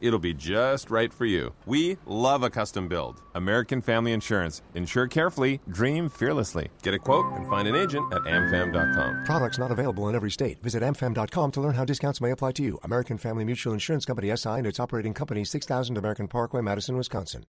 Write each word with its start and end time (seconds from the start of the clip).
It'll 0.00 0.18
be 0.18 0.34
just 0.34 0.90
right 0.90 1.12
for 1.12 1.26
you. 1.26 1.52
We 1.66 1.98
love 2.06 2.42
a 2.42 2.50
custom 2.50 2.88
build. 2.88 3.20
American 3.34 3.80
Family 3.80 4.12
Insurance. 4.12 4.62
Insure 4.74 5.06
carefully, 5.06 5.60
dream 5.70 6.08
fearlessly. 6.08 6.68
Get 6.82 6.94
a 6.94 6.98
quote 6.98 7.32
and 7.34 7.48
find 7.48 7.68
an 7.68 7.76
agent 7.76 8.12
at 8.12 8.22
amfam.com. 8.22 9.24
Products 9.24 9.58
not 9.58 9.70
available 9.70 10.08
in 10.08 10.14
every 10.14 10.30
state. 10.30 10.62
Visit 10.62 10.82
amfam.com 10.82 11.50
to 11.52 11.60
learn 11.60 11.74
how 11.74 11.84
discounts 11.84 12.20
may 12.20 12.30
apply 12.30 12.52
to 12.52 12.62
you. 12.62 12.78
American 12.82 13.18
Family 13.18 13.44
Mutual 13.44 13.72
Insurance 13.72 14.04
Company 14.04 14.34
SI 14.36 14.50
and 14.50 14.66
its 14.66 14.80
operating 14.80 15.14
company 15.14 15.44
6000 15.44 15.96
American 15.96 16.28
Parkway, 16.28 16.62
Madison, 16.62 16.96
Wisconsin. 16.96 17.44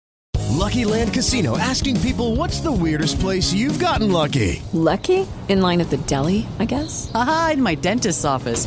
Lucky 0.56 0.84
Land 0.86 1.12
Casino 1.12 1.58
asking 1.58 2.00
people 2.00 2.34
what's 2.34 2.60
the 2.60 2.72
weirdest 2.72 3.20
place 3.20 3.52
you've 3.52 3.78
gotten 3.78 4.10
lucky? 4.10 4.62
Lucky? 4.72 5.26
In 5.48 5.60
line 5.60 5.80
at 5.80 5.90
the 5.90 5.98
deli, 5.98 6.46
I 6.58 6.64
guess? 6.64 7.10
Aha, 7.14 7.50
in 7.54 7.62
my 7.62 7.74
dentist's 7.74 8.24
office. 8.24 8.66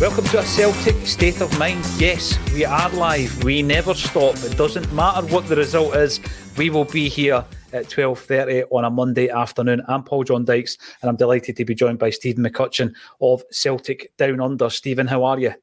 Welcome 0.00 0.26
to 0.26 0.38
a 0.38 0.44
Celtic 0.44 0.94
state 1.08 1.40
of 1.40 1.58
mind. 1.58 1.84
Yes, 1.96 2.38
we 2.54 2.64
are 2.64 2.88
live. 2.90 3.42
We 3.42 3.62
never 3.62 3.94
stop. 3.94 4.36
It 4.44 4.56
doesn't 4.56 4.92
matter 4.92 5.26
what 5.26 5.48
the 5.48 5.56
result 5.56 5.96
is. 5.96 6.20
We 6.56 6.70
will 6.70 6.84
be 6.84 7.08
here 7.08 7.44
at 7.72 7.86
12.30 7.86 8.66
on 8.70 8.84
a 8.84 8.90
Monday 8.90 9.28
afternoon. 9.28 9.82
I'm 9.88 10.04
Paul 10.04 10.22
John 10.22 10.44
Dykes 10.44 10.78
and 11.02 11.10
I'm 11.10 11.16
delighted 11.16 11.56
to 11.56 11.64
be 11.64 11.74
joined 11.74 11.98
by 11.98 12.10
Steven 12.10 12.44
McCutcheon 12.44 12.94
of 13.20 13.42
Celtic 13.50 14.16
Down 14.16 14.40
Under. 14.40 14.70
Steven, 14.70 15.08
how 15.08 15.24
are 15.24 15.40
you? 15.40 15.54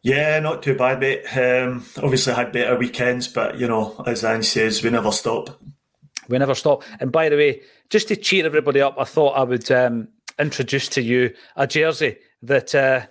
Yeah, 0.00 0.40
not 0.40 0.62
too 0.62 0.74
bad, 0.74 1.00
mate. 1.00 1.26
Um, 1.36 1.84
obviously 2.02 2.32
had 2.32 2.50
better 2.50 2.78
weekends, 2.78 3.28
but 3.28 3.58
you 3.58 3.68
know, 3.68 4.02
as 4.06 4.24
Ange 4.24 4.46
says, 4.46 4.82
we 4.82 4.88
never 4.88 5.12
stop. 5.12 5.60
We 6.30 6.38
never 6.38 6.54
stop. 6.54 6.82
And 6.98 7.12
by 7.12 7.28
the 7.28 7.36
way, 7.36 7.60
just 7.90 8.08
to 8.08 8.16
cheer 8.16 8.46
everybody 8.46 8.80
up, 8.80 8.96
I 8.98 9.04
thought 9.04 9.32
I 9.32 9.42
would 9.42 9.70
um, 9.70 10.08
introduce 10.38 10.88
to 10.88 11.02
you 11.02 11.34
a 11.56 11.66
jersey 11.66 12.16
that 12.42 12.74
uh, 12.74 13.06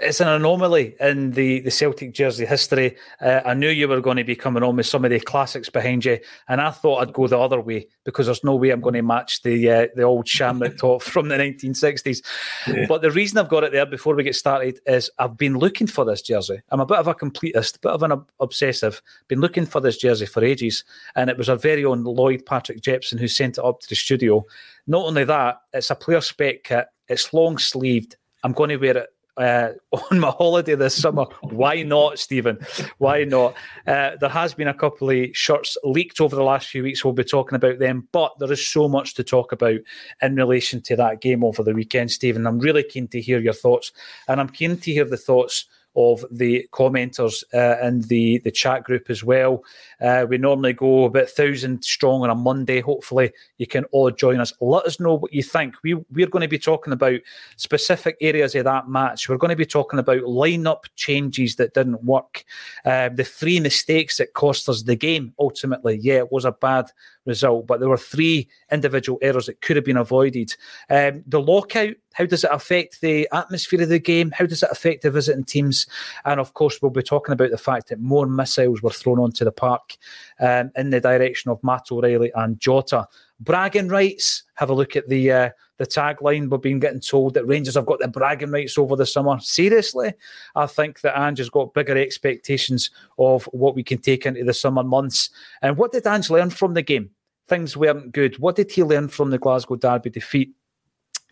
it's 0.00 0.20
an 0.20 0.28
anomaly 0.28 0.94
in 1.00 1.32
the, 1.32 1.60
the 1.60 1.70
Celtic 1.70 2.12
jersey 2.14 2.46
history. 2.46 2.96
Uh, 3.20 3.40
I 3.44 3.54
knew 3.54 3.68
you 3.68 3.88
were 3.88 4.00
going 4.00 4.16
to 4.16 4.24
be 4.24 4.36
coming 4.36 4.62
on 4.62 4.76
with 4.76 4.86
some 4.86 5.04
of 5.04 5.10
the 5.10 5.18
classics 5.18 5.68
behind 5.68 6.04
you, 6.04 6.18
and 6.48 6.60
I 6.60 6.70
thought 6.70 6.98
I'd 6.98 7.12
go 7.12 7.26
the 7.26 7.38
other 7.38 7.60
way 7.60 7.88
because 8.04 8.26
there's 8.26 8.44
no 8.44 8.54
way 8.54 8.70
I'm 8.70 8.80
going 8.80 8.94
to 8.94 9.02
match 9.02 9.42
the 9.42 9.70
uh, 9.70 9.86
the 9.96 10.02
old 10.02 10.28
Shamrock 10.28 10.76
top 10.78 11.02
from 11.02 11.28
the 11.28 11.36
1960s. 11.36 12.22
Yeah. 12.68 12.86
But 12.88 13.02
the 13.02 13.10
reason 13.10 13.38
I've 13.38 13.48
got 13.48 13.64
it 13.64 13.72
there 13.72 13.86
before 13.86 14.14
we 14.14 14.22
get 14.22 14.36
started 14.36 14.78
is 14.86 15.10
I've 15.18 15.36
been 15.36 15.58
looking 15.58 15.88
for 15.88 16.04
this 16.04 16.22
jersey. 16.22 16.62
I'm 16.70 16.80
a 16.80 16.86
bit 16.86 16.98
of 16.98 17.08
a 17.08 17.14
completist, 17.14 17.76
a 17.76 17.80
bit 17.80 17.92
of 17.92 18.02
an 18.04 18.24
obsessive. 18.38 19.02
Been 19.26 19.40
looking 19.40 19.66
for 19.66 19.80
this 19.80 19.96
jersey 19.96 20.26
for 20.26 20.44
ages, 20.44 20.84
and 21.16 21.28
it 21.28 21.36
was 21.36 21.48
our 21.48 21.56
very 21.56 21.84
own 21.84 22.04
Lloyd 22.04 22.46
Patrick 22.46 22.82
Jepson 22.82 23.18
who 23.18 23.28
sent 23.28 23.58
it 23.58 23.64
up 23.64 23.80
to 23.80 23.88
the 23.88 23.96
studio. 23.96 24.44
Not 24.86 25.06
only 25.06 25.24
that, 25.24 25.56
it's 25.72 25.90
a 25.90 25.96
player 25.96 26.20
spec 26.20 26.64
kit. 26.64 26.86
It's 27.08 27.34
long 27.34 27.58
sleeved. 27.58 28.16
I'm 28.42 28.52
going 28.52 28.70
to 28.70 28.76
wear 28.76 28.96
it 28.98 29.08
uh, 29.36 29.70
on 30.10 30.20
my 30.20 30.30
holiday 30.30 30.74
this 30.74 30.94
summer. 30.94 31.24
Why 31.42 31.82
not, 31.82 32.18
Steven? 32.18 32.58
Why 32.98 33.24
not? 33.24 33.54
Uh, 33.86 34.16
there 34.20 34.28
has 34.28 34.54
been 34.54 34.68
a 34.68 34.74
couple 34.74 35.10
of 35.10 35.28
shirts 35.32 35.76
leaked 35.84 36.20
over 36.20 36.36
the 36.36 36.42
last 36.42 36.68
few 36.68 36.82
weeks. 36.82 37.04
We'll 37.04 37.14
be 37.14 37.24
talking 37.24 37.56
about 37.56 37.78
them, 37.78 38.08
but 38.12 38.32
there 38.38 38.52
is 38.52 38.66
so 38.66 38.88
much 38.88 39.14
to 39.14 39.24
talk 39.24 39.52
about 39.52 39.80
in 40.20 40.36
relation 40.36 40.80
to 40.82 40.96
that 40.96 41.20
game 41.20 41.44
over 41.44 41.62
the 41.62 41.74
weekend, 41.74 42.10
Steven. 42.10 42.46
I'm 42.46 42.58
really 42.58 42.82
keen 42.82 43.08
to 43.08 43.20
hear 43.20 43.40
your 43.40 43.52
thoughts, 43.52 43.92
and 44.28 44.40
I'm 44.40 44.48
keen 44.48 44.76
to 44.76 44.92
hear 44.92 45.04
the 45.04 45.16
thoughts 45.16 45.66
of 45.96 46.24
the 46.30 46.66
commenters 46.72 47.44
uh, 47.54 47.84
in 47.86 48.00
the, 48.02 48.38
the 48.38 48.50
chat 48.50 48.84
group 48.84 49.10
as 49.10 49.22
well. 49.22 49.62
Uh, 50.00 50.26
we 50.28 50.38
normally 50.38 50.72
go 50.72 51.04
about 51.04 51.28
thousand 51.28 51.82
strong 51.84 52.22
on 52.22 52.30
a 52.30 52.34
Monday. 52.34 52.80
Hopefully, 52.80 53.32
you 53.58 53.66
can 53.66 53.84
all 53.92 54.10
join 54.10 54.40
us. 54.40 54.52
Let 54.60 54.86
us 54.86 54.98
know 54.98 55.14
what 55.14 55.32
you 55.32 55.42
think. 55.42 55.74
We 55.82 55.94
we're 55.94 56.26
going 56.26 56.42
to 56.42 56.48
be 56.48 56.58
talking 56.58 56.92
about 56.92 57.20
specific 57.56 58.16
areas 58.20 58.54
of 58.54 58.64
that 58.64 58.88
match. 58.88 59.28
We're 59.28 59.36
going 59.36 59.50
to 59.50 59.56
be 59.56 59.66
talking 59.66 59.98
about 59.98 60.22
lineup 60.22 60.84
changes 60.96 61.56
that 61.56 61.74
didn't 61.74 62.02
work, 62.04 62.44
uh, 62.84 63.10
the 63.10 63.24
three 63.24 63.60
mistakes 63.60 64.16
that 64.18 64.34
cost 64.34 64.68
us 64.68 64.82
the 64.82 64.96
game. 64.96 65.34
Ultimately, 65.38 65.98
yeah, 66.00 66.18
it 66.18 66.32
was 66.32 66.44
a 66.44 66.52
bad 66.52 66.86
result, 67.24 67.66
but 67.66 67.80
there 67.80 67.88
were 67.88 67.96
three 67.96 68.48
individual 68.70 69.18
errors 69.22 69.46
that 69.46 69.60
could 69.60 69.76
have 69.76 69.84
been 69.84 69.96
avoided. 69.96 70.54
Um, 70.90 71.22
the 71.26 71.40
lockout, 71.40 71.94
how 72.14 72.26
does 72.26 72.44
it 72.44 72.50
affect 72.52 73.00
the 73.00 73.28
atmosphere 73.32 73.82
of 73.82 73.88
the 73.88 73.98
game? 73.98 74.30
How 74.32 74.46
does 74.46 74.62
it 74.62 74.70
affect 74.70 75.02
the 75.02 75.10
visiting 75.10 75.44
teams? 75.44 75.86
And 76.24 76.40
of 76.40 76.54
course, 76.54 76.80
we'll 76.80 76.90
be 76.90 77.02
talking 77.02 77.32
about 77.32 77.50
the 77.50 77.58
fact 77.58 77.88
that 77.88 78.00
more 78.00 78.26
missiles 78.26 78.82
were 78.82 78.90
thrown 78.90 79.18
onto 79.18 79.44
the 79.44 79.52
park 79.52 79.96
um, 80.40 80.70
in 80.76 80.90
the 80.90 81.00
direction 81.00 81.50
of 81.50 81.62
Matt 81.62 81.86
O'Reilly 81.90 82.32
and 82.34 82.58
Jota. 82.60 83.06
Bragging 83.40 83.88
rights. 83.88 84.44
Have 84.54 84.70
a 84.70 84.74
look 84.74 84.94
at 84.94 85.08
the 85.08 85.32
uh, 85.32 85.50
the 85.82 85.86
tagline. 85.86 86.48
We've 86.48 86.60
been 86.60 86.78
getting 86.78 87.00
told 87.00 87.34
that 87.34 87.46
Rangers 87.46 87.74
have 87.74 87.86
got 87.86 87.98
the 87.98 88.08
bragging 88.08 88.50
rights 88.50 88.78
over 88.78 88.96
the 88.96 89.04
summer. 89.04 89.38
Seriously, 89.40 90.14
I 90.54 90.66
think 90.66 91.00
that 91.00 91.18
Ange 91.20 91.38
has 91.38 91.50
got 91.50 91.74
bigger 91.74 91.98
expectations 91.98 92.90
of 93.18 93.44
what 93.46 93.74
we 93.74 93.82
can 93.82 93.98
take 93.98 94.24
into 94.24 94.44
the 94.44 94.54
summer 94.54 94.84
months. 94.84 95.30
And 95.60 95.76
what 95.76 95.92
did 95.92 96.06
Ange 96.06 96.30
learn 96.30 96.50
from 96.50 96.74
the 96.74 96.82
game? 96.82 97.10
Things 97.48 97.76
weren't 97.76 98.12
good. 98.12 98.38
What 98.38 98.56
did 98.56 98.70
he 98.70 98.82
learn 98.84 99.08
from 99.08 99.30
the 99.30 99.38
Glasgow 99.38 99.76
Derby 99.76 100.10
defeat? 100.10 100.54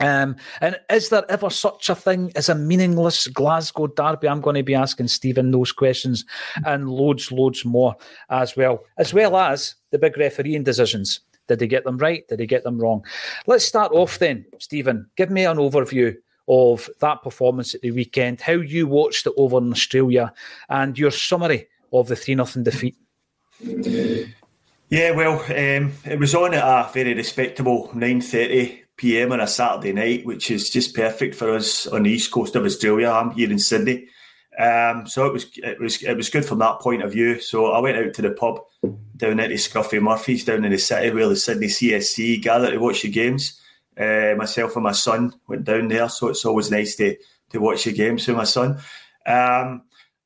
Um, 0.01 0.37
and 0.63 0.81
is 0.91 1.11
there 1.11 1.31
ever 1.31 1.51
such 1.51 1.91
a 1.91 1.95
thing 1.95 2.33
as 2.35 2.49
a 2.49 2.55
meaningless 2.55 3.27
Glasgow 3.27 3.87
derby? 3.87 4.29
I'm 4.29 4.41
going 4.41 4.57
to 4.57 4.63
be 4.63 4.75
asking 4.75 5.09
Steven 5.09 5.51
those 5.51 5.73
questions 5.73 6.25
and 6.65 6.89
loads, 6.89 7.31
loads 7.31 7.67
more 7.67 7.95
as 8.31 8.57
well, 8.57 8.85
as 8.97 9.13
well 9.13 9.37
as 9.37 9.75
the 9.91 9.99
big 9.99 10.17
refereeing 10.17 10.65
decisions. 10.65 11.21
Did 11.51 11.63
he 11.63 11.67
get 11.67 11.83
them 11.83 11.99
right? 11.99 12.27
Did 12.29 12.39
he 12.39 12.47
get 12.47 12.63
them 12.63 12.79
wrong? 12.79 13.05
Let's 13.49 13.65
start 13.65 13.91
off 13.93 14.21
then, 14.21 14.47
Steven. 14.59 15.11
Give 15.17 15.31
me 15.31 15.45
an 15.45 15.57
overview 15.57 16.17
of 16.47 16.89
that 17.01 17.23
performance 17.23 17.75
at 17.75 17.81
the 17.81 17.91
weekend, 17.91 18.41
how 18.41 18.53
you 18.53 18.87
watched 18.87 19.27
it 19.27 19.33
over 19.37 19.59
in 19.59 19.73
Australia, 19.73 20.33
and 20.69 20.97
your 20.97 21.11
summary 21.11 21.67
of 21.93 22.07
the 22.07 22.15
3 22.15 22.37
0 22.37 22.63
defeat. 22.63 22.97
Yeah, 24.89 25.11
well, 25.11 25.41
um, 25.41 25.93
it 26.05 26.21
was 26.21 26.37
on 26.37 26.55
at 26.55 26.63
a 26.63 26.93
very 26.93 27.15
respectable 27.15 27.89
9.30 27.89 28.79
p.m. 28.97 29.33
on 29.33 29.41
a 29.41 29.47
Saturday 29.49 29.93
night, 29.93 30.25
which 30.25 30.53
is 30.53 30.71
just 30.71 30.95
perfect 30.95 31.35
for 31.35 31.51
us 31.55 31.89
on 31.89 32.05
the 32.05 32.11
east 32.11 32.31
coast 32.31 32.55
of 32.55 32.65
Australia. 32.65 33.11
I'm 33.11 33.33
here 33.33 33.51
in 33.51 33.59
Sydney. 33.59 34.09
Um, 34.59 35.07
so 35.07 35.27
it 35.27 35.33
was 35.33 35.47
it 35.57 35.81
was 35.81 36.03
it 36.03 36.17
was 36.17 36.29
good 36.29 36.45
from 36.45 36.59
that 36.59 36.81
point 36.81 37.03
of 37.03 37.13
view. 37.13 37.41
So 37.41 37.73
I 37.73 37.79
went 37.79 37.97
out 37.97 38.15
to 38.15 38.23
the 38.23 38.33
pub 38.33 38.61
down 39.17 39.41
at 39.41 39.49
the 39.49 39.55
Scruffy 39.55 40.01
Murphy's 40.01 40.45
down 40.45 40.65
in 40.65 40.73
the 40.73 40.79
city 40.79 41.11
where 41.11 41.29
the 41.29 41.37
Sydney 41.37 41.69
CSC 41.69 42.43
gathered 42.43 42.73
to 42.73 42.79
watch 42.79 43.03
the 43.03 43.09
games. 43.09 43.61
Uh, 43.97 44.35
myself 44.37 44.75
and 44.77 44.85
my 44.85 44.93
son 44.93 45.33
went 45.47 45.65
down 45.65 45.89
there, 45.89 46.09
so 46.09 46.29
it's 46.29 46.45
always 46.45 46.71
nice 46.71 46.97
to 46.97 47.17
to 47.51 47.59
watch 47.61 47.85
the 47.85 47.93
games 47.93 48.27
with 48.27 48.37
my 48.37 48.45
son. 48.45 48.79
Um, 49.27 49.83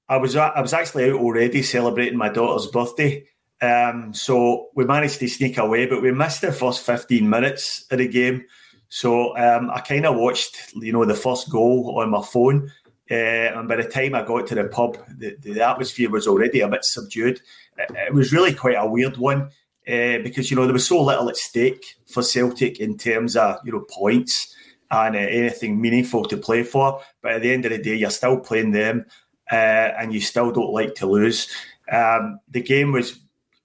I 0.09 0.17
was 0.17 0.37
I 0.37 0.61
was 0.61 0.73
actually 0.73 1.11
out 1.11 1.21
already 1.21 1.63
celebrating 1.63 2.19
my 2.19 2.29
daughter's 2.29 2.67
birthday. 2.67 3.27
Um, 3.61 4.13
so 4.13 4.69
we 4.75 4.85
managed 4.85 5.21
to 5.21 5.29
sneak 5.29 5.59
away, 5.59 5.87
but 5.87 6.03
we 6.03 6.13
missed 6.13 6.43
the 6.43 6.53
first 6.53 6.85
15 6.85 7.29
minutes 7.29 7.87
of 7.91 7.99
the 7.99 8.09
game. 8.09 8.45
So 8.89 9.37
um, 9.37 9.71
I 9.71 9.81
kind 9.81 10.07
of 10.07 10.17
watched, 10.17 10.75
you 10.75 10.93
know, 10.93 11.05
the 11.05 11.15
first 11.15 11.51
goal 11.51 11.99
on 11.99 12.11
my 12.11 12.23
phone. 12.23 12.71
Uh, 13.11 13.15
and 13.59 13.69
by 13.69 13.77
the 13.77 13.85
time 13.85 14.15
I 14.15 14.23
got 14.25 14.47
to 14.47 14.55
the 14.55 14.65
pub, 14.65 14.97
the, 15.19 15.37
the 15.41 15.61
atmosphere 15.61 16.11
was 16.11 16.27
already 16.27 16.61
a 16.61 16.69
bit 16.69 16.85
subdued. 16.85 17.41
It, 17.77 17.91
it 18.09 18.15
was 18.15 18.33
really 18.33 18.55
quite 18.55 18.77
a 18.79 18.87
weird 18.87 19.17
one 19.17 19.51
uh, 19.87 20.19
because, 20.23 20.51
you 20.51 20.57
know, 20.57 20.65
there 20.65 20.73
was 20.73 20.87
so 20.87 21.03
little 21.03 21.29
at 21.29 21.37
stake 21.37 21.97
for 22.07 22.23
Celtic 22.23 22.81
in 22.81 22.97
terms 22.97 23.37
of, 23.37 23.59
you 23.65 23.73
know, 23.73 23.85
points 23.91 24.55
and 24.91 25.17
uh, 25.17 25.19
anything 25.19 25.81
meaningful 25.81 26.25
to 26.25 26.37
play 26.37 26.63
for. 26.63 27.01
But 27.21 27.33
at 27.33 27.43
the 27.43 27.53
end 27.53 27.67
of 27.67 27.73
the 27.73 27.79
day, 27.79 27.95
you're 27.95 28.11
still 28.11 28.39
playing 28.41 28.71
them 28.71 29.05
uh, 29.53 29.55
and 29.99 30.13
you 30.13 30.21
still 30.21 30.51
don't 30.51 30.73
like 30.73 30.95
to 30.97 31.07
lose. 31.07 31.49
Um, 31.91 32.41
the 32.49 32.63
game 32.63 32.93
was 32.93 33.19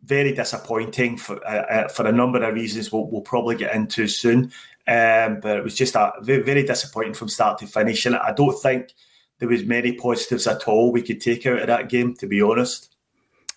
very 0.03 0.33
disappointing 0.33 1.17
for 1.17 1.45
uh, 1.45 1.65
uh, 1.65 1.87
for 1.87 2.07
a 2.07 2.11
number 2.11 2.41
of 2.41 2.53
reasons 2.53 2.91
we'll, 2.91 3.07
we'll 3.09 3.21
probably 3.21 3.55
get 3.55 3.75
into 3.75 4.07
soon. 4.07 4.51
Um, 4.87 5.39
but 5.39 5.57
it 5.57 5.63
was 5.63 5.75
just 5.75 5.95
a 5.95 6.13
very, 6.21 6.41
very 6.41 6.63
disappointing 6.63 7.13
from 7.13 7.29
start 7.29 7.59
to 7.59 7.67
finish, 7.67 8.05
and 8.05 8.15
I 8.15 8.31
don't 8.31 8.59
think 8.59 8.93
there 9.39 9.49
was 9.49 9.65
many 9.65 9.93
positives 9.93 10.47
at 10.47 10.67
all 10.67 10.91
we 10.91 11.01
could 11.01 11.21
take 11.21 11.45
out 11.45 11.59
of 11.59 11.67
that 11.67 11.89
game. 11.89 12.13
To 12.15 12.27
be 12.27 12.41
honest. 12.41 12.89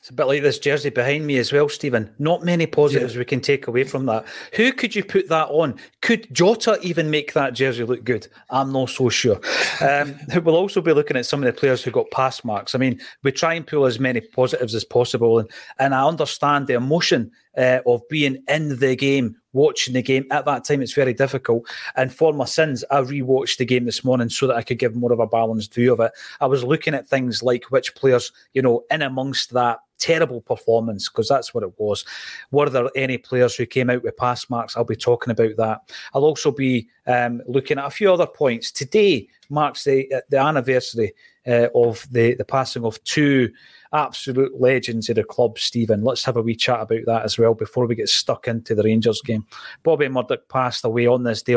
It's 0.02 0.10
a 0.10 0.14
bit 0.14 0.24
like 0.24 0.42
this 0.42 0.58
jersey 0.58 0.90
behind 0.90 1.28
me 1.28 1.38
as 1.38 1.52
well, 1.52 1.68
Steven. 1.68 2.12
Not 2.18 2.42
many 2.42 2.66
positives 2.66 3.14
yeah. 3.14 3.20
we 3.20 3.24
can 3.24 3.40
take 3.40 3.68
away 3.68 3.84
from 3.84 4.06
that. 4.06 4.26
Who 4.54 4.72
could 4.72 4.96
you 4.96 5.04
put 5.04 5.28
that 5.28 5.46
on? 5.48 5.78
Could 6.00 6.26
Jota 6.34 6.76
even 6.82 7.08
make 7.08 7.34
that 7.34 7.52
jersey 7.52 7.84
look 7.84 8.02
good? 8.02 8.26
I'm 8.50 8.72
not 8.72 8.90
so 8.90 9.10
sure. 9.10 9.40
Um, 9.80 10.16
we'll 10.42 10.56
also 10.56 10.80
be 10.80 10.92
looking 10.92 11.16
at 11.16 11.26
some 11.26 11.40
of 11.40 11.46
the 11.46 11.52
players 11.58 11.84
who 11.84 11.92
got 11.92 12.10
pass 12.10 12.42
marks. 12.42 12.74
I 12.74 12.78
mean, 12.78 13.00
we 13.22 13.30
try 13.30 13.54
and 13.54 13.64
pull 13.64 13.86
as 13.86 14.00
many 14.00 14.20
positives 14.20 14.74
as 14.74 14.82
possible, 14.82 15.38
and, 15.38 15.48
and 15.78 15.94
I 15.94 16.04
understand 16.04 16.66
the 16.66 16.74
emotion 16.74 17.30
uh, 17.56 17.80
of 17.86 18.06
being 18.08 18.42
in 18.48 18.78
the 18.78 18.96
game, 18.96 19.36
watching 19.52 19.94
the 19.94 20.02
game. 20.02 20.26
At 20.30 20.44
that 20.46 20.64
time, 20.64 20.82
it's 20.82 20.94
very 20.94 21.12
difficult. 21.12 21.66
And 21.96 22.12
for 22.12 22.32
my 22.32 22.44
sins, 22.44 22.84
I 22.90 23.00
rewatched 23.00 23.58
the 23.58 23.64
game 23.64 23.84
this 23.84 24.04
morning 24.04 24.28
so 24.28 24.46
that 24.46 24.56
I 24.56 24.62
could 24.62 24.78
give 24.78 24.96
more 24.96 25.12
of 25.12 25.20
a 25.20 25.26
balanced 25.26 25.74
view 25.74 25.92
of 25.92 26.00
it. 26.00 26.12
I 26.40 26.46
was 26.46 26.64
looking 26.64 26.94
at 26.94 27.08
things 27.08 27.42
like 27.42 27.64
which 27.70 27.94
players, 27.94 28.32
you 28.54 28.62
know, 28.62 28.84
in 28.90 29.02
amongst 29.02 29.50
that 29.52 29.80
terrible 30.02 30.40
performance 30.40 31.08
because 31.08 31.28
that's 31.28 31.54
what 31.54 31.62
it 31.62 31.72
was. 31.78 32.04
Were 32.50 32.68
there 32.68 32.88
any 32.96 33.18
players 33.18 33.54
who 33.54 33.66
came 33.66 33.88
out 33.88 34.02
with 34.02 34.16
pass 34.16 34.50
marks? 34.50 34.76
I'll 34.76 34.84
be 34.84 34.96
talking 34.96 35.30
about 35.30 35.56
that. 35.58 35.92
I'll 36.12 36.24
also 36.24 36.50
be 36.50 36.88
um, 37.06 37.40
looking 37.46 37.78
at 37.78 37.86
a 37.86 37.90
few 37.90 38.12
other 38.12 38.26
points. 38.26 38.72
Today 38.72 39.28
marks 39.48 39.84
the 39.84 40.12
uh, 40.12 40.20
the 40.28 40.38
anniversary 40.38 41.14
uh, 41.46 41.68
of 41.74 42.06
the 42.10 42.34
the 42.34 42.44
passing 42.44 42.84
of 42.84 43.02
two 43.04 43.52
absolute 43.92 44.60
legends 44.60 45.08
of 45.08 45.16
the 45.16 45.24
club, 45.24 45.58
Steven. 45.58 46.02
Let's 46.02 46.24
have 46.24 46.36
a 46.36 46.42
wee 46.42 46.56
chat 46.56 46.80
about 46.80 47.04
that 47.06 47.24
as 47.24 47.38
well 47.38 47.54
before 47.54 47.86
we 47.86 47.94
get 47.94 48.08
stuck 48.08 48.48
into 48.48 48.74
the 48.74 48.82
Rangers 48.82 49.20
game. 49.22 49.46
Bobby 49.82 50.08
Murdoch 50.08 50.48
passed 50.48 50.84
away 50.84 51.06
on 51.06 51.22
this 51.22 51.42
day 51.42 51.56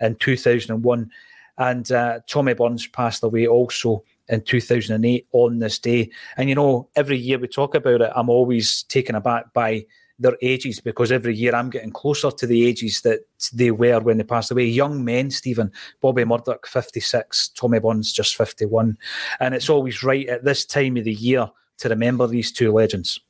in 0.00 0.16
2001, 0.16 1.10
and 1.58 1.92
uh, 1.92 2.20
Tommy 2.26 2.54
Burns 2.54 2.86
passed 2.86 3.22
away 3.22 3.46
also 3.46 4.02
in 4.28 4.40
2008 4.42 5.26
on 5.32 5.58
this 5.58 5.78
day. 5.78 6.10
And 6.36 6.48
you 6.48 6.54
know, 6.54 6.88
every 6.96 7.18
year 7.18 7.38
we 7.38 7.48
talk 7.48 7.74
about 7.74 8.00
it, 8.00 8.12
I'm 8.14 8.30
always 8.30 8.84
taken 8.84 9.14
aback 9.14 9.52
by 9.52 9.84
their 10.18 10.36
ages 10.42 10.80
because 10.80 11.10
every 11.10 11.34
year 11.34 11.54
I'm 11.54 11.70
getting 11.70 11.90
closer 11.90 12.30
to 12.30 12.46
the 12.46 12.66
ages 12.66 13.02
that 13.02 13.20
they 13.52 13.70
were 13.70 14.00
when 14.00 14.16
they 14.16 14.24
passed 14.24 14.50
away. 14.50 14.64
Young 14.64 15.04
men, 15.04 15.30
Steven, 15.30 15.72
Bobby 16.00 16.24
Murdoch, 16.24 16.66
56, 16.66 17.48
Tommy 17.48 17.80
Burns, 17.80 18.12
just 18.12 18.36
51. 18.36 18.96
And 19.40 19.54
it's 19.54 19.68
always 19.68 20.02
right 20.02 20.28
at 20.28 20.44
this 20.44 20.64
time 20.64 20.96
of 20.96 21.04
the 21.04 21.12
year 21.12 21.50
to 21.78 21.88
remember 21.88 22.26
these 22.26 22.52
two 22.52 22.72
legends. 22.72 23.20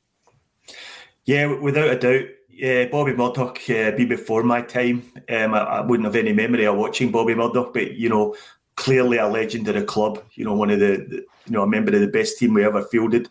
Yeah, 1.25 1.47
without 1.47 1.89
a 1.89 1.97
doubt. 1.97 2.29
Yeah, 2.49 2.85
Bobby 2.85 3.13
Murdoch 3.13 3.59
uh, 3.69 3.91
be 3.91 4.05
before 4.05 4.43
my 4.43 4.61
time. 4.61 5.03
Um, 5.27 5.53
I, 5.53 5.59
I, 5.59 5.81
wouldn't 5.81 6.05
have 6.05 6.15
any 6.15 6.31
memory 6.31 6.65
of 6.65 6.77
watching 6.77 7.11
Bobby 7.11 7.35
Murdoch, 7.35 7.73
but 7.73 7.95
you 7.95 8.07
know, 8.07 8.33
clearly 8.75 9.17
a 9.17 9.27
legend 9.27 9.67
of 9.67 9.75
the 9.75 9.83
club. 9.83 10.23
You 10.35 10.45
know, 10.45 10.53
one 10.53 10.69
of 10.69 10.79
the, 10.79 11.05
the 11.09 11.15
you 11.17 11.51
know 11.51 11.63
a 11.63 11.67
member 11.67 11.93
of 11.93 11.99
the 11.99 12.07
best 12.07 12.37
team 12.37 12.53
we 12.53 12.63
ever 12.63 12.83
fielded. 12.83 13.27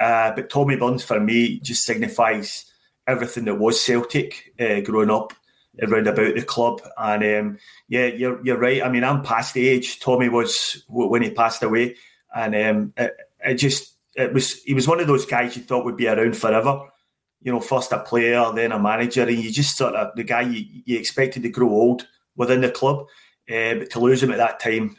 Uh, 0.00 0.32
but 0.34 0.50
Tommy 0.50 0.76
Burns 0.76 1.04
for 1.04 1.20
me 1.20 1.60
just 1.60 1.84
signifies 1.84 2.64
everything 3.06 3.44
that 3.44 3.56
was 3.56 3.80
Celtic 3.80 4.52
uh, 4.58 4.80
growing 4.80 5.10
up 5.10 5.32
around 5.82 6.06
about 6.06 6.34
the 6.34 6.42
club. 6.42 6.80
And 6.98 7.22
um, 7.22 7.58
yeah, 7.88 8.06
you're 8.06 8.44
you're 8.44 8.58
right. 8.58 8.82
I 8.82 8.88
mean, 8.88 9.04
I'm 9.04 9.22
past 9.22 9.54
the 9.54 9.68
age 9.68 10.00
Tommy 10.00 10.28
was 10.28 10.84
when 10.88 11.22
he 11.22 11.30
passed 11.30 11.62
away, 11.62 11.96
and 12.34 12.54
um, 12.54 12.92
it, 12.96 13.16
it 13.44 13.54
just 13.54 13.93
it 14.16 14.32
was 14.32 14.62
he 14.62 14.74
was 14.74 14.88
one 14.88 15.00
of 15.00 15.06
those 15.06 15.26
guys 15.26 15.56
you 15.56 15.62
thought 15.62 15.84
would 15.84 15.96
be 15.96 16.08
around 16.08 16.36
forever. 16.36 16.80
You 17.42 17.52
know, 17.52 17.60
first 17.60 17.92
a 17.92 17.98
player, 17.98 18.44
then 18.54 18.72
a 18.72 18.78
manager, 18.78 19.22
and 19.22 19.38
you 19.38 19.52
just 19.52 19.76
sort 19.76 19.94
of 19.94 20.14
the 20.16 20.24
guy 20.24 20.42
you, 20.42 20.64
you 20.84 20.98
expected 20.98 21.42
to 21.42 21.50
grow 21.50 21.68
old 21.68 22.06
within 22.36 22.62
the 22.62 22.70
club. 22.70 23.06
Uh, 23.50 23.74
but 23.74 23.90
to 23.90 24.00
lose 24.00 24.22
him 24.22 24.30
at 24.30 24.38
that 24.38 24.60
time, 24.60 24.96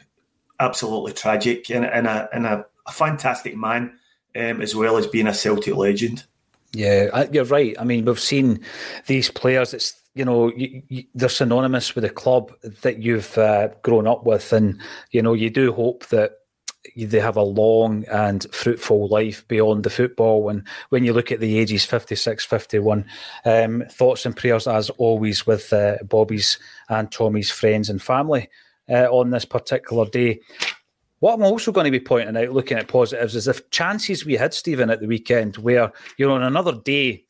absolutely 0.60 1.12
tragic, 1.12 1.68
and, 1.70 1.84
and, 1.84 2.06
a, 2.06 2.28
and 2.32 2.46
a, 2.46 2.64
a 2.86 2.92
fantastic 2.92 3.56
man 3.56 3.98
um, 4.36 4.60
as 4.60 4.74
well 4.74 4.96
as 4.96 5.06
being 5.06 5.26
a 5.26 5.34
Celtic 5.34 5.74
legend. 5.74 6.24
Yeah, 6.72 7.26
you're 7.32 7.44
right. 7.44 7.74
I 7.78 7.84
mean, 7.84 8.04
we've 8.04 8.20
seen 8.20 8.60
these 9.06 9.30
players. 9.30 9.72
It's 9.72 9.94
you 10.14 10.24
know 10.24 10.52
you, 10.54 10.82
you, 10.88 11.04
they're 11.14 11.28
synonymous 11.28 11.94
with 11.94 12.04
the 12.04 12.10
club 12.10 12.52
that 12.82 13.02
you've 13.02 13.36
uh, 13.38 13.68
grown 13.82 14.06
up 14.06 14.24
with, 14.24 14.52
and 14.52 14.80
you 15.10 15.22
know 15.22 15.32
you 15.32 15.50
do 15.50 15.72
hope 15.72 16.06
that 16.08 16.32
they 16.96 17.20
have 17.20 17.36
a 17.36 17.42
long 17.42 18.04
and 18.06 18.46
fruitful 18.52 19.08
life 19.08 19.46
beyond 19.48 19.84
the 19.84 19.90
football. 19.90 20.48
And 20.48 20.66
when 20.90 21.04
you 21.04 21.12
look 21.12 21.32
at 21.32 21.40
the 21.40 21.58
ages 21.58 21.84
56, 21.84 22.44
51, 22.44 23.04
um, 23.44 23.84
thoughts 23.90 24.26
and 24.26 24.36
prayers, 24.36 24.66
as 24.66 24.90
always, 24.90 25.46
with 25.46 25.72
uh, 25.72 25.96
Bobby's 26.04 26.58
and 26.88 27.10
Tommy's 27.10 27.50
friends 27.50 27.90
and 27.90 28.02
family 28.02 28.48
uh, 28.88 29.06
on 29.10 29.30
this 29.30 29.44
particular 29.44 30.06
day. 30.06 30.40
What 31.20 31.34
I'm 31.34 31.42
also 31.42 31.72
going 31.72 31.86
to 31.86 31.90
be 31.90 32.00
pointing 32.00 32.36
out, 32.36 32.52
looking 32.52 32.78
at 32.78 32.88
positives, 32.88 33.34
is 33.34 33.48
if 33.48 33.70
chances 33.70 34.26
we 34.26 34.34
had, 34.34 34.52
Steven, 34.52 34.90
at 34.90 35.00
the 35.00 35.06
weekend, 35.06 35.56
where, 35.56 35.90
you 36.18 36.26
know, 36.26 36.34
on 36.34 36.42
another 36.42 36.72
day, 36.72 37.24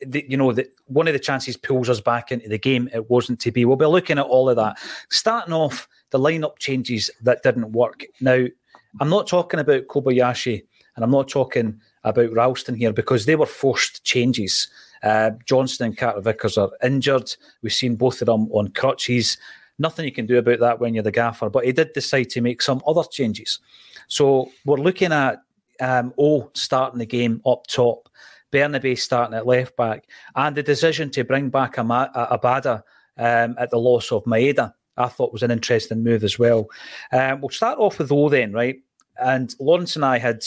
the, 0.00 0.24
you 0.28 0.36
know, 0.36 0.52
the, 0.52 0.68
one 0.86 1.08
of 1.08 1.14
the 1.14 1.18
chances 1.18 1.56
pulls 1.56 1.88
us 1.88 2.00
back 2.00 2.30
into 2.30 2.48
the 2.48 2.58
game. 2.58 2.88
It 2.92 3.08
wasn't 3.08 3.40
to 3.40 3.50
be. 3.50 3.64
We'll 3.64 3.76
be 3.76 3.86
looking 3.86 4.18
at 4.18 4.26
all 4.26 4.50
of 4.50 4.56
that. 4.56 4.78
Starting 5.08 5.54
off, 5.54 5.88
the 6.10 6.18
lineup 6.18 6.58
changes 6.58 7.10
that 7.22 7.42
didn't 7.42 7.72
work. 7.72 8.04
Now, 8.20 8.44
I'm 9.00 9.08
not 9.08 9.26
talking 9.26 9.60
about 9.60 9.86
Kobayashi 9.86 10.64
and 10.96 11.04
I'm 11.04 11.10
not 11.10 11.28
talking 11.28 11.80
about 12.04 12.32
Ralston 12.32 12.74
here 12.74 12.92
because 12.92 13.26
they 13.26 13.36
were 13.36 13.46
forced 13.46 14.04
changes. 14.04 14.68
Uh, 15.02 15.32
Johnston 15.46 15.88
and 15.88 15.96
Carter 15.96 16.20
Vickers 16.20 16.56
are 16.56 16.70
injured. 16.82 17.34
We've 17.62 17.72
seen 17.72 17.96
both 17.96 18.22
of 18.22 18.26
them 18.26 18.50
on 18.52 18.68
crutches. 18.68 19.36
Nothing 19.78 20.04
you 20.04 20.12
can 20.12 20.26
do 20.26 20.38
about 20.38 20.60
that 20.60 20.78
when 20.78 20.94
you're 20.94 21.02
the 21.02 21.10
gaffer, 21.10 21.50
but 21.50 21.64
he 21.64 21.72
did 21.72 21.92
decide 21.92 22.30
to 22.30 22.40
make 22.40 22.62
some 22.62 22.80
other 22.86 23.02
changes. 23.10 23.58
So 24.06 24.50
we're 24.64 24.76
looking 24.76 25.12
at 25.12 25.42
um, 25.80 26.14
O 26.18 26.50
starting 26.54 27.00
the 27.00 27.06
game 27.06 27.42
up 27.44 27.66
top, 27.66 28.08
Bernabei 28.52 28.96
starting 28.96 29.36
at 29.36 29.46
left 29.46 29.76
back, 29.76 30.08
and 30.36 30.54
the 30.54 30.62
decision 30.62 31.10
to 31.10 31.24
bring 31.24 31.50
back 31.50 31.74
Abada 31.74 32.82
um, 33.18 33.56
at 33.58 33.70
the 33.70 33.78
loss 33.78 34.12
of 34.12 34.24
Maeda. 34.24 34.72
I 34.96 35.08
thought 35.08 35.32
was 35.32 35.42
an 35.42 35.50
interesting 35.50 36.02
move 36.02 36.24
as 36.24 36.38
well. 36.38 36.68
Um, 37.12 37.40
we'll 37.40 37.50
start 37.50 37.78
off 37.78 37.98
with 37.98 38.12
O 38.12 38.28
then, 38.28 38.52
right? 38.52 38.80
And 39.20 39.54
Lawrence 39.60 39.96
and 39.96 40.04
I 40.04 40.18
had 40.18 40.44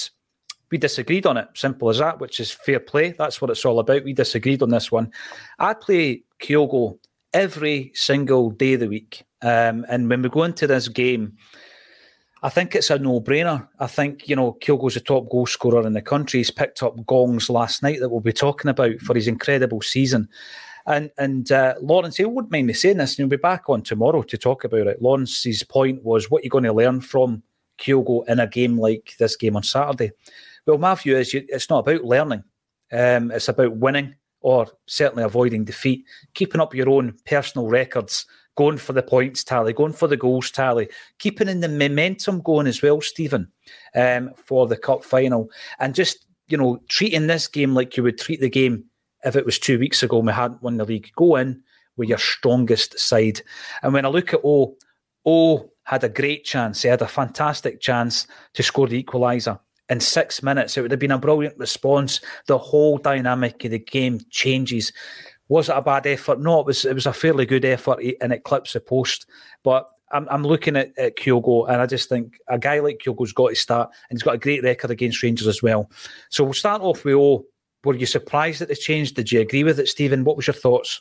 we 0.70 0.78
disagreed 0.78 1.26
on 1.26 1.38
it, 1.38 1.48
simple 1.54 1.90
as 1.90 2.00
that, 2.00 2.20
which 2.20 2.40
is 2.40 2.52
fair 2.52 2.80
play. 2.80 3.12
That's 3.12 3.42
what 3.42 3.50
it's 3.50 3.64
all 3.66 3.80
about. 3.80 4.04
We 4.04 4.14
disagreed 4.14 4.62
on 4.62 4.70
this 4.70 4.92
one. 4.92 5.12
I 5.60 5.74
play 5.74 6.24
Kyogo 6.42 7.00
every 7.34 7.92
single 7.94 8.52
day 8.52 8.74
of 8.74 8.82
the 8.82 8.90
week. 8.90 9.24
Um, 9.42 9.86
and 9.88 10.10
when 10.10 10.22
we 10.22 10.30
go 10.30 10.44
into 10.44 10.68
this 10.68 10.88
game, 10.88 11.38
I 12.44 12.50
think 12.50 12.76
it's 12.76 12.90
a 12.90 13.00
no-brainer. 13.00 13.68
I 13.80 13.88
think 13.88 14.28
you 14.28 14.36
know 14.36 14.58
Kyogo's 14.62 14.94
the 14.94 15.00
top 15.00 15.30
goal 15.30 15.46
scorer 15.46 15.86
in 15.86 15.94
the 15.94 16.02
country. 16.02 16.40
He's 16.40 16.52
picked 16.52 16.84
up 16.84 17.06
gongs 17.06 17.50
last 17.50 17.82
night 17.82 18.00
that 18.00 18.10
we'll 18.10 18.20
be 18.20 18.34
talking 18.34 18.70
about 18.70 19.00
for 19.00 19.16
his 19.16 19.28
incredible 19.28 19.82
season. 19.82 20.30
And 20.88 21.12
and 21.18 21.52
uh, 21.52 21.76
Lawrence, 21.82 22.18
he 22.18 22.26
wouldn't 22.26 22.52
mind 22.52 22.68
me 22.68 22.74
saying 22.74 22.98
this, 22.98 23.12
and 23.12 23.18
he'll 23.18 23.38
be 23.38 23.42
back 23.42 23.70
on 23.70 23.82
tomorrow 23.82 24.24
to 24.24 24.38
talk 24.38 24.64
about 24.64 24.88
it. 24.88 25.02
Lawrence's 25.02 25.64
point 25.64 26.04
was 26.04 26.32
what 26.32 26.40
are 26.40 26.44
you're 26.44 26.50
going 26.50 26.64
to 26.64 26.74
learn 26.74 27.02
from 27.02 27.44
Kyogo 27.78 28.28
in 28.28 28.40
a 28.40 28.48
game 28.48 28.78
like 28.78 29.14
this 29.20 29.36
game 29.36 29.56
on 29.58 29.64
Saturday? 29.64 30.12
Well, 30.66 30.78
my 30.78 30.96
view 30.96 31.18
is 31.18 31.34
you, 31.34 31.46
it's 31.50 31.70
not 31.70 31.80
about 31.80 32.06
learning. 32.06 32.44
Um, 32.92 33.32
it's 33.32 33.50
about 33.50 33.76
winning 33.78 34.16
or 34.42 34.68
certainly 34.86 35.24
avoiding 35.24 35.66
defeat, 35.66 36.06
keeping 36.34 36.62
up 36.62 36.74
your 36.74 36.90
own 36.90 37.14
personal 37.26 37.68
records 37.68 38.26
going 38.56 38.78
for 38.78 38.94
the 38.94 39.04
points 39.04 39.44
tally, 39.44 39.74
going 39.74 39.94
for 39.94 40.08
the 40.08 40.18
goals 40.18 40.52
tally, 40.52 40.90
keeping 41.20 41.48
in 41.48 41.60
the 41.60 41.70
momentum 41.70 42.42
going 42.42 42.68
as 42.68 42.82
well, 42.82 43.02
Steven, 43.02 43.52
um, 43.96 44.32
for 44.36 44.68
the 44.68 44.78
cup 44.78 45.04
final, 45.04 45.50
and 45.80 45.94
just 45.94 46.26
you 46.48 46.58
know 46.58 46.80
treating 46.88 47.28
this 47.28 47.48
game 47.48 47.74
like 47.74 47.98
you 47.98 48.04
would 48.04 48.18
treat 48.18 48.40
the 48.40 48.50
game 48.50 48.86
if 49.26 49.36
it 49.36 49.46
was 49.46 49.60
two 49.60 49.80
weeks 49.80 50.04
ago 50.04 50.18
and 50.18 50.28
we 50.28 50.34
hadn't 50.34 50.62
won 50.62 50.78
the 50.78 50.86
league. 50.86 51.12
Go 51.16 51.36
in 51.36 51.62
with 51.96 52.10
your 52.10 52.18
strongest 52.18 53.00
side, 53.00 53.42
and 53.82 53.94
when 53.94 54.06
I 54.06 54.10
look 54.10 54.34
at 54.34 54.42
O, 54.44 54.78
O 55.26 55.72
had 55.88 56.04
a 56.04 56.10
great 56.10 56.44
chance. 56.44 56.82
He 56.82 56.90
had 56.90 57.02
a 57.02 57.08
fantastic 57.08 57.80
chance 57.80 58.28
to 58.54 58.62
score 58.62 58.88
the 58.88 59.02
equaliser 59.02 59.58
in 59.90 60.02
six 60.02 60.44
minutes. 60.44 60.76
It 60.76 60.82
would 60.82 60.92
have 60.92 61.00
been 61.00 61.12
a 61.12 61.18
brilliant 61.18 61.58
response. 61.58 62.20
The 62.48 62.58
whole 62.58 62.98
dynamic 62.98 63.64
of 63.64 63.72
the 63.72 63.80
game 63.80 64.20
changes. 64.30 64.92
Was 65.48 65.70
it 65.70 65.78
a 65.78 65.82
bad 65.82 66.06
effort? 66.06 66.42
No, 66.42 66.60
it 66.60 66.66
was. 66.66 66.84
It 66.84 66.94
was 66.94 67.06
a 67.06 67.14
fairly 67.14 67.46
good 67.46 67.64
effort, 67.64 68.04
and 68.20 68.34
it 68.34 68.44
clips 68.44 68.74
the 68.74 68.82
post. 68.82 69.28
But 69.64 69.90
I'm, 70.12 70.28
I'm 70.30 70.44
looking 70.44 70.76
at, 70.76 70.92
at 70.98 71.16
Kyogo, 71.16 71.70
and 71.70 71.82
I 71.82 71.86
just 71.86 72.10
think 72.10 72.38
a 72.50 72.60
guy 72.60 72.80
like 72.80 73.00
Kyogo's 73.00 73.32
got 73.32 73.50
to 73.50 73.56
start, 73.56 73.90
and 74.10 74.18
he's 74.18 74.24
got 74.24 74.36
a 74.36 74.40
great 74.40 74.64
record 74.64 74.92
against 74.92 75.24
Rangers 75.24 75.48
as 75.48 75.64
well. 75.64 75.90
So 76.30 76.44
we'll 76.44 76.52
start 76.52 76.82
off 76.82 77.06
with 77.06 77.16
O. 77.16 77.46
Were 77.88 77.96
you 77.96 78.06
surprised 78.06 78.62
at 78.62 78.68
the 78.68 78.76
change? 78.76 79.14
Did 79.14 79.32
you 79.32 79.40
agree 79.40 79.64
with 79.64 79.80
it, 79.80 79.88
Steven? 79.88 80.26
What 80.26 80.36
was 80.36 80.46
your 80.46 80.54
thoughts? 80.54 81.00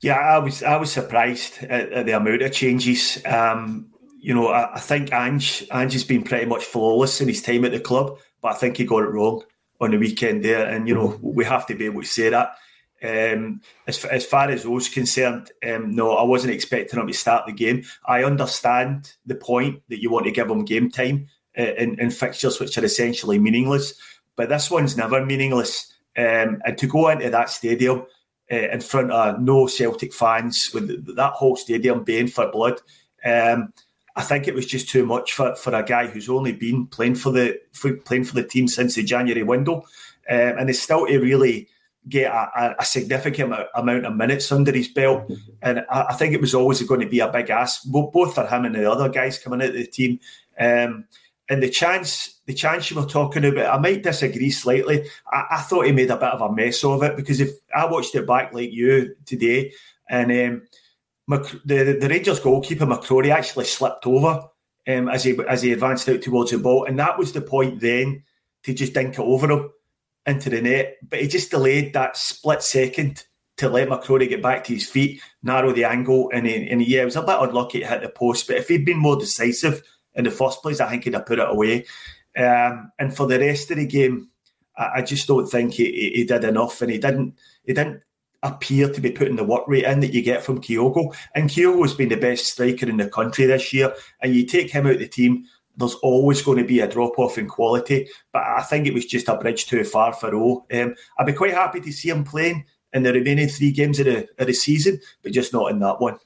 Yeah, 0.00 0.16
I 0.16 0.38
was. 0.38 0.64
I 0.64 0.76
was 0.76 0.90
surprised 0.90 1.62
at, 1.62 1.92
at 1.92 2.06
the 2.06 2.16
amount 2.16 2.42
of 2.42 2.50
changes. 2.50 3.24
Um, 3.24 3.88
you 4.18 4.34
know, 4.34 4.48
I, 4.48 4.74
I 4.74 4.80
think 4.80 5.12
Ange 5.12 5.64
Ange 5.72 5.92
has 5.92 6.02
been 6.02 6.24
pretty 6.24 6.46
much 6.46 6.64
flawless 6.64 7.20
in 7.20 7.28
his 7.28 7.42
time 7.42 7.64
at 7.64 7.70
the 7.70 7.78
club, 7.78 8.18
but 8.42 8.54
I 8.54 8.54
think 8.56 8.76
he 8.76 8.84
got 8.84 9.04
it 9.04 9.10
wrong 9.10 9.44
on 9.80 9.92
the 9.92 9.98
weekend 9.98 10.44
there, 10.44 10.66
and 10.66 10.88
you 10.88 10.96
know 10.96 11.16
we 11.22 11.44
have 11.44 11.64
to 11.68 11.76
be 11.76 11.84
able 11.84 12.02
to 12.02 12.08
say 12.08 12.28
that. 12.30 12.56
Um, 13.00 13.60
as, 13.86 14.04
as 14.06 14.26
far 14.26 14.50
as 14.50 14.64
those 14.64 14.88
concerned, 14.88 15.52
um, 15.64 15.92
no, 15.92 16.16
I 16.16 16.24
wasn't 16.24 16.54
expecting 16.54 16.98
him 16.98 17.06
to 17.06 17.12
start 17.12 17.46
the 17.46 17.52
game. 17.52 17.84
I 18.04 18.24
understand 18.24 19.12
the 19.24 19.36
point 19.36 19.82
that 19.90 20.02
you 20.02 20.10
want 20.10 20.24
to 20.24 20.32
give 20.32 20.50
him 20.50 20.64
game 20.64 20.90
time 20.90 21.28
uh, 21.56 21.62
in, 21.62 22.00
in 22.00 22.10
fixtures 22.10 22.58
which 22.58 22.76
are 22.76 22.84
essentially 22.84 23.38
meaningless, 23.38 23.94
but 24.36 24.48
this 24.48 24.70
one's 24.70 24.96
never 24.96 25.24
meaningless. 25.24 25.92
Um, 26.16 26.62
and 26.64 26.78
to 26.78 26.86
go 26.86 27.08
into 27.08 27.28
that 27.30 27.50
stadium 27.50 28.06
uh, 28.50 28.54
in 28.54 28.80
front 28.80 29.10
of 29.10 29.40
no 29.40 29.66
Celtic 29.66 30.14
fans 30.14 30.70
with 30.72 31.16
that 31.16 31.32
whole 31.32 31.56
stadium 31.56 32.04
baying 32.04 32.28
for 32.28 32.50
blood, 32.50 32.80
um, 33.24 33.72
I 34.14 34.22
think 34.22 34.48
it 34.48 34.54
was 34.54 34.66
just 34.66 34.88
too 34.88 35.04
much 35.04 35.32
for, 35.32 35.54
for 35.56 35.74
a 35.74 35.82
guy 35.82 36.06
who's 36.06 36.28
only 36.28 36.52
been 36.52 36.86
playing 36.86 37.16
for 37.16 37.32
the 37.32 37.60
for, 37.72 37.94
playing 37.96 38.24
for 38.24 38.34
the 38.34 38.46
team 38.46 38.66
since 38.66 38.94
the 38.94 39.02
January 39.02 39.42
window, 39.42 39.76
um, 40.30 40.58
and 40.58 40.70
it's 40.70 40.80
still 40.80 41.06
to 41.06 41.18
really 41.18 41.68
get 42.08 42.30
a, 42.30 42.76
a, 42.78 42.84
significant 42.84 43.52
amount 43.74 44.06
of 44.06 44.14
minutes 44.14 44.52
under 44.52 44.72
his 44.72 44.88
belt. 44.88 45.30
And 45.60 45.80
I, 45.90 46.06
I, 46.10 46.14
think 46.14 46.32
it 46.32 46.40
was 46.40 46.54
always 46.54 46.80
going 46.82 47.00
to 47.00 47.08
be 47.08 47.18
a 47.18 47.30
big 47.30 47.50
ask, 47.50 47.82
both 47.84 48.34
for 48.34 48.46
him 48.46 48.64
and 48.64 48.74
the 48.74 48.90
other 48.90 49.08
guys 49.08 49.38
coming 49.38 49.60
out 49.60 49.70
of 49.70 49.74
the 49.74 49.86
team. 49.86 50.20
Um, 50.58 51.06
and 51.48 51.62
the 51.62 51.68
chance, 51.68 52.35
the 52.46 52.54
chance 52.54 52.90
you 52.90 52.96
were 52.96 53.06
talking 53.06 53.44
about, 53.44 53.74
I 53.74 53.78
might 53.78 54.02
disagree 54.02 54.50
slightly. 54.50 55.08
I, 55.30 55.46
I, 55.50 55.60
thought 55.62 55.86
he 55.86 55.92
made 55.92 56.10
a 56.10 56.16
bit 56.16 56.30
of 56.30 56.40
a 56.40 56.52
mess 56.52 56.82
of 56.84 57.02
it 57.02 57.16
because 57.16 57.40
if 57.40 57.50
I 57.74 57.86
watched 57.86 58.14
it 58.14 58.26
back 58.26 58.52
like 58.52 58.72
you 58.72 59.16
today, 59.26 59.72
and 60.08 60.30
um, 60.30 60.62
the 61.64 61.98
the 62.00 62.08
Rangers 62.08 62.40
goalkeeper 62.40 62.86
McCrorie 62.86 63.30
actually 63.30 63.64
slipped 63.64 64.06
over 64.06 64.48
um, 64.86 65.08
as 65.08 65.24
he 65.24 65.36
as 65.48 65.62
he 65.62 65.72
advanced 65.72 66.08
out 66.08 66.22
towards 66.22 66.52
the 66.52 66.58
ball, 66.58 66.84
and 66.84 66.98
that 67.00 67.18
was 67.18 67.32
the 67.32 67.40
point 67.40 67.80
then 67.80 68.22
to 68.62 68.72
just 68.72 68.94
dink 68.94 69.14
it 69.14 69.20
over 69.20 69.50
him 69.50 69.70
into 70.24 70.48
the 70.48 70.62
net. 70.62 70.98
But 71.08 71.20
he 71.20 71.28
just 71.28 71.50
delayed 71.50 71.94
that 71.94 72.16
split 72.16 72.62
second 72.62 73.24
to 73.56 73.68
let 73.68 73.88
McCrorie 73.88 74.28
get 74.28 74.42
back 74.42 74.64
to 74.64 74.74
his 74.74 74.88
feet, 74.88 75.20
narrow 75.42 75.72
the 75.72 75.84
angle, 75.84 76.30
and, 76.32 76.46
he, 76.46 76.68
and 76.68 76.86
yeah, 76.86 77.02
it 77.02 77.06
was 77.06 77.16
a 77.16 77.22
bit 77.22 77.40
unlucky 77.40 77.80
to 77.80 77.86
hit 77.86 78.02
the 78.02 78.08
post. 78.08 78.46
But 78.46 78.56
if 78.56 78.68
he'd 78.68 78.84
been 78.84 78.98
more 78.98 79.16
decisive 79.16 79.82
in 80.14 80.24
the 80.24 80.30
first 80.30 80.60
place, 80.60 80.78
I 80.78 80.90
think 80.90 81.04
he'd 81.04 81.14
have 81.14 81.26
put 81.26 81.38
it 81.38 81.48
away. 81.48 81.86
Um, 82.36 82.92
and 82.98 83.16
for 83.16 83.26
the 83.26 83.38
rest 83.38 83.70
of 83.70 83.78
the 83.78 83.86
game, 83.86 84.28
I, 84.76 84.90
I 84.96 85.02
just 85.02 85.26
don't 85.26 85.46
think 85.46 85.74
he, 85.74 85.84
he, 85.84 86.10
he, 86.16 86.24
did 86.24 86.44
enough, 86.44 86.82
and 86.82 86.90
he 86.90 86.98
didn't 86.98 87.34
he 87.64 87.72
didn't 87.72 88.02
appear 88.42 88.92
to 88.92 89.00
be 89.00 89.10
putting 89.10 89.36
the 89.36 89.44
work 89.44 89.66
rate 89.66 89.84
in 89.84 90.00
that 90.00 90.12
you 90.12 90.22
get 90.22 90.42
from 90.42 90.60
Kyogo. 90.60 91.16
And 91.34 91.48
Kyogo's 91.48 91.94
been 91.94 92.10
the 92.10 92.16
best 92.16 92.46
striker 92.46 92.88
in 92.88 92.98
the 92.98 93.08
country 93.08 93.46
this 93.46 93.72
year, 93.72 93.94
and 94.22 94.34
you 94.34 94.44
take 94.44 94.70
him 94.70 94.86
out 94.86 94.94
of 94.94 94.98
the 94.98 95.08
team 95.08 95.46
there's 95.76 95.94
always 95.96 96.42
going 96.42 96.58
to 96.58 96.64
be 96.64 96.80
a 96.80 96.88
drop 96.88 97.18
off 97.18 97.38
in 97.38 97.48
quality. 97.48 98.08
But 98.32 98.42
I 98.42 98.62
think 98.62 98.86
it 98.86 98.94
was 98.94 99.06
just 99.06 99.28
a 99.28 99.36
bridge 99.36 99.66
too 99.66 99.84
far 99.84 100.12
for 100.12 100.34
O. 100.34 100.66
Um, 100.72 100.94
I'd 101.18 101.26
be 101.26 101.32
quite 101.32 101.52
happy 101.52 101.80
to 101.80 101.92
see 101.92 102.08
him 102.08 102.24
playing 102.24 102.64
in 102.92 103.02
the 103.02 103.12
remaining 103.12 103.48
three 103.48 103.72
games 103.72 103.98
of 104.00 104.06
the, 104.06 104.28
of 104.38 104.46
the 104.46 104.54
season, 104.54 105.00
but 105.22 105.32
just 105.32 105.52
not 105.52 105.70
in 105.70 105.78
that 105.80 106.00
one. 106.00 106.18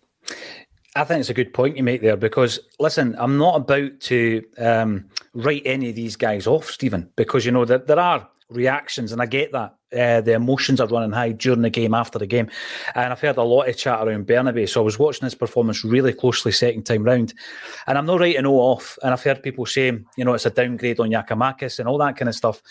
I 0.96 1.04
think 1.04 1.20
it's 1.20 1.30
a 1.30 1.34
good 1.34 1.54
point 1.54 1.76
you 1.76 1.82
make 1.82 2.00
there 2.02 2.16
because 2.16 2.58
listen, 2.78 3.14
I'm 3.18 3.38
not 3.38 3.56
about 3.56 4.00
to 4.00 4.44
um, 4.58 5.08
write 5.34 5.62
any 5.64 5.90
of 5.90 5.96
these 5.96 6.16
guys 6.16 6.46
off, 6.46 6.70
Steven, 6.70 7.10
because 7.16 7.44
you 7.44 7.52
know 7.52 7.64
that 7.64 7.86
there 7.86 7.98
are 7.98 8.28
reactions, 8.48 9.12
and 9.12 9.22
I 9.22 9.26
get 9.26 9.52
that. 9.52 9.76
Uh, 9.92 10.20
the 10.20 10.34
emotions 10.34 10.80
are 10.80 10.86
running 10.86 11.10
high 11.10 11.32
during 11.32 11.62
the 11.62 11.70
game, 11.70 11.94
after 11.94 12.18
the 12.18 12.26
game. 12.26 12.48
And 12.94 13.12
I've 13.12 13.20
heard 13.20 13.38
a 13.38 13.42
lot 13.42 13.68
of 13.68 13.76
chat 13.76 14.06
around 14.06 14.26
Bernabei. 14.26 14.68
So 14.68 14.80
I 14.80 14.84
was 14.84 15.00
watching 15.00 15.26
his 15.26 15.34
performance 15.34 15.84
really 15.84 16.12
closely 16.12 16.52
second 16.52 16.84
time 16.84 17.02
round. 17.02 17.34
And 17.88 17.98
I'm 17.98 18.06
not 18.06 18.20
writing 18.20 18.46
O 18.46 18.54
off. 18.54 18.98
And 19.02 19.12
I've 19.12 19.22
heard 19.22 19.42
people 19.42 19.66
saying, 19.66 20.06
you 20.16 20.24
know, 20.24 20.34
it's 20.34 20.46
a 20.46 20.50
downgrade 20.50 21.00
on 21.00 21.10
Giakoumakis 21.10 21.80
and 21.80 21.88
all 21.88 21.98
that 21.98 22.16
kind 22.16 22.28
of 22.28 22.36
stuff. 22.36 22.62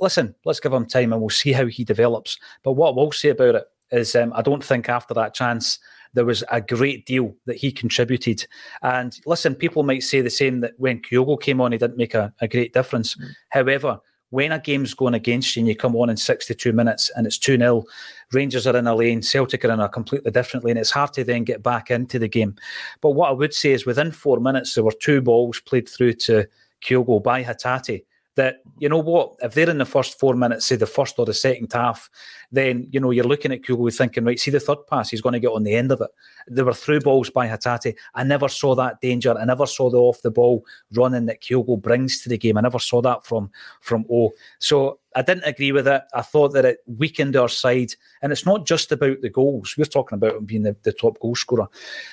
Listen, 0.00 0.34
let's 0.44 0.60
give 0.60 0.74
him 0.74 0.84
time 0.84 1.12
and 1.12 1.22
we'll 1.22 1.30
see 1.30 1.52
how 1.52 1.66
he 1.66 1.84
develops. 1.84 2.38
But 2.62 2.72
what 2.72 2.90
I 2.90 2.96
will 2.96 3.12
say 3.12 3.30
about 3.30 3.54
it 3.54 3.64
is 3.90 4.14
um, 4.14 4.32
I 4.34 4.42
don't 4.42 4.64
think 4.64 4.90
after 4.90 5.14
that 5.14 5.34
chance 5.34 5.78
there 6.14 6.24
was 6.24 6.44
a 6.50 6.60
great 6.60 7.06
deal 7.06 7.34
that 7.46 7.56
he 7.56 7.72
contributed. 7.72 8.46
And 8.82 9.18
listen, 9.26 9.54
people 9.54 9.82
might 9.82 10.02
say 10.02 10.20
the 10.20 10.30
same 10.30 10.60
that 10.60 10.74
when 10.78 11.00
Kyogo 11.00 11.40
came 11.40 11.60
on, 11.60 11.72
he 11.72 11.78
didn't 11.78 11.96
make 11.96 12.14
a, 12.14 12.32
a 12.40 12.48
great 12.48 12.72
difference. 12.72 13.14
Mm. 13.16 13.30
However, 13.50 14.00
when 14.30 14.52
a 14.52 14.58
game's 14.58 14.94
going 14.94 15.12
against 15.12 15.54
you 15.54 15.60
and 15.60 15.68
you 15.68 15.76
come 15.76 15.94
on 15.94 16.08
in 16.08 16.16
62 16.16 16.72
minutes 16.72 17.10
and 17.16 17.26
it's 17.26 17.38
2 17.38 17.58
0, 17.58 17.84
Rangers 18.32 18.66
are 18.66 18.76
in 18.76 18.86
a 18.86 18.94
lane, 18.94 19.20
Celtic 19.20 19.62
are 19.64 19.70
in 19.70 19.80
a 19.80 19.90
completely 19.90 20.30
different 20.30 20.64
lane. 20.64 20.78
It's 20.78 20.90
hard 20.90 21.12
to 21.14 21.24
then 21.24 21.44
get 21.44 21.62
back 21.62 21.90
into 21.90 22.18
the 22.18 22.28
game. 22.28 22.56
But 23.02 23.10
what 23.10 23.28
I 23.28 23.32
would 23.32 23.52
say 23.52 23.72
is 23.72 23.84
within 23.84 24.10
four 24.10 24.40
minutes, 24.40 24.74
there 24.74 24.84
were 24.84 24.92
two 24.92 25.20
balls 25.20 25.60
played 25.60 25.86
through 25.86 26.14
to 26.14 26.46
Kyogo 26.82 27.22
by 27.22 27.44
Hatate 27.44 28.04
that 28.36 28.62
you 28.78 28.88
know 28.88 28.98
what 28.98 29.34
if 29.42 29.54
they're 29.54 29.68
in 29.68 29.78
the 29.78 29.84
first 29.84 30.18
four 30.18 30.34
minutes 30.34 30.66
say 30.66 30.76
the 30.76 30.86
first 30.86 31.18
or 31.18 31.26
the 31.26 31.34
second 31.34 31.70
half 31.72 32.08
then 32.52 32.86
you 32.90 33.00
know 33.00 33.10
you're 33.10 33.24
looking 33.24 33.52
at 33.52 33.62
Kyogo 33.62 33.94
thinking 33.96 34.24
right 34.24 34.38
see 34.38 34.50
the 34.50 34.60
third 34.60 34.86
pass 34.88 35.10
he's 35.10 35.20
going 35.20 35.32
to 35.32 35.40
get 35.40 35.52
on 35.52 35.64
the 35.64 35.74
end 35.74 35.90
of 35.90 36.00
it 36.00 36.10
there 36.46 36.64
were 36.64 36.74
through 36.74 37.00
balls 37.00 37.30
by 37.30 37.48
Hatate 37.48 37.94
I 38.14 38.22
never 38.22 38.48
saw 38.48 38.74
that 38.76 39.00
danger 39.00 39.36
I 39.36 39.44
never 39.44 39.66
saw 39.66 39.90
the 39.90 39.98
off 39.98 40.22
the 40.22 40.30
ball 40.30 40.64
running 40.92 41.26
that 41.26 41.40
Kyogo 41.40 41.80
brings 41.80 42.22
to 42.22 42.28
the 42.28 42.38
game 42.38 42.56
I 42.56 42.60
never 42.60 42.78
saw 42.78 43.00
that 43.02 43.24
from 43.24 43.50
from 43.80 44.04
O 44.10 44.32
so 44.58 44.98
I 45.14 45.22
didn't 45.22 45.44
agree 45.44 45.72
with 45.72 45.86
it. 45.88 46.02
I 46.14 46.22
thought 46.22 46.52
that 46.52 46.64
it 46.64 46.78
weakened 46.86 47.36
our 47.36 47.48
side. 47.48 47.94
And 48.22 48.32
it's 48.32 48.46
not 48.46 48.66
just 48.66 48.92
about 48.92 49.20
the 49.20 49.28
goals. 49.28 49.74
We're 49.76 49.84
talking 49.84 50.16
about 50.16 50.36
him 50.36 50.44
being 50.44 50.62
the, 50.62 50.76
the 50.82 50.92
top 50.92 51.18
goal 51.20 51.34
scorer. 51.34 51.68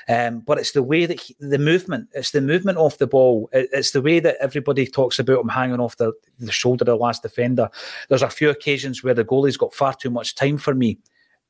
Um, 0.07 0.41
but 0.41 0.57
it's 0.57 0.71
the 0.71 0.83
way 0.83 1.05
that 1.05 1.19
he, 1.19 1.35
the 1.39 1.57
movement, 1.57 2.09
it's 2.13 2.31
the 2.31 2.41
movement 2.41 2.77
off 2.77 2.97
the 2.97 3.07
ball. 3.07 3.49
It, 3.53 3.69
it's 3.71 3.91
the 3.91 4.01
way 4.01 4.19
that 4.19 4.37
everybody 4.39 4.85
talks 4.85 5.19
about 5.19 5.39
him 5.39 5.49
hanging 5.49 5.79
off 5.79 5.97
the, 5.97 6.13
the 6.39 6.51
shoulder 6.51 6.83
of 6.83 6.87
the 6.87 6.95
last 6.95 7.21
defender. 7.21 7.69
There's 8.09 8.23
a 8.23 8.29
few 8.29 8.49
occasions 8.49 9.03
where 9.03 9.13
the 9.13 9.25
goalie's 9.25 9.57
got 9.57 9.73
far 9.73 9.93
too 9.93 10.09
much 10.09 10.28
time 10.33 10.57
for 10.57 10.73
me. 10.73 10.97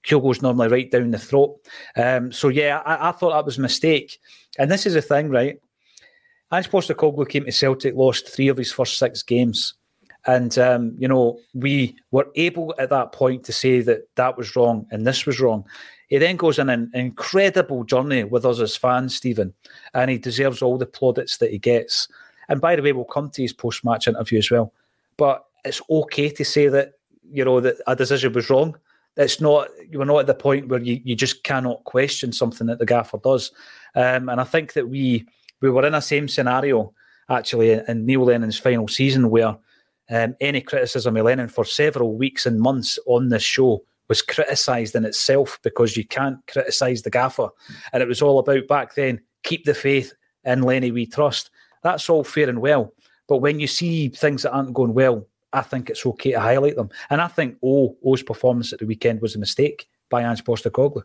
Kyogo's 0.04 0.42
normally 0.42 0.70
right 0.70 0.90
down 0.90 1.12
the 1.12 1.20
throat. 1.20 1.58
Um, 1.96 2.32
so, 2.32 2.48
yeah, 2.48 2.82
I, 2.86 3.10
I 3.10 3.12
thought 3.12 3.32
that 3.32 3.46
was 3.46 3.58
a 3.58 3.62
mistake. 3.62 4.20
And 4.58 4.72
this 4.72 4.86
is 4.86 4.94
the 4.94 5.02
thing, 5.02 5.30
right? 5.30 5.60
Ange 6.52 6.70
Postecoglou 6.70 7.28
came 7.28 7.46
to 7.46 7.52
Celtic, 7.52 7.96
lost 7.96 8.28
three 8.28 8.48
of 8.48 8.58
his 8.58 8.72
first 8.72 8.98
six 8.98 9.22
games. 9.22 9.76
And, 10.26 10.58
um, 10.58 10.96
you 10.98 11.08
know, 11.08 11.40
we 11.54 11.96
were 12.12 12.28
able 12.36 12.74
at 12.78 12.90
that 12.90 13.12
point 13.12 13.44
to 13.46 13.54
say 13.54 13.82
that 13.82 14.08
that 14.16 14.38
was 14.38 14.56
wrong 14.56 14.86
and 14.92 15.06
this 15.06 15.26
was 15.26 15.40
wrong. 15.40 15.66
He 16.08 16.18
then 16.18 16.38
goes 16.38 16.60
on 16.60 16.70
an 16.70 16.90
incredible 16.94 17.84
journey 17.84 18.24
with 18.24 18.46
us 18.46 18.60
as 18.60 18.76
fans, 18.76 19.16
Steven, 19.16 19.54
and 19.94 20.10
he 20.10 20.18
deserves 20.18 20.62
all 20.62 20.78
the 20.78 20.86
plaudits 20.88 21.38
that 21.38 21.52
he 21.52 21.60
gets. 21.60 22.08
And 22.50 22.60
by 22.60 22.76
the 22.76 22.82
way, 22.82 22.94
we'll 22.94 23.06
come 23.06 23.30
to 23.30 23.42
his 23.42 23.54
post 23.54 23.86
match 23.86 24.08
interview 24.08 24.40
as 24.40 24.50
well. 24.50 24.74
But 25.18 25.46
it's 25.64 25.82
okay 25.90 26.30
to 26.30 26.44
say 26.44 26.68
that, 26.68 26.94
you 27.32 27.46
know, 27.46 27.60
that 27.60 27.78
a 27.88 27.96
decision 27.96 28.34
was 28.34 28.50
wrong. 28.50 28.78
It's 29.18 29.42
not, 29.42 29.68
you 29.90 30.02
are 30.02 30.06
not 30.06 30.20
at 30.20 30.28
the 30.28 30.36
point 30.36 30.68
where 30.68 30.80
you, 30.80 31.02
you 31.04 31.16
just 31.16 31.44
cannot 31.44 31.84
question 31.84 32.32
something 32.32 32.68
that 32.68 32.80
the 32.80 32.86
gaffer 32.86 33.18
does. 33.24 33.52
Um, 33.96 34.30
and 34.30 34.40
I 34.40 34.44
think 34.44 34.74
that 34.74 34.88
we 34.88 35.26
we 35.62 35.70
were 35.70 35.86
in 35.86 35.96
a 35.96 36.02
same 36.02 36.28
scenario 36.28 36.94
actually 37.30 37.72
in 37.72 38.06
Neil 38.06 38.24
Lennon's 38.24 38.58
final 38.58 38.88
season 38.88 39.30
where 39.30 39.58
um, 40.10 40.36
any 40.40 40.62
criticism 40.62 41.18
of 41.18 41.26
Lennon 41.26 41.48
for 41.48 41.66
several 41.66 42.16
weeks 42.16 42.46
and 42.46 42.60
months 42.60 42.98
on 43.06 43.30
this 43.30 43.44
show 43.44 43.84
was 44.08 44.22
criticised 44.22 44.96
in 44.96 45.06
itself 45.06 45.60
because 45.64 45.96
you 45.96 46.06
can't 46.06 46.40
criticise 46.48 47.04
the 47.04 47.12
gaffer. 47.12 47.50
And 47.94 48.02
it 48.02 48.08
was 48.08 48.22
all 48.22 48.40
about 48.40 48.68
back 48.68 48.96
then 48.96 49.22
keep 49.44 49.66
the 49.66 49.76
faith 49.76 50.14
in 50.44 50.64
Lenny 50.64 50.92
we 50.92 51.06
trust. 51.06 51.52
That's 51.84 52.10
all 52.10 52.24
fair 52.24 52.50
and 52.50 52.60
well. 52.60 52.94
But 53.28 53.38
when 53.38 53.60
you 53.60 53.68
see 53.68 54.10
things 54.10 54.42
that 54.44 54.52
aren't 54.52 54.74
going 54.74 54.96
well, 54.96 55.28
I 55.52 55.62
think 55.62 55.90
it's 55.90 56.06
okay 56.06 56.32
to 56.32 56.40
highlight 56.40 56.76
them. 56.76 56.90
And 57.10 57.22
I 57.22 57.28
think 57.28 57.58
O 57.64 57.98
O's 58.06 58.24
performance 58.24 58.74
at 58.74 58.80
the 58.80 58.86
weekend 58.86 59.22
was 59.22 59.36
a 59.36 59.40
mistake 59.40 59.88
by 60.10 60.22
Ange 60.24 60.44
Postecoglou. 60.44 61.04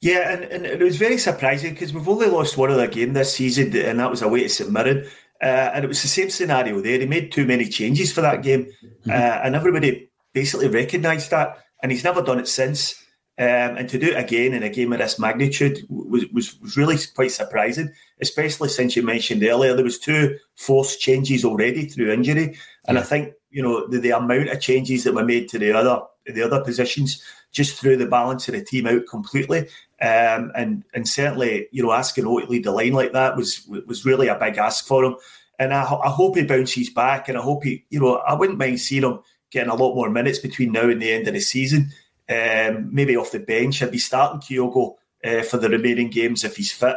Yeah, 0.00 0.30
and, 0.30 0.44
and 0.44 0.66
it 0.66 0.80
was 0.80 0.98
very 0.98 1.16
surprising 1.16 1.72
because 1.72 1.92
we've 1.94 2.08
only 2.08 2.26
lost 2.26 2.58
one 2.58 2.70
other 2.70 2.86
game 2.86 3.14
this 3.14 3.34
season, 3.34 3.74
and 3.76 3.98
that 3.98 4.10
was 4.10 4.20
away 4.20 4.42
to 4.42 4.48
St 4.48 4.70
Mirren. 4.70 5.06
Uh, 5.42 5.70
and 5.74 5.84
it 5.84 5.88
was 5.88 6.02
the 6.02 6.08
same 6.08 6.30
scenario 6.30 6.80
there. 6.80 6.98
He 6.98 7.06
made 7.06 7.32
too 7.32 7.46
many 7.46 7.66
changes 7.66 8.12
for 8.12 8.20
that 8.20 8.42
game, 8.42 8.66
mm-hmm. 8.66 9.10
uh, 9.10 9.14
and 9.14 9.54
everybody 9.54 10.10
basically 10.32 10.68
recognised 10.68 11.30
that. 11.30 11.58
And 11.82 11.92
he's 11.92 12.04
never 12.04 12.22
done 12.22 12.38
it 12.38 12.48
since. 12.48 13.02
Um, 13.38 13.76
and 13.76 13.88
to 13.90 13.98
do 13.98 14.06
it 14.06 14.18
again 14.18 14.54
in 14.54 14.62
a 14.62 14.70
game 14.70 14.94
of 14.94 14.98
this 14.98 15.18
magnitude 15.18 15.84
was, 15.90 16.24
was, 16.32 16.58
was 16.60 16.76
really 16.76 16.96
quite 17.14 17.32
surprising, 17.32 17.92
especially 18.22 18.70
since 18.70 18.96
you 18.96 19.02
mentioned 19.02 19.42
earlier 19.42 19.74
there 19.74 19.84
was 19.84 19.98
two 19.98 20.38
forced 20.54 21.00
changes 21.00 21.44
already 21.44 21.84
through 21.84 22.12
injury, 22.12 22.56
and 22.88 22.96
yeah. 22.96 23.00
I 23.00 23.02
think 23.02 23.34
you 23.50 23.62
know 23.62 23.86
the, 23.88 23.98
the 23.98 24.10
amount 24.10 24.48
of 24.48 24.60
changes 24.60 25.04
that 25.04 25.14
were 25.14 25.24
made 25.24 25.48
to 25.50 25.58
the 25.58 25.72
other 25.72 26.00
the 26.24 26.42
other 26.42 26.64
positions 26.64 27.22
just 27.52 27.78
threw 27.78 27.96
the 27.96 28.06
balance 28.06 28.48
of 28.48 28.54
the 28.54 28.64
team 28.64 28.86
out 28.86 29.06
completely. 29.08 29.60
Um, 30.00 30.52
and 30.54 30.84
and 30.94 31.08
certainly, 31.08 31.68
you 31.72 31.82
know, 31.82 31.92
asking 31.92 32.26
O 32.26 32.38
to 32.38 32.46
lead 32.46 32.64
the 32.64 32.72
line 32.72 32.92
like 32.92 33.12
that 33.12 33.36
was 33.36 33.66
was 33.86 34.04
really 34.04 34.28
a 34.28 34.38
big 34.38 34.58
ask 34.58 34.86
for 34.86 35.04
him. 35.04 35.16
And 35.58 35.72
I, 35.72 35.82
I 35.82 36.10
hope 36.10 36.36
he 36.36 36.44
bounces 36.44 36.90
back, 36.90 37.28
and 37.28 37.38
I 37.38 37.40
hope 37.40 37.64
he, 37.64 37.84
you 37.88 38.00
know, 38.00 38.16
I 38.16 38.34
wouldn't 38.34 38.58
mind 38.58 38.80
seeing 38.80 39.04
him 39.04 39.20
getting 39.50 39.70
a 39.70 39.74
lot 39.74 39.94
more 39.94 40.10
minutes 40.10 40.38
between 40.38 40.72
now 40.72 40.88
and 40.88 41.00
the 41.00 41.12
end 41.12 41.28
of 41.28 41.34
the 41.34 41.40
season. 41.40 41.90
Um, 42.28 42.88
maybe 42.92 43.16
off 43.16 43.32
the 43.32 43.38
bench, 43.38 43.82
I'd 43.82 43.90
be 43.90 43.98
starting 43.98 44.40
Kyogo 44.40 44.94
uh, 45.24 45.42
for 45.42 45.58
the 45.58 45.68
remaining 45.68 46.10
games 46.10 46.44
if 46.44 46.56
he's 46.56 46.72
fit. 46.72 46.96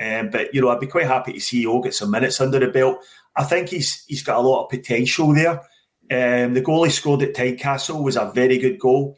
Um, 0.00 0.30
but 0.30 0.54
you 0.54 0.62
know, 0.62 0.70
I'd 0.70 0.80
be 0.80 0.86
quite 0.86 1.06
happy 1.06 1.34
to 1.34 1.40
see 1.40 1.66
O 1.66 1.80
get 1.80 1.94
some 1.94 2.10
minutes 2.10 2.40
under 2.40 2.58
the 2.58 2.68
belt. 2.68 3.04
I 3.36 3.44
think 3.44 3.68
he's 3.68 4.04
he's 4.06 4.22
got 4.22 4.38
a 4.38 4.40
lot 4.40 4.64
of 4.64 4.70
potential 4.70 5.34
there. 5.34 5.60
Um, 6.10 6.54
the 6.54 6.62
goal 6.62 6.84
he 6.84 6.90
scored 6.90 7.22
at 7.22 7.34
Tynecastle 7.34 8.02
was 8.02 8.16
a 8.16 8.32
very 8.34 8.58
good 8.58 8.78
goal. 8.78 9.16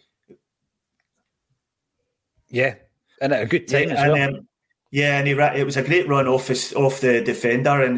Yeah, 2.48 2.74
and 3.20 3.32
at 3.32 3.42
a 3.42 3.46
good 3.46 3.68
time 3.68 3.88
yeah, 3.88 3.94
as 3.94 4.00
and, 4.00 4.12
well. 4.12 4.28
Um, 4.28 4.48
yeah, 4.90 5.18
and 5.18 5.26
he 5.26 5.32
it 5.32 5.64
was 5.64 5.78
a 5.78 5.82
great 5.82 6.06
run 6.06 6.28
off 6.28 6.48
his, 6.48 6.74
off 6.74 7.00
the 7.00 7.22
defender, 7.22 7.82
and 7.82 7.96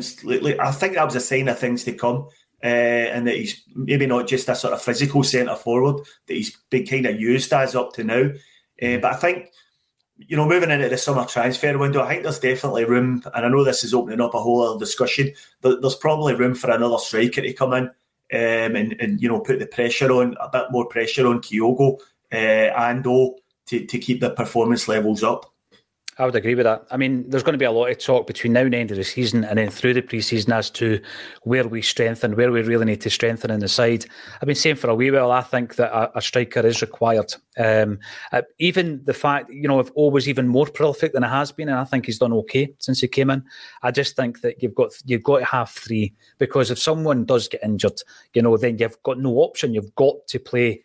I 0.61 0.71
think 0.71 0.94
that 0.94 1.04
was 1.04 1.16
a 1.16 1.21
sign 1.21 1.49
of 1.49 1.59
things 1.59 1.83
to 1.85 1.92
come. 1.92 2.28
Uh, 2.64 3.12
and 3.12 3.26
that 3.26 3.37
he's 3.37 3.62
maybe 3.75 4.06
not 4.06 4.26
just 4.26 4.49
a 4.49 4.54
sort 4.54 4.73
of 4.73 4.80
physical 4.80 5.23
centre 5.23 5.54
forward 5.54 6.02
that 6.26 6.35
he's 6.35 6.56
been 6.71 6.87
kind 6.87 7.04
of 7.04 7.21
used 7.21 7.52
as 7.52 7.76
up 7.76 7.92
to 7.92 8.02
now. 8.02 8.23
Uh, 8.83 8.97
but 8.97 9.12
I 9.12 9.16
think, 9.16 9.50
you 10.16 10.35
know, 10.35 10.49
moving 10.49 10.71
into 10.71 10.88
the 10.88 10.97
summer 10.97 11.26
transfer 11.26 11.76
window, 11.76 12.02
I 12.02 12.09
think 12.09 12.23
there's 12.23 12.38
definitely 12.38 12.87
room, 12.87 13.23
and 13.35 13.44
I 13.44 13.49
know 13.50 13.64
this 13.64 13.85
is 13.85 13.92
opening 13.92 14.23
up 14.23 14.33
a 14.33 14.40
whole 14.40 14.62
other 14.62 14.78
discussion, 14.78 15.35
but 15.61 15.83
there's 15.83 15.94
probably 15.97 16.35
room 16.37 16.54
for 16.54 16.71
another 16.71 16.97
striker 16.97 17.42
to 17.42 17.52
come 17.52 17.75
in 17.75 17.85
um, 17.85 18.76
and, 18.76 18.97
and, 18.99 19.21
you 19.21 19.28
know, 19.28 19.40
put 19.40 19.59
the 19.59 19.66
pressure 19.66 20.11
on, 20.11 20.35
a 20.40 20.49
bit 20.49 20.71
more 20.71 20.87
pressure 20.87 21.26
on 21.26 21.42
Kyogo 21.42 22.00
uh, 22.33 22.37
and 22.37 23.06
O 23.06 23.37
to, 23.66 23.85
to 23.85 23.99
keep 23.99 24.21
the 24.21 24.30
performance 24.30 24.88
levels 24.88 25.23
up. 25.23 25.52
I 26.16 26.25
would 26.25 26.37
agree 26.37 26.54
with 26.54 26.64
that. 26.64 26.87
I 26.90 26.97
mean, 26.97 27.28
there's 27.28 27.42
going 27.42 27.54
to 27.54 27.59
be 27.59 27.64
a 27.64 27.73
lot 27.73 27.90
of 27.90 27.99
talk 27.99 28.26
between 28.26 28.52
now 28.52 28.61
and 28.61 28.73
the 28.73 28.78
end 28.78 28.92
of 28.92 28.97
the 28.97 29.04
season 29.04 29.44
and 29.44 29.59
then 29.59 29.68
through 29.68 29.94
the 29.94 30.00
pre-season 30.00 30.52
as 30.52 30.71
to 30.71 31.00
where 31.42 31.66
we 31.66 31.83
strengthen, 31.83 32.37
where 32.37 32.52
we 32.52 32.62
really 32.62 32.85
need 32.85 33.00
to 33.00 33.11
strengthen 33.11 33.50
in 33.50 33.59
the 33.59 33.68
side. 33.68 34.06
I've 34.40 34.47
been 34.47 34.54
saying 34.54 34.76
for 34.76 34.90
a 34.90 34.94
wee 34.94 35.11
while, 35.11 35.33
I 35.33 35.40
think 35.40 35.75
that 35.76 35.92
a, 35.92 36.18
a 36.18 36.23
striker 36.23 36.64
is 36.64 36.83
required. 36.83 37.35
Um, 37.59 37.99
uh, 38.30 38.42
even 38.59 39.02
the 39.04 39.14
fact, 39.14 39.50
you 39.50 39.66
know, 39.66 39.80
if 39.80 39.90
O 39.97 40.09
was 40.09 40.28
even 40.28 40.47
more 40.47 40.66
prolific 40.66 41.12
than 41.12 41.25
it 41.25 41.28
has 41.28 41.50
been, 41.50 41.68
and 41.68 41.78
I 41.78 41.85
think 41.85 42.06
he's 42.06 42.18
done 42.18 42.33
okay 42.33 42.73
since 42.78 43.00
he 43.00 43.09
came 43.09 43.30
in. 43.30 43.42
I 43.83 43.90
just 43.90 44.14
think 44.14 44.40
that 44.42 44.62
you've 44.62 44.75
got 44.75 44.92
you've 45.04 45.23
got 45.23 45.38
to 45.38 45.44
have 45.44 45.71
three 45.71 46.14
because 46.38 46.71
if 46.71 46.78
someone 46.78 47.25
does 47.25 47.49
get 47.49 47.64
injured, 47.64 48.00
you 48.35 48.42
know, 48.42 48.56
then 48.56 48.78
you've 48.78 49.02
got 49.02 49.18
no 49.18 49.38
option. 49.38 49.75
You've 49.75 49.94
got 49.97 50.26
to 50.28 50.38
play 50.38 50.85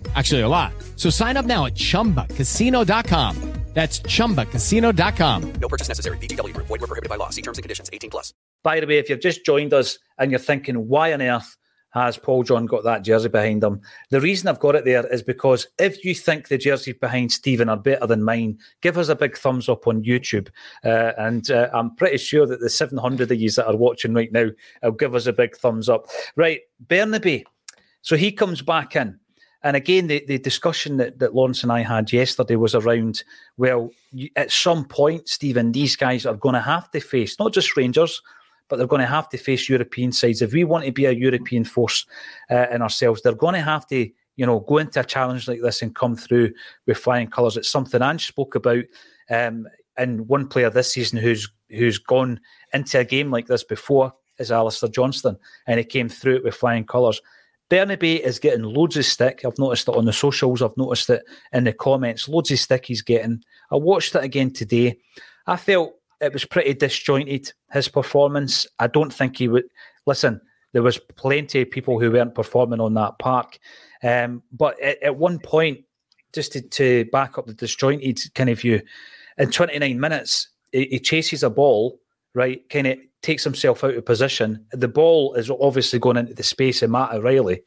Actually, 0.15 0.41
a 0.41 0.49
lot. 0.49 0.73
So 0.95 1.09
sign 1.09 1.37
up 1.37 1.45
now 1.45 1.67
at 1.67 1.75
chumbacasino.com. 1.75 3.51
That's 3.73 4.01
ChumbaCasino.com. 4.01 5.53
No 5.53 5.67
purchase 5.67 5.87
necessary. 5.87 6.17
VGW. 6.17 6.53
Void 6.53 6.81
were 6.81 6.87
prohibited 6.87 7.09
by 7.09 7.15
law. 7.15 7.29
See 7.29 7.41
terms 7.41 7.57
and 7.57 7.63
conditions. 7.63 7.89
18 7.91 8.09
plus. 8.09 8.33
By 8.63 8.79
the 8.79 8.87
way, 8.87 8.97
if 8.97 9.09
you've 9.09 9.21
just 9.21 9.45
joined 9.45 9.73
us 9.73 9.97
and 10.17 10.29
you're 10.29 10.39
thinking, 10.39 10.87
why 10.87 11.13
on 11.13 11.21
earth 11.21 11.55
has 11.93 12.17
Paul 12.17 12.43
John 12.43 12.65
got 12.65 12.83
that 12.83 13.03
jersey 13.03 13.29
behind 13.29 13.63
him? 13.63 13.79
The 14.09 14.19
reason 14.19 14.49
I've 14.49 14.59
got 14.59 14.75
it 14.75 14.83
there 14.83 15.07
is 15.07 15.23
because 15.23 15.67
if 15.79 16.03
you 16.03 16.13
think 16.13 16.47
the 16.49 16.57
jerseys 16.57 16.95
behind 16.99 17.31
Steven 17.31 17.69
are 17.69 17.77
better 17.77 18.05
than 18.07 18.23
mine, 18.23 18.59
give 18.81 18.97
us 18.97 19.07
a 19.07 19.15
big 19.15 19.37
thumbs 19.37 19.69
up 19.69 19.87
on 19.87 20.03
YouTube. 20.03 20.49
Uh, 20.83 21.13
and 21.17 21.49
uh, 21.49 21.69
I'm 21.73 21.95
pretty 21.95 22.17
sure 22.17 22.45
that 22.47 22.59
the 22.59 22.69
700 22.69 23.31
of 23.31 23.39
you 23.39 23.51
that 23.51 23.67
are 23.67 23.77
watching 23.77 24.13
right 24.13 24.31
now 24.33 24.49
will 24.83 24.91
give 24.91 25.15
us 25.15 25.27
a 25.27 25.33
big 25.33 25.55
thumbs 25.55 25.87
up. 25.87 26.07
Right, 26.35 26.59
Bernabei. 26.85 27.43
So 28.01 28.17
he 28.17 28.33
comes 28.33 28.61
back 28.61 28.97
in. 28.97 29.17
And 29.63 29.75
again, 29.75 30.07
the, 30.07 30.23
the 30.27 30.39
discussion 30.39 30.97
that, 30.97 31.19
that 31.19 31.35
Lawrence 31.35 31.63
and 31.63 31.71
I 31.71 31.81
had 31.81 32.11
yesterday 32.11 32.55
was 32.55 32.73
around 32.73 33.23
well, 33.57 33.91
you, 34.11 34.29
at 34.35 34.51
some 34.51 34.85
point, 34.85 35.29
Steven, 35.29 35.71
these 35.71 35.95
guys 35.95 36.25
are 36.25 36.35
going 36.35 36.55
to 36.55 36.61
have 36.61 36.89
to 36.91 36.99
face 36.99 37.37
not 37.39 37.53
just 37.53 37.77
Rangers, 37.77 38.21
but 38.67 38.77
they're 38.77 38.87
going 38.87 39.01
to 39.01 39.05
have 39.05 39.29
to 39.29 39.37
face 39.37 39.69
European 39.69 40.11
sides. 40.11 40.41
If 40.41 40.53
we 40.53 40.63
want 40.63 40.85
to 40.85 40.91
be 40.91 41.05
a 41.05 41.11
European 41.11 41.63
force 41.63 42.05
uh, 42.49 42.67
in 42.71 42.81
ourselves, 42.81 43.21
they're 43.21 43.33
going 43.33 43.55
to 43.55 43.61
have 43.61 43.85
to, 43.87 44.09
you 44.37 44.45
know, 44.45 44.61
go 44.61 44.77
into 44.77 45.01
a 45.01 45.03
challenge 45.03 45.47
like 45.47 45.61
this 45.61 45.81
and 45.81 45.93
come 45.93 46.15
through 46.15 46.53
with 46.87 46.97
flying 46.97 47.27
colours. 47.27 47.57
It's 47.57 47.69
something 47.69 48.01
Ange 48.01 48.25
spoke 48.25 48.55
about. 48.55 48.85
Um, 49.29 49.67
and 49.97 50.27
one 50.27 50.47
player 50.47 50.69
this 50.69 50.93
season 50.93 51.19
who's 51.19 51.49
who's 51.69 51.97
gone 51.97 52.39
into 52.73 52.99
a 52.99 53.05
game 53.05 53.29
like 53.29 53.47
this 53.47 53.63
before 53.63 54.13
is 54.39 54.51
Alistair 54.51 54.89
Johnston, 54.89 55.37
and 55.67 55.77
he 55.77 55.85
came 55.85 56.09
through 56.09 56.37
it 56.37 56.43
with 56.43 56.55
flying 56.55 56.85
colours. 56.85 57.21
Bernabei 57.71 58.19
is 58.19 58.37
getting 58.37 58.63
loads 58.63 58.97
of 58.97 59.05
stick. 59.05 59.43
I've 59.45 59.57
noticed 59.57 59.87
it 59.87 59.95
on 59.95 60.03
the 60.03 60.11
socials. 60.11 60.61
I've 60.61 60.75
noticed 60.75 61.09
it 61.09 61.23
in 61.53 61.63
the 61.63 61.71
comments. 61.71 62.27
Loads 62.27 62.51
of 62.51 62.59
stick 62.59 62.85
he's 62.85 63.01
getting. 63.01 63.41
I 63.71 63.77
watched 63.77 64.13
it 64.13 64.23
again 64.23 64.51
today. 64.51 64.97
I 65.47 65.55
felt 65.55 65.93
it 66.19 66.33
was 66.33 66.43
pretty 66.43 66.73
disjointed, 66.73 67.53
his 67.71 67.87
performance. 67.87 68.67
I 68.79 68.87
don't 68.87 69.13
think 69.13 69.37
he 69.37 69.47
would. 69.47 69.63
Listen, 70.05 70.41
there 70.73 70.83
was 70.83 70.99
plenty 71.15 71.61
of 71.61 71.71
people 71.71 71.97
who 71.97 72.11
weren't 72.11 72.35
performing 72.35 72.81
on 72.81 72.93
that 72.95 73.17
park. 73.19 73.57
Um, 74.03 74.43
but 74.51 74.79
at, 74.81 75.01
at, 75.01 75.15
one 75.15 75.39
point, 75.39 75.79
just 76.33 76.51
to, 76.53 76.61
to, 76.61 77.05
back 77.05 77.37
up 77.37 77.47
the 77.47 77.53
disjointed 77.53 78.19
kind 78.35 78.49
of 78.49 78.59
view, 78.59 78.81
in 79.37 79.49
29 79.49 79.97
minutes, 79.97 80.49
he, 80.73 80.87
he 80.87 80.99
chases 80.99 81.41
a 81.41 81.49
ball, 81.49 81.99
right, 82.35 82.67
kind 82.69 82.87
of 82.87 82.97
takes 83.21 83.43
himself 83.43 83.83
out 83.83 83.95
of 83.95 84.05
position. 84.05 84.65
The 84.71 84.87
ball 84.87 85.33
is 85.35 85.49
obviously 85.49 85.99
going 85.99 86.17
into 86.17 86.33
the 86.33 86.43
space 86.43 86.81
of 86.81 86.89
Matt 86.89 87.13
O'Reilly. 87.13 87.61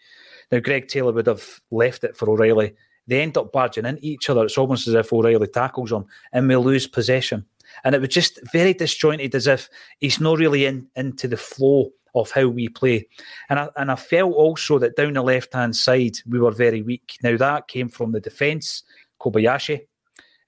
Now, 0.51 0.61
Greg 0.61 0.89
Taylor 0.89 1.13
would 1.13 1.27
have 1.27 1.61
left 1.71 2.05
it 2.05 2.17
for 2.17 2.29
O'Reilly. 2.29 2.75
They 3.07 3.21
end 3.21 3.37
up 3.37 3.53
barging 3.53 3.87
into 3.87 4.05
each 4.05 4.31
other. 4.31 4.45
It's 4.45 4.59
almost 4.59 4.89
as 4.89 4.95
if 4.95 5.13
O'Reilly 5.13 5.49
tackles 5.49 5.93
him 5.93 6.07
and 6.33 6.49
we 6.49 6.57
lose 6.57 6.87
possession. 6.87 7.45
And 7.83 7.95
it 7.95 8.01
was 8.01 8.11
just 8.11 8.39
very 8.53 8.73
disjointed, 8.73 9.35
as 9.35 9.47
if 9.47 9.69
he's 9.99 10.21
not 10.21 10.39
really 10.39 10.65
in 10.65 10.87
into 10.97 11.29
the 11.29 11.37
flow 11.37 11.91
of 12.15 12.31
how 12.31 12.47
we 12.47 12.69
play. 12.69 13.09
And 13.51 13.59
I, 13.59 13.69
and 13.77 13.91
I 13.91 13.97
felt 13.97 14.33
also 14.35 14.79
that 14.79 14.97
down 14.97 15.15
the 15.15 15.23
left 15.23 15.53
hand 15.53 15.75
side, 15.75 16.17
we 16.27 16.39
were 16.39 16.53
very 16.53 16.83
weak. 16.83 17.17
Now, 17.23 17.37
that 17.37 17.69
came 17.69 17.89
from 17.89 18.13
the 18.13 18.21
defence, 18.21 18.85
Kobayashi, 19.21 19.81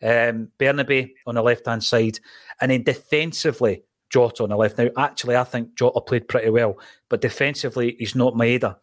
um, 0.02 0.48
Bernabei 0.58 1.10
on 1.26 1.34
the 1.34 1.42
left 1.42 1.66
hand 1.66 1.82
side. 1.82 2.20
And 2.60 2.70
then 2.70 2.84
defensively, 2.84 3.82
Jota 4.10 4.42
on 4.42 4.50
the 4.50 4.56
left. 4.56 4.78
Now, 4.78 4.88
actually, 4.96 5.36
I 5.36 5.44
think 5.44 5.74
Jota 5.76 6.00
played 6.00 6.28
pretty 6.28 6.50
well, 6.50 6.78
but 7.08 7.20
defensively, 7.20 7.96
he's 7.98 8.14
not 8.14 8.34
Maeda. 8.34 8.76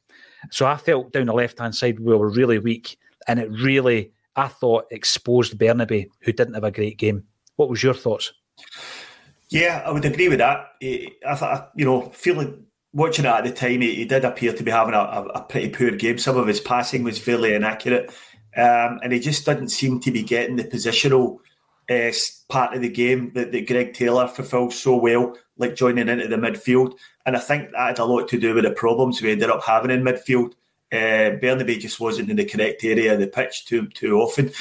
So 0.52 0.66
I 0.66 0.78
felt 0.78 1.12
down 1.12 1.28
the 1.28 1.34
left 1.34 1.60
hand 1.60 1.76
side 1.76 2.00
we 2.00 2.16
were 2.16 2.30
really 2.30 2.60
weak, 2.60 2.98
and 3.28 3.40
it 3.40 3.50
really, 3.52 4.12
I 4.36 4.48
thought, 4.48 4.86
exposed 4.92 5.58
Bernabei, 5.58 6.08
who 6.22 6.34
didn't 6.34 6.56
have 6.56 6.64
a 6.64 6.72
great 6.72 6.98
game. 6.98 7.24
What 7.56 7.70
was 7.70 7.82
your 7.82 7.94
thoughts? 7.94 8.34
Yeah, 9.50 9.84
I 9.86 9.92
would 9.92 10.06
agree 10.06 10.30
with 10.30 10.40
that. 10.40 10.66
I 10.82 11.36
thought, 11.36 11.72
you 11.76 11.86
know, 11.86 12.10
feeling 12.10 12.66
watching 12.94 13.26
it 13.26 13.30
at 13.30 13.44
the 13.44 13.52
time, 13.52 13.82
he, 13.82 13.96
he 13.96 14.06
did 14.06 14.26
appear 14.26 14.54
to 14.54 14.64
be 14.64 14.72
having 14.72 14.94
a, 14.94 15.00
a, 15.00 15.24
a, 15.36 15.42
pretty 15.44 15.70
poor 15.70 15.92
game. 15.92 16.18
Some 16.18 16.38
of 16.38 16.48
his 16.48 16.60
passing 16.60 17.04
was 17.04 17.20
fairly 17.20 17.54
inaccurate, 17.54 18.12
um, 18.56 19.00
and 19.04 19.12
he 19.12 19.20
just 19.20 19.46
didn't 19.46 19.70
seem 19.70 20.00
to 20.02 20.12
be 20.12 20.24
getting 20.24 20.56
the 20.56 20.64
positional 20.64 21.38
uh, 21.90 22.12
part 22.50 22.74
of 22.76 22.82
the 22.82 22.90
game 22.90 23.32
that, 23.34 23.52
that 23.52 23.68
Greg 23.68 23.94
Taylor 23.94 24.28
fulfills 24.28 24.80
so 24.80 24.96
well, 24.96 25.36
like 25.58 25.76
joining 25.76 26.10
into 26.10 26.28
the 26.28 26.36
midfield. 26.36 26.94
And 27.26 27.36
I 27.36 27.40
think 27.40 27.72
that 27.72 27.88
had 27.88 28.00
a 28.00 28.06
lot 28.06 28.28
to 28.30 28.40
do 28.40 28.54
with 28.54 28.64
the 28.64 28.72
problems 28.72 29.22
we 29.22 29.32
ended 29.32 29.50
up 29.50 29.64
having 29.64 29.92
in 29.92 30.04
midfield. 30.04 30.54
Uh, 30.92 31.40
Bernabei 31.42 31.80
just 31.80 32.00
wasn't 32.00 32.30
in 32.30 32.36
the 32.36 32.46
correct 32.46 32.84
area 32.84 33.14
of 33.14 33.20
the 33.20 33.28
pitch 33.28 33.66
too 33.66 33.88
too 33.88 34.20
often. 34.20 34.52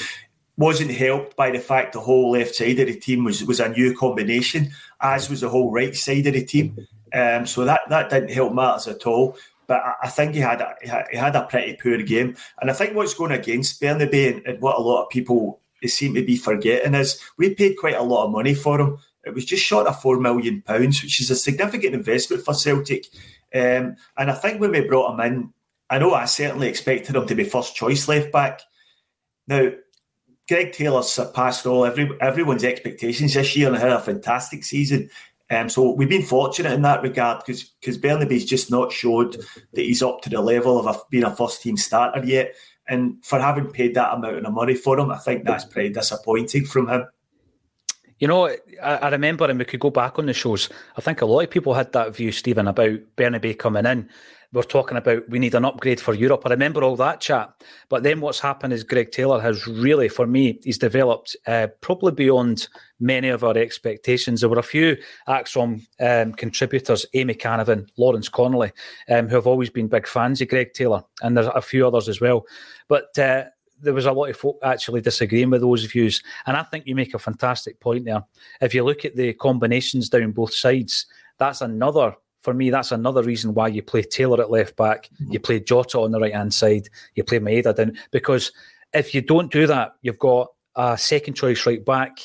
Wasn't 0.57 0.91
helped 0.91 1.37
by 1.37 1.51
the 1.51 1.59
fact 1.59 1.93
the 1.93 2.01
whole 2.01 2.33
left 2.33 2.55
side 2.55 2.79
of 2.79 2.87
the 2.87 2.99
team 2.99 3.25
was 3.25 3.45
was 3.45 3.61
a 3.61 3.69
new 3.69 3.97
combination, 3.97 4.71
as 5.01 5.29
was 5.29 5.41
the 5.41 5.49
whole 5.49 5.73
right 5.73 5.95
side 5.95 6.27
of 6.27 6.35
the 6.35 6.45
team. 6.45 6.87
Um, 7.15 7.47
so 7.47 7.65
that, 7.65 7.81
that 7.91 8.11
didn't 8.11 8.33
help 8.33 8.55
matters 8.55 8.87
at 8.87 9.07
all. 9.07 9.37
But 9.67 9.83
I, 9.83 9.95
I 10.05 10.09
think 10.09 10.35
he 10.35 10.41
had, 10.41 10.61
a, 10.61 10.75
he 11.11 11.17
had 11.17 11.37
a 11.37 11.45
pretty 11.45 11.77
poor 11.83 11.99
game. 11.99 12.37
And 12.61 12.71
I 12.71 12.75
think 12.75 12.95
what's 12.95 13.15
going 13.15 13.33
against 13.33 13.81
Bernabei 13.81 14.35
and, 14.37 14.47
and 14.47 14.61
what 14.61 14.77
a 14.77 14.83
lot 14.83 15.05
of 15.05 15.11
people 15.11 15.61
seem 15.89 16.15
to 16.15 16.25
be 16.25 16.37
forgetting 16.37 16.95
is 16.95 17.21
we 17.37 17.55
paid 17.55 17.77
quite 17.79 17.97
a 17.97 18.03
lot 18.03 18.27
of 18.27 18.33
money 18.33 18.55
for 18.55 18.81
him. 18.81 18.99
It 19.25 19.35
was 19.35 19.45
just 19.45 19.65
short 19.65 19.87
of 19.87 20.01
four 20.01 20.19
million 20.19 20.63
pounds, 20.63 21.03
which 21.03 21.21
is 21.21 21.31
a 21.31 21.37
significant 21.37 21.95
investment 21.95 22.45
for 22.45 22.55
Celtic. 22.55 23.07
Um, 23.55 23.97
and 24.17 24.31
I 24.31 24.35
think 24.35 24.61
when 24.61 24.73
we 24.73 24.81
brought 24.81 25.15
him 25.15 25.21
in, 25.21 25.53
I 25.91 25.99
know 25.99 26.15
I 26.15 26.25
certainly 26.25 26.69
expected 26.69 27.15
him 27.15 27.27
to 27.27 27.35
be 27.35 27.45
first 27.45 27.77
choice 27.77 28.09
left 28.09 28.33
back. 28.33 28.63
Now, 29.47 29.71
Greg 30.49 30.73
Taylor 30.73 31.03
surpassed 31.03 31.67
all 31.67 31.85
every 31.85 32.11
everyone's 32.21 32.65
expectations 32.65 33.35
this 33.35 33.55
year 33.57 33.69
and 33.69 33.77
had 33.77 33.91
a 33.91 34.01
fantastic 34.01 34.65
season. 34.65 35.11
Um, 35.51 35.69
so 35.69 35.93
we've 35.93 36.09
been 36.09 36.23
fortunate 36.23 36.73
in 36.73 36.83
that 36.83 37.03
regard 37.03 37.45
because 37.45 37.65
because 37.65 37.99
Bernabei's 37.99 38.45
just 38.45 38.71
not 38.71 38.91
showed 38.91 39.35
that 39.73 39.83
he's 39.83 40.03
up 40.03 40.23
to 40.23 40.31
the 40.31 40.41
level 40.41 40.79
of 40.79 40.87
a, 40.87 40.99
being 41.11 41.25
a 41.25 41.37
first 41.37 41.63
team 41.63 41.77
starter 41.77 42.25
yet. 42.25 42.55
And 42.89 43.25
for 43.25 43.39
having 43.41 43.71
paid 43.71 43.95
that 43.95 44.13
amount 44.13 44.45
of 44.45 44.53
money 44.53 44.75
for 44.75 44.99
him, 44.99 45.11
I 45.11 45.19
think 45.19 45.45
that's 45.45 45.65
pretty 45.65 45.91
disappointing 45.91 46.65
from 46.65 46.89
him. 46.89 47.07
You 48.19 48.29
know, 48.29 48.47
I, 48.47 48.59
I, 48.83 49.09
remember, 49.09 49.49
and 49.49 49.59
we 49.59 49.65
could 49.65 49.81
go 49.81 49.91
back 49.91 50.19
on 50.19 50.27
the 50.27 50.33
shows. 50.33 50.69
I 50.97 51.01
think 51.01 51.23
a 51.23 51.27
lot 51.27 51.41
of 51.41 51.51
people 51.51 51.75
had 51.75 51.93
that 51.93 52.15
view, 52.15 52.31
Steven, 52.31 52.69
about 52.69 53.01
Bernabei 53.17 53.59
coming 53.59 53.87
in 53.87 54.09
we're 54.53 54.63
talking 54.63 54.99
about 54.99 55.29
we 55.29 55.39
need 55.39 55.55
an 55.55 55.65
upgrade 55.65 56.01
for 56.01 56.15
Europe. 56.15 56.43
I 56.45 56.51
remember 56.51 56.83
all 56.83 56.97
that 56.97 57.21
chat. 57.21 57.53
But 57.89 58.03
then 58.03 58.21
what's 58.21 58.41
happened 58.41 58.73
is 58.73 58.85
Greg 58.85 59.11
Taylor 59.11 59.41
has 59.41 59.67
really, 59.67 60.09
for 60.09 60.27
me, 60.27 60.61
he's 60.63 60.79
developed 60.79 61.37
uh, 61.47 61.69
probably 61.81 62.13
beyond 62.13 62.69
many 63.01 63.29
of 63.29 63.45
our 63.45 63.57
expectations. 63.57 64.41
There 64.41 64.51
were 64.51 64.59
a 64.59 64.63
few 64.63 64.97
ACSOM 65.27 65.87
um, 66.01 66.33
contributors, 66.33 67.07
Amy 67.15 67.35
Canavan, 67.35 67.89
Lawrence 67.97 68.29
Connolly, 68.29 68.73
um, 69.09 69.29
who 69.29 69.37
have 69.37 69.47
always 69.47 69.71
been 69.71 69.89
big 69.89 70.07
fans 70.07 70.41
of 70.41 70.49
Greg 70.49 70.75
Taylor, 70.75 71.03
and 71.23 71.37
there's 71.37 71.47
a 71.47 71.63
few 71.63 71.87
others 71.87 72.09
as 72.09 72.21
well. 72.21 72.45
But 72.89 73.19
uh, 73.19 73.45
there 73.81 73.95
was 73.95 74.07
a 74.07 74.13
lot 74.13 74.31
of 74.31 74.37
folk 74.37 74.59
actually 74.63 75.01
disagreeing 75.01 75.51
with 75.51 75.63
those 75.63 75.85
views. 75.85 76.23
And 76.47 76.57
I 76.57 76.63
think 76.63 76.87
you 76.87 76.95
make 76.95 77.15
a 77.15 77.19
fantastic 77.19 77.81
point 77.81 78.05
there. 78.05 78.23
If 78.61 78.75
you 78.75 78.85
look 78.85 79.05
at 79.05 79.17
the 79.17 79.33
combinations 79.33 80.09
down 80.09 80.33
both 80.33 80.55
sides, 80.55 81.07
that's 81.39 81.63
another 81.63 82.15
for 82.43 82.53
me, 82.53 82.71
that's 82.71 82.93
another 82.93 83.23
reason 83.23 83.55
why 83.55 83.69
you 83.69 83.83
play 83.83 84.03
Taylor 84.03 84.41
at 84.41 84.51
left 84.51 84.77
back, 84.77 85.09
you 85.19 85.39
play 85.39 85.61
Jota 85.61 86.01
on 86.01 86.11
the 86.11 86.21
right 86.21 86.35
hand 86.35 86.53
side, 86.53 86.89
you 87.15 87.23
play 87.25 87.39
Maeda 87.39 87.75
down. 87.75 87.97
Because 88.11 88.53
if 88.93 89.15
you 89.15 89.23
don't 89.23 89.51
do 89.51 89.67
that, 89.69 89.93
you've 90.03 90.19
got 90.19 90.49
a 90.75 90.99
second 90.99 91.35
choice 91.35 91.65
right 91.67 91.85
back 91.85 92.19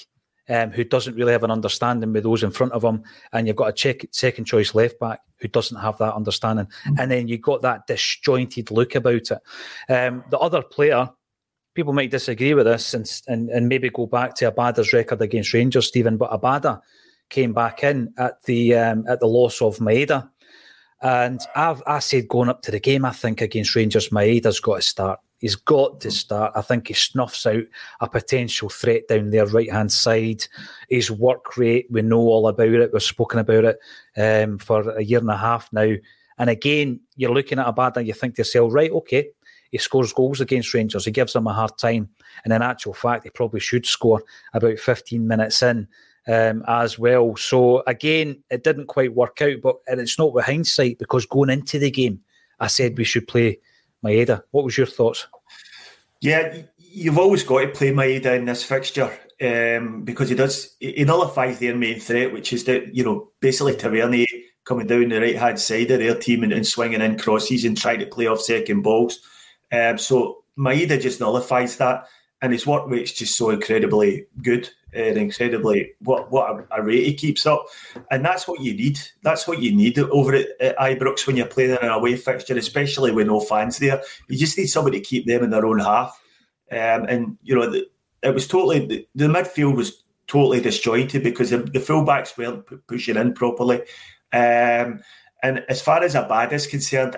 um, 0.49 0.71
who 0.71 0.84
doesn't 0.84 1.15
really 1.15 1.34
have 1.34 1.43
an 1.43 1.51
understanding 1.51 2.13
with 2.13 2.23
those 2.23 2.43
in 2.43 2.51
front 2.51 2.73
of 2.73 2.84
him, 2.84 3.03
and 3.32 3.47
you've 3.47 3.56
got 3.56 3.69
a 3.69 3.73
check, 3.73 4.06
second 4.12 4.45
choice 4.45 4.73
left 4.73 4.99
back 4.99 5.19
who 5.39 5.47
doesn't 5.47 5.80
have 5.80 5.97
that 5.99 6.15
understanding, 6.15 6.65
mm-hmm. 6.65 6.99
and 6.99 7.12
then 7.12 7.27
you've 7.27 7.41
got 7.41 7.62
that 7.62 7.86
disjointed 7.86 8.71
look 8.71 8.95
about 8.95 9.30
it. 9.32 9.39
Um, 9.89 10.23
the 10.32 10.39
other 10.39 10.63
player, 10.63 11.10
people 11.75 11.93
might 11.93 12.10
disagree 12.12 12.56
with 12.56 12.65
this 12.65 12.93
and, 12.95 13.08
and, 13.27 13.49
and 13.49 13.69
maybe 13.69 13.89
go 13.89 14.08
back 14.08 14.34
to 14.36 14.51
Abada's 14.51 14.93
record 14.93 15.21
against 15.21 15.53
Rangers, 15.53 15.88
Steven, 15.88 16.17
but 16.17 16.32
Abada 16.32 16.82
came 17.29 17.53
back 17.53 17.83
in 17.83 18.13
at 18.17 18.41
the 18.43 18.75
um, 18.75 19.05
at 19.07 19.19
the 19.19 19.27
loss 19.27 19.61
of 19.61 19.77
Maeda. 19.77 20.29
And 21.01 21.39
I've 21.55 21.83
I 21.85 21.99
said 21.99 22.27
going 22.27 22.49
up 22.49 22.61
to 22.63 22.71
the 22.71 22.79
game, 22.79 23.05
I 23.05 23.11
think 23.11 23.41
against 23.41 23.75
Rangers, 23.75 24.09
Maeda's 24.09 24.59
got 24.59 24.77
to 24.77 24.81
start. 24.81 25.19
He's 25.39 25.55
got 25.55 26.01
to 26.01 26.09
start. 26.09 26.53
I 26.55 26.61
think 26.61 26.87
he 26.87 26.95
snuffs 26.95 27.45
out 27.45 27.63
a 28.01 28.09
potential 28.09 28.69
threat 28.69 29.07
down 29.07 29.29
their 29.29 29.45
right 29.45 29.71
hand 29.71 29.91
side. 29.91 30.47
His 30.89 31.11
work 31.11 31.57
rate, 31.57 31.85
we 31.91 32.01
know 32.01 32.17
all 32.17 32.47
about 32.47 32.69
it. 32.69 32.91
We've 32.91 33.03
spoken 33.03 33.39
about 33.39 33.65
it 33.65 33.79
um, 34.17 34.57
for 34.57 34.89
a 34.89 35.03
year 35.03 35.19
and 35.19 35.29
a 35.29 35.37
half 35.37 35.71
now. 35.71 35.93
And 36.39 36.49
again, 36.49 37.01
you're 37.15 37.33
looking 37.33 37.59
at 37.59 37.67
Abada 37.67 37.97
and 37.97 38.07
you 38.07 38.13
think 38.13 38.35
to 38.35 38.39
yourself, 38.39 38.73
right, 38.73 38.91
okay, 38.91 39.29
he 39.71 39.77
scores 39.77 40.13
goals 40.13 40.41
against 40.41 40.73
Rangers. 40.73 41.05
He 41.05 41.11
gives 41.11 41.33
them 41.33 41.47
a 41.47 41.53
hard 41.53 41.77
time. 41.77 42.09
And 42.43 42.53
in 42.53 42.61
actual 42.61 42.93
fact, 42.93 43.23
he 43.23 43.29
probably 43.29 43.59
should 43.59 43.85
score 43.85 44.23
about 44.53 44.79
15 44.79 45.27
minutes 45.27 45.61
in 45.61 45.87
um, 46.27 46.63
as 46.67 46.99
well. 46.99 47.35
So 47.35 47.83
again, 47.87 48.43
it 48.49 48.63
didn't 48.63 48.87
quite 48.87 49.15
work 49.15 49.41
out, 49.41 49.61
but 49.61 49.77
and 49.87 49.99
it's 49.99 50.19
not 50.19 50.33
with 50.33 50.45
hindsight 50.45 50.99
because 50.99 51.25
going 51.25 51.49
into 51.49 51.79
the 51.79 51.91
game, 51.91 52.21
I 52.59 52.67
said 52.67 52.97
we 52.97 53.03
should 53.03 53.27
play 53.27 53.59
Maeda. 54.03 54.43
What 54.51 54.65
was 54.65 54.77
your 54.77 54.87
thoughts? 54.87 55.27
Yeah, 56.21 56.63
you've 56.77 57.17
always 57.17 57.43
got 57.43 57.61
to 57.61 57.67
play 57.69 57.91
Maeda 57.91 58.37
in 58.37 58.45
this 58.45 58.63
fixture 58.63 59.11
um, 59.41 60.03
because 60.03 60.29
he 60.29 60.35
does 60.35 60.75
he 60.79 61.03
nullifies 61.03 61.59
their 61.59 61.75
main 61.75 61.99
threat, 61.99 62.33
which 62.33 62.53
is 62.53 62.65
that 62.65 62.95
you 62.95 63.03
know 63.03 63.31
basically 63.39 63.75
Tavernier 63.75 64.25
coming 64.65 64.87
down 64.87 65.09
the 65.09 65.21
right 65.21 65.37
hand 65.37 65.59
side 65.59 65.89
of 65.91 65.99
their 65.99 66.15
team 66.15 66.43
and, 66.43 66.51
and, 66.51 66.67
swinging 66.67 66.99
in 66.99 67.17
crosses 67.17 67.63
and 67.63 67.77
trying 67.77 67.99
to 67.99 68.05
play 68.05 68.27
off 68.27 68.41
second 68.41 68.81
balls. 68.81 69.19
Um, 69.71 69.97
so 69.97 70.43
Maeda 70.59 70.99
just 70.99 71.21
nullifies 71.21 71.77
that, 71.77 72.05
and 72.41 72.51
his 72.51 72.67
work 72.67 72.83
rate's 72.87 73.13
just 73.13 73.37
so 73.37 73.51
incredibly 73.51 74.25
good 74.41 74.69
and 74.97 75.17
incredibly 75.17 75.93
what 75.99 76.31
what 76.31 76.49
a, 76.49 76.79
a, 76.79 76.83
rate 76.83 77.05
he 77.05 77.13
keeps 77.13 77.45
up, 77.45 77.65
and 78.10 78.25
that's 78.25 78.47
what 78.47 78.62
you 78.62 78.73
need. 78.73 78.99
That's 79.21 79.47
what 79.47 79.62
you 79.62 79.75
need 79.75 79.99
over 79.99 80.33
at, 80.33 80.47
at 80.60 80.77
Ibrox 80.77 81.27
when 81.27 81.38
you're 81.38 81.45
playing 81.45 81.71
in 81.71 81.77
an 81.77 81.89
away 81.89 82.15
fixture, 82.15 82.57
especially 82.57 83.12
with 83.12 83.27
no 83.27 83.39
fans 83.39 83.77
there. 83.77 84.01
You 84.27 84.38
just 84.38 84.57
need 84.57 84.67
somebody 84.67 84.99
to 84.99 85.05
keep 85.05 85.27
them 85.27 85.43
in 85.43 85.51
their 85.51 85.65
own 85.65 85.79
half. 85.79 86.19
Um, 86.71 87.05
and 87.05 87.38
you 87.43 87.55
know, 87.55 87.69
the, 87.69 87.88
it 88.23 88.33
was 88.33 88.47
totally 88.47 88.86
the, 88.86 89.07
the, 89.15 89.25
midfield 89.25 89.75
was 89.75 90.03
totally 90.25 90.60
disjointed 90.60 91.23
because 91.23 91.51
the, 91.51 91.60
the 91.60 91.79
fullbacks 91.79 92.38
weren't 92.38 92.67
p- 92.67 92.77
pushing 92.88 93.15
in 93.15 93.33
properly. 93.33 93.81
Um, 94.33 94.99
and 95.43 95.63
as 95.69 95.81
far 95.81 96.03
as 96.03 96.15
Abada 96.15 96.53
is 96.53 96.67
concerned, 96.67 97.15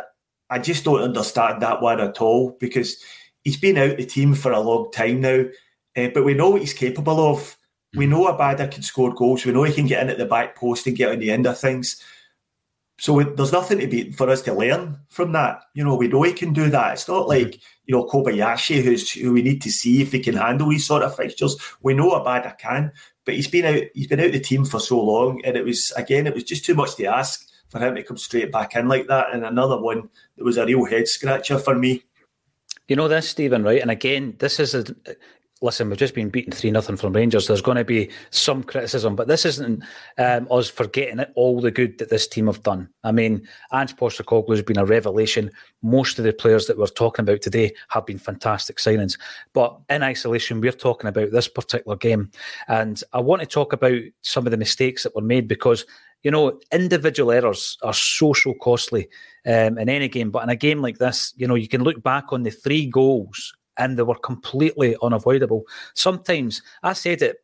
I 0.50 0.60
just 0.60 0.84
don't 0.84 1.02
understand 1.02 1.62
that 1.62 1.82
one 1.82 2.00
at 2.00 2.22
all 2.22 2.58
because 2.60 3.02
he's 3.44 3.58
been 3.58 3.78
out 3.78 3.98
the 3.98 4.06
team 4.06 4.36
for 4.36 4.52
a 4.52 4.60
long 4.60 4.92
time 4.92 5.22
now. 5.22 5.46
Uh, 5.96 6.10
but 6.14 6.24
we 6.24 6.34
know 6.34 6.50
what 6.52 6.62
he's 6.62 6.74
capable 6.74 7.20
of. 7.20 7.58
We 7.96 8.06
know 8.06 8.26
Abada 8.26 8.72
can 8.72 8.84
score 8.84 9.14
goals. 9.14 9.46
We 9.46 9.52
know 9.52 9.64
he 9.64 9.74
can 9.74 9.88
get 9.88 10.04
in 10.04 10.10
at 10.10 10.18
the 10.18 10.26
back 10.26 10.56
post 10.56 10.86
and 10.86 10.96
get 10.96 11.12
on 11.12 11.20
the 11.20 11.32
end 11.32 11.48
of 11.48 11.58
things. 11.58 12.02
So 13.00 13.22
there's 13.22 13.54
nothing 13.54 13.80
to 13.80 13.88
be 13.88 14.12
for 14.12 14.30
us 14.30 14.42
to 14.42 14.54
learn 14.54 15.00
from 15.08 15.32
that. 15.32 15.64
You 15.74 15.86
know, 15.86 15.96
we 15.96 16.10
know 16.10 16.22
he 16.24 16.34
can 16.34 16.52
do 16.52 16.70
that. 16.70 16.94
It's 16.94 17.08
not 17.08 17.30
like 17.30 17.56
you 17.86 17.96
know 17.96 18.06
Kobayashi, 18.06 18.84
who's 18.84 19.10
who 19.12 19.32
we 19.32 19.42
need 19.42 19.62
to 19.62 19.72
see 19.72 20.02
if 20.02 20.12
he 20.12 20.20
can 20.20 20.36
handle 20.36 20.70
these 20.70 20.86
sort 20.86 21.04
of 21.04 21.16
fixtures. 21.16 21.56
We 21.82 21.94
know 21.94 22.12
Abada 22.12 22.58
can, 22.58 22.92
but 23.24 23.36
he's 23.36 23.48
been 23.48 23.66
out. 23.66 23.84
He's 23.94 24.08
been 24.08 24.20
out 24.20 24.34
the 24.34 24.40
team 24.40 24.66
for 24.66 24.82
so 24.82 25.02
long, 25.02 25.42
and 25.46 25.56
it 25.56 25.64
was 25.64 25.92
again, 25.96 26.28
it 26.28 26.36
was 26.36 26.44
just 26.44 26.66
too 26.66 26.76
much 26.76 26.96
to 26.98 27.06
ask 27.06 27.48
for 27.70 27.80
him 27.80 27.96
to 27.96 28.04
come 28.04 28.18
straight 28.18 28.52
back 28.52 28.76
in 28.76 28.90
like 28.90 29.08
that. 29.08 29.28
And 29.34 29.46
another 29.46 29.80
one 29.80 30.10
that 30.36 30.44
was 30.44 30.58
a 30.58 30.66
real 30.66 30.84
head 30.84 31.08
scratcher 31.08 31.58
for 31.58 31.76
me. 31.76 32.04
You 32.90 32.98
know 32.98 33.08
this, 33.08 33.30
Steven, 33.30 33.64
right? 33.64 33.82
And 33.82 33.92
again, 33.92 34.36
this 34.40 34.60
is 34.60 34.76
a 34.76 34.84
listen, 35.62 35.90
we've 35.90 36.00
just 36.00 36.16
been 36.16 36.30
beaten 36.30 36.52
3 36.52 36.72
nothing 36.72 36.96
from 36.96 37.14
Rangers. 37.14 37.48
There's 37.48 37.62
going 37.62 37.78
to 37.78 37.84
be 37.84 38.10
some 38.30 38.64
criticism, 38.64 39.16
but 39.16 39.28
this 39.28 39.46
isn't 39.46 39.84
um, 40.18 40.48
us 40.50 40.70
forgetting 40.70 41.20
all 41.36 41.60
the 41.60 41.72
good 41.72 41.98
that 41.98 42.10
this 42.10 42.28
team 42.28 42.48
have 42.48 42.64
done. 42.64 42.90
I 43.04 43.12
mean, 43.12 43.48
Ange 43.74 43.96
Postecoglou 43.96 44.52
has 44.52 44.62
been 44.62 44.80
a 44.80 44.86
revelation. 44.86 45.52
Most 45.82 46.18
of 46.18 46.26
the 46.26 46.34
players 46.34 46.68
that 46.68 46.78
we're 46.78 46.88
talking 46.88 47.24
about 47.24 47.42
today 47.42 47.74
have 47.90 48.06
been 48.06 48.20
fantastic 48.20 48.78
signings. 48.78 49.20
But 49.54 49.78
in 49.90 50.04
isolation, 50.04 50.62
we're 50.62 50.72
talking 50.72 51.10
about 51.10 51.32
this 51.32 51.48
particular 51.48 51.98
game. 51.98 52.32
And 52.68 53.02
I 53.14 53.20
want 53.20 53.42
to 53.42 53.48
talk 53.48 53.74
about 53.74 54.00
some 54.22 54.48
of 54.48 54.52
the 54.52 54.58
mistakes 54.58 55.04
that 55.04 55.16
were 55.16 55.22
made 55.22 55.48
because 55.48 55.86
you 56.24 56.32
know, 56.32 56.60
individual 56.74 57.32
errors 57.32 57.78
are 57.82 57.94
so, 57.94 58.34
so 58.34 58.54
costly 58.56 59.08
um, 59.46 59.78
in 59.78 59.88
any 59.88 60.10
game. 60.10 60.32
But 60.32 60.44
in 60.44 60.50
a 60.50 60.56
game 60.56 60.82
like 60.82 60.98
this, 60.98 61.34
you 61.38 61.48
know, 61.48 61.56
you 61.56 61.68
can 61.68 61.84
look 61.84 62.04
back 62.04 62.34
on 62.34 62.44
the 62.44 62.52
three 62.52 62.88
goals 62.88 63.56
and 63.80 63.98
they 63.98 64.04
were 64.04 64.16
completely 64.16 64.96
unavoidable. 65.02 65.64
Sometimes 65.96 66.62
I 66.84 66.94
said 66.94 67.22
it, 67.22 67.38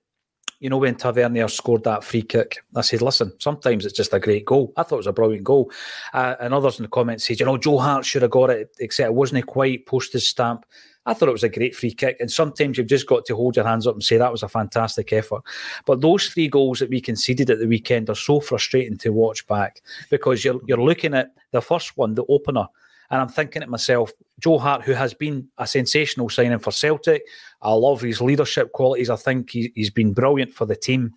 you 0.60 0.70
know, 0.70 0.78
when 0.78 0.96
Tavernier 0.96 1.48
scored 1.48 1.84
that 1.84 2.04
free 2.04 2.22
kick, 2.22 2.64
I 2.76 2.82
said, 2.82 3.02
listen, 3.02 3.34
sometimes 3.40 3.86
it's 3.86 3.96
just 3.96 4.14
a 4.14 4.20
great 4.20 4.46
goal. 4.46 4.74
I 4.78 4.84
thought 4.84 4.96
it 4.96 4.98
was 4.98 5.08
a 5.08 5.14
brilliant 5.14 5.44
goal. 5.44 5.72
Uh, 6.14 6.36
and 6.40 6.54
others 6.54 6.80
in 6.80 6.84
the 6.84 6.90
comments 6.90 7.28
said, 7.28 7.40
you 7.40 7.46
know, 7.46 7.58
Joe 7.58 7.78
Hart 7.78 8.06
should 8.06 8.22
have 8.22 8.32
got 8.32 8.50
it, 8.50 8.76
except 8.80 9.08
it 9.08 9.14
wasn't 9.14 9.46
quite 9.48 9.86
postage 9.86 10.24
stamp. 10.24 10.66
I 11.06 11.14
thought 11.14 11.30
it 11.30 11.34
was 11.34 11.44
a 11.44 11.50
great 11.50 11.76
free 11.76 11.92
kick. 11.92 12.18
And 12.20 12.32
sometimes 12.32 12.78
you've 12.78 12.88
just 12.88 13.06
got 13.06 13.26
to 13.26 13.36
hold 13.36 13.58
your 13.58 13.66
hands 13.66 13.86
up 13.86 13.96
and 13.96 14.04
say 14.04 14.18
that 14.18 14.32
was 14.32 14.44
a 14.44 14.48
fantastic 14.48 15.14
effort. 15.14 15.44
But 15.86 16.02
those 16.02 16.30
three 16.30 16.48
goals 16.48 16.80
that 16.80 16.90
we 16.90 17.02
conceded 17.02 17.50
at 17.50 17.60
the 17.60 17.68
weekend 17.68 18.10
are 18.10 18.16
so 18.16 18.40
frustrating 18.40 18.98
to 19.00 19.10
watch 19.10 19.46
back 19.48 19.82
because 20.10 20.44
you're, 20.44 20.60
you're 20.66 20.82
looking 20.82 21.14
at 21.14 21.32
the 21.52 21.62
first 21.62 21.96
one, 21.98 22.16
the 22.16 22.26
opener, 22.28 22.68
and 23.12 23.22
I'm 23.22 23.30
thinking 23.30 23.62
to 23.62 23.68
myself, 23.68 24.12
Joe 24.40 24.58
Hart, 24.58 24.84
who 24.84 24.94
has 24.94 25.14
been 25.14 25.48
a 25.58 25.68
sensational 25.68 26.30
signing 26.30 26.60
for 26.60 26.72
Celtic, 26.72 27.24
I 27.62 27.74
love 27.74 28.02
his 28.02 28.22
leadership 28.22 28.72
qualities. 28.72 29.10
I 29.10 29.16
think 29.16 29.52
he, 29.52 29.72
has 29.78 29.90
been 29.90 30.14
brilliant 30.14 30.54
for 30.54 30.66
the 30.66 30.76
team. 30.76 31.14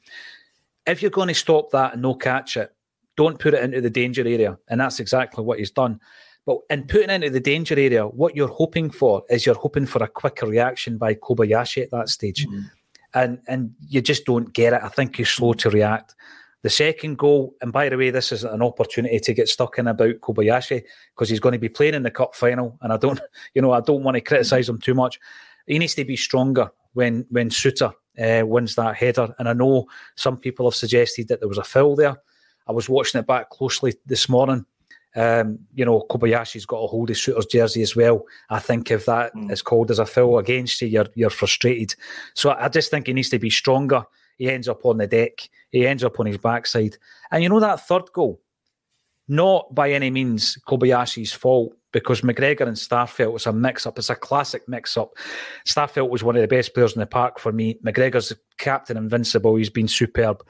If 0.87 1.03
you're 1.03 1.11
going 1.11 1.29
to 1.29 1.35
stop 1.35 1.71
that 1.71 1.95
and 1.95 2.03
no 2.03 2.15
catch 2.15 2.57
it, 2.57 2.73
don't 3.17 3.39
put 3.39 3.55
it 3.55 3.63
into 3.63 3.81
the 3.81 3.91
danger 3.91 4.27
area. 4.27 4.59
And 4.69 4.81
that's 4.81 5.01
exactly 5.01 5.43
what 5.45 5.59
he's 5.59 5.71
done. 5.71 6.01
But 6.47 6.59
in 6.71 6.87
putting 6.87 7.11
into 7.11 7.31
the 7.31 7.41
danger 7.41 7.79
area, 7.79 8.07
what 8.07 8.35
you're 8.37 8.49
hoping 8.49 8.91
for 8.91 9.23
is 9.29 9.45
you're 9.45 9.55
hoping 9.55 9.87
for 9.87 10.03
a 10.03 10.09
quicker 10.09 10.47
reaction 10.47 10.97
by 10.97 11.15
Kobayashi 11.15 11.83
at 11.83 11.91
that 11.91 12.09
stage. 12.09 12.47
Mm-hmm. 12.47 12.61
And 13.15 13.39
and 13.49 13.75
you 13.87 14.01
just 14.03 14.27
don't 14.27 14.53
get 14.53 14.75
it. 14.75 14.81
I 14.83 14.89
think 14.89 15.17
he's 15.17 15.31
slow 15.31 15.55
to 15.55 15.71
react. 15.71 16.15
The 16.63 16.71
second 16.71 17.19
goal, 17.19 17.55
and 17.61 17.73
by 17.73 17.89
the 17.89 17.97
way, 17.97 18.11
this 18.11 18.33
is 18.33 18.43
an 18.43 18.63
opportunity 18.63 19.21
to 19.21 19.35
get 19.35 19.49
stuck 19.49 19.79
in 19.79 19.87
about 19.87 20.21
Kobayashi 20.21 20.83
because 21.15 21.29
he's 21.29 21.41
going 21.41 21.53
to 21.53 21.59
be 21.59 21.69
playing 21.69 21.95
in 21.95 22.03
the 22.03 22.11
cup 22.11 22.35
final, 22.35 22.77
and 22.83 22.93
I 22.93 22.97
don't, 22.97 23.21
you 23.55 23.63
know, 23.63 23.73
I 23.73 23.81
don't 23.81 24.03
want 24.03 24.17
to 24.17 24.21
criticise 24.21 24.69
him 24.69 24.79
too 24.79 24.95
much. 24.95 25.21
He 25.67 25.79
needs 25.79 25.95
to 25.95 26.05
be 26.05 26.17
stronger 26.17 26.71
when 26.95 27.27
when 27.31 27.51
Souttar 27.51 27.93
uh, 28.19 28.45
wins 28.45 28.75
that 28.75 28.97
header, 28.97 29.33
and 29.39 29.49
I 29.49 29.53
know 29.53 29.87
some 30.17 30.37
people 30.37 30.69
have 30.69 30.75
suggested 30.75 31.29
that 31.29 31.41
there 31.41 31.49
was 31.49 31.59
a 31.59 31.65
foul 31.65 31.95
there. 31.95 32.17
I 32.67 32.73
was 32.73 32.89
watching 32.89 33.21
it 33.21 33.27
back 33.27 33.51
closely 33.51 33.95
this 34.07 34.29
morning. 34.29 34.67
Um, 35.17 35.61
you 35.75 35.85
know, 35.85 36.05
Kobayashi's 36.11 36.67
got 36.67 36.79
a 36.79 36.87
hold 36.87 37.11
of 37.11 37.17
Souttar's 37.17 37.47
jersey 37.47 37.83
as 37.83 37.97
well. 37.97 38.25
I 38.51 38.59
think 38.59 38.91
if 38.91 39.07
that 39.07 39.35
mm. 39.35 39.51
is 39.51 39.63
called 39.63 39.91
as 39.91 39.99
a 39.99 40.07
foul 40.07 40.39
against 40.39 40.83
you, 40.83 40.89
you're 40.89 41.09
you're 41.15 41.31
frustrated. 41.31 41.95
So 42.35 42.51
I 42.51 42.69
just 42.69 42.91
think 42.91 43.07
he 43.07 43.13
needs 43.13 43.31
to 43.31 43.39
be 43.39 43.51
stronger. 43.51 44.05
He 44.39 44.49
ends 44.49 44.69
up 44.69 44.87
on 44.87 44.97
the 44.97 45.07
deck. 45.07 45.51
He 45.71 45.87
ends 45.87 46.03
up 46.03 46.19
on 46.19 46.27
his 46.27 46.39
backside. 46.39 46.97
And 47.31 47.43
you 47.43 47.51
know 47.51 47.61
that 47.61 47.87
third 47.87 48.11
goal, 48.15 48.41
not 49.29 49.75
by 49.75 49.91
any 49.91 50.11
means 50.11 50.57
Kobayashi's 50.67 51.33
fault 51.33 51.75
because 51.93 52.23
McGregor 52.23 52.63
and 52.63 52.77
Starfelt 52.77 53.33
was 53.33 53.47
a 53.47 53.53
mix-up. 53.53 53.99
It's 53.99 54.11
a 54.11 54.15
classic 54.15 54.63
mix-up. 54.69 55.11
Starfelt 55.67 56.09
was 56.09 56.23
one 56.23 56.37
of 56.37 56.43
the 56.43 56.49
best 56.49 56.73
players 56.73 56.95
in 56.95 57.01
the 57.01 57.07
park 57.07 57.39
for 57.39 57.53
me. 57.53 57.79
McGregor's 57.85 58.33
captain 58.59 58.97
invincible. 58.97 59.57
He's 59.57 59.71
been 59.71 59.89
superb. 59.89 60.43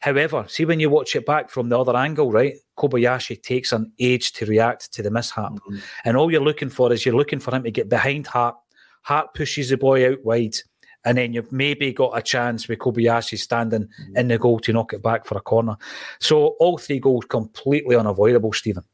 However, 0.00 0.44
see 0.48 0.64
when 0.64 0.80
you 0.80 0.90
watch 0.90 1.14
it 1.14 1.24
back 1.24 1.48
from 1.48 1.68
the 1.68 1.78
other 1.78 1.96
angle, 1.96 2.32
right? 2.32 2.54
Kobayashi 2.76 3.40
takes 3.40 3.72
an 3.72 3.92
age 4.00 4.32
to 4.32 4.46
react 4.46 4.92
to 4.94 5.02
the 5.02 5.12
mishap. 5.12 5.52
Mm-hmm. 5.52 5.76
And 6.04 6.16
all 6.16 6.30
you're 6.30 6.40
looking 6.40 6.70
for 6.70 6.92
is 6.92 7.06
you're 7.06 7.14
looking 7.14 7.38
for 7.38 7.54
him 7.54 7.62
to 7.62 7.70
get 7.70 7.88
behind 7.88 8.26
Hart. 8.26 8.56
Hart 9.02 9.32
pushes 9.34 9.70
the 9.70 9.76
boy 9.76 10.10
out 10.10 10.18
wide. 10.24 10.56
And 11.04 11.18
then 11.18 11.32
you've 11.32 11.50
maybe 11.52 11.92
got 11.92 12.16
a 12.16 12.22
chance 12.22 12.68
with 12.68 12.78
Kobayashi 12.78 13.38
standing 13.38 13.84
mm-hmm. 13.84 14.16
in 14.16 14.28
the 14.28 14.38
goal 14.38 14.60
to 14.60 14.72
knock 14.72 14.92
it 14.92 15.02
back 15.02 15.26
for 15.26 15.36
a 15.36 15.40
corner. 15.40 15.76
So 16.20 16.56
all 16.60 16.78
three 16.78 17.00
goals 17.00 17.24
completely 17.24 17.96
unavoidable, 17.96 18.52
Steven. 18.52 18.84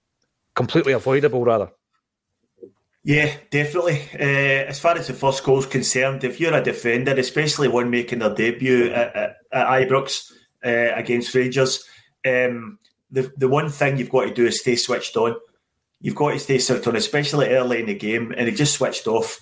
Completely 0.54 0.92
avoidable, 0.92 1.44
rather. 1.44 1.70
Yeah, 3.04 3.32
definitely. 3.50 4.02
Uh, 4.14 4.68
as 4.68 4.80
far 4.80 4.96
as 4.96 5.06
the 5.06 5.14
first 5.14 5.44
goal 5.44 5.60
is 5.60 5.66
concerned, 5.66 6.24
if 6.24 6.40
you're 6.40 6.54
a 6.54 6.62
defender, 6.62 7.12
especially 7.12 7.68
one 7.68 7.90
making 7.90 8.18
their 8.18 8.34
debut 8.34 8.90
at, 8.90 9.14
at, 9.14 9.36
at 9.52 9.66
Ibrox, 9.66 10.32
uh, 10.64 10.92
against 10.94 11.34
Rangers. 11.34 11.84
Um, 12.26 12.78
the 13.10 13.32
the 13.36 13.48
one 13.48 13.70
thing 13.70 13.96
you've 13.96 14.10
got 14.10 14.24
to 14.24 14.34
do 14.34 14.46
is 14.46 14.60
stay 14.60 14.76
switched 14.76 15.16
on. 15.16 15.36
You've 16.00 16.14
got 16.14 16.32
to 16.32 16.38
stay 16.38 16.58
switched 16.58 16.86
on, 16.86 16.96
especially 16.96 17.48
early 17.48 17.80
in 17.80 17.86
the 17.86 17.94
game. 17.94 18.34
And 18.36 18.48
he 18.48 18.54
just 18.54 18.74
switched 18.74 19.06
off, 19.06 19.40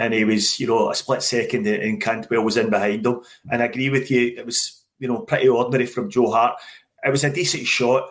and 0.00 0.14
he 0.14 0.24
was, 0.24 0.58
you 0.58 0.66
know, 0.66 0.90
a 0.90 0.94
split 0.94 1.22
second, 1.22 1.66
and 1.66 2.00
Cantwell 2.00 2.42
was 2.42 2.56
in 2.56 2.70
behind 2.70 3.04
him. 3.04 3.20
And 3.50 3.62
I 3.62 3.66
agree 3.66 3.90
with 3.90 4.10
you, 4.10 4.34
it 4.34 4.46
was, 4.46 4.82
you 4.98 5.06
know, 5.06 5.20
pretty 5.20 5.46
ordinary 5.46 5.84
from 5.84 6.08
Joe 6.08 6.30
Hart. 6.30 6.58
It 7.04 7.10
was 7.10 7.22
a 7.22 7.30
decent 7.30 7.66
shot, 7.66 8.04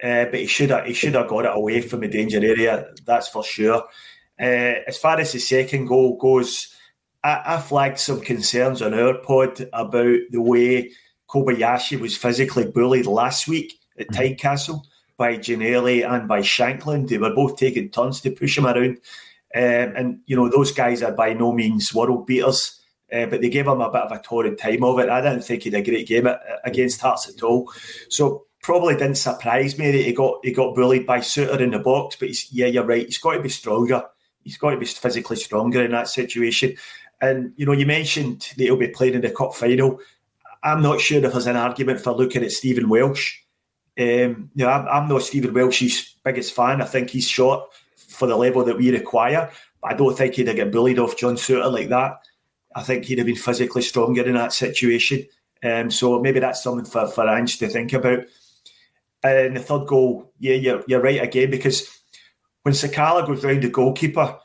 uh, 0.00 0.26
but 0.26 0.36
he 0.36 0.46
should 0.46 0.70
have 0.70 0.86
he 0.86 0.94
should 0.94 1.16
have 1.16 1.26
got 1.26 1.44
it 1.44 1.50
away 1.52 1.80
from 1.80 2.00
the 2.00 2.08
danger 2.08 2.38
area. 2.38 2.86
That's 3.04 3.26
for 3.26 3.42
sure. 3.42 3.82
Uh, 4.40 4.86
as 4.86 4.96
far 4.98 5.18
as 5.18 5.32
the 5.32 5.40
second 5.40 5.86
goal 5.86 6.16
goes, 6.16 6.68
I, 7.24 7.42
I 7.44 7.60
flagged 7.60 7.98
some 7.98 8.20
concerns 8.20 8.80
on 8.80 8.94
our 8.94 9.14
pod 9.14 9.68
about 9.72 10.18
the 10.30 10.40
way 10.40 10.92
Kobayashi 11.28 11.98
was 11.98 12.16
physically 12.16 12.70
bullied 12.70 13.06
last 13.06 13.48
week 13.48 13.74
at 13.98 14.06
mm-hmm. 14.06 14.22
Tynecastle 14.22 14.82
by 15.16 15.38
Ginnelly 15.38 16.08
and 16.08 16.28
by 16.28 16.40
Shankland. 16.40 17.08
They 17.08 17.18
were 17.18 17.34
both 17.34 17.56
taking 17.56 17.90
turns 17.90 18.20
to 18.20 18.30
push 18.30 18.56
him 18.56 18.66
around. 18.66 18.98
Um, 19.54 19.92
and, 19.96 20.20
you 20.26 20.36
know, 20.36 20.48
those 20.48 20.72
guys 20.72 21.02
are 21.02 21.12
by 21.12 21.34
no 21.34 21.52
means 21.52 21.94
world 21.94 22.26
beaters, 22.26 22.80
uh, 23.12 23.26
but 23.26 23.42
they 23.42 23.50
gave 23.50 23.66
him 23.66 23.80
a 23.80 23.90
bit 23.90 24.02
of 24.02 24.12
a 24.12 24.18
torrid 24.18 24.58
time 24.58 24.82
of 24.82 24.98
it. 24.98 25.10
I 25.10 25.20
didn't 25.20 25.42
think 25.42 25.62
he 25.62 25.70
had 25.70 25.80
a 25.80 25.90
great 25.90 26.08
game 26.08 26.28
against 26.64 27.00
Hearts 27.00 27.28
at 27.28 27.42
all. 27.42 27.70
So 28.08 28.46
probably 28.62 28.94
didn't 28.94 29.16
surprise 29.16 29.76
me 29.76 29.90
that 29.90 30.04
he 30.04 30.12
got 30.12 30.38
he 30.42 30.52
got 30.52 30.74
bullied 30.74 31.04
by 31.04 31.18
Souttar 31.18 31.60
in 31.60 31.72
the 31.72 31.78
box. 31.78 32.16
But 32.16 32.30
yeah, 32.52 32.66
you're 32.66 32.84
right. 32.84 33.04
He's 33.04 33.18
got 33.18 33.32
to 33.32 33.42
be 33.42 33.48
stronger. 33.48 34.02
He's 34.42 34.56
got 34.56 34.70
to 34.70 34.78
be 34.78 34.86
physically 34.86 35.36
stronger 35.36 35.84
in 35.84 35.90
that 35.92 36.08
situation. 36.08 36.76
And 37.20 37.52
you 37.56 37.66
know, 37.66 37.72
you 37.72 37.86
mentioned 37.86 38.52
that 38.56 38.64
he'll 38.64 38.76
be 38.76 38.88
playing 38.88 39.14
in 39.14 39.20
the 39.20 39.30
cup 39.30 39.54
final. 39.54 40.00
I'm 40.64 40.80
not 40.80 41.00
sure 41.00 41.22
if 41.22 41.32
there's 41.32 41.46
an 41.46 41.56
argument 41.56 42.00
for 42.00 42.12
looking 42.12 42.44
at 42.44 42.52
Stephen 42.52 42.88
Welsh. 42.88 43.38
Um, 43.98 44.50
you 44.54 44.64
know, 44.64 44.68
I'm, 44.68 44.88
I'm 44.88 45.08
not 45.08 45.22
Stephen 45.22 45.52
Welsh's 45.52 46.16
biggest 46.24 46.54
fan. 46.54 46.80
I 46.80 46.86
think 46.86 47.10
he's 47.10 47.28
short 47.28 47.68
for 48.22 48.28
the 48.28 48.36
level 48.36 48.64
that 48.64 48.78
we 48.78 48.92
require. 48.92 49.50
But 49.80 49.92
I 49.92 49.96
don't 49.96 50.16
think 50.16 50.34
he'd 50.34 50.46
have 50.46 50.54
get 50.54 50.70
bullied 50.70 51.00
off 51.00 51.16
John 51.16 51.34
Souttar 51.34 51.72
like 51.72 51.88
that. 51.88 52.20
I 52.76 52.82
think 52.84 53.04
he'd 53.04 53.18
have 53.18 53.26
been 53.26 53.34
physically 53.34 53.82
stronger 53.82 54.24
in 54.24 54.34
that 54.34 54.52
situation. 54.52 55.26
Um, 55.64 55.90
so 55.90 56.20
maybe 56.20 56.38
that's 56.38 56.62
something 56.62 56.84
for, 56.84 57.08
for 57.08 57.28
Ange 57.28 57.58
to 57.58 57.68
think 57.68 57.92
about. 57.92 58.20
And 59.24 59.56
the 59.56 59.60
third 59.60 59.88
goal, 59.88 60.32
yeah, 60.38 60.54
you're, 60.54 60.84
you're 60.86 61.02
right 61.02 61.20
again, 61.20 61.50
because 61.50 61.88
when 62.62 62.74
Sakala 62.74 63.26
goes 63.26 63.42
round 63.42 63.64
the 63.64 63.70
goalkeeper, 63.70 64.38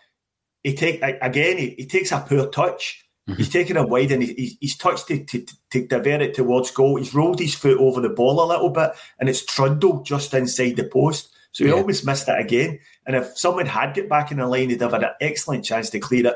he 0.63 0.73
take 0.73 1.01
again, 1.01 1.57
he, 1.57 1.75
he 1.77 1.85
takes 1.85 2.11
a 2.11 2.19
poor 2.19 2.47
touch 2.47 3.07
Mm-hmm. 3.27 3.37
He's 3.37 3.49
taken 3.49 3.77
it 3.77 3.89
wide 3.89 4.11
and 4.11 4.23
he's, 4.23 4.55
he's 4.59 4.77
touched 4.77 5.07
to, 5.07 5.23
to, 5.25 5.45
to 5.71 5.87
divert 5.87 6.21
it 6.21 6.33
towards 6.33 6.71
goal. 6.71 6.95
He's 6.95 7.13
rolled 7.13 7.39
his 7.39 7.55
foot 7.55 7.77
over 7.77 7.99
the 7.99 8.09
ball 8.09 8.41
a 8.41 8.47
little 8.47 8.69
bit 8.69 8.91
and 9.19 9.27
it's 9.27 9.45
trundled 9.45 10.05
just 10.05 10.33
inside 10.33 10.77
the 10.77 10.85
post. 10.85 11.29
So 11.57 11.63
he 11.63 11.71
yeah. 11.71 11.77
almost 11.77 12.05
missed 12.05 12.29
it 12.29 12.39
again. 12.39 12.77
And 13.07 13.15
if 13.15 13.35
someone 13.35 13.65
had 13.65 13.95
get 13.95 14.07
back 14.07 14.29
in 14.29 14.37
the 14.37 14.45
line, 14.45 14.69
he'd 14.69 14.79
have 14.79 14.91
had 14.91 15.01
an 15.01 15.13
excellent 15.19 15.65
chance 15.65 15.89
to 15.89 15.99
clear 15.99 16.27
it. 16.27 16.35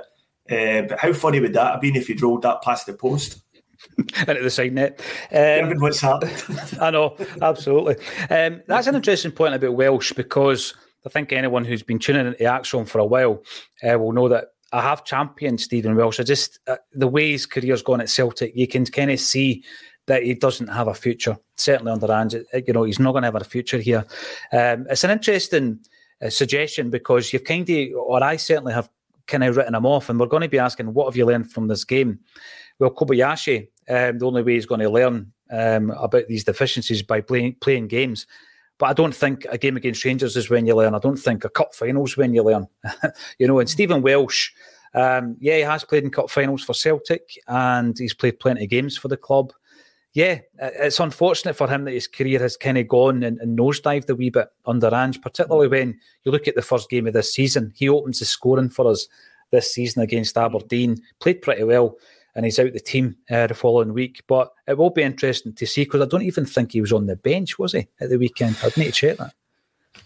Uh, 0.49 0.87
but 0.87 0.97
how 0.97 1.13
funny 1.13 1.39
would 1.39 1.53
that 1.53 1.73
have 1.73 1.81
been 1.81 1.95
if 1.95 2.07
he'd 2.07 2.23
rolled 2.23 2.41
that 2.41 2.63
past 2.63 2.87
the 2.87 2.95
post? 2.95 3.39
into 3.97 4.41
the 4.41 4.49
side 4.49 4.73
net. 4.73 4.99
Um, 5.31 5.77
what's 5.77 6.01
happened. 6.01 6.43
I 6.81 6.89
know, 6.89 7.17
absolutely. 7.39 7.97
Um, 8.31 8.63
that's 8.65 8.87
an 8.87 8.95
interesting 8.95 9.31
point 9.31 9.53
about 9.53 9.75
Welsh 9.75 10.11
because 10.13 10.73
I 11.05 11.09
think 11.09 11.31
anyone 11.31 11.65
who's 11.65 11.83
been 11.83 11.99
tuning 11.99 12.25
into 12.25 12.43
ACSOM 12.43 12.87
for 12.87 12.97
a 12.97 13.05
while 13.05 13.43
uh, 13.83 13.99
will 13.99 14.13
know 14.13 14.27
that 14.27 14.45
I 14.71 14.81
have 14.81 15.05
championed 15.05 15.61
Stephen 15.61 15.95
Welsh. 15.95 16.19
I 16.19 16.23
just 16.23 16.57
uh, 16.65 16.77
the 16.93 17.07
way 17.07 17.29
his 17.29 17.45
career's 17.45 17.83
gone 17.83 18.01
at 18.01 18.09
Celtic, 18.09 18.53
you 18.55 18.67
can 18.67 18.85
kind 18.85 19.11
of 19.11 19.19
see 19.19 19.63
that 20.11 20.23
he 20.23 20.33
doesn't 20.33 20.67
have 20.67 20.89
a 20.89 20.93
future. 20.93 21.37
Certainly 21.55 21.89
under 21.89 22.11
Ange, 22.11 22.35
you 22.67 22.73
know, 22.73 22.83
he's 22.83 22.99
not 22.99 23.13
going 23.13 23.21
to 23.21 23.27
have 23.27 23.35
a 23.35 23.45
future 23.45 23.77
here. 23.77 24.05
Um, 24.51 24.85
it's 24.89 25.05
an 25.05 25.11
interesting 25.11 25.79
uh, 26.21 26.29
suggestion 26.29 26.89
because 26.89 27.31
you've 27.31 27.45
kind 27.45 27.69
of, 27.69 27.87
or 27.95 28.21
I 28.21 28.35
certainly 28.35 28.73
have 28.73 28.89
kind 29.27 29.45
of 29.45 29.55
written 29.55 29.73
him 29.73 29.85
off, 29.85 30.09
and 30.09 30.19
we're 30.19 30.25
going 30.25 30.41
to 30.41 30.49
be 30.49 30.59
asking, 30.59 30.93
what 30.93 31.05
have 31.05 31.15
you 31.15 31.25
learned 31.25 31.49
from 31.49 31.69
this 31.69 31.85
game? 31.85 32.19
Well, 32.77 32.91
Kobayashi, 32.91 33.69
um, 33.87 34.17
the 34.17 34.27
only 34.27 34.43
way 34.43 34.55
he's 34.55 34.65
going 34.65 34.81
to 34.81 34.89
learn 34.89 35.31
um, 35.49 35.91
about 35.91 36.27
these 36.27 36.43
deficiencies 36.43 37.03
by 37.03 37.21
playing 37.21 37.55
playing 37.61 37.87
games. 37.87 38.27
But 38.79 38.87
I 38.87 38.93
don't 38.93 39.15
think 39.15 39.45
a 39.49 39.57
game 39.57 39.77
against 39.77 40.03
Rangers 40.03 40.35
is 40.35 40.49
when 40.49 40.65
you 40.65 40.75
learn. 40.75 40.93
I 40.93 40.99
don't 40.99 41.15
think 41.15 41.45
a 41.45 41.49
cup 41.49 41.73
finals 41.73 42.17
when 42.17 42.33
you 42.33 42.43
learn. 42.43 42.67
you 43.39 43.47
know, 43.47 43.59
and 43.59 43.69
Stephen 43.69 44.01
Welsh, 44.01 44.49
um, 44.93 45.37
yeah, 45.39 45.55
he 45.55 45.61
has 45.61 45.85
played 45.85 46.03
in 46.03 46.09
cup 46.09 46.29
finals 46.29 46.63
for 46.63 46.73
Celtic 46.73 47.39
and 47.47 47.97
he's 47.97 48.13
played 48.13 48.41
plenty 48.41 48.65
of 48.65 48.69
games 48.69 48.97
for 48.97 49.07
the 49.07 49.15
club. 49.15 49.53
Yeah, 50.13 50.39
it's 50.59 50.99
unfortunate 50.99 51.55
for 51.55 51.69
him 51.69 51.85
that 51.85 51.93
his 51.93 52.07
career 52.07 52.39
has 52.39 52.57
kind 52.57 52.77
of 52.77 52.87
gone 52.87 53.23
and, 53.23 53.39
and 53.39 53.57
nosedived 53.57 54.09
a 54.09 54.15
wee 54.15 54.29
bit 54.29 54.49
under 54.65 54.93
Ange, 54.93 55.21
particularly 55.21 55.69
when 55.69 55.97
you 56.23 56.31
look 56.31 56.49
at 56.49 56.55
the 56.55 56.61
first 56.61 56.89
game 56.89 57.07
of 57.07 57.13
this 57.13 57.33
season. 57.33 57.71
He 57.75 57.87
opens 57.87 58.19
the 58.19 58.25
scoring 58.25 58.69
for 58.69 58.87
us 58.87 59.07
this 59.51 59.73
season 59.73 60.01
against 60.01 60.37
Aberdeen, 60.37 61.01
played 61.19 61.41
pretty 61.41 61.63
well 61.63 61.97
and 62.35 62.45
he's 62.45 62.59
out 62.59 62.73
the 62.73 62.79
team 62.79 63.15
uh, 63.29 63.47
the 63.47 63.53
following 63.53 63.93
week. 63.93 64.23
But 64.27 64.53
it 64.67 64.77
will 64.77 64.89
be 64.89 65.03
interesting 65.03 65.53
to 65.53 65.67
see 65.67 65.83
because 65.83 66.01
I 66.01 66.05
don't 66.05 66.21
even 66.23 66.45
think 66.45 66.71
he 66.71 66.81
was 66.81 66.93
on 66.93 67.07
the 67.07 67.15
bench, 67.15 67.59
was 67.59 67.73
he, 67.73 67.87
at 67.99 68.09
the 68.09 68.17
weekend? 68.17 68.57
I'd 68.63 68.75
need 68.77 68.85
to 68.85 68.91
check 68.91 69.17
that. 69.17 69.33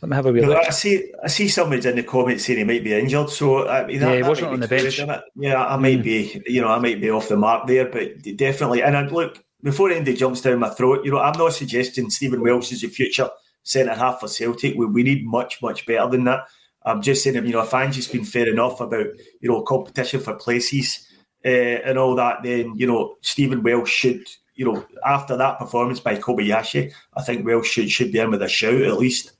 Let 0.01 0.09
me 0.09 0.15
have 0.15 0.25
a 0.25 0.31
wee 0.31 0.41
look. 0.41 0.57
I 0.57 0.71
see. 0.71 1.11
I 1.23 1.27
see 1.27 1.47
somebody's 1.47 1.85
in 1.85 1.95
the 1.95 2.03
comments 2.03 2.45
saying 2.45 2.59
he 2.59 2.65
might 2.65 2.83
be 2.83 2.93
injured. 2.93 3.29
So 3.29 3.67
I 3.67 3.85
mean, 3.85 3.99
that, 3.99 4.11
yeah, 4.11 4.17
he 4.17 4.23
wasn't 4.23 4.51
on 4.51 4.59
the 4.59 4.67
bench. 4.67 4.99
Yeah, 5.35 5.65
I 5.65 5.77
might 5.77 5.99
mm. 5.99 6.03
be. 6.03 6.43
You 6.47 6.61
know, 6.61 6.69
I 6.69 6.79
might 6.79 6.99
be 6.99 7.09
off 7.09 7.29
the 7.29 7.37
mark 7.37 7.67
there, 7.67 7.87
but 7.89 8.21
definitely. 8.35 8.81
And 8.81 8.97
I, 8.97 9.07
look 9.07 9.43
before 9.65 9.89
Andy 9.91 10.13
jumps 10.13 10.41
down 10.41 10.59
my 10.59 10.69
throat. 10.69 11.03
You 11.03 11.11
know, 11.11 11.19
I'm 11.19 11.37
not 11.37 11.53
suggesting 11.53 12.11
Stephen 12.11 12.41
Welsh 12.41 12.71
is 12.71 12.81
the 12.81 12.87
future 12.87 13.29
centre 13.63 13.95
half 13.95 14.19
for 14.19 14.27
Celtic. 14.27 14.75
We, 14.75 14.85
we 14.85 15.01
need 15.01 15.25
much, 15.25 15.59
much 15.59 15.87
better 15.87 16.07
than 16.07 16.25
that. 16.25 16.47
I'm 16.85 17.01
just 17.01 17.23
saying, 17.23 17.43
you 17.43 17.51
know, 17.51 17.63
if 17.63 17.73
Ange's 17.73 18.07
been 18.07 18.23
fair 18.23 18.47
enough 18.47 18.79
about 18.79 19.07
you 19.41 19.49
know 19.49 19.63
competition 19.63 20.19
for 20.21 20.35
places 20.35 21.07
uh, 21.43 21.49
and 21.49 21.97
all 21.97 22.15
that, 22.15 22.43
then 22.43 22.75
you 22.75 22.85
know 22.85 23.15
Stephen 23.21 23.63
Welsh 23.63 23.91
should, 23.91 24.27
you 24.53 24.65
know, 24.65 24.85
after 25.03 25.35
that 25.35 25.57
performance 25.57 25.99
by 25.99 26.15
Kobayashi, 26.15 26.93
I 27.17 27.23
think 27.23 27.43
Welsh 27.43 27.67
should 27.67 27.89
should 27.89 28.11
be 28.11 28.19
in 28.19 28.29
with 28.29 28.43
a 28.43 28.47
shout 28.47 28.83
at 28.83 28.99
least. 28.99 29.31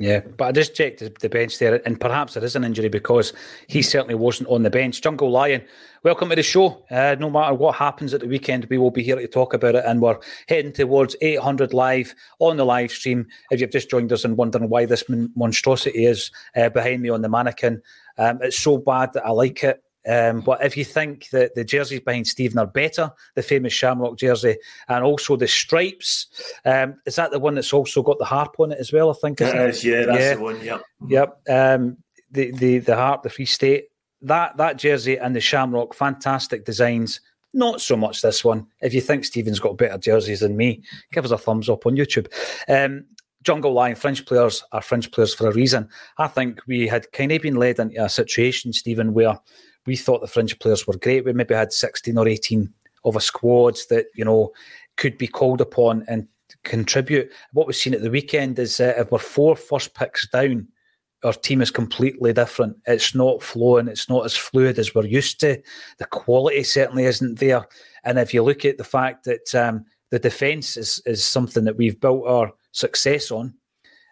Yeah, 0.00 0.20
but 0.20 0.46
I 0.46 0.52
just 0.52 0.74
checked 0.74 1.20
the 1.20 1.28
bench 1.28 1.58
there, 1.58 1.82
and 1.84 2.00
perhaps 2.00 2.32
there 2.32 2.42
is 2.42 2.56
an 2.56 2.64
injury 2.64 2.88
because 2.88 3.34
he 3.66 3.82
certainly 3.82 4.14
wasn't 4.14 4.48
on 4.48 4.62
the 4.62 4.70
bench. 4.70 5.02
Jungle 5.02 5.30
Lion, 5.30 5.62
welcome 6.04 6.30
to 6.30 6.36
the 6.36 6.42
show. 6.42 6.82
Uh, 6.90 7.16
no 7.20 7.28
matter 7.28 7.52
what 7.52 7.76
happens 7.76 8.14
at 8.14 8.22
the 8.22 8.26
weekend, 8.26 8.66
we 8.70 8.78
will 8.78 8.90
be 8.90 9.02
here 9.02 9.16
to 9.16 9.28
talk 9.28 9.52
about 9.52 9.74
it, 9.74 9.84
and 9.86 10.00
we're 10.00 10.18
heading 10.48 10.72
towards 10.72 11.16
800 11.20 11.74
live 11.74 12.14
on 12.38 12.56
the 12.56 12.64
live 12.64 12.90
stream. 12.90 13.26
If 13.50 13.60
you've 13.60 13.72
just 13.72 13.90
joined 13.90 14.10
us 14.10 14.24
and 14.24 14.38
wondering 14.38 14.70
why 14.70 14.86
this 14.86 15.04
monstrosity 15.36 16.06
is 16.06 16.30
uh, 16.56 16.70
behind 16.70 17.02
me 17.02 17.10
on 17.10 17.20
the 17.20 17.28
mannequin, 17.28 17.82
um, 18.16 18.38
it's 18.40 18.58
so 18.58 18.78
bad 18.78 19.12
that 19.12 19.26
I 19.26 19.32
like 19.32 19.62
it. 19.64 19.84
Um, 20.08 20.40
but 20.40 20.64
if 20.64 20.76
you 20.76 20.84
think 20.84 21.28
that 21.30 21.54
the 21.54 21.64
jerseys 21.64 22.00
behind 22.00 22.26
Steven 22.26 22.58
are 22.58 22.66
better, 22.66 23.10
the 23.34 23.42
famous 23.42 23.72
Shamrock 23.72 24.18
jersey, 24.18 24.56
and 24.88 25.04
also 25.04 25.36
the 25.36 25.48
stripes, 25.48 26.26
um, 26.64 26.96
is 27.06 27.16
that 27.16 27.30
the 27.30 27.38
one 27.38 27.54
that's 27.54 27.72
also 27.72 28.02
got 28.02 28.18
the 28.18 28.24
harp 28.24 28.56
on 28.58 28.72
it 28.72 28.78
as 28.78 28.92
well? 28.92 29.10
I 29.10 29.14
think 29.14 29.40
it 29.40 29.54
is. 29.54 29.84
Yeah, 29.84 30.06
that's 30.06 30.20
yeah. 30.20 30.34
the 30.34 30.40
one. 30.40 30.60
Yep. 30.62 30.82
Yep. 31.08 31.40
Um, 31.50 31.96
the 32.30 32.50
the 32.52 32.78
the 32.78 32.96
harp, 32.96 33.22
the 33.22 33.30
Free 33.30 33.44
State, 33.44 33.88
that 34.22 34.56
that 34.56 34.78
jersey 34.78 35.18
and 35.18 35.34
the 35.34 35.40
Shamrock, 35.40 35.94
fantastic 35.94 36.64
designs. 36.64 37.20
Not 37.52 37.80
so 37.80 37.96
much 37.96 38.22
this 38.22 38.44
one. 38.44 38.66
If 38.80 38.94
you 38.94 39.00
think 39.00 39.24
Steven's 39.24 39.58
got 39.58 39.76
better 39.76 39.98
jerseys 39.98 40.40
than 40.40 40.56
me, 40.56 40.82
give 41.12 41.24
us 41.24 41.32
a 41.32 41.38
thumbs 41.38 41.68
up 41.68 41.84
on 41.84 41.96
YouTube. 41.96 42.28
Um, 42.68 43.06
Jungle 43.42 43.72
Lion, 43.72 43.96
French 43.96 44.26
players 44.26 44.62
are 44.72 44.82
French 44.82 45.10
players 45.10 45.34
for 45.34 45.48
a 45.48 45.52
reason. 45.52 45.88
I 46.18 46.28
think 46.28 46.60
we 46.66 46.86
had 46.86 47.10
kind 47.12 47.32
of 47.32 47.42
been 47.42 47.56
led 47.56 47.78
into 47.78 48.04
a 48.04 48.08
situation, 48.08 48.72
Steven, 48.72 49.14
where 49.14 49.38
we 49.90 49.96
thought 49.96 50.20
the 50.20 50.28
fringe 50.28 50.56
players 50.60 50.86
were 50.86 50.96
great. 50.96 51.24
We 51.24 51.32
maybe 51.32 51.52
had 51.52 51.72
16 51.72 52.16
or 52.16 52.28
18 52.28 52.72
of 53.04 53.16
a 53.16 53.20
squad 53.20 53.76
that, 53.88 54.06
you 54.14 54.24
know, 54.24 54.52
could 54.96 55.18
be 55.18 55.26
called 55.26 55.60
upon 55.60 56.04
and 56.06 56.28
contribute. 56.62 57.32
What 57.52 57.66
we've 57.66 57.74
seen 57.74 57.92
at 57.92 58.02
the 58.02 58.10
weekend 58.10 58.56
is 58.60 58.78
uh, 58.78 58.94
if 58.96 59.10
we're 59.10 59.18
four 59.18 59.56
first 59.56 59.92
picks 59.94 60.28
down, 60.28 60.68
our 61.24 61.32
team 61.32 61.60
is 61.60 61.72
completely 61.72 62.32
different. 62.32 62.76
It's 62.86 63.16
not 63.16 63.42
flowing. 63.42 63.88
It's 63.88 64.08
not 64.08 64.24
as 64.24 64.36
fluid 64.36 64.78
as 64.78 64.94
we're 64.94 65.06
used 65.06 65.40
to. 65.40 65.60
The 65.98 66.04
quality 66.04 66.62
certainly 66.62 67.06
isn't 67.06 67.40
there. 67.40 67.66
And 68.04 68.16
if 68.16 68.32
you 68.32 68.44
look 68.44 68.64
at 68.64 68.78
the 68.78 68.84
fact 68.84 69.24
that 69.24 69.52
um, 69.56 69.86
the 70.12 70.20
defence 70.20 70.76
is, 70.76 71.02
is 71.04 71.24
something 71.24 71.64
that 71.64 71.76
we've 71.76 72.00
built 72.00 72.28
our 72.28 72.52
success 72.70 73.32
on, 73.32 73.54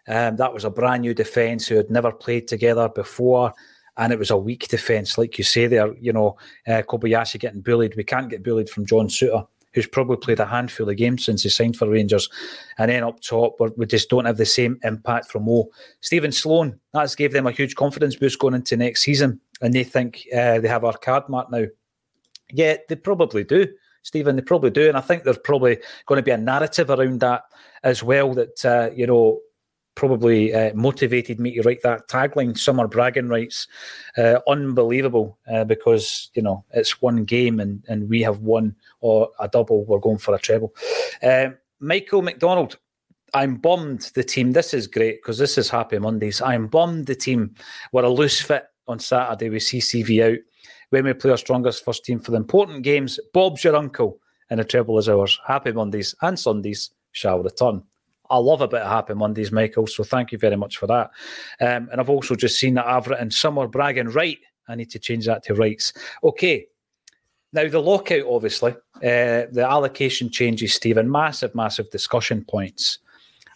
um, 0.09 0.35
that 0.35 0.53
was 0.53 0.65
a 0.65 0.69
brand 0.69 1.03
new 1.03 1.13
defence 1.13 1.67
who 1.67 1.75
had 1.75 1.89
never 1.89 2.11
played 2.11 2.49
together 2.49 2.89
before. 2.89 3.53
And 3.99 4.11
it 4.11 4.17
was 4.17 4.31
a 4.31 4.37
weak 4.37 4.67
defence, 4.67 5.17
like 5.17 5.37
you 5.37 5.43
say 5.43 5.67
there. 5.67 5.93
You 5.99 6.13
know, 6.13 6.37
uh, 6.67 6.81
Kobayashi 6.81 7.39
getting 7.39 7.61
bullied. 7.61 7.95
We 7.95 8.03
can't 8.03 8.29
get 8.29 8.43
bullied 8.43 8.69
from 8.69 8.85
John 8.85 9.07
Souttar 9.07 9.45
who's 9.73 9.87
probably 9.87 10.17
played 10.17 10.39
a 10.39 10.45
handful 10.45 10.89
of 10.89 10.97
games 10.97 11.25
since 11.25 11.43
he 11.43 11.49
signed 11.49 11.77
for 11.77 11.89
Rangers. 11.89 12.29
And 12.77 12.89
then 12.89 13.03
up 13.03 13.21
top, 13.21 13.57
we 13.77 13.85
just 13.85 14.09
don't 14.09 14.25
have 14.25 14.37
the 14.37 14.45
same 14.45 14.79
impact 14.83 15.31
from 15.31 15.45
Mo. 15.45 15.69
Stephen 16.01 16.31
Sloan, 16.31 16.79
that's 16.93 17.15
gave 17.15 17.33
them 17.33 17.47
a 17.47 17.51
huge 17.51 17.75
confidence 17.75 18.15
boost 18.15 18.39
going 18.39 18.55
into 18.55 18.77
next 18.77 19.01
season. 19.01 19.39
And 19.61 19.73
they 19.73 19.83
think 19.83 20.25
uh, 20.33 20.59
they 20.59 20.67
have 20.67 20.85
our 20.85 20.97
card 20.97 21.29
mark 21.29 21.51
now. 21.51 21.65
Yeah, 22.51 22.77
they 22.87 22.95
probably 22.95 23.43
do. 23.43 23.67
Steven, 24.01 24.35
they 24.35 24.41
probably 24.41 24.71
do. 24.71 24.87
And 24.87 24.97
I 24.97 25.01
think 25.01 25.23
there's 25.23 25.37
probably 25.37 25.77
going 26.07 26.17
to 26.17 26.23
be 26.23 26.31
a 26.31 26.37
narrative 26.37 26.89
around 26.89 27.19
that 27.19 27.43
as 27.83 28.01
well 28.01 28.33
that, 28.33 28.65
uh, 28.65 28.89
you 28.95 29.05
know, 29.05 29.39
probably 29.99 30.53
uh, 30.53 30.73
motivated 30.75 31.41
me 31.41 31.55
to 31.55 31.61
write 31.63 31.81
that 31.81 32.07
tagline. 32.07 32.57
Summer 32.57 32.87
bragging 32.87 33.27
rights, 33.27 33.67
uh, 34.17 34.39
unbelievable 34.47 35.37
uh, 35.51 35.65
because 35.65 36.31
you 36.35 36.41
know 36.41 36.63
it's 36.71 37.01
one 37.01 37.25
game 37.25 37.59
and 37.59 37.83
and 37.89 38.09
we 38.09 38.21
have 38.21 38.39
won 38.39 38.73
or 39.01 39.29
a 39.41 39.49
double. 39.49 39.83
We're 39.83 39.99
going 39.99 40.17
for 40.17 40.33
a 40.33 40.39
treble. 40.39 40.73
Um, 41.21 41.57
Michael 41.79 42.21
McDonald. 42.21 42.77
I'm 43.35 43.57
bummed 43.57 44.09
the 44.15 44.23
team. 44.23 44.53
This 44.53 44.73
is 44.73 44.87
great 44.87 45.21
because 45.21 45.37
this 45.37 45.57
is 45.57 45.69
Happy 45.69 45.99
Mondays. 45.99 46.41
I'm 46.41 46.65
bummed 46.65 47.05
the 47.05 47.13
team 47.13 47.53
were 47.91 48.03
a 48.03 48.09
loose 48.09 48.41
fit 48.41 48.63
on 48.87 48.97
Saturday 48.97 49.51
with 49.51 49.61
CCV 49.61 50.31
out. 50.31 50.39
When 50.89 51.05
we 51.05 51.13
play 51.13 51.29
our 51.29 51.37
strongest 51.37 51.85
first 51.85 52.05
team 52.05 52.19
for 52.19 52.31
the 52.31 52.37
important 52.37 52.81
games, 52.81 53.19
Bob's 53.31 53.63
your 53.63 53.75
uncle 53.75 54.19
and 54.49 54.59
a 54.59 54.63
treble 54.63 54.97
is 54.97 55.07
ours. 55.07 55.39
Happy 55.45 55.71
Mondays 55.71 56.15
and 56.23 56.39
Sundays 56.39 56.89
shall 57.11 57.43
return. 57.43 57.83
I 58.29 58.37
love 58.37 58.61
a 58.61 58.67
bit 58.67 58.81
of 58.81 58.91
Happy 58.91 59.13
Mondays, 59.13 59.51
Michael. 59.51 59.87
So 59.87 60.03
thank 60.03 60.31
you 60.31 60.37
very 60.37 60.55
much 60.55 60.77
for 60.77 60.87
that. 60.87 61.11
Um, 61.59 61.89
and 61.91 61.99
I've 61.99 62.09
also 62.09 62.35
just 62.35 62.59
seen 62.59 62.75
that 62.75 62.87
I've 62.87 63.07
written 63.07 63.31
Summer 63.31 63.67
bragging 63.67 64.09
right. 64.09 64.37
I 64.67 64.75
need 64.75 64.91
to 64.91 64.99
change 64.99 65.25
that 65.25 65.43
to 65.43 65.55
rights. 65.55 65.93
Okay. 66.23 66.67
Now, 67.51 67.67
the 67.67 67.81
lockout, 67.81 68.27
obviously, 68.29 68.73
uh, 68.97 69.49
the 69.51 69.65
allocation 69.67 70.29
changes, 70.29 70.75
Steven, 70.75 71.09
massive, 71.09 71.55
massive 71.55 71.89
discussion 71.89 72.45
points. 72.47 72.99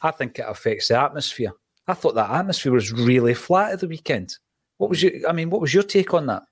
I 0.01 0.09
think 0.09 0.39
it 0.39 0.45
affects 0.47 0.87
the 0.87 0.99
atmosphere. 0.99 1.51
I 1.87 1.93
thought 1.93 2.15
that 2.15 2.31
atmosphere 2.31 2.71
was 2.71 2.91
really 2.91 3.35
flat 3.35 3.73
at 3.73 3.79
the 3.81 3.87
weekend. 3.87 4.37
What 4.77 4.89
was 4.89 5.03
your, 5.03 5.11
I 5.29 5.33
mean, 5.33 5.51
what 5.51 5.61
was 5.61 5.73
your 5.73 5.83
take 5.83 6.13
on 6.15 6.25
that? 6.25 6.43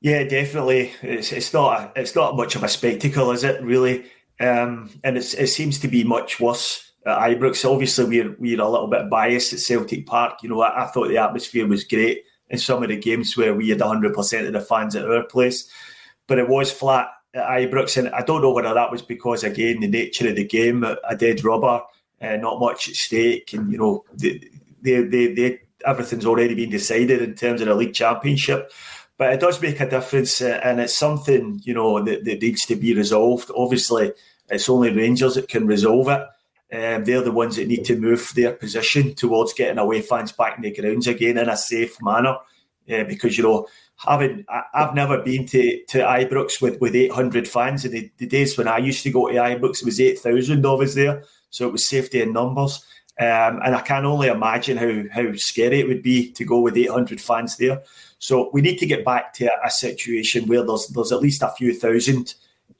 Yeah, 0.00 0.22
definitely. 0.22 0.92
It's, 1.02 1.32
it's 1.32 1.52
not 1.52 1.92
it's 1.96 2.14
not 2.14 2.36
much 2.36 2.54
of 2.54 2.62
a 2.62 2.68
spectacle, 2.68 3.32
is 3.32 3.42
it? 3.42 3.60
Really, 3.62 4.04
um, 4.40 4.90
and 5.02 5.16
it 5.16 5.22
seems 5.22 5.78
to 5.80 5.88
be 5.88 6.04
much 6.04 6.38
worse 6.38 6.92
at 7.04 7.18
Ibrox. 7.18 7.68
Obviously, 7.68 8.04
we're 8.04 8.36
we're 8.38 8.60
a 8.60 8.68
little 8.68 8.86
bit 8.86 9.10
biased 9.10 9.52
at 9.52 9.58
Celtic 9.58 10.06
Park. 10.06 10.42
You 10.42 10.50
know, 10.50 10.60
I, 10.60 10.84
I 10.84 10.86
thought 10.86 11.08
the 11.08 11.18
atmosphere 11.18 11.66
was 11.66 11.84
great 11.84 12.24
in 12.50 12.58
some 12.58 12.82
of 12.82 12.88
the 12.88 12.96
games 12.96 13.36
where 13.36 13.54
we 13.54 13.68
had 13.68 13.78
100% 13.78 14.46
of 14.46 14.52
the 14.52 14.60
fans 14.60 14.96
at 14.96 15.04
our 15.04 15.24
place, 15.24 15.68
but 16.26 16.38
it 16.38 16.48
was 16.48 16.72
flat 16.72 17.08
at 17.34 17.46
Ibrox, 17.46 17.96
and 17.96 18.08
I 18.10 18.22
don't 18.22 18.42
know 18.42 18.52
whether 18.52 18.72
that 18.72 18.90
was 18.90 19.02
because 19.02 19.44
again 19.44 19.80
the 19.80 19.88
nature 19.88 20.28
of 20.28 20.36
the 20.36 20.46
game, 20.46 20.84
a 20.84 21.16
dead 21.16 21.44
rubber, 21.44 21.82
uh, 22.20 22.36
not 22.36 22.60
much 22.60 22.88
at 22.88 22.94
stake, 22.94 23.52
and 23.52 23.70
you 23.70 23.78
know, 23.78 24.04
they, 24.14 24.40
they, 24.80 25.02
they, 25.02 25.34
they 25.34 25.60
everything's 25.84 26.26
already 26.26 26.54
been 26.54 26.70
decided 26.70 27.22
in 27.22 27.34
terms 27.34 27.60
of 27.60 27.68
the 27.68 27.74
league 27.74 27.94
championship 27.94 28.72
but 29.18 29.32
it 29.32 29.40
does 29.40 29.60
make 29.60 29.80
a 29.80 29.90
difference, 29.90 30.40
uh, 30.40 30.60
and 30.62 30.80
it's 30.80 30.96
something 30.96 31.60
you 31.64 31.74
know 31.74 32.02
that, 32.02 32.24
that, 32.24 32.40
needs 32.40 32.64
to 32.66 32.76
be 32.76 32.94
resolved. 32.94 33.50
Obviously, 33.54 34.12
it's 34.50 34.68
only 34.68 34.94
Rangers 34.94 35.34
that 35.34 35.48
can 35.48 35.66
resolve 35.66 36.08
it. 36.08 36.22
Um, 36.70 37.04
they're 37.04 37.22
the 37.22 37.32
ones 37.32 37.56
that 37.56 37.68
need 37.68 37.84
to 37.86 37.98
move 37.98 38.30
their 38.34 38.52
position 38.52 39.14
towards 39.14 39.54
getting 39.54 39.78
away 39.78 40.02
fans 40.02 40.32
back 40.32 40.56
in 40.56 40.62
the 40.62 40.74
grounds 40.74 41.06
again 41.06 41.38
in 41.38 41.48
a 41.48 41.56
safe 41.56 41.96
manner, 42.02 42.36
uh, 42.90 43.04
because 43.04 43.38
you 43.38 43.44
know 43.44 43.66
having 43.96 44.44
I, 44.48 44.64
have 44.74 44.94
never 44.94 45.22
been 45.22 45.46
to 45.46 45.84
to 45.86 45.98
Ibrox 45.98 46.60
with 46.60 46.78
with 46.80 46.94
800 46.94 47.48
fans. 47.48 47.86
In 47.86 47.92
the, 47.92 48.10
the 48.18 48.26
days 48.26 48.58
when 48.58 48.68
I 48.68 48.78
used 48.78 49.02
to 49.04 49.10
go 49.10 49.28
to 49.28 49.34
Ibrox, 49.34 49.80
it 49.80 49.86
was 49.86 50.00
8,000 50.00 50.64
of 50.66 50.80
us 50.82 50.94
there, 50.94 51.24
so 51.48 51.66
it 51.66 51.72
was 51.72 51.88
safety 51.88 52.20
in 52.20 52.32
numbers. 52.34 52.84
Um, 53.20 53.60
and 53.64 53.74
I 53.74 53.80
can 53.80 54.04
only 54.04 54.28
imagine 54.28 54.76
how 54.76 55.04
how 55.10 55.34
scary 55.36 55.80
it 55.80 55.88
would 55.88 56.02
be 56.02 56.30
to 56.32 56.44
go 56.44 56.60
with 56.60 56.76
800 56.76 57.20
fans 57.20 57.56
there. 57.56 57.82
So 58.18 58.50
we 58.52 58.60
need 58.60 58.78
to 58.78 58.86
get 58.86 59.04
back 59.06 59.32
to 59.34 59.46
a, 59.46 59.66
a 59.66 59.70
situation 59.70 60.46
where 60.46 60.64
there's 60.64 60.88
there's 60.88 61.12
at 61.12 61.20
least 61.20 61.42
a 61.42 61.54
few 61.56 61.72
thousand 61.72 62.34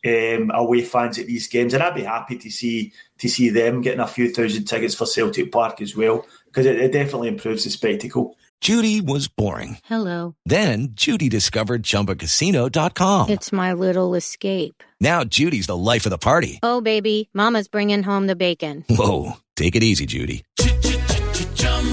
um, 0.07 0.51
away 0.55 0.83
fans 0.83 1.19
at 1.19 1.27
these 1.27 1.49
games, 1.49 1.75
and 1.75 1.83
I'd 1.83 1.95
be 1.95 2.03
happy 2.03 2.37
to 2.39 2.51
see 2.51 2.93
to 3.19 3.29
see 3.29 3.51
them 3.51 3.81
getting 3.81 4.01
a 4.01 4.07
few 4.07 4.33
thousand 4.33 4.65
tickets 4.65 4.95
for 4.95 5.07
Celtic 5.07 5.51
Park 5.51 5.81
as 5.81 5.97
well 5.97 6.25
because 6.47 6.67
it, 6.67 6.79
it 6.79 6.93
definitely 6.93 7.29
improves 7.29 7.65
the 7.65 7.71
spectacle. 7.71 8.37
Judy 8.61 9.01
was 9.01 9.29
boring. 9.29 9.79
Hello. 9.85 10.35
Then 10.45 10.89
Judy 10.93 11.29
discovered 11.29 11.85
ChumbaCasino.com. 11.85 13.31
It's 13.31 13.53
my 13.53 13.73
little 13.73 14.17
escape. 14.17 14.83
Now 15.01 15.23
Judy's 15.23 15.69
the 15.69 15.77
life 15.77 16.07
of 16.07 16.11
the 16.11 16.19
party. 16.19 16.59
Oh 16.63 16.81
baby, 16.81 17.29
Mama's 17.33 17.69
bringing 17.69 18.03
home 18.03 18.27
the 18.27 18.37
bacon. 18.37 18.85
Whoa, 18.89 19.35
take 19.57 19.77
it 19.77 19.83
easy, 19.83 20.07
Judy. 20.07 20.45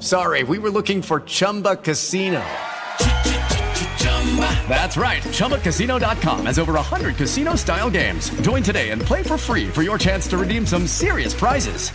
Sorry, 0.00 0.44
we 0.44 0.58
were 0.58 0.70
looking 0.70 1.02
for 1.02 1.20
Chumba 1.20 1.74
Casino. 1.76 2.44
That's 4.68 4.96
right. 4.96 5.22
ChumbaCasino.com 5.22 6.46
has 6.46 6.58
over 6.58 6.74
100 6.74 7.16
casino 7.16 7.56
style 7.56 7.90
games. 7.90 8.30
Join 8.42 8.62
today 8.62 8.90
and 8.90 9.00
play 9.02 9.22
for 9.22 9.36
free 9.36 9.68
for 9.68 9.82
your 9.82 9.98
chance 9.98 10.28
to 10.28 10.38
redeem 10.38 10.66
some 10.66 10.86
serious 10.86 11.34
prizes. 11.34 11.90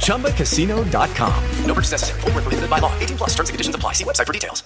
ChumbaCasino.com. 0.00 1.44
No 1.66 1.74
purchase 1.74 1.92
necessary. 1.92 2.20
Full 2.22 2.30
prohibited 2.30 2.70
by 2.70 2.78
law. 2.78 2.98
18 3.00 3.16
plus 3.18 3.30
terms 3.34 3.48
and 3.50 3.54
conditions 3.54 3.74
apply. 3.74 3.92
See 3.92 4.04
website 4.04 4.26
for 4.26 4.32
details. 4.32 4.62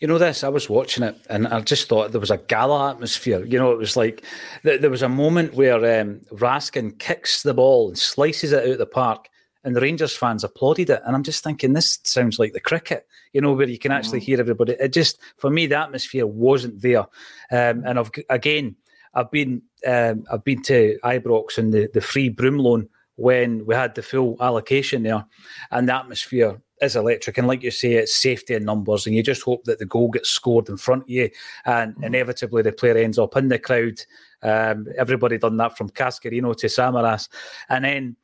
You 0.00 0.08
know 0.08 0.18
this, 0.18 0.44
I 0.44 0.48
was 0.50 0.68
watching 0.68 1.02
it 1.02 1.16
and 1.30 1.46
I 1.46 1.60
just 1.60 1.88
thought 1.88 2.10
there 2.10 2.20
was 2.20 2.30
a 2.30 2.36
gala 2.36 2.90
atmosphere. 2.90 3.42
You 3.42 3.58
know, 3.58 3.70
it 3.70 3.78
was 3.78 3.96
like 3.96 4.22
there 4.62 4.90
was 4.90 5.00
a 5.00 5.08
moment 5.08 5.54
where 5.54 5.76
um, 6.00 6.20
Raskin 6.30 6.98
kicks 6.98 7.42
the 7.42 7.54
ball 7.54 7.88
and 7.88 7.96
slices 7.96 8.52
it 8.52 8.64
out 8.64 8.72
of 8.72 8.78
the 8.78 8.86
park 8.86 9.28
and 9.64 9.74
the 9.74 9.80
Rangers 9.80 10.14
fans 10.14 10.44
applauded 10.44 10.90
it. 10.90 11.02
And 11.04 11.16
I'm 11.16 11.22
just 11.22 11.42
thinking, 11.42 11.72
this 11.72 11.98
sounds 12.04 12.38
like 12.38 12.52
the 12.52 12.60
cricket, 12.60 13.06
you 13.32 13.40
know, 13.40 13.52
where 13.52 13.68
you 13.68 13.78
can 13.78 13.92
actually 13.92 14.20
mm. 14.20 14.24
hear 14.24 14.40
everybody. 14.40 14.76
It 14.78 14.92
just, 14.92 15.18
for 15.38 15.50
me, 15.50 15.66
the 15.66 15.78
atmosphere 15.78 16.26
wasn't 16.26 16.82
there. 16.82 17.06
Um, 17.50 17.82
and 17.86 17.98
I've 17.98 18.10
again, 18.28 18.76
I've 19.14 19.30
been, 19.30 19.62
um, 19.86 20.24
I've 20.30 20.44
been 20.44 20.62
to 20.64 20.98
Ibrox 21.02 21.58
and 21.58 21.72
the 21.72 21.88
the 21.92 22.00
free 22.00 22.30
Broomloan 22.30 22.88
when 23.16 23.64
we 23.64 23.74
had 23.74 23.94
the 23.94 24.02
full 24.02 24.36
allocation 24.40 25.04
there, 25.04 25.24
and 25.70 25.88
the 25.88 25.94
atmosphere 25.94 26.60
is 26.80 26.96
electric. 26.96 27.38
And 27.38 27.46
like 27.46 27.62
you 27.62 27.70
say, 27.70 27.92
it's 27.92 28.14
safety 28.14 28.54
in 28.54 28.64
numbers, 28.64 29.06
and 29.06 29.14
you 29.14 29.22
just 29.22 29.42
hope 29.42 29.64
that 29.64 29.78
the 29.78 29.86
goal 29.86 30.10
gets 30.10 30.28
scored 30.28 30.68
in 30.68 30.76
front 30.76 31.04
of 31.04 31.10
you, 31.10 31.30
and 31.64 31.94
mm. 31.94 32.04
inevitably 32.04 32.62
the 32.62 32.72
player 32.72 32.96
ends 32.96 33.18
up 33.18 33.36
in 33.36 33.48
the 33.48 33.58
crowd. 33.58 34.00
Um, 34.42 34.88
everybody 34.98 35.38
done 35.38 35.56
that 35.58 35.78
from 35.78 35.90
Cascarino 35.90 36.54
to 36.56 36.66
Samaras, 36.66 37.28
and 37.68 37.84
then 37.84 38.16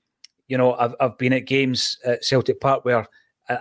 you 0.51 0.59
know 0.59 0.75
I've 0.75 0.95
I've 1.01 1.17
been 1.17 1.33
at 1.33 1.47
games 1.47 1.99
at 2.05 2.25
Celtic 2.25 2.61
Park 2.61 2.85
where 2.85 3.07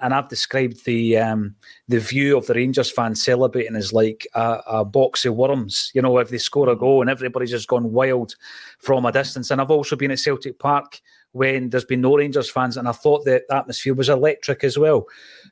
and 0.01 0.13
I've 0.13 0.29
described 0.29 0.85
the 0.85 1.17
um, 1.17 1.55
the 1.87 1.99
view 1.99 2.37
of 2.37 2.45
the 2.47 2.53
Rangers 2.53 2.91
fans 2.91 3.23
celebrating 3.23 3.75
as 3.75 3.91
like 3.91 4.27
a, 4.35 4.61
a, 4.67 4.85
box 4.85 5.25
of 5.25 5.35
worms. 5.35 5.91
You 5.93 6.01
know, 6.01 6.17
if 6.19 6.29
they 6.29 6.37
score 6.37 6.69
a 6.69 6.75
goal 6.75 7.01
and 7.01 7.09
everybody's 7.09 7.51
just 7.51 7.67
gone 7.67 7.91
wild 7.91 8.35
from 8.79 9.05
a 9.05 9.11
distance. 9.11 9.49
And 9.49 9.59
I've 9.59 9.71
also 9.71 9.95
been 9.95 10.11
at 10.11 10.19
Celtic 10.19 10.59
Park 10.59 11.01
when 11.31 11.69
there's 11.69 11.85
been 11.85 12.01
no 12.01 12.17
Rangers 12.17 12.49
fans, 12.49 12.77
and 12.77 12.87
I 12.87 12.91
thought 12.91 13.25
the 13.25 13.41
atmosphere 13.51 13.93
was 13.93 14.09
electric 14.09 14.63
as 14.63 14.77
well. 14.77 15.05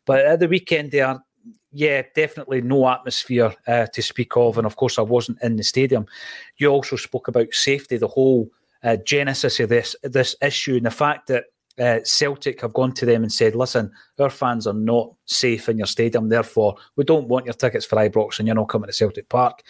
But 0.05 0.19
at 0.19 0.39
the 0.39 0.47
weekend, 0.47 0.91
there, 0.91 1.19
yeah, 1.71 2.03
definitely 2.15 2.61
no 2.61 2.88
atmosphere 2.89 3.53
uh, 3.67 3.88
to 3.88 4.01
speak 4.03 4.35
of. 4.38 4.57
And 4.57 4.67
of 4.67 4.75
course, 4.75 4.99
I 4.99 5.03
wasn't 5.03 5.41
in 5.41 5.55
the 5.55 5.63
stadium. 5.63 6.05
You 6.57 6.69
also 6.69 6.95
spoke 6.95 7.27
about 7.27 7.53
safety, 7.53 7.97
the 7.97 8.07
whole 8.07 8.49
uh, 8.84 8.97
genesis 9.05 9.59
of 9.59 9.69
this 9.69 9.95
this 10.03 10.36
issue, 10.41 10.75
and 10.75 10.86
the 10.86 10.91
fact 10.91 11.28
that 11.28 11.45
uh, 11.80 11.99
Celtic 12.03 12.61
have 12.61 12.73
gone 12.73 12.93
to 12.93 13.05
them 13.05 13.23
and 13.23 13.32
said, 13.32 13.55
listen, 13.55 13.91
our 14.19 14.30
fans 14.30 14.67
are 14.67 14.73
not 14.73 15.11
safe 15.25 15.69
in 15.69 15.78
your 15.78 15.88
stadium, 15.88 16.30
therefore, 16.30 16.75
we 16.95 17.03
don't 17.03 17.28
want 17.28 17.45
your 17.45 17.53
tickets 17.53 17.86
for 17.86 17.97
Ibrox 17.97 18.39
and 18.39 18.47
you're 18.47 18.55
not 18.55 18.69
coming 18.69 18.88
to 18.88 18.93
Celtic 18.93 19.30
Park. 19.30 19.63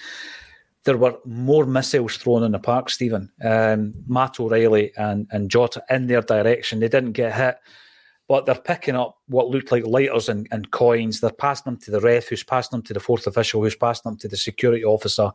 There 0.83 0.97
were 0.97 1.17
more 1.25 1.65
missiles 1.65 2.15
thrown 2.15 2.43
in 2.43 2.53
the 2.53 2.59
park, 2.59 2.89
Steven. 2.89 3.29
Um, 3.43 3.93
Matt 4.07 4.39
O'Riley 4.39 4.93
and, 4.95 5.27
and 5.31 5.51
Jota 5.51 5.83
in 5.89 6.07
their 6.07 6.21
direction. 6.21 6.79
They 6.79 6.87
didn't 6.87 7.11
get 7.11 7.35
hit, 7.35 7.57
but 8.29 8.45
they're 8.45 8.55
picking 8.55 8.95
up 8.95 9.17
what 9.27 9.49
looked 9.49 9.73
like 9.73 9.85
lighters 9.85 10.29
and, 10.29 10.47
and 10.51 10.71
coins. 10.71 11.19
They're 11.19 11.31
passing 11.31 11.65
them 11.65 11.81
to 11.81 11.91
the 11.91 11.99
ref, 11.99 12.29
who's 12.29 12.43
passing 12.43 12.77
them 12.77 12.83
to 12.83 12.93
the 12.93 13.01
fourth 13.01 13.27
official, 13.27 13.61
who's 13.61 13.75
passing 13.75 14.09
them 14.09 14.17
to 14.19 14.29
the 14.29 14.37
security 14.37 14.85
officer. 14.85 15.31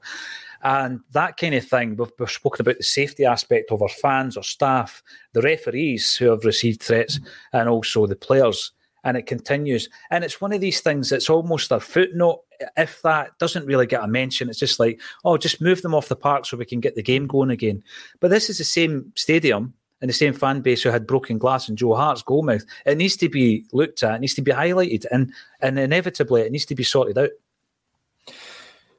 And 0.62 1.00
that 1.12 1.36
kind 1.36 1.54
of 1.54 1.66
thing, 1.66 1.96
we've, 1.96 2.12
we've 2.18 2.30
spoken 2.30 2.62
about 2.62 2.78
the 2.78 2.84
safety 2.84 3.24
aspect 3.24 3.72
of 3.72 3.82
our 3.82 3.88
fans 3.88 4.36
or 4.36 4.42
staff, 4.42 5.02
the 5.32 5.42
referees 5.42 6.16
who 6.16 6.30
have 6.30 6.44
received 6.44 6.82
threats, 6.82 7.18
and 7.52 7.68
also 7.68 8.06
the 8.06 8.16
players. 8.16 8.72
And 9.04 9.16
it 9.16 9.26
continues. 9.26 9.88
And 10.12 10.22
it's 10.22 10.40
one 10.40 10.52
of 10.52 10.60
these 10.60 10.80
things 10.80 11.10
that's 11.10 11.28
almost 11.28 11.72
a 11.72 11.80
footnote. 11.80 12.42
If 12.76 13.02
that 13.02 13.36
doesn't 13.40 13.66
really 13.66 13.86
get 13.86 14.04
a 14.04 14.06
mention, 14.06 14.48
it's 14.48 14.60
just 14.60 14.78
like, 14.78 15.00
oh, 15.24 15.36
just 15.36 15.60
move 15.60 15.82
them 15.82 15.94
off 15.94 16.08
the 16.08 16.14
park 16.14 16.46
so 16.46 16.56
we 16.56 16.64
can 16.64 16.78
get 16.78 16.94
the 16.94 17.02
game 17.02 17.26
going 17.26 17.50
again. 17.50 17.82
But 18.20 18.30
this 18.30 18.48
is 18.48 18.58
the 18.58 18.64
same 18.64 19.12
stadium 19.16 19.74
and 20.00 20.08
the 20.08 20.14
same 20.14 20.32
fan 20.32 20.60
base 20.60 20.82
who 20.82 20.90
had 20.90 21.06
broken 21.06 21.38
glass 21.38 21.68
and 21.68 21.78
Joe 21.78 21.94
Hart's 21.94 22.22
goalmouth. 22.22 22.64
It 22.86 22.98
needs 22.98 23.16
to 23.16 23.28
be 23.28 23.64
looked 23.72 24.04
at, 24.04 24.14
it 24.14 24.20
needs 24.20 24.34
to 24.34 24.42
be 24.42 24.52
highlighted, 24.52 25.06
and, 25.10 25.32
and 25.60 25.78
inevitably 25.78 26.42
it 26.42 26.52
needs 26.52 26.66
to 26.66 26.74
be 26.76 26.84
sorted 26.84 27.18
out. 27.18 27.30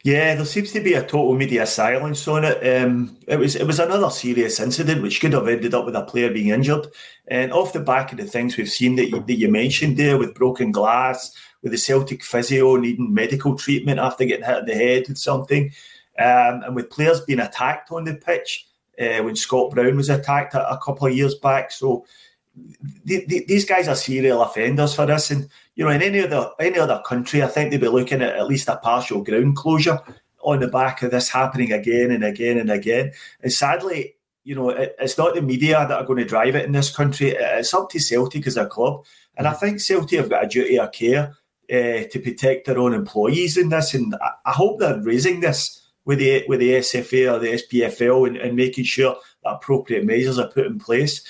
Yeah, 0.04 0.36
there 0.36 0.44
seems 0.44 0.74
to 0.74 0.82
be 0.82 0.96
a 0.96 1.02
total 1.02 1.34
media 1.34 1.66
silence 1.66 2.28
on 2.28 2.44
it. 2.44 2.58
Um, 2.84 3.18
it 3.26 3.38
was 3.38 3.56
it 3.56 3.66
was 3.66 3.80
another 3.80 4.10
serious 4.10 4.60
incident 4.60 5.02
which 5.02 5.22
could 5.22 5.32
have 5.32 5.48
ended 5.48 5.74
up 5.74 5.86
with 5.86 5.96
a 5.96 6.04
player 6.04 6.30
being 6.30 6.50
injured. 6.50 6.88
And 7.30 7.54
off 7.54 7.72
the 7.72 7.80
back 7.80 8.12
of 8.12 8.18
the 8.18 8.26
things 8.26 8.58
we've 8.58 8.70
seen 8.70 8.98
that 8.98 9.10
you, 9.10 9.22
that 9.22 9.34
you 9.36 9.48
mentioned 9.48 9.96
there, 9.96 10.18
with 10.18 10.36
broken 10.36 10.74
glass, 10.74 11.34
with 11.62 11.72
the 11.72 11.78
Celtic 11.78 12.22
physio 12.22 12.76
needing 12.76 13.14
medical 13.14 13.56
treatment 13.58 14.00
after 14.00 14.26
getting 14.26 14.46
hit 14.46 14.58
in 14.58 14.66
the 14.66 14.76
head 14.76 15.06
with 15.08 15.18
something, 15.18 15.72
um, 16.20 16.64
and 16.64 16.76
with 16.76 16.90
players 16.90 17.22
being 17.22 17.40
attacked 17.40 17.90
on 17.90 18.04
the 18.04 18.16
pitch 18.16 18.68
uh, 19.00 19.24
when 19.24 19.38
Scott 19.38 19.72
Brown 19.72 19.96
was 19.96 20.10
attacked 20.10 20.54
a, 20.54 20.70
a 20.70 20.78
couple 20.84 21.08
of 21.08 21.16
years 21.16 21.36
back. 21.36 21.72
So 21.72 22.06
the, 23.06 23.26
the, 23.26 23.46
these 23.48 23.64
guys 23.64 23.88
are 23.88 23.96
serial 23.96 24.44
offenders 24.44 24.94
for 24.94 25.06
this, 25.06 25.32
and 25.32 25.48
you 25.76 25.86
know, 25.86 25.92
in 25.92 26.02
any 26.02 26.22
other 26.22 26.52
any 26.60 26.78
other 26.78 27.02
country, 27.06 27.44
I 27.44 27.48
think 27.48 27.72
they'd 27.72 27.82
be 27.82 27.88
looking 27.88 28.22
at 28.22 28.36
at 28.36 28.48
least 28.48 28.68
a 28.68 28.78
partial 28.78 29.24
ground 29.24 29.56
closure 29.56 30.00
on 30.42 30.60
the 30.60 30.68
back 30.68 31.02
of 31.02 31.12
this 31.12 31.30
happening 31.30 31.72
again 31.72 32.12
and 32.12 32.24
again 32.24 32.58
and 32.58 32.70
again. 32.70 33.12
And 33.42 33.52
sadly, 33.52 34.16
you 34.44 34.56
know, 34.56 34.70
it, 34.70 34.96
it's 35.00 35.18
not 35.18 35.36
the 35.36 35.42
media 35.42 35.86
that 35.88 35.92
are 35.92 36.06
going 36.06 36.20
to 36.20 36.26
drive 36.26 36.56
it 36.56 36.66
in 36.66 36.74
this 36.74 36.96
country. 36.96 37.30
It's 37.30 37.74
up 37.74 37.90
to 37.90 38.00
Celtic 38.00 38.46
as 38.46 38.58
a 38.58 38.66
club, 38.66 39.06
and 39.38 39.48
I 39.48 39.54
think 39.54 39.80
Celtic 39.80 40.20
have 40.20 40.30
got 40.30 40.46
a 40.46 40.48
duty 40.48 40.78
of 40.78 40.92
care 40.92 41.34
uh, 41.72 42.04
to 42.12 42.20
protect 42.24 42.68
their 42.68 42.78
own 42.78 42.94
employees 42.94 43.58
in 43.58 43.70
this. 43.70 43.94
And 43.94 44.16
I, 44.16 44.32
I, 44.46 44.52
hope 44.52 44.80
they're 44.80 45.02
raising 45.02 45.40
this 45.40 45.82
with 46.06 46.20
the 46.20 46.44
with 46.48 46.60
the 46.60 46.74
SFA 46.74 47.34
or 47.34 47.40
the 47.40 47.54
SPFL 47.54 48.28
and, 48.28 48.38
and 48.38 48.56
making 48.56 48.84
sure 48.84 49.16
that 49.44 49.50
appropriate 49.50 50.06
measures 50.06 50.38
are 50.38 50.50
put 50.50 50.68
in 50.68 50.78
place. 50.78 51.24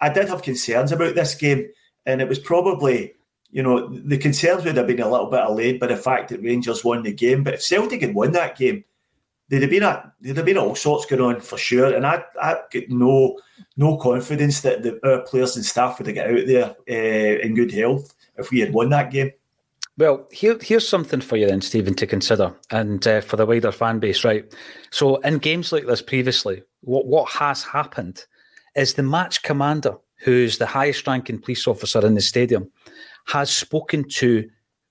I 0.00 0.08
did 0.08 0.28
have 0.28 0.42
concerns 0.42 0.92
about 0.92 1.14
this 1.14 1.34
game, 1.34 1.68
and 2.06 2.20
it 2.20 2.28
was 2.28 2.38
probably 2.38 3.14
you 3.52 3.62
know, 3.62 3.88
the 3.88 4.16
concerns 4.16 4.64
would 4.64 4.76
have 4.76 4.86
been 4.86 5.00
a 5.00 5.10
little 5.10 5.30
bit 5.30 5.44
allayed 5.44 5.78
by 5.78 5.86
the 5.86 5.96
fact 5.96 6.30
that 6.30 6.42
Rangers 6.42 6.82
won 6.82 7.02
the 7.02 7.12
game. 7.12 7.44
But 7.44 7.54
if 7.54 7.62
Celtic 7.62 8.00
had 8.00 8.14
won 8.14 8.32
that 8.32 8.56
game, 8.56 8.82
there'd 9.48 9.62
have 9.62 9.70
been 9.70 9.82
a 9.82 10.12
there'd 10.22 10.38
have 10.38 10.46
been 10.46 10.56
all 10.56 10.74
sorts 10.74 11.04
going 11.04 11.20
on 11.20 11.40
for 11.40 11.58
sure. 11.58 11.94
And 11.94 12.06
I 12.06 12.24
I 12.40 12.56
get 12.70 12.90
no 12.90 13.38
no 13.76 13.98
confidence 13.98 14.62
that 14.62 14.82
the, 14.82 14.98
our 15.06 15.20
players 15.20 15.54
and 15.54 15.64
staff 15.64 15.98
would 15.98 16.06
have 16.06 16.16
got 16.16 16.30
out 16.30 16.46
there 16.46 16.74
uh, 16.88 17.40
in 17.40 17.54
good 17.54 17.70
health 17.70 18.14
if 18.38 18.50
we 18.50 18.60
had 18.60 18.72
won 18.72 18.88
that 18.88 19.10
game. 19.10 19.30
Well, 19.98 20.26
here, 20.32 20.56
here's 20.60 20.88
something 20.88 21.20
for 21.20 21.36
you 21.36 21.46
then, 21.46 21.60
Steven, 21.60 21.92
to 21.96 22.06
consider, 22.06 22.54
and 22.70 23.06
uh, 23.06 23.20
for 23.20 23.36
the 23.36 23.44
wider 23.44 23.70
fan 23.70 23.98
base, 23.98 24.24
right? 24.24 24.50
So, 24.90 25.16
in 25.16 25.36
games 25.36 25.70
like 25.70 25.86
this 25.86 26.00
previously, 26.00 26.62
what 26.80 27.04
what 27.06 27.28
has 27.32 27.62
happened 27.62 28.24
is 28.74 28.94
the 28.94 29.02
match 29.02 29.42
commander, 29.42 29.98
who's 30.16 30.56
the 30.56 30.64
highest 30.64 31.06
ranking 31.06 31.38
police 31.38 31.66
officer 31.66 32.04
in 32.06 32.14
the 32.14 32.22
stadium, 32.22 32.70
has 33.26 33.50
spoken 33.50 34.08
to 34.08 34.48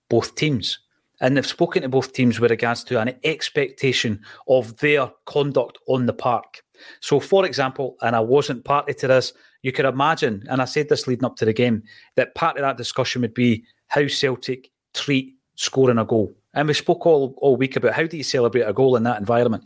both 0.09 0.35
teams. 0.35 0.79
And 1.19 1.37
they've 1.37 1.45
spoken 1.45 1.83
to 1.83 1.89
both 1.89 2.13
teams 2.13 2.39
with 2.39 2.51
regards 2.51 2.83
to 2.85 2.99
an 2.99 3.15
expectation 3.23 4.21
of 4.47 4.75
their 4.77 5.11
conduct 5.25 5.77
on 5.87 6.07
the 6.07 6.13
park. 6.13 6.63
So, 6.99 7.19
for 7.19 7.45
example, 7.45 7.95
and 8.01 8.15
I 8.15 8.19
wasn't 8.19 8.65
party 8.65 8.93
to 8.95 9.07
this, 9.07 9.33
you 9.61 9.71
could 9.71 9.85
imagine, 9.85 10.43
and 10.49 10.61
I 10.61 10.65
said 10.65 10.89
this 10.89 11.05
leading 11.07 11.25
up 11.25 11.35
to 11.37 11.45
the 11.45 11.53
game, 11.53 11.83
that 12.15 12.33
part 12.33 12.57
of 12.57 12.63
that 12.63 12.77
discussion 12.77 13.21
would 13.21 13.35
be 13.35 13.63
how 13.87 14.07
Celtic 14.07 14.71
treat 14.93 15.35
scoring 15.55 15.99
a 15.99 16.05
goal. 16.05 16.33
And 16.53 16.67
we 16.67 16.73
spoke 16.73 17.05
all, 17.05 17.35
all 17.37 17.55
week 17.55 17.75
about 17.75 17.93
how 17.93 18.07
do 18.07 18.17
you 18.17 18.23
celebrate 18.23 18.63
a 18.63 18.73
goal 18.73 18.95
in 18.95 19.03
that 19.03 19.19
environment? 19.19 19.63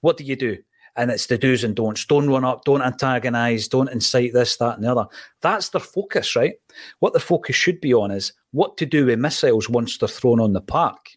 What 0.00 0.16
do 0.16 0.24
you 0.24 0.36
do? 0.36 0.58
And 0.98 1.10
it's 1.10 1.26
the 1.26 1.38
do's 1.38 1.64
and 1.64 1.76
don'ts. 1.76 2.04
Don't 2.04 2.28
run 2.28 2.44
up, 2.44 2.64
don't 2.64 2.82
antagonise, 2.82 3.68
don't 3.68 3.90
incite 3.90 4.32
this, 4.32 4.56
that, 4.56 4.74
and 4.74 4.84
the 4.84 4.90
other. 4.90 5.06
That's 5.40 5.68
their 5.68 5.80
focus, 5.80 6.34
right? 6.34 6.54
What 6.98 7.12
the 7.12 7.20
focus 7.20 7.56
should 7.56 7.80
be 7.80 7.94
on 7.94 8.10
is 8.10 8.32
what 8.50 8.76
to 8.78 8.86
do 8.86 9.06
with 9.06 9.18
missiles 9.18 9.68
once 9.68 9.96
they're 9.96 10.08
thrown 10.08 10.40
on 10.40 10.52
the 10.52 10.60
park. 10.60 11.10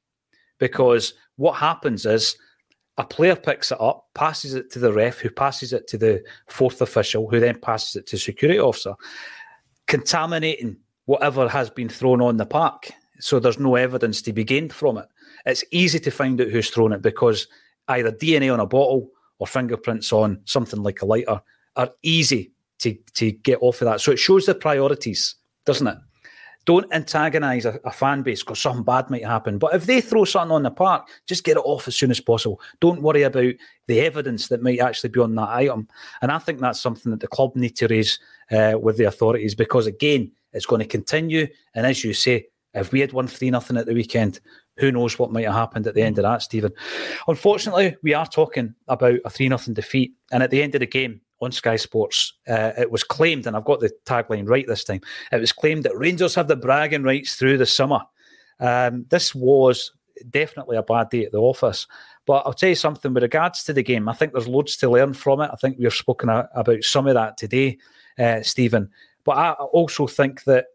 Because 0.59 1.15
what 1.37 1.53
happens 1.53 2.05
is 2.05 2.37
a 2.97 3.03
player 3.03 3.35
picks 3.35 3.71
it 3.71 3.81
up, 3.81 4.07
passes 4.13 4.53
it 4.53 4.69
to 4.71 4.79
the 4.79 4.93
ref, 4.93 5.17
who 5.17 5.31
passes 5.31 5.73
it 5.73 5.87
to 5.87 5.97
the 5.97 6.23
fourth 6.47 6.81
official, 6.81 7.27
who 7.27 7.39
then 7.39 7.59
passes 7.59 7.95
it 7.95 8.05
to 8.07 8.17
security 8.19 8.59
officer, 8.59 8.93
contaminating 9.87 10.77
whatever 11.05 11.49
has 11.49 11.71
been 11.71 11.89
thrown 11.89 12.21
on 12.21 12.37
the 12.37 12.45
park. 12.45 12.91
So 13.19 13.39
there's 13.39 13.59
no 13.59 13.75
evidence 13.75 14.21
to 14.23 14.33
be 14.33 14.43
gained 14.43 14.73
from 14.73 14.97
it. 14.97 15.07
It's 15.47 15.63
easy 15.71 15.99
to 16.01 16.11
find 16.11 16.39
out 16.39 16.49
who's 16.49 16.69
thrown 16.69 16.93
it 16.93 17.01
because 17.01 17.47
either 17.87 18.11
DNA 18.11 18.53
on 18.53 18.59
a 18.59 18.67
bottle 18.67 19.09
or 19.41 19.47
fingerprints 19.47 20.13
on 20.13 20.39
something 20.45 20.83
like 20.83 21.01
a 21.01 21.05
lighter 21.05 21.41
are 21.75 21.89
easy 22.03 22.51
to, 22.77 22.95
to 23.15 23.31
get 23.31 23.57
off 23.59 23.81
of 23.81 23.87
that. 23.87 23.99
So 23.99 24.11
it 24.11 24.19
shows 24.19 24.45
the 24.45 24.53
priorities, 24.53 25.33
doesn't 25.65 25.87
it? 25.87 25.97
Don't 26.65 26.93
antagonise 26.93 27.65
a, 27.65 27.79
a, 27.83 27.91
fan 27.91 28.21
base 28.21 28.43
because 28.43 28.59
something 28.59 28.83
bad 28.83 29.09
might 29.09 29.25
happen. 29.25 29.57
But 29.57 29.73
if 29.73 29.87
they 29.87 29.99
throw 29.99 30.25
something 30.25 30.51
on 30.53 30.61
the 30.61 30.69
park, 30.69 31.07
just 31.25 31.43
get 31.43 31.57
it 31.57 31.63
off 31.65 31.87
as 31.87 31.95
soon 31.95 32.11
as 32.11 32.19
possible. 32.19 32.61
Don't 32.81 33.01
worry 33.01 33.23
about 33.23 33.55
the 33.87 33.99
evidence 33.99 34.47
that 34.49 34.61
might 34.61 34.79
actually 34.79 35.09
be 35.09 35.21
on 35.21 35.33
that 35.33 35.49
item. 35.49 35.87
And 36.21 36.31
I 36.31 36.37
think 36.37 36.59
that's 36.59 36.79
something 36.79 37.09
that 37.09 37.19
the 37.19 37.27
club 37.27 37.55
need 37.55 37.75
to 37.77 37.87
raise 37.87 38.19
uh, 38.51 38.73
with 38.79 38.97
the 38.97 39.05
authorities 39.05 39.55
because, 39.55 39.87
again, 39.87 40.31
it's 40.53 40.67
going 40.67 40.81
to 40.81 40.87
continue. 40.87 41.47
And 41.73 41.87
as 41.87 42.03
you 42.03 42.13
say, 42.13 42.45
if 42.75 42.91
we 42.91 42.99
had 42.99 43.11
won 43.11 43.27
3 43.27 43.49
nothing 43.49 43.77
at 43.77 43.87
the 43.87 43.95
weekend, 43.95 44.39
who 44.77 44.91
knows 44.91 45.19
what 45.19 45.31
might 45.31 45.45
have 45.45 45.53
happened 45.53 45.87
at 45.87 45.95
the 45.95 46.01
end 46.01 46.17
of 46.17 46.23
that, 46.23 46.41
Steven. 46.41 46.71
Unfortunately, 47.27 47.95
we 48.03 48.13
are 48.13 48.25
talking 48.25 48.73
about 48.87 49.19
a 49.25 49.29
3 49.29 49.47
0 49.47 49.59
defeat. 49.73 50.13
And 50.31 50.41
at 50.41 50.49
the 50.49 50.63
end 50.63 50.75
of 50.75 50.79
the 50.79 50.87
game 50.87 51.21
on 51.41 51.51
Sky 51.51 51.75
Sports, 51.75 52.33
uh, 52.47 52.71
it 52.77 52.91
was 52.91 53.03
claimed, 53.03 53.47
and 53.47 53.55
I've 53.55 53.65
got 53.65 53.79
the 53.79 53.91
tagline 54.05 54.47
right 54.47 54.65
this 54.67 54.83
time, 54.83 55.01
it 55.31 55.39
was 55.39 55.51
claimed 55.51 55.83
that 55.83 55.97
Rangers 55.97 56.35
have 56.35 56.47
the 56.47 56.55
bragging 56.55 57.03
rights 57.03 57.35
through 57.35 57.57
the 57.57 57.65
summer. 57.65 58.01
Um, 58.59 59.05
this 59.09 59.35
was 59.35 59.91
definitely 60.29 60.77
a 60.77 60.83
bad 60.83 61.09
day 61.09 61.25
at 61.25 61.31
the 61.31 61.39
office. 61.39 61.87
But 62.25 62.43
I'll 62.45 62.53
tell 62.53 62.69
you 62.69 62.75
something 62.75 63.13
with 63.13 63.23
regards 63.23 63.63
to 63.63 63.73
the 63.73 63.83
game, 63.83 64.07
I 64.07 64.13
think 64.13 64.33
there's 64.33 64.47
loads 64.47 64.77
to 64.77 64.89
learn 64.89 65.13
from 65.13 65.41
it. 65.41 65.49
I 65.51 65.55
think 65.55 65.77
we've 65.79 65.93
spoken 65.93 66.29
about 66.29 66.83
some 66.83 67.07
of 67.07 67.15
that 67.15 67.37
today, 67.37 67.77
uh, 68.19 68.41
Steven. 68.41 68.89
But 69.23 69.37
I 69.37 69.51
also 69.51 70.07
think 70.07 70.43
that 70.43 70.65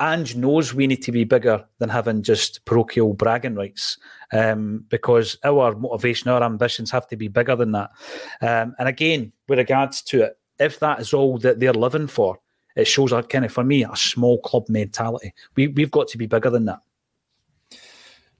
Ange 0.00 0.36
knows 0.36 0.72
we 0.72 0.86
need 0.86 1.02
to 1.02 1.12
be 1.12 1.24
bigger 1.24 1.64
than 1.78 1.88
having 1.88 2.22
just 2.22 2.64
parochial 2.64 3.14
bragging 3.14 3.54
rights 3.54 3.98
um, 4.32 4.84
because 4.88 5.36
our 5.44 5.74
motivation, 5.74 6.30
our 6.30 6.42
ambitions 6.42 6.90
have 6.90 7.06
to 7.08 7.16
be 7.16 7.28
bigger 7.28 7.56
than 7.56 7.72
that. 7.72 7.90
Um, 8.40 8.74
and 8.78 8.88
again, 8.88 9.32
with 9.48 9.58
regards 9.58 10.02
to 10.02 10.22
it, 10.22 10.38
if 10.58 10.80
that 10.80 11.00
is 11.00 11.12
all 11.12 11.38
that 11.38 11.60
they're 11.60 11.72
living 11.72 12.06
for, 12.06 12.38
it 12.76 12.86
shows 12.86 13.12
a 13.12 13.22
kind 13.22 13.44
of 13.44 13.52
for 13.52 13.64
me 13.64 13.84
a 13.84 13.96
small 13.96 14.38
club 14.38 14.68
mentality. 14.68 15.32
We 15.56 15.68
we've 15.68 15.90
got 15.90 16.08
to 16.08 16.18
be 16.18 16.26
bigger 16.26 16.50
than 16.50 16.66
that. 16.66 16.80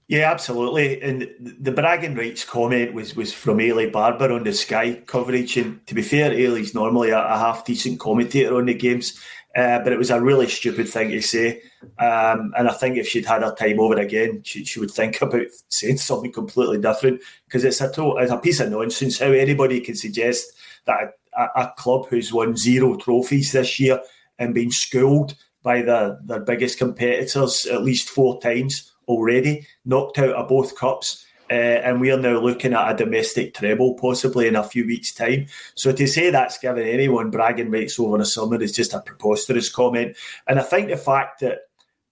Yeah, 0.09 0.31
absolutely. 0.31 0.99
And 1.03 1.27
the 1.39 1.71
bragging 1.71 2.15
rights 2.15 2.43
comment 2.43 2.93
was 2.93 3.15
was 3.15 3.31
from 3.31 3.59
Eilidh 3.59 3.91
Barbour 3.91 4.31
on 4.31 4.43
the 4.43 4.53
Sky 4.53 5.03
coverage. 5.05 5.55
And 5.55 5.85
to 5.85 5.93
be 5.93 6.01
fair, 6.01 6.31
Eilidh's 6.31 6.73
normally 6.73 7.11
a, 7.11 7.19
a 7.19 7.37
half 7.37 7.63
decent 7.63 7.99
commentator 7.99 8.55
on 8.55 8.65
the 8.65 8.73
games, 8.73 9.19
uh, 9.55 9.79
but 9.79 9.91
it 9.91 9.97
was 9.97 10.11
a 10.11 10.21
really 10.21 10.47
stupid 10.47 10.87
thing 10.87 11.09
to 11.09 11.21
say. 11.21 11.61
Um, 11.97 12.53
and 12.57 12.69
I 12.69 12.73
think 12.73 12.97
if 12.97 13.07
she'd 13.07 13.25
had 13.25 13.41
her 13.41 13.55
time 13.55 13.79
over 13.79 13.99
again, 13.99 14.41
she, 14.43 14.63
she 14.63 14.79
would 14.79 14.91
think 14.91 15.21
about 15.21 15.47
saying 15.69 15.97
something 15.97 16.31
completely 16.31 16.79
different 16.79 17.21
because 17.45 17.63
it's 17.63 17.81
a 17.81 17.91
it's 18.17 18.31
a 18.31 18.37
piece 18.37 18.59
of 18.59 18.71
nonsense 18.71 19.19
how 19.19 19.31
anybody 19.31 19.81
can 19.81 19.95
suggest 19.95 20.53
that 20.85 21.13
a, 21.35 21.47
a 21.55 21.73
club 21.77 22.07
who's 22.07 22.33
won 22.33 22.55
zero 22.55 22.95
trophies 22.95 23.51
this 23.51 23.79
year 23.79 23.99
and 24.37 24.53
been 24.53 24.71
schooled 24.71 25.35
by 25.63 25.81
their, 25.81 26.19
their 26.23 26.39
biggest 26.39 26.77
competitors 26.77 27.65
at 27.65 27.83
least 27.83 28.09
four 28.09 28.39
times 28.41 28.93
already, 29.07 29.67
knocked 29.85 30.19
out 30.19 30.35
of 30.35 30.47
both 30.47 30.77
cups. 30.77 31.25
Uh, 31.49 31.81
and 31.83 31.99
we 31.99 32.11
are 32.11 32.19
now 32.19 32.39
looking 32.39 32.73
at 32.73 32.91
a 32.91 32.97
domestic 32.97 33.53
treble 33.53 33.95
possibly 33.95 34.47
in 34.47 34.55
a 34.55 34.63
few 34.63 34.85
weeks' 34.85 35.13
time. 35.13 35.47
So 35.75 35.91
to 35.91 36.07
say 36.07 36.29
that's 36.29 36.59
giving 36.59 36.87
anyone 36.87 37.31
bragging 37.31 37.71
rights 37.71 37.99
over 37.99 38.17
the 38.17 38.25
summer 38.25 38.61
is 38.61 38.71
just 38.71 38.93
a 38.93 39.01
preposterous 39.01 39.69
comment. 39.69 40.15
And 40.47 40.59
I 40.59 40.63
think 40.63 40.89
the 40.89 40.97
fact 40.97 41.39
that 41.39 41.61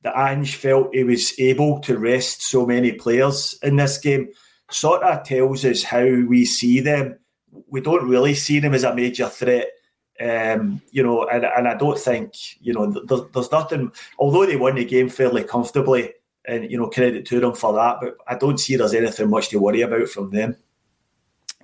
that 0.03 0.17
Ange 0.17 0.55
felt 0.55 0.93
he 0.93 1.03
was 1.03 1.37
able 1.39 1.79
to 1.81 1.97
rest 1.97 2.43
so 2.43 2.65
many 2.65 2.93
players 2.93 3.57
in 3.63 3.75
this 3.75 3.97
game 3.97 4.29
sort 4.69 5.03
of 5.03 5.23
tells 5.23 5.65
us 5.65 5.83
how 5.83 6.03
we 6.03 6.45
see 6.45 6.79
them. 6.79 7.17
We 7.67 7.81
don't 7.81 8.07
really 8.07 8.35
see 8.35 8.59
them 8.59 8.73
as 8.73 8.83
a 8.83 8.93
major 8.93 9.27
threat. 9.27 9.69
Um, 10.19 10.81
you 10.91 11.03
know, 11.03 11.27
and, 11.27 11.45
and 11.45 11.67
I 11.67 11.75
don't 11.75 11.99
think, 11.99 12.33
you 12.59 12.73
know, 12.73 12.91
there, 12.91 13.27
there's 13.33 13.51
nothing, 13.51 13.91
although 14.17 14.47
they 14.47 14.55
won 14.55 14.75
the 14.75 14.85
game 14.85 15.09
fairly 15.09 15.43
comfortably, 15.43 16.13
and 16.47 16.71
you 16.71 16.77
know 16.77 16.89
credit 16.89 17.25
to 17.27 17.39
them 17.39 17.53
for 17.53 17.73
that. 17.73 17.97
But 18.01 18.17
I 18.27 18.35
don't 18.35 18.59
see 18.59 18.75
there's 18.75 18.93
anything 18.93 19.29
much 19.29 19.49
to 19.49 19.59
worry 19.59 19.81
about 19.81 20.07
from 20.09 20.31
them. 20.31 20.55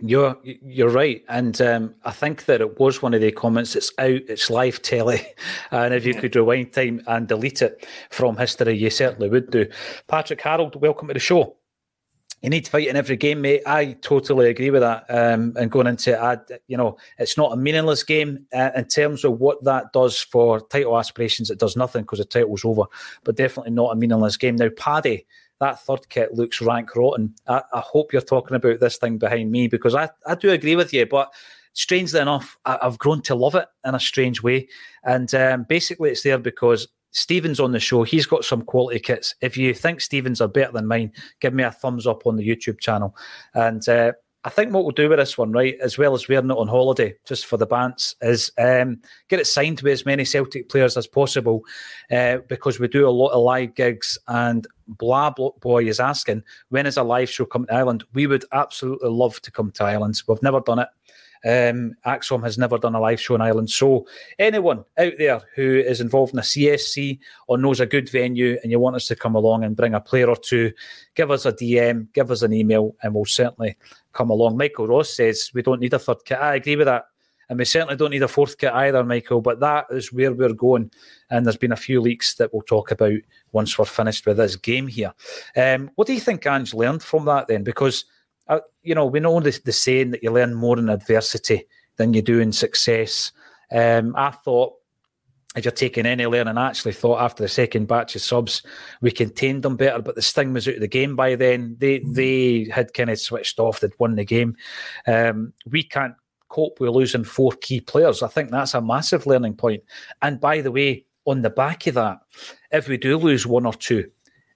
You're 0.02 0.38
you're 0.44 0.90
right, 0.90 1.24
and 1.30 1.60
um, 1.62 1.96
I 2.04 2.12
think 2.12 2.46
that 2.46 2.62
it 2.62 2.80
was 2.80 3.02
one 3.02 3.14
of 3.14 3.22
the 3.22 3.32
comments. 3.32 3.76
It's 3.76 3.92
out, 4.00 4.22
it's 4.28 4.50
live 4.50 4.82
telly, 4.82 5.26
and 5.72 5.94
if 5.94 6.06
you 6.06 6.14
could 6.14 6.36
rewind 6.36 6.74
time 6.74 7.02
and 7.08 7.28
delete 7.28 7.62
it 7.62 7.88
from 8.10 8.38
history, 8.38 8.76
you 8.76 8.90
certainly 8.90 9.30
would 9.30 9.52
do. 9.52 9.68
Patrick 10.08 10.42
Harold, 10.42 10.76
welcome 10.82 11.08
to 11.08 11.14
the 11.14 11.20
show 11.20 11.56
you 12.44 12.50
need 12.50 12.66
to 12.66 12.72
fight 12.72 12.90
in 12.90 12.98
every 12.98 13.16
game, 13.16 13.40
mate. 13.40 13.62
I 13.66 13.94
totally 14.02 14.50
agree 14.50 14.70
with 14.70 14.82
that. 14.82 15.06
Um, 15.08 15.54
and 15.58 15.72
going 15.72 15.88
into 15.88 16.12
it, 16.12 16.62
you 16.68 16.76
know, 16.76 16.98
it's 17.18 17.38
not 17.38 17.54
a 17.54 17.56
meaningless 17.56 18.04
game 18.04 18.46
uh, 18.54 18.72
in 18.76 18.86
terms 18.86 19.24
of 19.24 19.40
what 19.40 19.64
that 19.64 19.94
does 19.94 20.20
for 20.20 20.60
title 20.60 21.00
aspirations. 21.00 21.50
It 21.50 21.58
does 21.58 21.78
nothing 21.78 22.02
because 22.02 22.20
the 22.20 22.26
title's 22.26 22.66
over, 22.66 22.84
but 23.24 23.38
definitely 23.38 23.72
not 23.72 23.94
a 23.94 23.96
meaningless 23.96 24.36
game. 24.36 24.58
Now, 24.58 24.68
Paddy, 24.76 25.26
that 25.62 25.82
third 25.84 26.10
kit 26.10 26.34
looks 26.34 26.62
rank 26.62 26.94
rotten. 26.98 27.34
I, 27.48 27.62
I 27.74 27.80
hope 27.80 28.12
you're 28.12 28.22
talking 28.22 28.58
about 28.58 28.82
this 28.82 28.98
thing 28.98 29.18
behind 29.18 29.50
me 29.50 29.70
because 29.70 29.96
I, 29.96 30.10
I 30.28 30.36
do 30.36 30.50
agree 30.50 30.76
with 30.76 30.94
you, 30.94 31.06
but 31.06 31.34
strangely 31.72 32.20
enough, 32.20 32.60
I, 32.66 32.78
have 32.82 32.98
grown 32.98 33.22
to 33.22 33.36
love 33.36 33.56
it 33.56 33.70
in 33.86 33.96
a 33.96 34.00
strange 34.02 34.44
way. 34.44 34.68
And 35.06 35.34
um, 35.34 35.64
basically, 35.64 36.12
it's 36.12 36.24
there 36.24 36.38
because 36.38 36.90
Stevens 37.14 37.60
on 37.60 37.72
the 37.72 37.80
show. 37.80 38.04
He's 38.04 38.26
got 38.26 38.44
some 38.44 38.64
quality 38.64 39.00
kits. 39.00 39.36
If 39.42 39.56
you 39.56 39.74
think 39.74 40.02
Stevens 40.02 40.42
are 40.42 40.48
better 40.48 40.74
than 40.74 40.88
mine, 40.88 41.14
give 41.40 41.54
me 41.54 41.64
a 41.64 41.72
thumbs 41.72 42.06
up 42.06 42.28
on 42.28 42.36
the 42.36 42.48
YouTube 42.48 42.80
channel. 42.80 43.16
And 43.54 43.88
uh, 43.88 44.14
I 44.46 44.50
think 44.50 44.74
what 44.74 44.84
we'll 44.84 44.92
do 44.92 45.08
with 45.08 45.20
this 45.20 45.38
one, 45.38 45.52
right, 45.52 45.78
as 45.80 45.98
well 45.98 46.14
as 46.14 46.28
wearing 46.28 46.50
it 46.50 46.58
on 46.58 46.68
holiday, 46.68 47.16
just 47.26 47.46
for 47.46 47.56
the 47.56 47.68
bants, 47.68 48.16
is 48.22 48.52
um, 48.58 49.00
get 49.30 49.40
it 49.40 49.48
signed 49.48 49.82
with 49.82 49.94
as 49.94 50.06
many 50.06 50.26
Celtic 50.26 50.68
players 50.68 50.98
as 50.98 51.08
possible 51.08 51.62
uh, 52.12 52.38
because 52.50 52.80
we 52.80 52.88
do 52.90 53.08
a 53.08 53.10
lot 53.10 53.30
of 53.30 53.44
live 53.44 53.74
gigs. 53.76 54.18
And 54.28 54.68
Blah 54.88 55.34
Boy 55.62 55.86
is 55.86 56.00
asking, 56.00 56.44
when 56.70 56.86
is 56.86 56.98
a 56.98 57.04
live 57.04 57.30
show 57.30 57.46
coming 57.46 57.68
to 57.68 57.76
Ireland? 57.76 58.04
We 58.14 58.28
would 58.28 58.44
absolutely 58.52 59.12
love 59.12 59.40
to 59.42 59.52
come 59.52 59.72
to 59.72 59.86
Ireland. 59.86 60.22
We've 60.28 60.44
never 60.44 60.60
done 60.60 60.80
it. 60.80 60.90
Um, 61.46 61.96
ACSOM 62.06 62.44
has 62.44 62.58
never 62.58 62.78
done 62.78 62.96
a 62.96 63.00
live 63.00 63.20
show 63.20 63.36
in 63.36 63.42
Ireland. 63.42 63.70
So, 63.70 64.08
anyone 64.40 64.86
out 64.98 65.14
there 65.18 65.42
who 65.56 65.80
is 65.80 66.00
involved 66.00 66.34
in 66.34 66.40
a 66.40 66.44
CSC 66.44 67.20
or 67.48 67.58
knows 67.58 67.80
a 67.80 67.86
good 67.86 68.10
venue 68.10 68.58
and 68.64 68.72
you 68.72 68.80
want 68.80 68.96
us 68.96 69.08
to 69.08 69.16
come 69.16 69.36
along 69.36 69.64
and 69.64 69.76
bring 69.76 69.94
a 69.94 70.00
player 70.00 70.30
or 70.30 70.38
two, 70.38 70.72
give 71.16 71.32
us 71.32 71.46
a 71.46 71.52
DM, 71.52 72.08
give 72.14 72.32
us 72.32 72.44
an 72.44 72.54
email, 72.54 72.96
and 73.04 73.14
we'll 73.14 73.26
certainly 73.26 73.76
come 74.14 74.30
along. 74.30 74.58
Michael 74.58 74.88
Ross 74.88 75.14
says 75.14 75.52
we 75.54 75.62
don't 75.62 75.82
need 75.82 75.94
a 75.94 76.00
third 76.00 76.24
kit. 76.26 76.40
I 76.40 76.56
agree 76.56 76.78
with 76.78 76.88
that. 76.88 77.06
And 77.50 77.60
we 77.60 77.66
certainly 77.66 77.98
don't 77.98 78.12
need 78.12 78.24
a 78.24 78.28
fourth 78.28 78.58
kit 78.58 78.72
either, 78.74 79.04
Michael, 79.04 79.42
but 79.42 79.60
that 79.60 79.88
is 79.92 80.14
where 80.14 80.34
we're 80.34 80.54
going. 80.54 80.92
And 81.30 81.46
there's 81.46 81.58
been 81.58 81.74
a 81.74 81.78
few 81.78 82.00
leaks 82.00 82.36
that 82.36 82.54
we'll 82.54 82.64
talk 82.64 82.92
about 82.92 83.20
once 83.52 83.78
we're 83.78 83.86
finished 83.86 84.26
with 84.26 84.38
this 84.38 84.56
game 84.56 84.88
here. 84.88 85.14
Um, 85.56 85.92
what 85.96 86.08
do 86.08 86.14
you 86.14 86.22
think 86.22 86.48
Ange 86.48 86.74
learned 86.74 87.04
from 87.04 87.26
that 87.26 87.48
then? 87.48 87.64
Because 87.64 88.06
uh, 88.48 88.60
you 88.82 88.96
know, 88.96 89.06
we 89.06 89.20
know 89.20 89.40
the, 89.40 89.60
the 89.64 89.72
saying 89.72 90.12
that 90.12 90.24
you 90.24 90.32
learn 90.32 90.54
more 90.54 90.78
in 90.78 90.90
adversity 90.90 91.68
than 91.98 92.14
you 92.14 92.22
do 92.22 92.40
in 92.40 92.52
success. 92.52 93.32
Um, 93.72 94.16
I 94.18 94.32
thought 94.32 94.74
if 95.56 95.66
you're 95.66 95.72
taking 95.72 96.06
any 96.06 96.26
learning, 96.26 96.58
I 96.58 96.68
actually 96.68 96.94
thought 96.94 97.22
after 97.22 97.44
the 97.44 97.50
second 97.50 97.88
batch 97.88 98.16
of 98.16 98.22
subs, 98.22 98.64
we 99.02 99.12
contained 99.12 99.64
them 99.64 99.76
better, 99.76 100.02
but 100.02 100.16
the 100.16 100.22
sting 100.22 100.54
was 100.54 100.68
out 100.68 100.76
of 100.76 100.82
the 100.82 100.88
game 100.88 101.16
by 101.16 101.36
then. 101.36 101.76
They 101.78 102.00
they 102.00 102.68
had 102.72 102.94
kind 102.94 103.10
of 103.12 103.20
switched 103.20 103.60
off, 103.60 103.80
they'd 103.80 103.92
won 104.00 104.16
the 104.16 104.26
game. 104.26 104.56
Um, 105.06 105.54
we 105.70 105.84
can't 105.84 106.16
cope 106.50 106.80
with 106.80 106.90
losing 106.90 107.24
four 107.24 107.52
key 107.62 107.82
players. 107.82 108.24
I 108.24 108.28
think 108.28 108.50
that's 108.50 108.74
a 108.74 108.82
massive 108.82 109.28
learning 109.28 109.56
point. 109.56 109.84
And 110.22 110.40
by 110.40 110.62
the 110.62 110.72
way, 110.72 111.06
on 111.26 111.42
the 111.42 111.50
back 111.50 111.86
of 111.88 111.96
that, 111.96 112.20
if 112.72 112.88
we 112.88 112.98
do 112.98 113.18
lose 113.18 113.46
one 113.46 113.66
or 113.66 113.74
two, 113.74 114.10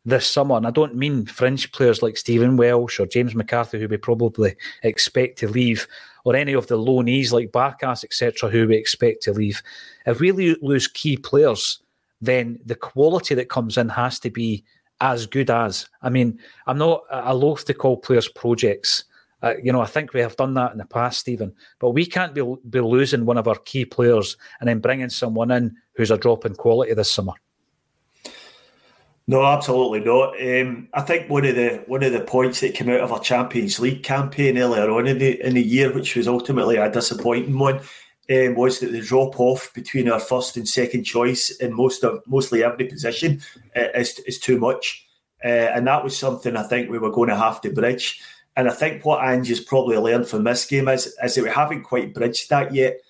this 0.07 0.25
summer. 0.25 0.55
And 0.55 0.65
I 0.65 0.71
don't 0.71 0.95
mean 0.95 1.25
fringe 1.25 1.69
players 1.73 2.01
like 2.01 2.15
Stephen 2.15 2.55
Welsh 2.55 2.99
or 2.99 3.05
James 3.05 3.35
McCarthy, 3.35 3.77
who 3.77 3.89
we 3.89 3.97
probably 3.97 4.55
expect 4.81 5.37
to 5.39 5.49
leave, 5.49 5.85
or 6.23 6.33
any 6.35 6.53
of 6.53 6.67
the 6.67 6.77
loanees 6.77 7.33
like 7.33 7.51
Barkas, 7.51 8.05
etc., 8.05 8.49
who 8.49 8.67
we 8.67 8.77
expect 8.77 9.21
to 9.23 9.33
leave. 9.33 9.61
If 10.05 10.21
we 10.21 10.31
lose 10.31 10.87
key 10.87 11.17
players, 11.17 11.81
then 12.21 12.57
the 12.65 12.75
quality 12.75 13.35
that 13.35 13.49
comes 13.49 13.77
in 13.77 13.89
has 13.89 14.17
to 14.21 14.31
be 14.31 14.63
as 15.01 15.27
good 15.27 15.49
as. 15.49 15.87
I 16.01 16.09
mean, 16.09 16.39
I'm 16.65 16.77
not, 16.77 17.03
I 17.11 17.33
loathe 17.33 17.65
to 17.65 17.73
call 17.73 17.97
players 17.97 18.29
projects. 18.29 19.03
Uh, 19.43 19.55
you 19.61 19.73
know, 19.73 19.81
I 19.81 19.85
think 19.85 20.13
we 20.13 20.21
have 20.21 20.37
done 20.37 20.53
that 20.53 20.71
in 20.71 20.77
the 20.77 20.85
past, 20.85 21.19
Steven. 21.19 21.53
But 21.79 21.91
we 21.91 22.05
can't 22.05 22.33
be, 22.33 22.41
be 22.69 22.79
losing 22.79 23.25
one 23.25 23.37
of 23.37 23.47
our 23.47 23.57
key 23.57 23.83
players 23.83 24.37
and 24.59 24.69
then 24.69 24.79
bringing 24.79 25.09
someone 25.09 25.51
in 25.51 25.75
who's 25.95 26.11
a 26.11 26.17
drop 26.17 26.45
in 26.45 26.55
quality 26.55 26.93
this 26.93 27.11
summer. 27.11 27.33
No, 29.29 29.45
absolutely 29.45 29.99
not. 29.99 30.41
Um, 30.41 30.87
I 30.93 31.01
think 31.01 31.29
one 31.29 31.43
of 31.45 31.55
the 31.55 31.83
one 31.87 32.01
of 32.01 32.13
the 32.13 32.21
points 32.21 32.61
that 32.61 32.75
came 32.75 32.89
out 32.89 33.01
of 33.01 33.11
our 33.11 33.19
Champions 33.19 33.77
League 33.77 34.03
campaign 34.03 34.57
earlier 34.57 34.89
on 34.89 35.05
in 35.05 35.17
the 35.17 35.45
in 35.45 35.55
the 35.55 35.61
year, 35.61 35.93
which 35.93 36.15
was 36.15 36.29
ultimately 36.29 36.77
a 36.77 36.89
disappointing 36.89 37.59
one, 37.59 37.81
um, 38.29 38.55
was 38.55 38.79
that 38.79 38.93
the 38.93 39.01
drop 39.01 39.37
off 39.37 39.73
between 39.73 40.09
our 40.09 40.19
first 40.21 40.55
and 40.55 40.67
second 40.67 41.03
choice 41.03 41.49
in 41.57 41.73
most 41.73 42.05
of 42.05 42.23
mostly 42.25 42.63
every 42.63 42.85
position 42.85 43.41
uh, 43.75 43.89
is 43.95 44.17
is 44.19 44.39
too 44.39 44.57
much, 44.59 45.05
uh, 45.43 45.47
and 45.75 45.85
that 45.87 46.05
was 46.05 46.17
something 46.17 46.55
I 46.55 46.63
think 46.63 46.89
we 46.89 46.97
were 46.97 47.11
going 47.11 47.29
to 47.29 47.35
have 47.35 47.59
to 47.61 47.69
bridge. 47.69 48.21
And 48.55 48.69
I 48.69 48.73
think 48.73 49.03
what 49.03 49.23
Ange 49.23 49.49
has 49.49 49.59
probably 49.59 49.97
learned 49.97 50.29
from 50.29 50.45
this 50.45 50.65
game 50.65 50.87
is 50.87 51.13
is 51.21 51.35
that 51.35 51.43
we 51.43 51.49
haven't 51.49 51.83
quite 51.83 52.13
bridged 52.13 52.49
that 52.49 52.73
yet. 52.73 53.01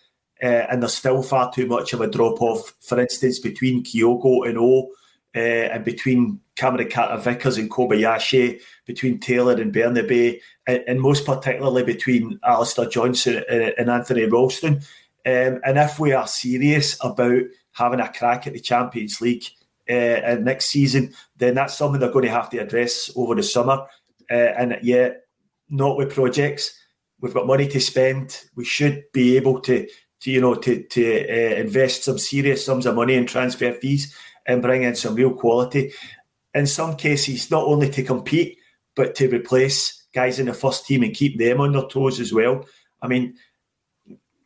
Uh, 0.42 0.66
and 0.70 0.82
there's 0.82 0.94
still 0.94 1.24
far 1.24 1.52
too 1.52 1.66
much 1.66 1.94
of 1.94 2.02
a 2.02 2.08
drop 2.08 2.42
off, 2.44 2.74
for 2.80 3.00
instance, 3.00 3.40
between 3.40 3.84
Kyogo 3.84 4.48
and 4.48 4.58
O 4.58 4.90
uh, 5.36 5.40
and 5.40 5.86
between 5.86 6.40
Cameron 6.56 6.90
Carter 6.90 7.22
Vickers 7.22 7.58
and 7.58 7.70
Kobayashi, 7.70 8.60
between 8.86 9.20
Taylor 9.20 9.54
and 9.54 9.74
Bernabei, 9.74 10.42
and, 10.66 10.84
and 10.88 11.02
most 11.02 11.26
particularly 11.26 11.84
between 11.84 12.40
Alistair 12.44 12.88
Johnston 12.88 13.44
and, 13.50 13.74
and 13.78 13.90
Anthony 13.90 14.26
Ralston. 14.26 14.82
Um, 15.26 15.60
and 15.66 15.78
if 15.78 16.00
we 16.00 16.14
are 16.14 16.28
serious 16.28 16.98
about 17.04 17.44
having 17.74 18.00
a 18.00 18.12
crack 18.12 18.48
at 18.48 18.54
the 18.54 18.60
Champions 18.60 19.22
League 19.22 19.44
uh, 19.90 20.38
next 20.42 20.68
season, 20.68 21.14
then 21.38 21.56
that's 21.56 21.78
something 21.78 22.00
they're 22.00 22.12
going 22.12 22.26
to 22.26 22.32
have 22.32 22.50
to 22.52 22.58
address 22.58 23.12
over 23.16 23.36
the 23.36 23.44
summer. 23.44 23.86
Uh, 24.32 24.34
and 24.34 24.78
yet, 24.82 25.24
not 25.70 25.98
with 25.98 26.14
projects. 26.14 26.74
We've 27.20 27.34
got 27.34 27.48
money 27.48 27.68
to 27.68 27.80
spend. 27.80 28.42
We 28.56 28.66
should 28.66 29.04
be 29.12 29.38
able 29.38 29.60
to, 29.62 29.88
to 30.22 30.32
you 30.32 30.42
know, 30.42 30.56
to 30.56 30.84
to 30.84 31.22
uh, 31.30 31.56
invest 31.56 32.04
some 32.04 32.18
serious 32.18 32.66
sums 32.66 32.86
of 32.86 32.96
money 32.96 33.16
in 33.16 33.26
transfer 33.26 33.74
fees 33.74 34.16
and 34.48 34.62
bring 34.62 34.84
in 34.84 34.96
some 34.96 35.16
real 35.16 35.34
quality. 35.34 35.92
In 36.54 36.66
some 36.66 36.96
cases, 36.96 37.52
not 37.52 37.66
only 37.66 37.90
to 37.90 38.04
compete, 38.04 38.58
but 38.96 39.14
to 39.16 39.30
replace 39.30 40.06
guys 40.14 40.40
in 40.40 40.48
the 40.48 40.54
first 40.54 40.88
team 40.88 41.04
and 41.04 41.14
keep 41.14 41.38
them 41.38 41.62
on 41.62 41.74
their 41.74 41.84
toes 41.84 42.20
as 42.20 42.34
well. 42.34 42.66
I 43.02 43.08
mean, 43.08 43.36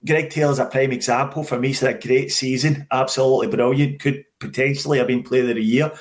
Greg 0.05 0.29
Taylor's 0.29 0.59
a 0.59 0.65
prime 0.65 0.91
example. 0.91 1.43
For 1.43 1.59
me, 1.59 1.69
he's 1.69 1.79
had 1.79 1.95
a 1.95 1.99
great 1.99 2.31
season, 2.31 2.87
absolutely 2.91 3.55
brilliant. 3.55 4.01
Could 4.01 4.25
potentially 4.39 4.97
have 4.97 5.07
been 5.07 5.23
player 5.23 5.49
of 5.49 5.55
the 5.55 5.61
year, 5.61 5.91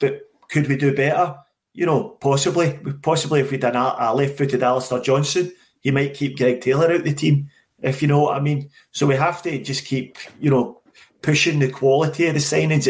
but 0.00 0.22
could 0.50 0.66
we 0.66 0.76
do 0.76 0.94
better? 0.94 1.36
You 1.74 1.86
know, 1.86 2.16
possibly. 2.20 2.80
Possibly 3.02 3.40
if 3.40 3.50
we'd 3.50 3.60
done 3.60 3.76
a, 3.76 3.94
a 3.98 4.14
left-footed 4.14 4.62
Alistair 4.62 5.00
Johnston, 5.00 5.52
he 5.80 5.90
might 5.90 6.14
keep 6.14 6.38
Greg 6.38 6.62
Taylor 6.62 6.90
out 6.90 7.04
the 7.04 7.12
team. 7.12 7.50
If 7.80 8.02
you 8.02 8.08
know 8.08 8.22
what 8.22 8.36
I 8.36 8.40
mean. 8.40 8.70
So 8.90 9.06
we 9.06 9.14
have 9.14 9.42
to 9.42 9.62
just 9.62 9.84
keep, 9.84 10.16
you 10.40 10.50
know, 10.50 10.77
pushing 11.22 11.58
the 11.58 11.70
quality 11.70 12.26
of 12.26 12.34
the 12.34 12.40
signings 12.40 12.86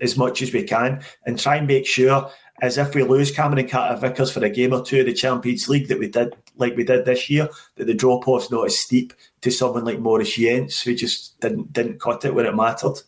as, 0.00 0.16
much 0.16 0.42
as 0.42 0.52
we 0.52 0.62
can 0.62 1.02
and 1.26 1.38
try 1.38 1.56
and 1.56 1.66
make 1.66 1.86
sure 1.86 2.30
as 2.62 2.76
if 2.76 2.94
we 2.94 3.02
lose 3.02 3.30
Cameron 3.30 3.68
Carter 3.68 3.98
Vickers 3.98 4.30
for 4.30 4.44
a 4.44 4.50
game 4.50 4.72
or 4.72 4.84
two 4.84 5.00
of 5.00 5.06
the 5.06 5.14
Champions 5.14 5.68
League 5.68 5.88
that 5.88 5.98
we 5.98 6.08
did 6.08 6.34
like 6.56 6.76
we 6.76 6.84
did 6.84 7.06
this 7.06 7.30
year, 7.30 7.48
that 7.76 7.86
the 7.86 7.94
drop 7.94 8.28
off's 8.28 8.50
not 8.50 8.66
as 8.66 8.78
steep 8.78 9.14
to 9.40 9.50
someone 9.50 9.84
like 9.84 9.98
Moritz 9.98 10.36
Jenz, 10.36 10.82
who 10.82 10.94
just 10.94 11.40
didn't 11.40 11.72
didn't 11.72 12.00
cut 12.00 12.24
it 12.24 12.34
when 12.34 12.46
it 12.46 12.54
mattered. 12.54 13.00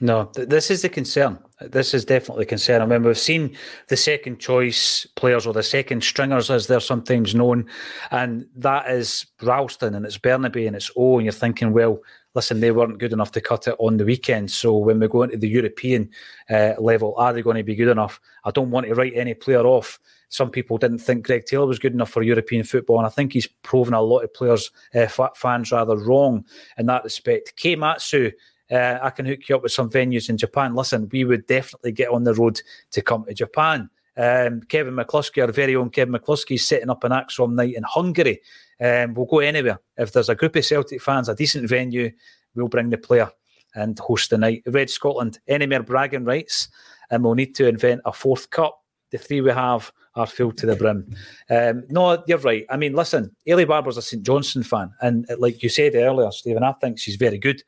No, 0.00 0.26
th- 0.26 0.48
this 0.48 0.70
is 0.70 0.82
the 0.82 0.88
concern. 0.88 1.38
This 1.60 1.94
is 1.94 2.04
definitely 2.04 2.44
a 2.44 2.46
concern. 2.46 2.82
I 2.82 2.86
mean, 2.86 3.02
we've 3.02 3.16
seen 3.16 3.56
the 3.88 3.96
second 3.96 4.38
choice 4.38 5.06
players 5.14 5.46
or 5.46 5.52
the 5.52 5.62
second 5.62 6.02
stringers, 6.02 6.50
as 6.50 6.66
they're 6.66 6.80
sometimes 6.80 7.34
known, 7.34 7.66
and 8.10 8.46
that 8.56 8.90
is 8.90 9.26
Ralston 9.42 9.94
and 9.94 10.04
it's 10.04 10.18
Bernabei 10.18 10.66
and 10.66 10.76
it's 10.76 10.90
O, 10.96 11.18
and 11.18 11.24
you're 11.24 11.32
thinking, 11.32 11.72
well, 11.72 12.00
listen, 12.34 12.60
they 12.60 12.70
weren't 12.70 12.98
good 12.98 13.12
enough 13.12 13.32
to 13.32 13.40
cut 13.40 13.68
it 13.68 13.76
on 13.78 13.96
the 13.96 14.04
weekend. 14.04 14.50
So 14.50 14.76
when 14.76 14.98
we 15.00 15.08
go 15.08 15.22
into 15.22 15.36
the 15.36 15.48
European 15.48 16.10
uh, 16.50 16.74
level, 16.78 17.14
are 17.16 17.32
they 17.32 17.42
going 17.42 17.56
to 17.56 17.62
be 17.62 17.74
good 17.74 17.88
enough? 17.88 18.20
I 18.44 18.50
don't 18.50 18.70
want 18.70 18.86
to 18.86 18.94
write 18.94 19.12
any 19.14 19.34
player 19.34 19.64
off. 19.64 19.98
Some 20.28 20.50
people 20.50 20.78
didn't 20.78 20.98
think 20.98 21.26
Greg 21.26 21.46
Taylor 21.46 21.66
was 21.66 21.78
good 21.78 21.92
enough 21.92 22.10
for 22.10 22.22
European 22.22 22.64
football, 22.64 22.98
and 22.98 23.06
I 23.06 23.10
think 23.10 23.32
he's 23.32 23.46
proven 23.46 23.94
a 23.94 24.02
lot 24.02 24.24
of 24.24 24.34
players, 24.34 24.70
uh, 24.94 25.06
fans 25.36 25.70
rather 25.70 25.96
wrong 25.96 26.44
in 26.76 26.86
that 26.86 27.04
respect. 27.04 27.54
K 27.56 27.76
Matsu 27.76 28.32
uh, 28.70 28.98
I 29.02 29.10
can 29.10 29.26
hook 29.26 29.48
you 29.48 29.56
up 29.56 29.62
with 29.62 29.72
some 29.72 29.90
venues 29.90 30.28
in 30.28 30.38
Japan. 30.38 30.74
Listen, 30.74 31.08
we 31.12 31.24
would 31.24 31.46
definitely 31.46 31.92
get 31.92 32.10
on 32.10 32.24
the 32.24 32.34
road 32.34 32.60
to 32.92 33.02
come 33.02 33.24
to 33.26 33.34
Japan. 33.34 33.90
Um, 34.16 34.62
Kevin 34.62 34.94
McCluskey, 34.94 35.42
our 35.42 35.52
very 35.52 35.76
own 35.76 35.90
Kevin 35.90 36.14
McCluskey, 36.14 36.54
is 36.54 36.66
setting 36.66 36.90
up 36.90 37.04
an 37.04 37.12
ACSOM 37.12 37.54
night 37.54 37.74
in 37.74 37.82
Hungary. 37.82 38.40
Um, 38.80 39.14
we'll 39.14 39.26
go 39.26 39.40
anywhere. 39.40 39.78
If 39.96 40.12
there's 40.12 40.28
a 40.28 40.34
group 40.34 40.56
of 40.56 40.64
Celtic 40.64 41.02
fans, 41.02 41.28
a 41.28 41.34
decent 41.34 41.68
venue, 41.68 42.10
we'll 42.54 42.68
bring 42.68 42.90
the 42.90 42.98
player 42.98 43.30
and 43.74 43.98
host 43.98 44.30
the 44.30 44.38
night. 44.38 44.62
Red 44.66 44.90
Scotland, 44.90 45.38
any 45.48 45.66
more 45.66 45.82
bragging 45.82 46.24
rights, 46.24 46.68
and 47.10 47.24
we'll 47.24 47.34
need 47.34 47.54
to 47.56 47.68
invent 47.68 48.02
a 48.04 48.12
fourth 48.12 48.50
cup. 48.50 48.80
The 49.10 49.18
three 49.18 49.40
we 49.40 49.50
have 49.50 49.92
are 50.16 50.26
filled 50.26 50.56
to 50.58 50.66
the 50.66 50.76
brim. 50.76 51.14
Um, 51.50 51.84
no, 51.88 52.22
you're 52.26 52.38
right. 52.38 52.64
I 52.70 52.76
mean, 52.76 52.94
listen, 52.94 53.34
Eilidh 53.46 53.68
Barbour's 53.68 53.96
a 53.96 54.02
St 54.02 54.22
Johnstone 54.22 54.62
fan, 54.62 54.92
and 55.00 55.26
like 55.38 55.62
you 55.62 55.68
said 55.68 55.94
earlier, 55.94 56.30
Steven, 56.30 56.62
I 56.62 56.72
think 56.72 56.98
she's 56.98 57.16
very 57.16 57.38
good. 57.38 57.62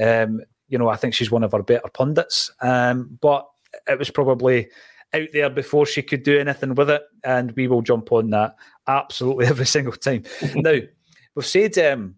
Um, 0.00 0.42
you 0.68 0.78
know, 0.78 0.88
I 0.88 0.96
think 0.96 1.14
she's 1.14 1.30
one 1.30 1.44
of 1.44 1.54
our 1.54 1.62
better 1.62 1.88
pundits. 1.92 2.50
Um, 2.60 3.18
but 3.20 3.48
it 3.86 3.98
was 3.98 4.10
probably 4.10 4.68
out 5.14 5.28
there 5.32 5.50
before 5.50 5.86
she 5.86 6.02
could 6.02 6.22
do 6.22 6.38
anything 6.38 6.74
with 6.74 6.90
it, 6.90 7.02
and 7.24 7.52
we 7.52 7.68
will 7.68 7.82
jump 7.82 8.12
on 8.12 8.30
that 8.30 8.56
absolutely 8.86 9.46
every 9.48 9.66
single 9.66 9.92
time. 9.92 10.22
Mhm. 10.40 10.62
now, 10.62 10.86
we've 11.34 11.46
said, 11.46 11.76
um, 11.78 12.16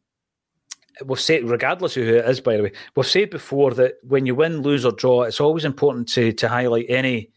we've 1.05 1.21
said, 1.21 1.45
regardless 1.45 1.97
of 1.97 2.05
who 2.05 2.17
it 2.17 2.29
is, 2.29 2.41
by 2.41 2.57
the 2.57 2.65
way, 2.65 2.73
we've 2.97 3.07
said 3.07 3.31
before 3.31 3.73
that 3.73 3.95
when 4.03 4.27
you 4.27 4.35
win, 4.35 4.63
lose, 4.63 4.85
or 4.85 4.93
draw, 4.93 5.23
it's 5.23 5.41
always 5.41 5.65
important 5.65 6.09
to 6.11 6.33
to 6.33 6.49
highlight 6.49 6.87
any 6.89 7.31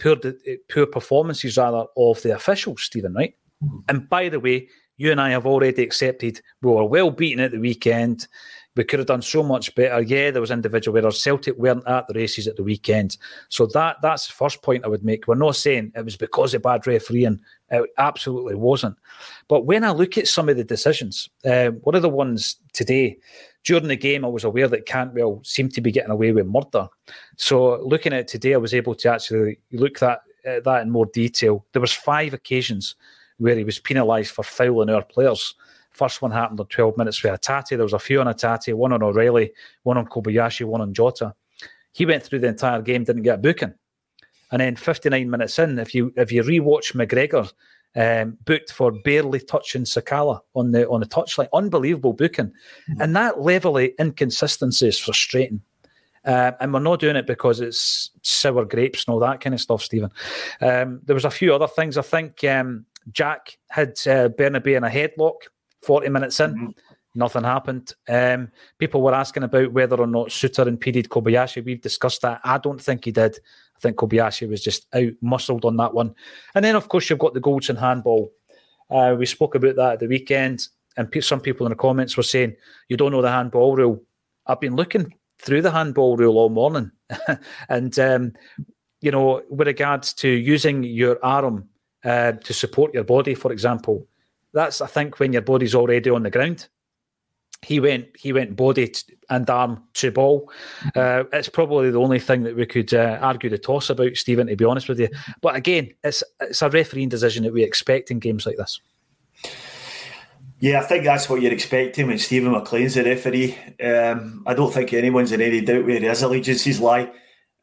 poor 0.00 0.16
eh, 0.46 0.56
poor 0.70 0.86
performances 0.86 1.56
rather 1.56 1.84
of 1.96 2.22
the 2.22 2.34
officials, 2.34 2.82
Steven. 2.82 3.14
Right? 3.14 3.34
Mm-hmm. 3.62 3.78
And 3.88 4.08
by 4.08 4.28
the 4.28 4.40
way, 4.40 4.68
you 4.98 5.10
and 5.10 5.20
I 5.20 5.30
have 5.30 5.46
already 5.46 5.82
accepted 5.82 6.40
we 6.60 6.70
were 6.70 6.84
well 6.84 7.10
beaten 7.10 7.40
at 7.42 7.52
the 7.52 7.58
weekend. 7.58 8.28
We 8.78 8.84
could 8.84 9.00
have 9.00 9.08
done 9.08 9.22
so 9.22 9.42
much 9.42 9.74
better. 9.74 10.00
Yeah, 10.00 10.30
there 10.30 10.40
was 10.40 10.52
individual 10.52 10.96
errors. 10.96 11.20
Celtic 11.20 11.56
weren't 11.58 11.84
at 11.88 12.06
the 12.06 12.14
races 12.14 12.46
at 12.46 12.54
the 12.54 12.62
weekend. 12.62 13.16
So 13.48 13.66
that 13.74 13.96
that's 14.02 14.28
the 14.28 14.34
first 14.34 14.62
point 14.62 14.84
I 14.84 14.88
would 14.88 15.04
make. 15.04 15.26
We're 15.26 15.34
not 15.34 15.56
saying 15.56 15.90
it 15.96 16.04
was 16.04 16.16
because 16.16 16.54
of 16.54 16.62
bad 16.62 16.86
refereeing. 16.86 17.40
It 17.70 17.90
absolutely 17.98 18.54
wasn't. 18.54 18.96
But 19.48 19.66
when 19.66 19.82
I 19.82 19.90
look 19.90 20.16
at 20.16 20.28
some 20.28 20.48
of 20.48 20.56
the 20.56 20.62
decisions, 20.62 21.28
uh, 21.44 21.70
one 21.82 21.96
of 21.96 22.02
the 22.02 22.08
ones 22.08 22.54
today, 22.72 23.18
during 23.64 23.88
the 23.88 23.96
game, 23.96 24.24
I 24.24 24.28
was 24.28 24.44
aware 24.44 24.68
that 24.68 24.86
Cantwell 24.86 25.40
seemed 25.42 25.74
to 25.74 25.80
be 25.80 25.90
getting 25.90 26.12
away 26.12 26.30
with 26.30 26.46
murder. 26.46 26.86
So 27.36 27.82
looking 27.82 28.12
at 28.12 28.20
it 28.20 28.28
today, 28.28 28.54
I 28.54 28.58
was 28.58 28.74
able 28.74 28.94
to 28.94 29.10
actually 29.10 29.58
look 29.72 30.00
at 30.04 30.20
that 30.44 30.82
in 30.82 30.90
more 30.90 31.06
detail. 31.06 31.66
There 31.72 31.82
was 31.82 31.92
five 31.92 32.32
occasions 32.32 32.94
where 33.38 33.56
he 33.56 33.64
was 33.64 33.80
penalised 33.80 34.30
for 34.30 34.44
fouling 34.44 34.88
our 34.88 35.02
players. 35.02 35.56
First 35.98 36.22
one 36.22 36.30
happened 36.30 36.60
on 36.60 36.66
12 36.66 36.96
minutes 36.96 37.20
with 37.24 37.32
Hatate. 37.32 37.70
There 37.70 37.78
was 37.78 37.92
a 37.92 37.98
few 37.98 38.20
on 38.20 38.28
Hatate, 38.28 38.72
one 38.72 38.92
on 38.92 39.02
O'Riley, 39.02 39.50
one 39.82 39.98
on 39.98 40.06
Kobayashi, 40.06 40.64
one 40.64 40.80
on 40.80 40.94
Jota. 40.94 41.34
He 41.90 42.06
went 42.06 42.22
through 42.22 42.38
the 42.38 42.46
entire 42.46 42.80
game, 42.82 43.02
didn't 43.02 43.22
get 43.22 43.34
a 43.34 43.42
booking. 43.42 43.74
And 44.52 44.60
then 44.60 44.76
59 44.76 45.28
minutes 45.28 45.58
in, 45.58 45.76
if 45.80 45.96
you 45.96 46.12
if 46.16 46.30
you 46.30 46.44
rewatch 46.44 46.94
McGregor, 46.94 47.52
um, 47.96 48.38
booked 48.44 48.70
for 48.70 48.92
barely 48.92 49.40
touching 49.40 49.82
Sakala 49.82 50.38
on 50.54 50.70
the 50.70 50.88
on 50.88 51.00
the 51.00 51.06
touchline, 51.06 51.48
unbelievable 51.52 52.12
booking, 52.12 52.46
mm-hmm. 52.46 53.00
and 53.00 53.16
that 53.16 53.40
level 53.40 53.76
of 53.76 53.90
inconsistency 53.98 54.86
is 54.86 55.00
frustrating. 55.00 55.62
Uh, 56.24 56.52
and 56.60 56.72
we're 56.72 56.78
not 56.78 57.00
doing 57.00 57.16
it 57.16 57.26
because 57.26 57.60
it's 57.60 58.10
sour 58.22 58.64
grapes 58.64 59.04
and 59.04 59.12
all 59.12 59.20
that 59.20 59.40
kind 59.40 59.54
of 59.54 59.60
stuff, 59.60 59.82
Steven. 59.82 60.10
Um, 60.60 61.00
there 61.04 61.14
was 61.14 61.24
a 61.24 61.30
few 61.30 61.52
other 61.52 61.66
things. 61.66 61.98
I 61.98 62.02
think 62.02 62.44
um, 62.44 62.86
Jack 63.10 63.58
had 63.68 63.90
uh, 64.06 64.28
Bernabei 64.28 64.76
in 64.76 64.84
a 64.84 64.90
headlock 64.90 65.48
40 65.82 66.08
minutes 66.08 66.40
in, 66.40 66.54
mm-hmm. 66.54 66.70
nothing 67.14 67.44
happened. 67.44 67.94
Um, 68.08 68.50
people 68.78 69.02
were 69.02 69.14
asking 69.14 69.44
about 69.44 69.72
whether 69.72 69.96
or 69.96 70.06
not 70.06 70.28
Souttar 70.28 70.66
impeded 70.66 71.08
Kobayashi. 71.08 71.64
We've 71.64 71.80
discussed 71.80 72.22
that. 72.22 72.40
I 72.44 72.58
don't 72.58 72.80
think 72.80 73.04
he 73.04 73.12
did. 73.12 73.38
I 73.76 73.80
think 73.80 73.96
Kobayashi 73.96 74.48
was 74.48 74.62
just 74.62 74.86
out 74.94 75.12
muscled 75.20 75.64
on 75.64 75.76
that 75.76 75.94
one. 75.94 76.14
And 76.54 76.64
then, 76.64 76.76
of 76.76 76.88
course, 76.88 77.08
you've 77.08 77.18
got 77.18 77.34
the 77.34 77.40
goals 77.40 77.68
and 77.68 77.78
handball. 77.78 78.32
Uh, 78.90 79.14
we 79.18 79.26
spoke 79.26 79.54
about 79.54 79.76
that 79.76 79.92
at 79.94 80.00
the 80.00 80.08
weekend, 80.08 80.68
and 80.96 81.08
some 81.22 81.40
people 81.40 81.66
in 81.66 81.70
the 81.70 81.76
comments 81.76 82.16
were 82.16 82.22
saying, 82.22 82.56
You 82.88 82.96
don't 82.96 83.12
know 83.12 83.22
the 83.22 83.30
handball 83.30 83.76
rule. 83.76 84.02
I've 84.46 84.60
been 84.60 84.74
looking 84.74 85.14
through 85.38 85.62
the 85.62 85.70
handball 85.70 86.16
rule 86.16 86.38
all 86.38 86.48
morning. 86.48 86.90
and, 87.68 87.96
um, 87.98 88.32
you 89.00 89.10
know, 89.10 89.42
with 89.48 89.68
regards 89.68 90.12
to 90.14 90.28
using 90.28 90.82
your 90.82 91.24
arm 91.24 91.68
uh, 92.04 92.32
to 92.32 92.52
support 92.52 92.92
your 92.94 93.04
body, 93.04 93.34
for 93.34 93.52
example, 93.52 94.06
that's 94.52 94.80
I 94.80 94.86
think 94.86 95.18
when 95.18 95.32
your 95.32 95.42
body's 95.42 95.74
already 95.74 96.10
on 96.10 96.22
the 96.22 96.30
ground. 96.30 96.68
He 97.62 97.80
went 97.80 98.06
he 98.16 98.32
went 98.32 98.54
body 98.54 98.94
and 99.30 99.50
arm 99.50 99.82
to 99.94 100.12
ball. 100.12 100.50
Uh, 100.94 101.24
it's 101.32 101.48
probably 101.48 101.90
the 101.90 102.00
only 102.00 102.20
thing 102.20 102.44
that 102.44 102.54
we 102.54 102.66
could 102.66 102.94
uh, 102.94 103.18
argue 103.20 103.50
the 103.50 103.58
toss 103.58 103.90
about, 103.90 104.16
Steven. 104.16 104.46
To 104.46 104.54
be 104.54 104.64
honest 104.64 104.88
with 104.88 105.00
you, 105.00 105.08
but 105.40 105.56
again, 105.56 105.92
it's 106.04 106.22
it's 106.40 106.62
a 106.62 106.70
refereeing 106.70 107.08
decision 107.08 107.42
that 107.42 107.52
we 107.52 107.64
expect 107.64 108.12
in 108.12 108.20
games 108.20 108.46
like 108.46 108.58
this. 108.58 108.80
Yeah, 110.60 110.80
I 110.80 110.84
think 110.84 111.04
that's 111.04 111.28
what 111.28 111.40
you're 111.40 111.52
expecting 111.52 112.08
when 112.08 112.18
Steven 112.18 112.52
McLean's 112.52 112.94
the 112.94 113.04
referee. 113.04 113.56
Um, 113.82 114.42
I 114.46 114.54
don't 114.54 114.72
think 114.72 114.92
anyone's 114.92 115.30
in 115.30 115.40
any 115.40 115.60
doubt 115.60 115.84
where 115.84 116.00
his 116.00 116.22
allegiances 116.22 116.80
lie. 116.80 117.12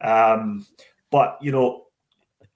Um, 0.02 0.66
but 1.12 1.38
you 1.42 1.52
know, 1.52 1.85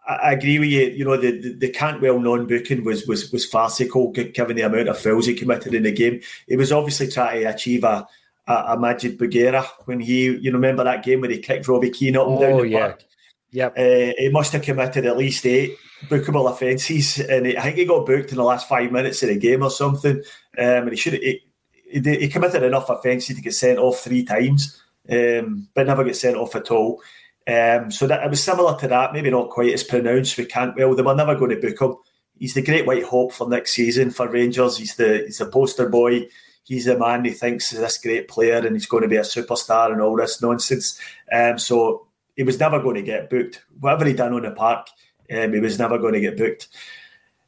I 0.10 0.34
agree 0.34 0.60
with 0.60 0.70
you. 0.70 0.88
You 0.88 1.06
know, 1.06 1.18
the, 1.18 1.40
the, 1.40 1.54
the 1.54 1.70
Cantwell 1.70 2.20
non-booking 2.20 2.84
was 2.84 3.06
was 3.06 3.32
was 3.32 3.46
farcical 3.46 4.12
given 4.12 4.56
the 4.56 4.64
amount 4.64 4.90
of 4.90 5.00
fouls 5.00 5.28
he 5.28 5.36
committed 5.36 5.74
in 5.74 5.84
the 5.84 5.92
game. 5.92 6.22
He 6.48 6.56
was 6.56 6.72
obviously 6.72 7.10
trying 7.10 7.42
to 7.42 7.50
achieve 7.50 7.84
a 7.84 8.08
a, 8.50 8.54
a 8.54 8.78
Madjid 8.78 9.18
Bougherra 9.18 9.66
when 9.86 10.00
he, 10.00 10.36
you 10.38 10.52
remember 10.52 10.84
that 10.84 11.04
game 11.04 11.22
where 11.22 11.30
he 11.30 11.38
kicked 11.38 11.68
Robbie 11.68 11.92
Keane 11.92 12.18
up 12.18 12.28
and 12.28 12.38
oh, 12.38 12.42
down 12.42 12.58
the 12.58 12.68
yeah. 12.68 12.80
park. 12.80 13.06
Yep. 13.52 13.74
Uh, 13.78 14.14
he 14.18 14.30
must 14.32 14.54
have 14.54 14.62
committed 14.62 15.06
at 15.06 15.18
least 15.18 15.46
eight 15.46 15.76
bookable 16.08 16.50
offences, 16.50 17.20
and 17.20 17.46
he, 17.46 17.58
I 17.58 17.62
think 17.62 17.78
he 17.78 17.86
got 17.86 18.06
booked 18.06 18.32
in 18.32 18.38
the 18.38 18.44
last 18.44 18.68
five 18.68 18.92
minutes 18.92 19.24
of 19.24 19.30
the 19.30 19.38
game 19.38 19.64
or 19.64 19.72
something. 19.72 20.18
Um, 20.18 20.24
and 20.58 20.90
he 20.92 20.96
should 20.96 21.14
he, 21.14 21.42
he, 21.90 22.00
he 22.00 22.28
committed 22.28 22.64
enough 22.64 22.90
offences 22.90 23.36
to 23.36 23.42
get 23.42 23.56
sent 23.56 23.80
off 23.80 24.02
three 24.02 24.24
times, 24.24 24.82
um, 25.10 25.68
but 25.74 25.88
never 25.88 26.04
get 26.04 26.16
sent 26.16 26.38
off 26.38 26.56
at 26.56 26.70
all. 26.70 27.02
Um, 27.50 27.90
so 27.90 28.06
that 28.06 28.24
it 28.24 28.30
was 28.30 28.44
similar 28.44 28.78
to 28.78 28.88
that, 28.90 29.12
maybe 29.12 29.32
not 29.32 29.50
quite 29.50 29.74
as 29.74 29.84
pronounced 29.84 30.38
with 30.38 30.50
Cantwell. 30.50 30.94
They 30.94 31.02
were 31.02 31.16
never 31.16 31.34
going 31.34 31.50
to 31.50 31.56
book 31.56 31.82
him. 31.82 31.96
He's 32.38 32.54
the 32.54 32.62
great 32.62 32.86
white 32.86 33.04
hope 33.04 33.34
for 33.34 33.50
next 33.50 33.74
season 33.74 34.12
for 34.12 34.30
Rangers. 34.30 34.78
He's 34.78 34.96
the 34.96 35.24
he's 35.26 35.40
the 35.40 35.48
poster 35.48 35.90
boy. 35.90 36.28
He's 36.64 36.86
the 36.86 36.98
man 36.98 37.26
he 37.26 37.32
thinks 37.32 37.74
is 37.74 37.80
this 37.80 37.98
great 37.98 38.28
player 38.28 38.58
and 38.58 38.76
he's 38.76 38.86
going 38.86 39.02
to 39.02 39.10
be 39.10 39.16
a 39.16 39.22
superstar 39.22 39.92
and 39.92 40.00
all 40.00 40.16
this 40.16 40.42
nonsense. 40.42 41.00
Um, 41.32 41.58
so 41.58 42.06
he 42.36 42.44
was 42.44 42.60
never 42.60 42.80
going 42.80 42.96
to 42.96 43.02
get 43.02 43.30
booked. 43.30 43.64
Whatever 43.80 44.06
he 44.06 44.14
done 44.14 44.34
on 44.34 44.44
the 44.44 44.52
park, 44.52 44.88
um, 45.36 45.52
he 45.52 45.60
was 45.60 45.80
never 45.80 45.98
going 45.98 46.14
to 46.14 46.20
get 46.20 46.38
booked. 46.38 46.68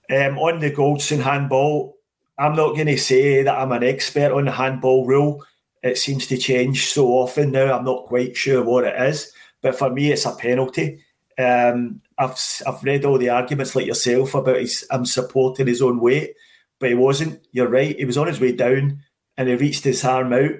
Um, 0.09 0.39
on 0.39 0.59
the 0.59 0.71
Goldson 0.71 1.21
handball, 1.21 1.95
I'm 2.39 2.55
not 2.55 2.73
going 2.73 2.87
to 2.87 2.97
say 2.97 3.43
that 3.43 3.57
I'm 3.59 3.71
an 3.71 3.83
expert 3.83 4.31
on 4.31 4.45
the 4.45 4.51
handball 4.51 5.05
rule. 5.05 5.45
It 5.83 5.99
seems 5.99 6.25
to 6.27 6.37
change 6.37 6.87
so 6.87 7.09
often 7.09 7.51
now. 7.51 7.77
I'm 7.77 7.85
not 7.85 8.05
quite 8.05 8.35
sure 8.35 8.63
what 8.63 8.85
it 8.85 8.99
is. 8.99 9.31
But 9.61 9.77
for 9.77 9.89
me, 9.89 10.11
it's 10.11 10.25
a 10.25 10.31
penalty. 10.31 11.03
Um, 11.37 12.01
I've 12.17 12.37
I've 12.67 12.83
read 12.83 13.05
all 13.05 13.17
the 13.17 13.29
arguments 13.29 13.75
like 13.75 13.85
yourself 13.85 14.35
about 14.35 14.57
his, 14.57 14.85
him 14.91 15.05
supporting 15.05 15.67
his 15.67 15.81
own 15.81 15.99
weight, 15.99 16.35
but 16.79 16.89
he 16.89 16.95
wasn't. 16.95 17.45
You're 17.51 17.69
right. 17.69 17.95
He 17.95 18.05
was 18.05 18.17
on 18.17 18.27
his 18.27 18.39
way 18.39 18.51
down 18.51 19.01
and 19.37 19.49
he 19.49 19.55
reached 19.55 19.83
his 19.83 20.03
arm 20.03 20.33
out 20.33 20.51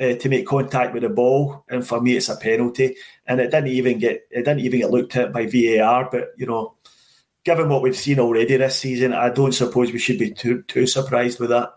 uh, 0.00 0.14
to 0.14 0.28
make 0.28 0.46
contact 0.46 0.92
with 0.92 1.02
the 1.02 1.08
ball, 1.08 1.64
and 1.68 1.86
for 1.86 2.00
me, 2.00 2.16
it's 2.16 2.28
a 2.28 2.36
penalty. 2.36 2.96
And 3.26 3.40
it 3.40 3.50
didn't 3.50 3.68
even 3.68 3.98
get 3.98 4.26
it 4.30 4.44
didn't 4.44 4.60
even 4.60 4.80
get 4.80 4.90
looked 4.90 5.16
at 5.16 5.32
by 5.32 5.46
VAR. 5.46 6.08
But 6.10 6.32
you 6.36 6.46
know, 6.46 6.74
given 7.44 7.68
what 7.68 7.82
we've 7.82 7.96
seen 7.96 8.20
already 8.20 8.56
this 8.56 8.78
season, 8.78 9.12
I 9.12 9.30
don't 9.30 9.52
suppose 9.52 9.92
we 9.92 9.98
should 9.98 10.18
be 10.18 10.30
too 10.30 10.62
too 10.62 10.86
surprised 10.86 11.40
with 11.40 11.50
that. 11.50 11.74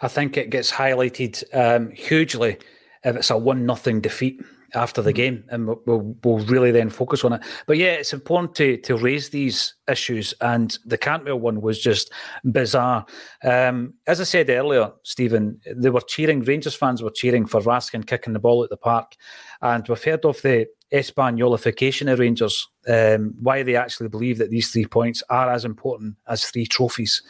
I 0.00 0.08
think 0.08 0.36
it 0.36 0.50
gets 0.50 0.72
highlighted 0.72 1.44
um, 1.52 1.90
hugely 1.90 2.58
if 3.02 3.16
it's 3.16 3.30
a 3.30 3.36
one 3.36 3.66
nothing 3.66 4.00
defeat 4.00 4.40
after 4.74 5.02
the 5.02 5.12
game, 5.12 5.44
and 5.48 5.66
we'll, 5.66 6.16
we'll, 6.22 6.38
really 6.46 6.70
then 6.70 6.90
focus 6.90 7.24
on 7.24 7.32
it. 7.32 7.42
But 7.66 7.78
yeah, 7.78 7.92
it's 7.92 8.12
important 8.12 8.54
to 8.56 8.76
to 8.78 8.96
raise 8.96 9.30
these 9.30 9.74
issues, 9.88 10.34
and 10.40 10.76
the 10.84 10.98
Cantwell 10.98 11.40
one 11.40 11.60
was 11.60 11.80
just 11.80 12.12
bizarre. 12.50 13.06
Um, 13.42 13.94
as 14.06 14.20
I 14.20 14.24
said 14.24 14.50
earlier, 14.50 14.92
Steven, 15.02 15.60
they 15.74 15.90
were 15.90 16.00
cheering. 16.00 16.42
Rangers 16.42 16.74
fans 16.74 17.02
were 17.02 17.10
cheering 17.10 17.46
for 17.46 17.60
Raskin 17.60 18.06
kicking 18.06 18.32
the 18.32 18.38
ball 18.38 18.64
at 18.64 18.70
the 18.70 18.76
park, 18.76 19.14
and 19.62 19.86
we've 19.88 20.02
heard 20.02 20.24
of 20.24 20.40
the 20.42 20.66
Espanyolification 20.92 22.12
of 22.12 22.18
Rangers. 22.18 22.68
Um, 22.86 23.34
why 23.40 23.62
they 23.62 23.76
actually 23.76 24.08
believe 24.08 24.38
that 24.38 24.50
these 24.50 24.70
three 24.70 24.86
points 24.86 25.22
are 25.30 25.50
as 25.50 25.64
important 25.64 26.16
as 26.28 26.44
three 26.44 26.66
trophies, 26.66 27.22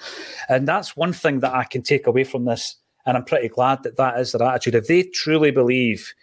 and 0.48 0.66
that's 0.66 0.96
one 0.96 1.12
thing 1.12 1.40
that 1.40 1.54
I 1.54 1.64
can 1.64 1.82
take 1.82 2.06
away 2.06 2.24
from 2.24 2.44
this. 2.44 2.76
And 3.06 3.18
I'm 3.18 3.24
pretty 3.24 3.48
glad 3.48 3.82
that 3.82 3.98
that 3.98 4.18
is 4.18 4.32
their 4.32 4.48
attitude. 4.48 4.74
If 4.74 4.86
they 4.86 5.02
truly 5.02 5.50
believe 5.50 6.14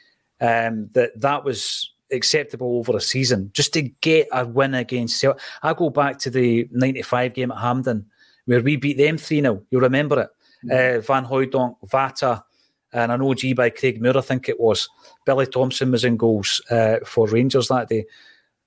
um, 0.42 0.90
that 0.94 1.20
that 1.22 1.44
was 1.44 1.94
acceptable 2.12 2.78
over 2.78 2.98
a 2.98 3.02
season 3.02 3.52
just 3.54 3.72
to 3.74 3.84
get 3.84 4.28
a 4.34 4.46
win 4.46 4.74
against 4.74 5.20
Celtic. 5.20 5.42
I 5.64 5.74
go 5.74 5.90
back 5.90 6.20
to 6.20 6.30
the 6.30 6.68
95 6.72 7.34
game 7.34 7.52
at 7.52 7.60
Hampden 7.60 8.06
where 8.46 8.62
we 8.62 8.76
beat 8.76 8.98
them 8.98 9.18
3 9.18 9.42
0. 9.42 9.64
You'll 9.70 9.82
remember 9.82 10.22
it. 10.22 10.30
Mm-hmm. 10.66 10.98
Uh, 10.98 11.02
Van 11.02 11.26
Hooijdonk, 11.26 11.76
Vata, 11.88 12.44
and 12.94 13.12
an 13.12 13.22
OG 13.22 13.56
by 13.56 13.70
Craig 13.70 14.02
Moore, 14.02 14.18
I 14.18 14.22
think 14.22 14.50
it 14.50 14.60
was. 14.60 14.90
Billy 15.26 15.48
Thompson 15.48 15.92
was 15.92 16.04
in 16.04 16.18
goals 16.18 16.62
uh, 16.70 16.98
for 17.06 17.28
Rangers 17.28 17.70
that 17.70 17.90
day. 17.90 18.06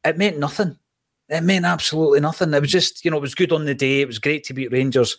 It 0.05 0.17
meant 0.17 0.39
nothing. 0.39 0.79
It 1.29 1.43
meant 1.43 1.65
absolutely 1.65 2.21
nothing. 2.21 2.53
It 2.53 2.61
was 2.61 2.71
just, 2.71 3.05
you 3.05 3.11
know, 3.11 3.19
it 3.19 3.23
was 3.23 3.35
good 3.35 3.53
on 3.53 3.65
the 3.65 3.75
day. 3.75 4.01
It 4.01 4.07
was 4.07 4.19
great 4.19 4.45
to 4.45 4.55
beat 4.55 4.73
Rangers. 4.73 5.17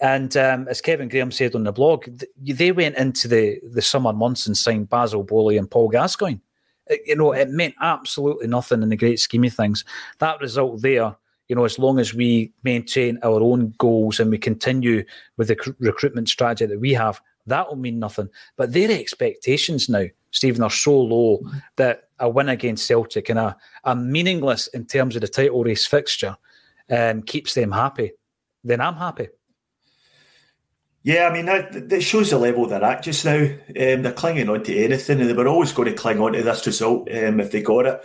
And 0.00 0.34
um, 0.36 0.66
as 0.68 0.80
Kevin 0.80 1.08
Graham 1.08 1.30
said 1.30 1.54
on 1.54 1.64
the 1.64 1.72
blog, 1.72 2.04
th- 2.04 2.32
they 2.58 2.72
went 2.72 2.96
into 2.96 3.28
the, 3.28 3.60
the 3.70 3.82
summer 3.82 4.12
months 4.12 4.46
and 4.46 4.56
signed 4.56 4.88
Basil 4.88 5.22
Boli 5.22 5.58
and 5.58 5.70
Paul 5.70 5.88
Gascoigne. 5.88 6.40
It, 6.86 7.02
you 7.06 7.16
know, 7.16 7.32
it 7.32 7.50
meant 7.50 7.74
absolutely 7.80 8.46
nothing 8.46 8.82
in 8.82 8.88
the 8.88 8.96
great 8.96 9.20
scheme 9.20 9.44
of 9.44 9.52
things. 9.52 9.84
That 10.18 10.40
result 10.40 10.80
there, 10.80 11.14
you 11.48 11.56
know, 11.56 11.64
as 11.64 11.78
long 11.78 11.98
as 11.98 12.14
we 12.14 12.52
maintain 12.62 13.18
our 13.22 13.42
own 13.42 13.74
goals 13.76 14.20
and 14.20 14.30
we 14.30 14.38
continue 14.38 15.04
with 15.36 15.48
the 15.48 15.56
c- 15.62 15.72
recruitment 15.78 16.30
strategy 16.30 16.66
that 16.66 16.80
we 16.80 16.94
have, 16.94 17.20
that 17.46 17.68
will 17.68 17.76
mean 17.76 17.98
nothing. 17.98 18.30
But 18.56 18.72
their 18.72 18.90
expectations 18.90 19.88
now, 19.88 20.06
Steven, 20.30 20.62
are 20.62 20.70
so 20.70 20.98
low 20.98 21.42
that 21.76 22.08
a 22.20 22.28
win 22.28 22.48
against 22.48 22.86
Celtic 22.86 23.28
and 23.28 23.38
a, 23.38 23.56
a 23.84 23.94
meaningless 23.94 24.66
in 24.68 24.86
terms 24.86 25.14
of 25.14 25.20
the 25.22 25.28
title 25.28 25.62
race 25.62 25.86
fixture 25.86 26.36
um, 26.88 27.22
keeps 27.22 27.52
them 27.54 27.72
happy. 27.72 28.12
Then 28.64 28.80
I'm 28.80 28.96
happy. 28.96 29.28
Yeah, 31.02 31.28
I 31.28 31.32
mean 31.32 31.46
that, 31.46 31.88
that 31.88 32.02
shows 32.02 32.30
the 32.30 32.38
level 32.38 32.66
they're 32.66 32.84
at 32.84 33.02
just 33.02 33.24
now. 33.24 33.42
Um, 33.42 34.02
they're 34.02 34.12
clinging 34.12 34.50
on 34.50 34.62
to 34.64 34.84
anything, 34.84 35.20
and 35.20 35.30
they 35.30 35.34
were 35.34 35.48
always 35.48 35.72
going 35.72 35.88
to 35.88 35.94
cling 35.94 36.20
on 36.20 36.32
to 36.34 36.42
this 36.42 36.66
result 36.66 37.08
um, 37.10 37.40
if 37.40 37.50
they 37.50 37.62
got 37.62 37.86
it. 37.86 38.00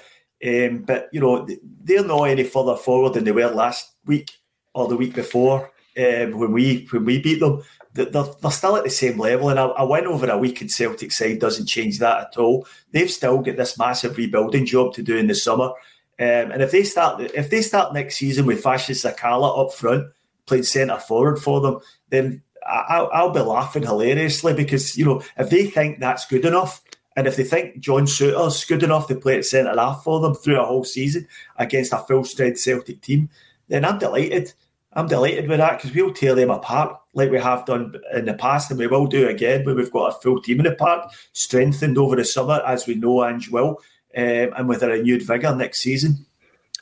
Um, 0.46 0.84
but 0.84 1.10
you 1.12 1.20
know 1.20 1.48
they're 1.84 2.06
not 2.06 2.24
any 2.24 2.44
further 2.44 2.76
forward 2.78 3.14
than 3.14 3.26
they 3.26 3.32
were 3.32 3.50
last 3.50 3.94
week 4.06 4.32
or 4.74 4.88
the 4.88 4.96
week 4.96 5.14
before 5.14 5.72
um, 5.98 6.38
when 6.38 6.54
we 6.54 6.88
when 6.92 7.04
we 7.04 7.22
beat 7.22 7.40
them. 7.42 7.64
They're, 7.94 8.06
they're 8.06 8.52
still 8.52 8.76
at 8.76 8.84
the 8.84 8.90
same 8.90 9.18
level, 9.18 9.50
and 9.50 9.60
a 9.60 9.86
win 9.86 10.08
over 10.08 10.30
a 10.30 10.38
weakened 10.38 10.72
Celtic 10.72 11.12
side 11.12 11.40
doesn't 11.40 11.68
change 11.68 12.00
that 12.00 12.20
at 12.20 12.38
all. 12.38 12.68
They've 12.92 13.12
still 13.12 13.42
got 13.42 13.58
this 13.58 13.78
massive 13.78 14.18
rebuilding 14.18 14.66
job 14.66 14.94
to 14.94 15.02
do 15.02 15.18
in 15.18 15.28
the 15.28 15.36
summer, 15.36 15.68
um, 15.68 15.76
and 16.18 16.62
if 16.62 16.72
they 16.72 16.84
start 16.84 17.22
if 17.22 17.50
they 17.50 17.62
start 17.62 17.94
next 17.94 18.18
season 18.18 18.46
with 18.46 18.64
Fashion 18.64 18.96
Sakala 18.96 19.66
up 19.66 19.74
front, 19.74 20.08
playing 20.46 20.64
centre 20.64 21.00
forward 21.00 21.40
for 21.40 21.60
them, 21.62 21.80
then 22.10 22.42
I'll, 22.66 23.10
I'll 23.14 23.32
be 23.32 23.42
laughing 23.42 23.84
hilariously 23.84 24.54
because 24.54 24.98
you 24.98 25.06
know 25.06 25.22
if 25.38 25.50
they 25.50 25.68
think 25.68 26.00
that's 26.00 26.26
good 26.26 26.46
enough, 26.46 26.82
and 27.16 27.28
if 27.28 27.36
they 27.36 27.44
think 27.44 27.80
John 27.80 28.06
Souttar's 28.06 28.66
good 28.66 28.84
enough 28.84 29.08
to 29.08 29.16
play 29.16 29.38
at 29.38 29.46
centre 29.46 29.76
half 29.76 30.04
for 30.04 30.20
them 30.20 30.36
through 30.36 30.60
a 30.60 30.66
whole 30.66 30.84
season 30.84 31.28
against 31.58 31.94
a 31.94 32.00
full 32.00 32.24
strength 32.24 32.60
Celtic 32.60 33.02
team, 33.02 33.30
then 33.68 33.86
I'm 33.86 34.00
delighted. 34.00 34.54
I'm 34.94 35.08
delighted 35.08 35.50
with 35.50 35.58
that 35.58 35.78
because 35.78 35.94
we'll 35.94 36.14
tear 36.14 36.36
them 36.36 36.50
apart 36.50 36.98
like 37.14 37.30
we 37.30 37.38
have 37.38 37.66
done 37.66 37.96
in 38.14 38.26
the 38.26 38.34
past, 38.34 38.72
and 38.72 38.80
we 38.80 38.88
will 38.88 39.08
do 39.08 39.28
again 39.28 39.66
when 39.66 39.76
we've 39.76 39.92
got 39.92 40.16
a 40.16 40.20
full 40.22 40.42
team 40.42 40.60
in 40.60 40.66
the 40.66 40.76
park, 40.76 41.12
strengthened 41.34 41.98
over 41.98 42.16
the 42.16 42.26
summer 42.26 42.62
as 42.66 42.88
we 42.88 42.96
know 42.96 43.26
Ange 43.26 43.50
will, 43.50 43.82
um, 44.18 44.54
and 44.58 44.70
with 44.70 44.84
a 44.84 44.88
renewed 44.88 45.22
vigour 45.22 45.56
next 45.56 45.80
season. 45.80 46.26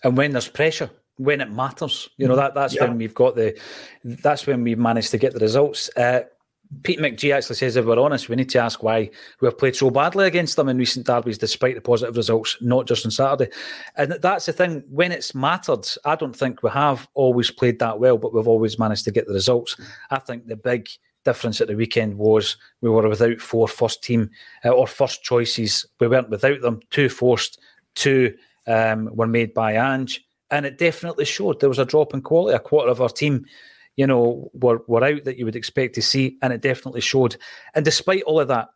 And 0.03 0.17
when 0.17 0.34
there's 0.34 0.47
pressure, 0.47 0.91
when 1.18 1.41
it 1.41 1.51
matters. 1.51 2.09
You 2.18 2.28
know 2.28 2.36
that 2.36 2.55
that's 2.55 2.76
yeah. 2.76 2.84
when 2.84 2.97
we've 2.97 3.14
got 3.14 3.36
the 3.36 3.59
that's 4.03 4.47
when 4.47 4.64
we've 4.64 4.80
managed 4.80 5.11
to 5.11 5.18
get 5.18 5.34
the 5.34 5.39
results. 5.39 5.89
Uh, 5.95 6.22
Pete 6.82 6.99
McGee 6.99 7.36
actually 7.36 7.55
says, 7.55 7.76
if 7.76 7.86
we're 7.86 7.99
honest, 7.99 8.30
we 8.30 8.36
need 8.36 8.49
to 8.49 8.59
ask 8.59 8.82
why 8.82 9.11
we've 9.41 9.57
played 9.57 9.76
so 9.76 9.91
badly 9.91 10.26
against 10.26 10.55
them 10.55 10.70
in 10.70 10.78
recent 10.78 11.05
derbies, 11.05 11.38
despite 11.38 11.76
the 11.76 11.82
positive 11.82 12.16
results, 12.16 12.57
not 12.61 12.88
just 12.88 13.05
on 13.05 13.11
Saturday. 13.11 13.51
And 13.95 14.14
that's 14.14 14.47
the 14.47 14.53
thing. 14.53 14.84
When 14.89 15.11
it's 15.11 15.36
mattered, 15.36 15.86
I 16.03 16.16
don't 16.16 16.36
think 16.36 16.64
we 16.64 16.72
have 16.72 17.07
always 17.14 17.51
played 17.51 17.78
that 17.80 17.99
well, 17.99 18.18
but 18.18 18.34
we've 18.34 18.47
always 18.47 18.80
managed 18.80 19.03
to 19.05 19.11
get 19.11 19.28
the 19.28 19.34
results. 19.34 19.80
I 20.09 20.18
think 20.20 20.47
the 20.47 20.55
big 20.55 20.89
difference 21.26 21.61
at 21.61 21.68
the 21.68 21.76
weekend 21.76 22.18
was 22.18 22.57
we 22.82 22.89
were 22.89 23.07
without 23.07 23.39
four 23.39 23.68
first 23.68 24.03
team 24.03 24.30
uh, 24.66 24.70
or 24.70 24.88
first 24.88 25.24
choices. 25.24 25.86
We 25.99 26.07
weren't 26.07 26.30
without 26.30 26.61
them. 26.61 26.80
Two 26.89 27.07
forced, 27.07 27.59
two 27.95 28.36
um, 28.68 29.09
were 29.14 29.28
made 29.28 29.53
by 29.53 29.74
Ange 29.74 30.26
and 30.53 30.67
it 30.67 30.77
definitely 30.77 31.25
showed. 31.25 31.59
There 31.59 31.67
was 31.67 31.79
a 31.79 31.85
drop 31.85 32.13
in 32.13 32.21
quality. 32.21 32.55
A 32.55 32.59
quarter 32.59 32.91
of 32.91 33.01
our 33.01 33.09
team, 33.09 33.45
you 33.97 34.05
know, 34.05 34.51
were 34.53 34.83
were 34.87 35.03
out 35.03 35.23
that 35.23 35.37
you 35.37 35.45
would 35.45 35.55
expect 35.55 35.95
to 35.95 36.01
see, 36.01 36.37
and 36.43 36.53
it 36.53 36.61
definitely 36.61 37.01
showed. 37.01 37.35
And 37.73 37.83
despite 37.83 38.21
all 38.23 38.39
of 38.39 38.47
that, 38.49 38.69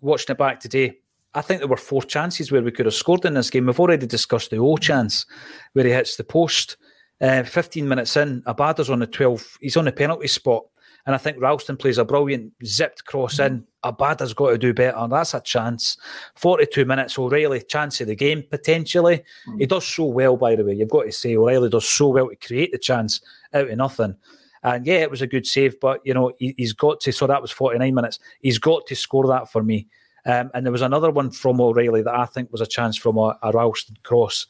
watching 0.00 0.32
it 0.32 0.38
back 0.38 0.60
today, 0.60 0.98
I 1.34 1.42
think 1.42 1.58
there 1.58 1.68
were 1.68 1.76
four 1.76 2.02
chances 2.02 2.52
where 2.52 2.62
we 2.62 2.70
could 2.70 2.86
have 2.86 2.94
scored 2.94 3.24
in 3.24 3.34
this 3.34 3.50
game. 3.50 3.66
We've 3.66 3.80
already 3.80 4.06
discussed 4.06 4.50
the 4.50 4.58
O 4.58 4.76
chance 4.76 5.26
where 5.72 5.84
he 5.84 5.90
hits 5.90 6.16
the 6.16 6.24
post. 6.24 6.76
Uh, 7.20 7.42
15 7.42 7.88
minutes 7.88 8.16
in, 8.16 8.42
Abada's 8.42 8.90
on 8.90 9.00
the 9.00 9.06
12. 9.06 9.58
He's 9.60 9.76
on 9.76 9.86
the 9.86 9.92
penalty 9.92 10.28
spot. 10.28 10.64
And 11.06 11.14
I 11.14 11.18
think 11.18 11.40
Ralston 11.40 11.76
plays 11.76 11.98
a 11.98 12.04
brilliant 12.04 12.52
zipped 12.64 13.04
cross 13.04 13.38
in. 13.38 13.64
Abada's 13.84 14.34
got 14.34 14.50
to 14.50 14.58
do 14.58 14.74
better. 14.74 15.06
That's 15.08 15.34
a 15.34 15.40
chance. 15.40 15.96
42 16.34 16.84
minutes, 16.84 17.16
O'Riley, 17.16 17.62
chance 17.62 18.00
of 18.00 18.08
the 18.08 18.16
game, 18.16 18.42
potentially. 18.50 19.22
Mm. 19.46 19.60
He 19.60 19.66
does 19.66 19.86
so 19.86 20.06
well, 20.06 20.36
by 20.36 20.56
the 20.56 20.64
way. 20.64 20.74
You've 20.74 20.90
got 20.90 21.04
to 21.04 21.12
say, 21.12 21.36
O'Riley 21.36 21.70
does 21.70 21.88
so 21.88 22.08
well 22.08 22.28
to 22.28 22.36
create 22.36 22.72
the 22.72 22.78
chance 22.78 23.20
out 23.54 23.70
of 23.70 23.78
nothing. 23.78 24.16
And 24.64 24.84
yeah, 24.84 24.96
it 24.96 25.10
was 25.10 25.22
a 25.22 25.28
good 25.28 25.46
save, 25.46 25.78
but, 25.78 26.00
you 26.04 26.12
know, 26.12 26.32
he, 26.38 26.52
has 26.58 26.72
got 26.72 26.98
to, 27.00 27.12
so 27.12 27.28
that 27.28 27.40
was 27.40 27.52
49 27.52 27.94
minutes. 27.94 28.18
He's 28.40 28.58
got 28.58 28.84
to 28.86 28.96
score 28.96 29.28
that 29.28 29.50
for 29.52 29.62
me. 29.62 29.86
Um, 30.24 30.50
and 30.54 30.66
there 30.66 30.72
was 30.72 30.82
another 30.82 31.12
one 31.12 31.30
from 31.30 31.60
O'Riley 31.60 32.02
that 32.02 32.18
I 32.18 32.26
think 32.26 32.50
was 32.50 32.60
a 32.60 32.66
chance 32.66 32.96
from 32.96 33.16
a, 33.16 33.38
a 33.44 33.52
Ralston 33.52 33.96
cross 34.02 34.48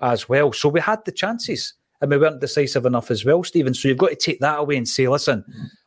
as 0.00 0.28
well. 0.28 0.52
So 0.52 0.68
we 0.68 0.80
had 0.80 1.04
the 1.04 1.12
chances 1.12 1.74
and 2.02 2.10
we 2.10 2.18
weren't 2.18 2.40
decisive 2.40 2.84
enough 2.84 3.10
as 3.10 3.24
well, 3.24 3.42
Steven. 3.42 3.72
So 3.72 3.88
you've 3.88 3.96
got 3.96 4.10
to 4.10 4.16
take 4.16 4.40
that 4.40 4.58
away 4.58 4.76
and 4.76 4.86
say, 4.86 5.08
listen, 5.08 5.44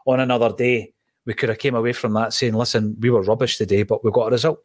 on 0.07 0.19
another 0.19 0.51
day, 0.51 0.93
we 1.25 1.33
could 1.33 1.49
have 1.49 1.59
came 1.59 1.75
away 1.75 1.93
from 1.93 2.13
that 2.13 2.33
saying, 2.33 2.53
listen, 2.53 2.95
we 2.99 3.09
were 3.09 3.21
rubbish 3.21 3.57
today, 3.57 3.83
but 3.83 4.03
we 4.03 4.11
got 4.11 4.27
a 4.27 4.31
result. 4.31 4.59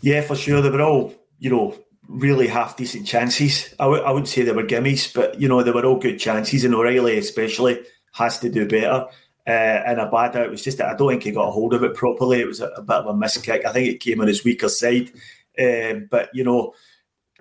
Yeah, 0.00 0.22
for 0.22 0.36
sure. 0.36 0.62
They 0.62 0.70
were 0.70 0.80
all, 0.80 1.12
you 1.38 1.50
know, 1.50 1.76
really 2.08 2.46
half 2.46 2.76
decent 2.76 3.06
chances. 3.06 3.74
I 3.78 3.84
w- 3.84 4.02
I 4.02 4.10
wouldn't 4.10 4.28
say 4.28 4.42
they 4.42 4.52
were 4.52 4.62
gimmies, 4.62 5.12
but, 5.12 5.40
you 5.40 5.48
know, 5.48 5.62
they 5.62 5.70
were 5.70 5.84
all 5.84 5.98
good 5.98 6.18
chances. 6.18 6.64
And 6.64 6.74
O'Riley, 6.74 7.18
especially, 7.18 7.80
has 8.12 8.38
to 8.38 8.48
do 8.48 8.68
better. 8.68 9.06
Uh, 9.46 9.50
and 9.86 9.98
Abada, 9.98 10.36
it 10.36 10.50
was 10.50 10.62
just 10.62 10.78
that 10.78 10.88
I 10.88 10.96
don't 10.96 11.08
think 11.08 11.22
he 11.24 11.32
got 11.32 11.48
a 11.48 11.50
hold 11.50 11.74
of 11.74 11.82
it 11.82 11.94
properly. 11.94 12.40
It 12.40 12.46
was 12.46 12.60
a, 12.60 12.68
a 12.68 12.82
bit 12.82 12.96
of 12.96 13.06
a 13.06 13.16
miss 13.16 13.36
kick. 13.38 13.66
I 13.66 13.72
think 13.72 13.88
it 13.88 14.00
came 14.00 14.20
on 14.20 14.28
his 14.28 14.44
weaker 14.44 14.68
side. 14.68 15.10
Um, 15.58 16.08
but, 16.10 16.30
you 16.32 16.44
know, 16.44 16.74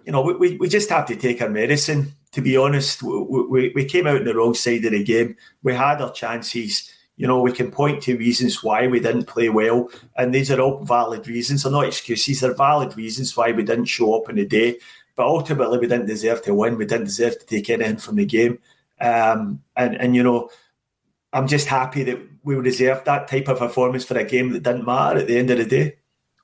you 0.06 0.12
know, 0.12 0.22
we, 0.22 0.58
we 0.58 0.68
just 0.68 0.90
have 0.90 1.06
to 1.08 1.16
take 1.16 1.42
our 1.42 1.50
medicine. 1.50 2.14
To 2.34 2.42
be 2.42 2.58
honest, 2.58 3.04
we, 3.04 3.72
we, 3.76 3.86
came 3.86 4.08
out 4.08 4.18
on 4.18 4.24
the 4.26 4.36
wrong 4.36 4.56
side 4.56 4.84
of 4.86 4.92
the 4.92 5.04
game. 5.04 5.36
We 5.62 5.74
had 5.74 6.02
our 6.02 6.12
chances 6.12 6.92
you 7.16 7.28
know, 7.28 7.40
we 7.40 7.52
can 7.52 7.72
point 7.72 8.02
to 8.04 8.18
reasons 8.18 8.64
why 8.64 8.88
we 8.88 9.00
didn't 9.00 9.26
play 9.26 9.50
well, 9.50 9.90
and 10.18 10.34
these 10.34 10.50
are 10.50 10.60
all 10.60 10.84
valid 10.84 11.28
reasons. 11.28 11.64
They're 11.64 11.72
not 11.72 11.86
excuses. 11.86 12.40
They're 12.40 12.56
valid 12.56 12.98
reasons 12.98 13.38
why 13.38 13.52
we 13.52 13.64
didn't 13.64 13.86
show 13.86 14.16
up 14.16 14.30
in 14.30 14.38
the 14.38 14.46
day. 14.46 14.80
But 15.16 15.28
ultimately, 15.28 15.78
we 15.78 15.88
didn't 15.88 16.08
deserve 16.08 16.42
to 16.44 16.56
win. 16.56 16.78
We 16.78 16.86
didn't 16.86 17.06
deserve 17.06 17.38
to 17.38 17.46
take 17.46 17.70
anything 17.70 17.98
from 17.98 18.16
the 18.16 18.26
game. 18.26 18.58
Um, 19.00 19.62
and 19.78 19.96
and 19.96 20.16
you 20.16 20.24
know, 20.24 20.50
I'm 21.34 21.48
just 21.48 21.68
happy 21.68 22.04
that 22.04 22.20
we 22.44 22.56
reserved 22.56 23.06
that 23.06 23.28
type 23.28 23.48
of 23.48 23.60
performance 23.60 24.06
for 24.06 24.18
a 24.18 24.24
game 24.24 24.52
that 24.54 24.64
didn't 24.64 24.86
matter 24.86 25.20
at 25.20 25.28
the 25.28 25.38
end 25.38 25.52
of 25.52 25.60
the 25.60 25.66
day. 25.66 25.98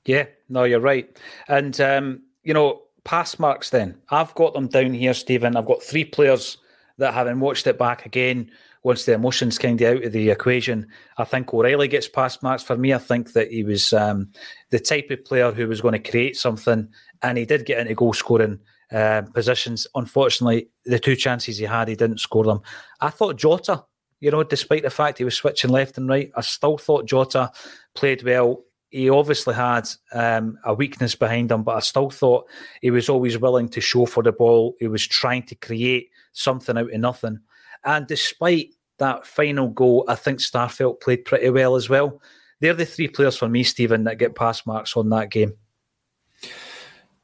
Yeah, 0.04 0.26
no, 0.48 0.64
you're 0.64 0.80
right. 0.80 1.18
And 1.48 1.80
um, 1.80 2.22
you 2.44 2.54
know, 2.54 2.82
pass 3.04 3.38
marks. 3.38 3.70
Then 3.70 3.96
I've 4.10 4.34
got 4.34 4.54
them 4.54 4.68
down 4.68 4.94
here, 4.94 5.14
Steven. 5.14 5.56
I've 5.56 5.66
got 5.66 5.82
three 5.82 6.04
players 6.04 6.58
that, 6.98 7.14
having 7.14 7.40
watched 7.40 7.66
it 7.66 7.78
back 7.78 8.06
again, 8.06 8.50
once 8.82 9.04
the 9.04 9.12
emotions 9.12 9.58
kind 9.58 9.80
of 9.80 9.96
out 9.96 10.04
of 10.04 10.12
the 10.12 10.30
equation, 10.30 10.86
I 11.18 11.24
think 11.24 11.52
O'Riley 11.52 11.88
gets 11.88 12.08
past 12.08 12.42
marks 12.42 12.62
for 12.62 12.76
me. 12.76 12.94
I 12.94 12.98
think 12.98 13.32
that 13.34 13.50
he 13.50 13.62
was 13.62 13.92
um, 13.92 14.30
the 14.70 14.80
type 14.80 15.10
of 15.10 15.24
player 15.24 15.52
who 15.52 15.68
was 15.68 15.82
going 15.82 16.00
to 16.00 16.10
create 16.10 16.36
something, 16.36 16.88
and 17.22 17.38
he 17.38 17.44
did 17.44 17.66
get 17.66 17.78
into 17.78 17.94
goal 17.94 18.14
scoring 18.14 18.58
uh, 18.90 19.22
positions. 19.34 19.86
Unfortunately, 19.94 20.68
the 20.86 20.98
two 20.98 21.14
chances 21.14 21.58
he 21.58 21.64
had, 21.64 21.88
he 21.88 21.96
didn't 21.96 22.20
score 22.20 22.44
them. 22.44 22.62
I 23.00 23.10
thought 23.10 23.36
Jota, 23.36 23.84
you 24.20 24.30
know, 24.30 24.42
despite 24.42 24.82
the 24.82 24.90
fact 24.90 25.18
he 25.18 25.24
was 25.24 25.36
switching 25.36 25.70
left 25.70 25.98
and 25.98 26.08
right, 26.08 26.30
I 26.34 26.40
still 26.40 26.78
thought 26.78 27.06
Jota 27.06 27.50
played 27.94 28.22
well. 28.22 28.64
He 28.90 29.08
obviously 29.08 29.54
had 29.54 29.88
um, 30.12 30.58
a 30.64 30.74
weakness 30.74 31.14
behind 31.14 31.50
him, 31.52 31.62
but 31.62 31.76
I 31.76 31.80
still 31.80 32.10
thought 32.10 32.48
he 32.82 32.90
was 32.90 33.08
always 33.08 33.38
willing 33.38 33.68
to 33.70 33.80
show 33.80 34.06
for 34.06 34.22
the 34.22 34.32
ball. 34.32 34.74
He 34.80 34.88
was 34.88 35.06
trying 35.06 35.44
to 35.44 35.54
create 35.54 36.10
something 36.32 36.76
out 36.76 36.92
of 36.92 37.00
nothing. 37.00 37.40
And 37.84 38.06
despite 38.06 38.74
that 38.98 39.26
final 39.26 39.68
goal, 39.68 40.04
I 40.08 40.16
think 40.16 40.40
Starfelt 40.40 41.00
played 41.00 41.24
pretty 41.24 41.50
well 41.50 41.76
as 41.76 41.88
well. 41.88 42.20
They're 42.60 42.74
the 42.74 42.84
three 42.84 43.08
players 43.08 43.36
for 43.36 43.48
me, 43.48 43.62
Steven, 43.62 44.04
that 44.04 44.18
get 44.18 44.34
pass 44.34 44.66
marks 44.66 44.96
on 44.96 45.08
that 45.10 45.30
game. 45.30 45.54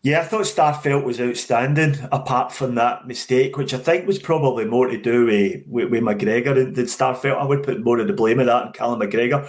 Yeah, 0.02 0.20
I 0.20 0.24
thought 0.24 0.42
Starfelt 0.42 1.04
was 1.04 1.20
outstanding, 1.20 1.96
apart 2.12 2.52
from 2.52 2.76
that 2.76 3.08
mistake, 3.08 3.56
which 3.56 3.74
I 3.74 3.78
think 3.78 4.06
was 4.06 4.20
probably 4.20 4.64
more 4.64 4.86
to 4.86 4.96
do 4.96 5.26
with, 5.26 5.62
with, 5.66 5.90
with 5.90 6.02
McGregor 6.04 6.54
than 6.54 6.84
Starfelt. 6.84 7.36
I 7.36 7.44
would 7.44 7.64
put 7.64 7.82
more 7.82 7.98
of 7.98 8.06
the 8.06 8.12
blame 8.12 8.38
of 8.38 8.46
that 8.46 8.66
on 8.66 8.72
Callum 8.72 9.00
McGregor. 9.00 9.44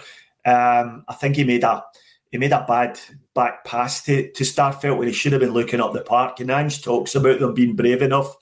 Um, 0.45 1.05
I 1.07 1.13
think 1.13 1.35
he 1.35 1.43
made 1.43 1.63
a 1.63 1.83
he 2.31 2.37
made 2.37 2.51
a 2.51 2.65
bad 2.67 2.99
back 3.33 3.63
pass 3.63 4.03
to, 4.03 4.31
to 4.31 4.43
Starfelt 4.43 4.97
when 4.97 5.07
he 5.07 5.13
should 5.13 5.31
have 5.31 5.41
been 5.41 5.53
looking 5.53 5.79
up 5.79 5.93
the 5.93 6.01
park. 6.01 6.39
And 6.39 6.51
Ange 6.51 6.83
talks 6.83 7.15
about 7.15 7.39
them 7.39 7.53
being 7.53 7.75
brave 7.75 8.01
enough 8.01 8.35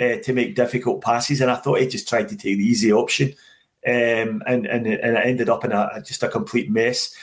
uh, 0.00 0.16
to 0.16 0.32
make 0.32 0.56
difficult 0.56 1.02
passes, 1.02 1.40
and 1.40 1.50
I 1.50 1.56
thought 1.56 1.80
he 1.80 1.86
just 1.86 2.08
tried 2.08 2.28
to 2.30 2.36
take 2.36 2.56
the 2.56 2.64
easy 2.64 2.92
option, 2.92 3.28
um, 3.86 4.42
and, 4.46 4.66
and 4.66 4.86
and 4.86 4.86
it 4.86 5.26
ended 5.26 5.48
up 5.48 5.64
in 5.64 5.72
a 5.72 6.02
just 6.04 6.22
a 6.22 6.28
complete 6.28 6.70
mess. 6.70 7.14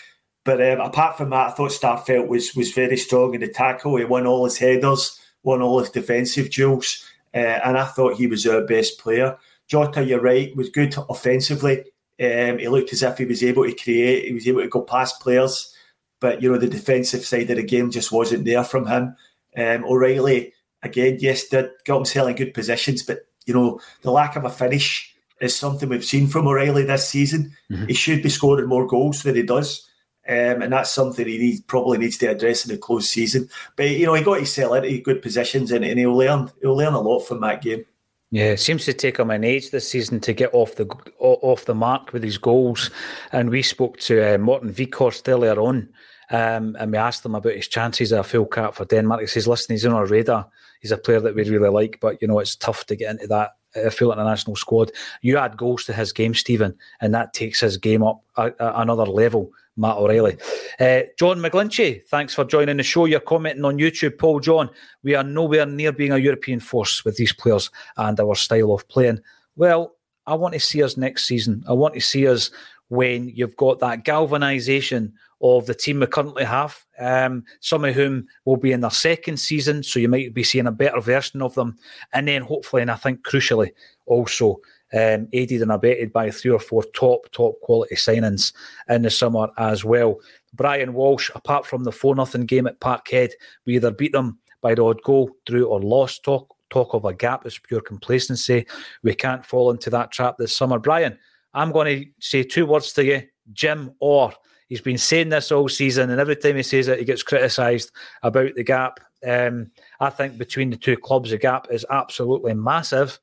But 0.45 0.61
um, 0.61 0.79
apart 0.79 1.17
from 1.17 1.31
that, 1.31 1.47
I 1.47 1.51
thought 1.51 1.71
Starfelt 1.71 2.27
was 2.27 2.55
was 2.55 2.71
very 2.71 2.97
strong 2.97 3.33
in 3.33 3.41
the 3.41 3.47
tackle. 3.47 3.97
He 3.97 4.05
won 4.05 4.27
all 4.27 4.45
his 4.45 4.57
headers, 4.57 5.19
won 5.43 5.61
all 5.61 5.79
his 5.79 5.89
defensive 5.89 6.51
duels, 6.51 7.03
uh, 7.33 7.59
and 7.65 7.77
I 7.77 7.85
thought 7.85 8.15
he 8.15 8.27
was 8.27 8.45
our 8.45 8.61
best 8.61 8.99
player. 8.99 9.37
Jota, 9.67 10.03
you're 10.03 10.21
right, 10.21 10.55
was 10.55 10.69
good 10.69 10.95
offensively. 11.09 11.79
Um, 12.19 12.57
he 12.57 12.67
looked 12.67 12.93
as 12.93 13.03
if 13.03 13.17
he 13.17 13.25
was 13.25 13.43
able 13.43 13.65
to 13.65 13.73
create. 13.75 14.25
He 14.25 14.33
was 14.33 14.47
able 14.47 14.61
to 14.61 14.69
go 14.69 14.81
past 14.81 15.19
players 15.19 15.75
but 16.19 16.41
you 16.41 16.51
know 16.51 16.57
the 16.57 16.67
defensive 16.67 17.25
side 17.25 17.49
of 17.49 17.57
the 17.57 17.63
game 17.63 17.91
just 17.91 18.11
wasn't 18.11 18.45
there 18.45 18.63
from 18.63 18.85
him. 18.87 19.15
Um, 19.57 19.85
O'Riley 19.85 20.53
again, 20.83 21.17
yes, 21.19 21.47
did 21.47 21.69
got 21.85 21.97
himself 21.97 22.29
in 22.29 22.35
good 22.35 22.53
positions, 22.53 23.03
but 23.03 23.27
you 23.45 23.53
know 23.53 23.79
the 24.01 24.11
lack 24.11 24.35
of 24.35 24.45
a 24.45 24.49
finish 24.49 25.13
is 25.41 25.55
something 25.55 25.89
we've 25.89 26.05
seen 26.05 26.27
from 26.27 26.47
O'Riley 26.47 26.83
this 26.83 27.09
season. 27.09 27.55
Mm-hmm. 27.71 27.87
He 27.87 27.93
should 27.93 28.23
be 28.23 28.29
scoring 28.29 28.67
more 28.67 28.87
goals 28.87 29.23
than 29.23 29.35
he 29.35 29.43
does. 29.43 29.87
Um, 30.29 30.61
and 30.61 30.73
that's 30.73 30.91
something 30.91 31.25
he 31.25 31.37
needs, 31.37 31.61
probably 31.61 31.99
needs 31.99 32.17
to 32.17 32.25
address 32.25 32.65
in 32.65 32.75
the 32.75 32.77
close 32.77 33.09
season. 33.09 33.49
But 33.77 33.91
you 33.91 34.05
know, 34.05 34.13
he 34.13 34.23
got 34.23 34.37
himself 34.37 34.75
into 34.75 35.01
good 35.01 35.21
positions, 35.21 35.71
and, 35.71 35.85
and 35.85 35.97
he'll 35.97 36.17
learn. 36.17 36.51
He'll 36.61 36.75
learn 36.75 36.93
a 36.93 36.99
lot 36.99 37.21
from 37.21 37.39
that 37.41 37.61
game. 37.61 37.85
Yeah, 38.29 38.51
it 38.51 38.59
seems 38.59 38.83
to 38.85 38.93
take 38.93 39.19
him 39.19 39.31
an 39.31 39.45
age 39.45 39.71
this 39.71 39.89
season 39.89 40.19
to 40.21 40.33
get 40.33 40.53
off 40.53 40.75
the 40.75 40.85
off 41.19 41.63
the 41.63 41.73
mark 41.73 42.11
with 42.11 42.23
his 42.23 42.37
goals. 42.37 42.91
And 43.31 43.49
we 43.49 43.61
spoke 43.61 43.97
to 44.01 44.35
uh, 44.35 44.37
Morten 44.37 44.73
Wieghorst 44.73 45.29
earlier 45.29 45.57
on, 45.59 45.89
um, 46.29 46.75
and 46.77 46.91
we 46.91 46.97
asked 46.97 47.25
him 47.25 47.35
about 47.35 47.53
his 47.55 47.69
chances 47.69 48.11
of 48.11 48.19
a 48.19 48.23
full 48.23 48.45
cap 48.45 48.75
for 48.75 48.83
Denmark. 48.83 49.21
He 49.21 49.27
says, 49.27 49.47
"Listen, 49.47 49.75
he's 49.75 49.85
on 49.85 49.93
our 49.93 50.05
radar. 50.05 50.49
He's 50.81 50.91
a 50.91 50.97
player 50.97 51.21
that 51.21 51.35
we 51.35 51.49
really 51.49 51.69
like, 51.69 51.99
but 52.01 52.21
you 52.21 52.27
know 52.27 52.39
it's 52.39 52.57
tough 52.57 52.85
to 52.87 52.97
get 52.97 53.11
into 53.11 53.27
that 53.27 53.51
uh, 53.85 53.89
full 53.89 54.11
international 54.11 54.55
squad. 54.55 54.91
You 55.21 55.37
add 55.37 55.57
goals 55.57 55.85
to 55.85 55.93
his 55.93 56.11
game, 56.13 56.33
Steven, 56.33 56.75
and 57.01 57.13
that 57.13 57.33
takes 57.33 57.59
his 57.59 57.77
game 57.77 58.03
up 58.03 58.21
a, 58.37 58.47
a, 58.59 58.81
another 58.81 59.05
level." 59.05 59.51
Matt 59.79 59.97
O'Riley. 59.97 60.37
Uh, 60.79 61.01
John 61.19 61.37
McGlinchey, 61.37 62.03
thanks 62.07 62.33
for 62.33 62.43
joining 62.43 62.77
the 62.77 62.83
show. 62.83 63.05
You're 63.05 63.19
commenting 63.19 63.63
on 63.63 63.77
YouTube. 63.77 64.17
Paul 64.17 64.39
John, 64.39 64.69
we 65.03 65.13
are 65.13 65.23
nowhere 65.23 65.67
near 65.67 65.91
being 65.91 66.11
a 66.11 66.17
European 66.17 66.59
force 66.59 67.05
with 67.05 67.15
these 67.17 67.31
players 67.31 67.69
and 67.97 68.19
our 68.19 68.33
style 68.33 68.73
of 68.73 68.87
playing. 68.87 69.21
Well, 69.55 69.95
I 70.25 70.33
want 70.33 70.55
to 70.55 70.59
see 70.59 70.83
us 70.83 70.97
next 70.97 71.25
season. 71.25 71.63
I 71.67 71.73
want 71.73 71.93
to 71.93 72.01
see 72.01 72.27
us 72.27 72.51
when 72.89 73.29
you've 73.29 73.55
got 73.55 73.79
that 73.79 74.03
galvanisation 74.03 75.13
of 75.41 75.65
the 75.65 75.73
team 75.73 75.99
we 75.99 76.07
currently 76.07 76.43
have. 76.43 76.83
Um, 76.99 77.43
some 77.59 77.85
of 77.85 77.93
whom 77.93 78.27
will 78.45 78.57
be 78.57 78.71
in 78.71 78.81
their 78.81 78.91
second 78.91 79.37
season, 79.37 79.83
so 79.83 79.99
you 79.99 80.09
might 80.09 80.33
be 80.33 80.43
seeing 80.43 80.67
a 80.67 80.71
better 80.71 80.99
version 80.99 81.41
of 81.41 81.53
them. 81.55 81.77
And 82.13 82.27
then 82.27 82.41
hopefully, 82.41 82.81
and 82.81 82.91
I 82.91 82.95
think 82.95 83.21
crucially, 83.21 83.71
also 84.05 84.59
um, 84.93 85.27
aided 85.33 85.61
and 85.61 85.71
abetted 85.71 86.13
by 86.13 86.31
three 86.31 86.51
or 86.51 86.59
four 86.59 86.83
top, 86.95 87.29
top 87.31 87.59
quality 87.61 87.95
signings 87.95 88.53
in 88.89 89.01
the 89.03 89.09
summer 89.09 89.49
as 89.57 89.83
well. 89.83 90.19
Brian 90.53 90.93
Walsh, 90.93 91.29
apart 91.35 91.65
from 91.65 91.83
the 91.83 91.91
4 91.91 92.25
0 92.25 92.45
game 92.45 92.67
at 92.67 92.79
Parkhead, 92.79 93.31
we 93.65 93.75
either 93.75 93.91
beat 93.91 94.13
them 94.13 94.39
by 94.61 94.73
the 94.73 94.83
odd 94.83 95.01
goal, 95.03 95.29
drew, 95.45 95.65
or 95.65 95.81
lost. 95.81 96.23
Talk, 96.23 96.55
talk 96.69 96.93
of 96.93 97.05
a 97.05 97.13
gap 97.13 97.45
is 97.45 97.59
pure 97.59 97.81
complacency. 97.81 98.65
We 99.03 99.13
can't 99.13 99.45
fall 99.45 99.71
into 99.71 99.89
that 99.91 100.11
trap 100.11 100.37
this 100.37 100.55
summer. 100.55 100.79
Brian, 100.79 101.17
I'm 101.53 101.71
going 101.71 102.03
to 102.03 102.09
say 102.19 102.43
two 102.43 102.65
words 102.65 102.93
to 102.93 103.05
you 103.05 103.23
Jim 103.53 103.91
Orr. 103.99 104.33
He's 104.67 104.81
been 104.81 104.97
saying 104.97 105.29
this 105.29 105.51
all 105.51 105.69
season, 105.69 106.09
and 106.09 106.19
every 106.19 106.35
time 106.35 106.57
he 106.57 106.63
says 106.63 106.87
it, 106.87 106.99
he 106.99 107.05
gets 107.05 107.23
criticised 107.23 107.91
about 108.23 108.53
the 108.55 108.63
gap. 108.63 108.99
Um, 109.25 109.71
I 109.99 110.09
think 110.09 110.37
between 110.37 110.69
the 110.69 110.77
two 110.77 110.97
clubs, 110.97 111.29
the 111.29 111.37
gap 111.37 111.67
is 111.71 111.85
absolutely 111.89 112.53
massive. 112.53 113.19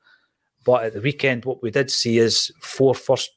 But 0.64 0.84
at 0.84 0.94
the 0.94 1.00
weekend, 1.00 1.44
what 1.44 1.62
we 1.62 1.70
did 1.70 1.90
see 1.90 2.18
is 2.18 2.50
four 2.60 2.94
first 2.94 3.30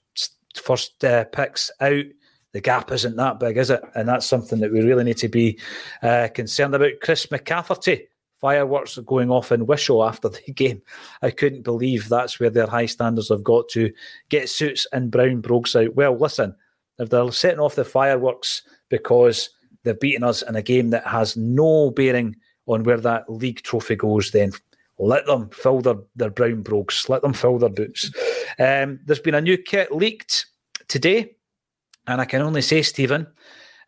first 0.56 1.04
uh, 1.04 1.26
picks 1.26 1.70
out. 1.82 2.06
The 2.54 2.62
gap 2.62 2.92
isn't 2.92 3.18
that 3.18 3.40
big, 3.40 3.58
is 3.58 3.70
it? 3.70 3.82
And 3.94 4.08
that's 4.08 4.26
something 4.26 4.60
that 4.60 4.72
we 4.72 4.82
really 4.82 5.04
need 5.04 5.18
to 5.18 5.28
be 5.28 5.60
uh, 6.02 6.30
concerned 6.34 6.74
about. 6.74 6.94
Chris 7.02 7.28
McCafferty, 7.28 8.08
fireworks 8.40 8.98
going 9.00 9.30
off 9.30 9.52
in 9.52 9.66
Wishaw 9.66 10.08
after 10.08 10.30
the 10.48 10.54
game. 10.54 10.82
I 11.22 11.32
couldn't 11.32 11.64
believe 11.64 12.08
that's 12.08 12.40
where 12.40 12.50
their 12.50 12.68
high 12.68 12.86
standards 12.86 13.30
have 13.30 13.44
got 13.44 13.68
to. 13.70 13.92
Get 14.30 14.50
suits 14.50 14.88
and 14.94 15.12
brown 15.12 15.42
brogues 15.42 15.76
out. 15.76 15.96
Well, 15.96 16.18
listen, 16.18 16.56
if 17.00 17.10
they're 17.10 17.32
setting 17.32 17.60
off 17.60 17.76
the 17.76 17.86
fireworks 17.86 18.64
because 18.90 19.50
they've 19.84 20.00
beaten 20.00 20.24
us 20.24 20.42
in 20.42 20.56
a 20.56 20.62
game 20.62 20.90
that 20.90 21.06
has 21.06 21.38
no 21.38 21.92
bearing 21.92 22.36
on 22.66 22.84
where 22.84 23.00
that 23.00 23.30
league 23.30 23.62
trophy 23.62 23.96
goes, 23.96 24.32
then 24.32 24.52
let 25.00 25.26
them 25.26 25.50
fill 25.50 25.82
their, 25.82 25.96
their 26.16 26.30
brown 26.30 26.62
brogues, 26.62 27.08
let 27.08 27.22
them 27.22 27.34
fill 27.34 27.60
their 27.60 27.70
boots. 27.70 28.12
Um, 28.60 29.00
there's 29.06 29.20
been 29.20 29.36
a 29.36 29.42
new 29.42 29.58
kit 29.58 29.92
leaked 29.92 30.48
today, 30.88 31.36
and 32.08 32.20
I 32.20 32.26
can 32.26 32.42
only 32.42 32.62
say, 32.62 32.82
Steven, 32.82 33.28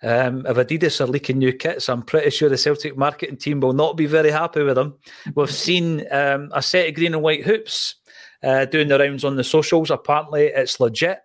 um, 0.02 0.46
if 0.46 0.56
Adidas 0.56 1.02
are 1.02 1.08
leaking 1.08 1.40
new 1.40 1.52
kits, 1.52 1.90
I'm 1.90 2.04
pretty 2.04 2.30
sure 2.30 2.48
the 2.48 2.58
Celtic 2.58 2.96
marketing 2.96 3.38
team 3.38 3.60
will 3.60 3.74
not 3.74 3.98
be 3.98 4.06
very 4.06 4.32
happy 4.32 4.64
with 4.64 4.76
them. 4.76 4.96
We've 5.36 5.52
seen 5.52 6.06
um, 6.12 6.52
a 6.54 6.62
set 6.62 6.88
of 6.88 6.96
green 6.96 7.14
and 7.14 7.24
white 7.24 7.44
hoops 7.44 7.96
uh, 8.44 8.66
doing 8.66 8.88
the 8.88 9.00
rounds 9.00 9.26
on 9.26 9.36
the 9.36 9.44
socials. 9.44 9.92
Apparently, 9.92 10.48
it's 10.48 10.80
legit 10.80 11.20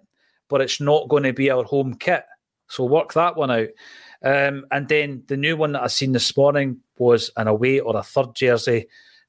but 0.48 0.60
it's 0.60 0.80
not 0.80 1.08
going 1.08 1.22
to 1.22 1.32
be 1.32 1.50
our 1.50 1.64
home 1.64 1.94
kit. 1.94 2.24
So 2.68 2.84
work 2.84 3.12
that 3.14 3.36
one 3.36 3.50
out. 3.50 3.68
Um, 4.22 4.64
and 4.70 4.88
then 4.88 5.22
the 5.26 5.36
new 5.36 5.56
one 5.56 5.72
that 5.72 5.82
I 5.82 5.86
seen 5.88 6.12
this 6.12 6.36
morning 6.36 6.80
was 6.98 7.30
an 7.36 7.46
away 7.46 7.80
or 7.80 7.96
a 7.96 8.02
third 8.02 8.34
jersey, 8.34 8.86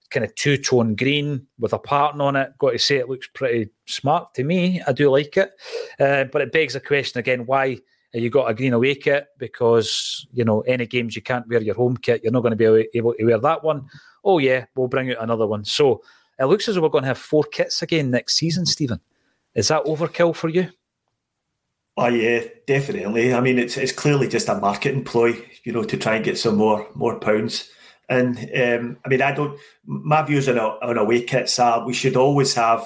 kind 0.09 0.23
of 0.23 0.33
two 0.35 0.57
tone 0.57 0.95
green 0.95 1.45
with 1.59 1.73
a 1.73 1.79
pattern 1.79 2.21
on 2.21 2.35
it. 2.35 2.57
Got 2.57 2.71
to 2.71 2.79
say, 2.79 2.97
it 2.97 3.09
looks 3.09 3.27
pretty 3.33 3.69
smart 3.85 4.33
to 4.35 4.43
me. 4.43 4.81
I 4.87 4.93
do 4.93 5.09
like 5.09 5.35
it, 5.35 5.51
uh, 5.99 6.25
but 6.25 6.41
it 6.41 6.53
begs 6.53 6.73
the 6.73 6.79
question 6.79 7.19
again: 7.19 7.45
Why 7.45 7.77
you 8.13 8.29
got 8.29 8.49
a 8.49 8.53
green 8.53 8.71
away 8.71 8.95
kit? 8.95 9.27
Because 9.37 10.25
you 10.31 10.45
know 10.45 10.61
any 10.61 10.85
games 10.85 11.15
you 11.15 11.21
can't 11.21 11.47
wear 11.49 11.61
your 11.61 11.75
home 11.75 11.97
kit, 11.97 12.21
you're 12.23 12.31
not 12.31 12.41
going 12.41 12.57
to 12.57 12.57
be 12.57 12.87
able 12.93 13.13
to 13.13 13.25
wear 13.25 13.39
that 13.39 13.63
one. 13.63 13.89
Oh 14.23 14.37
yeah, 14.37 14.65
we'll 14.75 14.87
bring 14.87 15.11
out 15.11 15.21
another 15.21 15.45
one. 15.45 15.65
So 15.65 16.01
it 16.39 16.45
looks 16.45 16.69
as 16.69 16.75
though 16.75 16.81
we're 16.81 16.89
going 16.89 17.03
to 17.03 17.09
have 17.09 17.17
four 17.17 17.43
kits 17.43 17.81
again 17.81 18.11
next 18.11 18.35
season. 18.35 18.65
Steven, 18.65 19.01
is 19.55 19.67
that 19.67 19.83
overkill 19.83 20.35
for 20.35 20.47
you? 20.47 20.69
Oh 21.97 22.07
yeah, 22.07 22.43
definitely. 22.67 23.33
I 23.33 23.39
mean, 23.39 23.57
it's 23.57 23.77
it's 23.77 23.93
clearly 23.93 24.27
just 24.27 24.49
a 24.49 24.55
marketing 24.55 25.05
ploy, 25.05 25.33
you 25.63 25.71
know, 25.71 25.83
to 25.83 25.97
try 25.97 26.15
and 26.15 26.25
get 26.25 26.37
some 26.37 26.57
more 26.57 26.87
more 26.93 27.19
pounds. 27.19 27.69
And 28.09 28.37
um, 28.37 28.97
I 29.05 29.09
mean, 29.09 29.21
I 29.21 29.31
don't. 29.31 29.57
My 29.85 30.21
views 30.23 30.49
on 30.49 30.57
a, 30.57 30.61
on 30.61 30.97
away 30.97 31.21
kits 31.21 31.57
are 31.57 31.85
we 31.85 31.93
should 31.93 32.17
always 32.17 32.53
have 32.55 32.85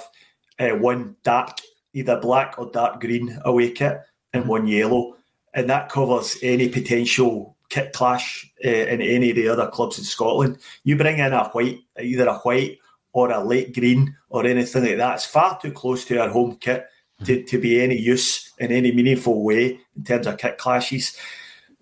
uh, 0.59 0.69
one 0.69 1.15
dark, 1.23 1.57
either 1.93 2.19
black 2.19 2.59
or 2.59 2.69
dark 2.71 3.01
green 3.01 3.39
away 3.45 3.71
kit, 3.71 3.99
and 4.33 4.47
one 4.47 4.67
yellow, 4.67 5.15
and 5.55 5.67
that 5.69 5.89
covers 5.89 6.37
any 6.43 6.69
potential 6.69 7.57
kit 7.69 7.93
clash 7.93 8.51
uh, 8.63 8.69
in 8.69 9.01
any 9.01 9.31
of 9.31 9.35
the 9.35 9.49
other 9.49 9.69
clubs 9.69 9.97
in 9.97 10.03
Scotland. 10.03 10.59
You 10.83 10.95
bring 10.97 11.17
in 11.17 11.33
a 11.33 11.45
white, 11.49 11.79
either 11.99 12.27
a 12.27 12.37
white 12.39 12.77
or 13.13 13.31
a 13.31 13.43
late 13.43 13.73
green 13.73 14.15
or 14.29 14.45
anything 14.45 14.83
like 14.83 14.97
that. 14.97 15.15
It's 15.15 15.25
far 15.25 15.59
too 15.59 15.71
close 15.71 16.05
to 16.05 16.21
our 16.21 16.29
home 16.29 16.57
kit 16.57 16.85
to, 17.25 17.43
to 17.43 17.59
be 17.59 17.81
any 17.81 17.97
use 17.97 18.51
in 18.59 18.71
any 18.71 18.91
meaningful 18.91 19.43
way 19.43 19.79
in 19.95 20.03
terms 20.03 20.27
of 20.27 20.37
kit 20.37 20.57
clashes. 20.57 21.15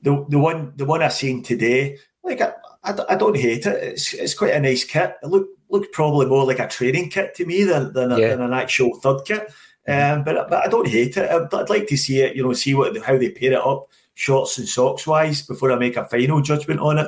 The 0.01 0.25
the 0.29 0.39
one 0.39 0.73
the 0.75 0.85
one 0.85 1.01
I 1.01 1.09
seen 1.09 1.43
today, 1.43 1.97
like 2.23 2.41
I, 2.41 2.53
I, 2.83 2.95
I 3.09 3.15
don't 3.15 3.37
hate 3.37 3.65
it. 3.65 3.83
It's, 3.83 4.13
it's 4.13 4.33
quite 4.33 4.53
a 4.53 4.59
nice 4.59 4.83
kit. 4.83 5.15
It 5.23 5.27
look 5.27 5.47
looked 5.69 5.93
probably 5.93 6.27
more 6.27 6.45
like 6.45 6.59
a 6.59 6.67
training 6.67 7.09
kit 7.09 7.35
to 7.35 7.45
me 7.45 7.63
than 7.63 7.93
than, 7.93 8.11
a, 8.11 8.15
than 8.15 8.41
an 8.41 8.53
actual 8.53 8.95
third 8.99 9.25
kit. 9.25 9.51
Um, 9.87 10.23
but 10.23 10.49
but 10.49 10.65
I 10.65 10.67
don't 10.67 10.87
hate 10.87 11.17
it. 11.17 11.29
I'd, 11.29 11.53
I'd, 11.53 11.69
like 11.69 11.87
to 11.87 11.97
see 11.97 12.21
it. 12.21 12.35
You 12.35 12.43
know, 12.43 12.53
see 12.53 12.73
what 12.73 12.97
how 13.03 13.17
they 13.17 13.29
pair 13.29 13.53
it 13.53 13.65
up, 13.65 13.87
shorts 14.15 14.57
and 14.57 14.67
socks 14.67 15.07
wise, 15.07 15.41
before 15.41 15.71
I 15.71 15.77
make 15.77 15.95
a 15.95 16.05
final 16.05 16.41
judgment 16.41 16.79
on 16.79 16.97
it. 16.99 17.07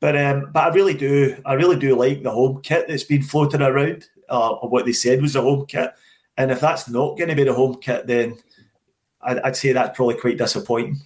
But 0.00 0.16
um, 0.16 0.50
but 0.52 0.64
I 0.64 0.74
really 0.74 0.94
do 0.94 1.36
I 1.44 1.54
really 1.54 1.78
do 1.78 1.96
like 1.96 2.22
the 2.22 2.30
home 2.30 2.60
kit 2.62 2.86
that's 2.88 3.04
been 3.04 3.22
floated 3.22 3.60
around, 3.60 4.08
uh, 4.30 4.50
or 4.52 4.68
what 4.68 4.84
they 4.84 4.92
said 4.92 5.20
was 5.20 5.36
a 5.36 5.42
home 5.42 5.66
kit. 5.66 5.90
And 6.36 6.50
if 6.50 6.60
that's 6.60 6.88
not 6.88 7.18
going 7.18 7.30
to 7.30 7.36
be 7.36 7.44
the 7.44 7.54
home 7.54 7.78
kit, 7.80 8.06
then 8.06 8.38
I'd, 9.20 9.38
I'd 9.40 9.56
say 9.56 9.72
that's 9.72 9.96
probably 9.96 10.16
quite 10.16 10.38
disappointing. 10.38 10.98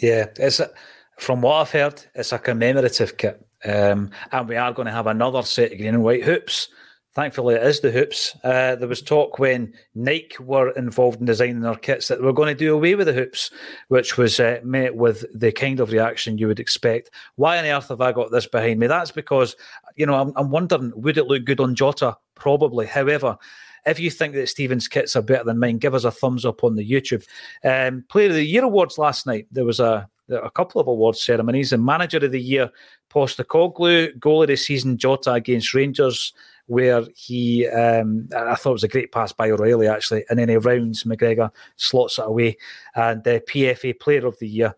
Yeah, 0.00 0.26
it's 0.36 0.60
a, 0.60 0.70
From 1.18 1.42
what 1.42 1.54
I've 1.54 1.70
heard, 1.70 2.02
it's 2.14 2.32
a 2.32 2.38
commemorative 2.38 3.16
kit. 3.16 3.46
Um, 3.64 4.10
and 4.32 4.48
we 4.48 4.56
are 4.56 4.72
going 4.72 4.86
to 4.86 4.92
have 4.92 5.06
another 5.06 5.42
set 5.42 5.72
of 5.72 5.78
green 5.78 5.94
and 5.94 6.02
white 6.02 6.24
hoops. 6.24 6.68
Thankfully, 7.14 7.54
it 7.54 7.62
is 7.62 7.78
the 7.78 7.92
hoops. 7.92 8.36
Uh, 8.42 8.74
there 8.74 8.88
was 8.88 9.00
talk 9.00 9.38
when 9.38 9.72
Nike 9.94 10.36
were 10.40 10.70
involved 10.70 11.20
in 11.20 11.26
designing 11.26 11.60
their 11.60 11.76
kits 11.76 12.08
that 12.08 12.18
they 12.18 12.24
were 12.24 12.32
going 12.32 12.48
to 12.48 12.58
do 12.58 12.74
away 12.74 12.96
with 12.96 13.06
the 13.06 13.12
hoops, 13.12 13.50
which 13.86 14.18
was 14.18 14.40
uh, 14.40 14.58
met 14.64 14.96
with 14.96 15.24
the 15.32 15.52
kind 15.52 15.78
of 15.78 15.92
reaction 15.92 16.38
you 16.38 16.48
would 16.48 16.58
expect. 16.58 17.10
Why 17.36 17.58
on 17.58 17.66
earth 17.66 17.88
have 17.88 18.00
I 18.00 18.10
got 18.10 18.32
this 18.32 18.46
behind 18.46 18.80
me? 18.80 18.88
That's 18.88 19.12
because, 19.12 19.54
you 19.94 20.06
know, 20.06 20.16
I'm, 20.16 20.32
I'm 20.34 20.50
wondering, 20.50 20.92
would 20.96 21.16
it 21.16 21.28
look 21.28 21.44
good 21.44 21.60
on 21.60 21.76
Jota? 21.76 22.16
Probably. 22.34 22.84
However, 22.84 23.38
if 23.86 23.98
you 23.98 24.10
think 24.10 24.34
that 24.34 24.48
Steven's 24.48 24.88
kits 24.88 25.16
are 25.16 25.22
better 25.22 25.44
than 25.44 25.58
mine, 25.58 25.78
give 25.78 25.94
us 25.94 26.04
a 26.04 26.10
thumbs 26.10 26.44
up 26.44 26.64
on 26.64 26.74
the 26.74 26.88
YouTube. 26.88 27.26
Um, 27.64 28.04
Player 28.08 28.28
of 28.28 28.34
the 28.34 28.44
Year 28.44 28.64
awards 28.64 28.98
last 28.98 29.26
night. 29.26 29.46
There 29.50 29.64
was 29.64 29.80
a 29.80 30.08
a 30.30 30.50
couple 30.50 30.80
of 30.80 30.86
awards 30.86 31.22
ceremonies. 31.22 31.72
And 31.72 31.84
Manager 31.84 32.18
of 32.18 32.32
the 32.32 32.40
Year, 32.40 32.70
Postecoglou, 33.10 34.18
Goal 34.18 34.42
of 34.42 34.48
the 34.48 34.56
Season, 34.56 34.96
Jota 34.96 35.32
against 35.32 35.74
Rangers, 35.74 36.32
where 36.66 37.02
he, 37.14 37.68
um, 37.68 38.28
I 38.34 38.54
thought 38.54 38.70
it 38.70 38.72
was 38.74 38.84
a 38.84 38.88
great 38.88 39.12
pass 39.12 39.32
by 39.32 39.50
O'Riley 39.50 39.86
actually, 39.86 40.24
and 40.30 40.38
then 40.38 40.48
he 40.48 40.56
rounds 40.56 41.04
McGregor, 41.04 41.50
slots 41.76 42.18
it 42.18 42.24
away. 42.26 42.56
And 42.94 43.22
the 43.24 43.42
PFA 43.46 44.00
Player 44.00 44.26
of 44.26 44.38
the 44.38 44.48
Year, 44.48 44.74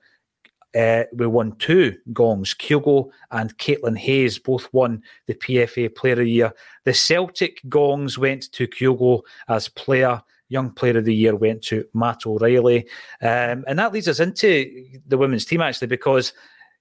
uh, 0.76 1.04
we 1.14 1.26
won 1.26 1.56
two 1.56 1.96
gongs. 2.12 2.54
Kyogo 2.54 3.10
and 3.30 3.56
Caitlin 3.58 3.96
Hayes 3.96 4.38
both 4.38 4.68
won 4.72 5.02
the 5.26 5.34
PFA 5.34 5.94
Player 5.94 6.12
of 6.14 6.18
the 6.20 6.30
Year. 6.30 6.52
The 6.84 6.94
Celtic 6.94 7.60
gongs 7.68 8.18
went 8.18 8.52
to 8.52 8.66
Kyogo 8.66 9.22
as 9.48 9.68
player 9.68 10.22
Young 10.48 10.70
Player 10.70 10.98
of 10.98 11.04
the 11.04 11.14
Year 11.14 11.34
went 11.34 11.62
to 11.64 11.84
Matt 11.94 12.26
O'Riley. 12.26 12.86
Um, 13.20 13.64
and 13.66 13.78
that 13.78 13.92
leads 13.92 14.08
us 14.08 14.20
into 14.20 14.86
the 15.06 15.18
women's 15.18 15.44
team, 15.44 15.60
actually, 15.60 15.88
because, 15.88 16.32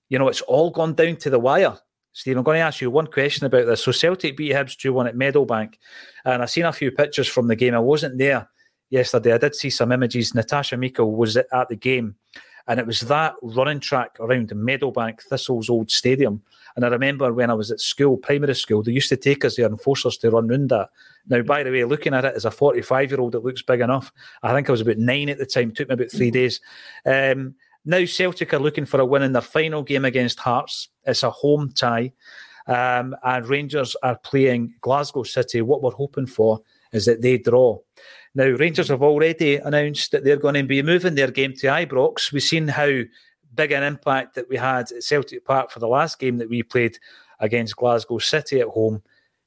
you 0.10 0.20
know, 0.20 0.28
it's 0.28 0.42
all 0.42 0.70
gone 0.70 0.94
down 0.94 1.16
to 1.18 1.30
the 1.30 1.40
wire. 1.40 1.78
Steve, 2.14 2.38
I'm 2.38 2.44
going 2.44 2.58
to 2.58 2.62
ask 2.62 2.80
you 2.80 2.90
one 2.90 3.08
question 3.08 3.46
about 3.46 3.66
this. 3.66 3.84
So 3.84 3.92
Celtic 3.92 4.38
beat 4.38 4.54
Hibs 4.54 4.78
2 4.78 4.94
1 4.94 5.08
at 5.08 5.16
Meadowbank. 5.16 5.76
And 6.24 6.42
I've 6.42 6.50
seen 6.50 6.66
a 6.66 6.72
few 6.72 6.92
pictures 6.92 7.28
from 7.28 7.48
the 7.48 7.56
game. 7.56 7.74
I 7.74 7.80
wasn't 7.80 8.18
there 8.18 8.48
yesterday. 8.90 9.34
I 9.34 9.38
did 9.38 9.56
see 9.56 9.70
some 9.70 9.92
images. 9.92 10.34
Natasha 10.34 10.78
Meikle 10.78 11.12
was 11.12 11.36
at 11.36 11.70
the 11.70 11.76
game. 11.76 12.16
And 12.68 12.80
it 12.80 12.88
was 12.88 13.02
that 13.02 13.36
running 13.42 13.80
track 13.80 14.18
around 14.20 14.50
Meadowbank, 14.50 15.22
Thistle's 15.22 15.70
old 15.70 15.92
stadium. 15.92 16.42
And 16.76 16.84
I 16.84 16.90
remember 16.90 17.32
when 17.32 17.50
I 17.50 17.54
was 17.54 17.72
at 17.72 17.80
school, 17.80 18.18
primary 18.18 18.56
school, 18.56 18.84
they 18.84 18.92
used 18.92 19.10
to 19.10 19.18
take 19.18 19.46
us 19.46 19.56
there 19.56 19.68
and 19.68 19.80
force 19.80 20.06
us 20.06 20.18
to 20.18 20.32
run 20.32 20.48
round 20.48 20.70
that. 20.70 20.90
Now, 21.28 21.42
by 21.42 21.64
the 21.64 21.72
way, 21.72 21.84
looking 21.84 22.14
at 22.14 22.26
it 22.26 22.36
as 22.36 22.46
a 22.46 22.52
45 22.52 23.12
year 23.12 23.20
old, 23.20 23.36
it 23.36 23.44
looks 23.44 23.62
big 23.62 23.82
enough. 23.82 24.12
I 24.44 24.54
think 24.54 24.68
I 24.68 24.72
was 24.72 24.82
about 24.82 24.98
nine 24.98 25.30
at 25.30 25.38
the 25.38 25.46
time, 25.46 25.70
it 25.70 25.76
took 25.76 25.90
me 25.90 25.94
about 25.94 26.12
three 26.12 26.32
days. 26.32 26.60
Um, 27.06 27.56
now, 27.86 28.04
Celtic 28.06 28.54
are 28.54 28.60
looking 28.60 28.86
for 28.86 29.00
a 29.00 29.06
win 29.06 29.22
in 29.22 29.34
their 29.34 29.42
final 29.44 29.84
game 29.84 30.06
against 30.06 30.40
Hearts. 30.40 30.90
It's 31.06 31.24
a 31.24 31.30
home 31.30 31.72
tie. 31.72 32.14
Um, 32.68 33.16
and 33.24 33.48
Rangers 33.48 33.96
are 34.02 34.18
playing 34.18 34.74
Glasgow 34.82 35.22
City. 35.22 35.62
What 35.62 35.84
we're 35.84 35.92
hoping 35.92 36.26
for 36.26 36.62
is 36.92 37.06
that 37.06 37.22
they 37.22 37.38
draw. 37.38 37.78
Now, 38.36 38.48
Rangers 38.48 38.90
have 38.90 39.02
already 39.02 39.56
announced 39.56 40.12
that 40.12 40.26
they're 40.26 40.36
going 40.36 40.56
to 40.56 40.64
be 40.64 40.84
moving 40.84 41.16
their 41.16 41.32
game 41.32 41.54
to 41.54 41.68
Ibrox. 41.68 42.34
We've 42.34 42.44
seen 42.44 42.68
how 42.68 43.02
big 43.56 43.72
an 43.72 43.84
impact 43.84 44.36
that 44.36 44.50
we 44.50 44.58
had 44.58 44.92
at 44.92 45.04
Celtic 45.04 45.46
Park 45.46 45.72
for 45.72 45.80
the 45.80 45.88
last 45.88 46.20
game 46.20 46.38
that 46.38 46.50
we 46.50 46.62
played 46.62 47.00
against 47.40 47.78
Glasgow 47.78 48.18
City 48.18 48.60
at 48.60 48.68
home. 48.68 49.02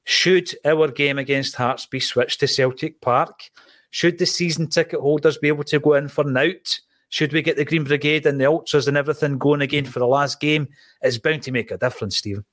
Should 0.05 0.49
our 0.65 0.87
game 0.87 1.19
against 1.19 1.55
Hearts 1.55 1.85
be 1.85 1.99
switched 1.99 2.39
to 2.39 2.47
Celtic 2.47 2.99
Park? 2.99 3.51
Should 3.91 4.17
the 4.17 4.25
season 4.25 4.67
ticket 4.67 4.99
holders 4.99 5.37
be 5.37 5.49
able 5.49 5.65
to 5.65 5.79
go 5.79 5.93
in 5.93 6.07
for 6.07 6.23
Nout? 6.23 6.79
Should 7.09 7.31
we 7.31 7.43
get 7.43 7.57
the 7.57 7.65
Green 7.65 7.83
Brigade 7.83 8.25
and 8.25 8.41
the 8.41 8.45
Ultras 8.45 8.87
and 8.87 8.97
everything 8.97 9.37
going 9.37 9.61
again 9.61 9.85
for 9.85 9.99
the 9.99 10.07
last 10.07 10.39
game? 10.39 10.67
It's 11.01 11.19
bound 11.19 11.43
to 11.43 11.51
make 11.51 11.69
a 11.69 11.77
difference, 11.77 12.17
Steven. 12.17 12.45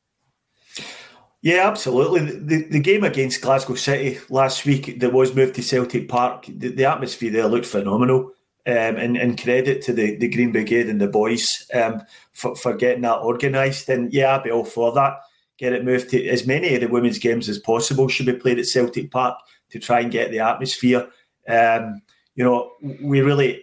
Yeah, 1.46 1.68
absolutely. 1.68 2.22
The, 2.22 2.64
the 2.70 2.80
game 2.80 3.04
against 3.04 3.40
Glasgow 3.40 3.76
City 3.76 4.18
last 4.30 4.66
week 4.66 4.98
that 4.98 5.12
was 5.12 5.32
moved 5.32 5.54
to 5.54 5.62
Celtic 5.62 6.08
Park, 6.08 6.46
the, 6.48 6.70
the 6.70 6.86
atmosphere 6.86 7.30
there 7.30 7.46
looked 7.46 7.66
phenomenal. 7.66 8.32
Um, 8.66 8.96
and, 8.96 9.16
and, 9.16 9.40
credit 9.40 9.80
to 9.82 9.92
the, 9.92 10.16
the 10.16 10.26
Green 10.26 10.50
Brigade 10.50 10.88
and 10.88 11.00
the 11.00 11.06
boys 11.06 11.64
um, 11.72 12.02
for, 12.32 12.56
for 12.56 12.74
getting 12.74 13.02
that 13.02 13.20
organised. 13.20 13.88
And 13.88 14.12
yeah, 14.12 14.34
I'd 14.34 14.42
be 14.42 14.50
all 14.50 14.64
for 14.64 14.90
that. 14.94 15.20
Get 15.56 15.72
it 15.72 15.84
moved 15.84 16.10
to 16.10 16.26
as 16.26 16.48
many 16.48 16.74
of 16.74 16.80
the 16.80 16.88
women's 16.88 17.20
games 17.20 17.48
as 17.48 17.60
possible 17.60 18.08
should 18.08 18.26
be 18.26 18.32
played 18.32 18.58
at 18.58 18.66
Celtic 18.66 19.12
Park 19.12 19.38
to 19.70 19.78
try 19.78 20.00
and 20.00 20.10
get 20.10 20.32
the 20.32 20.40
atmosphere. 20.40 21.06
Um, 21.48 22.02
you 22.34 22.42
know, 22.42 22.72
we 23.00 23.20
really 23.20 23.62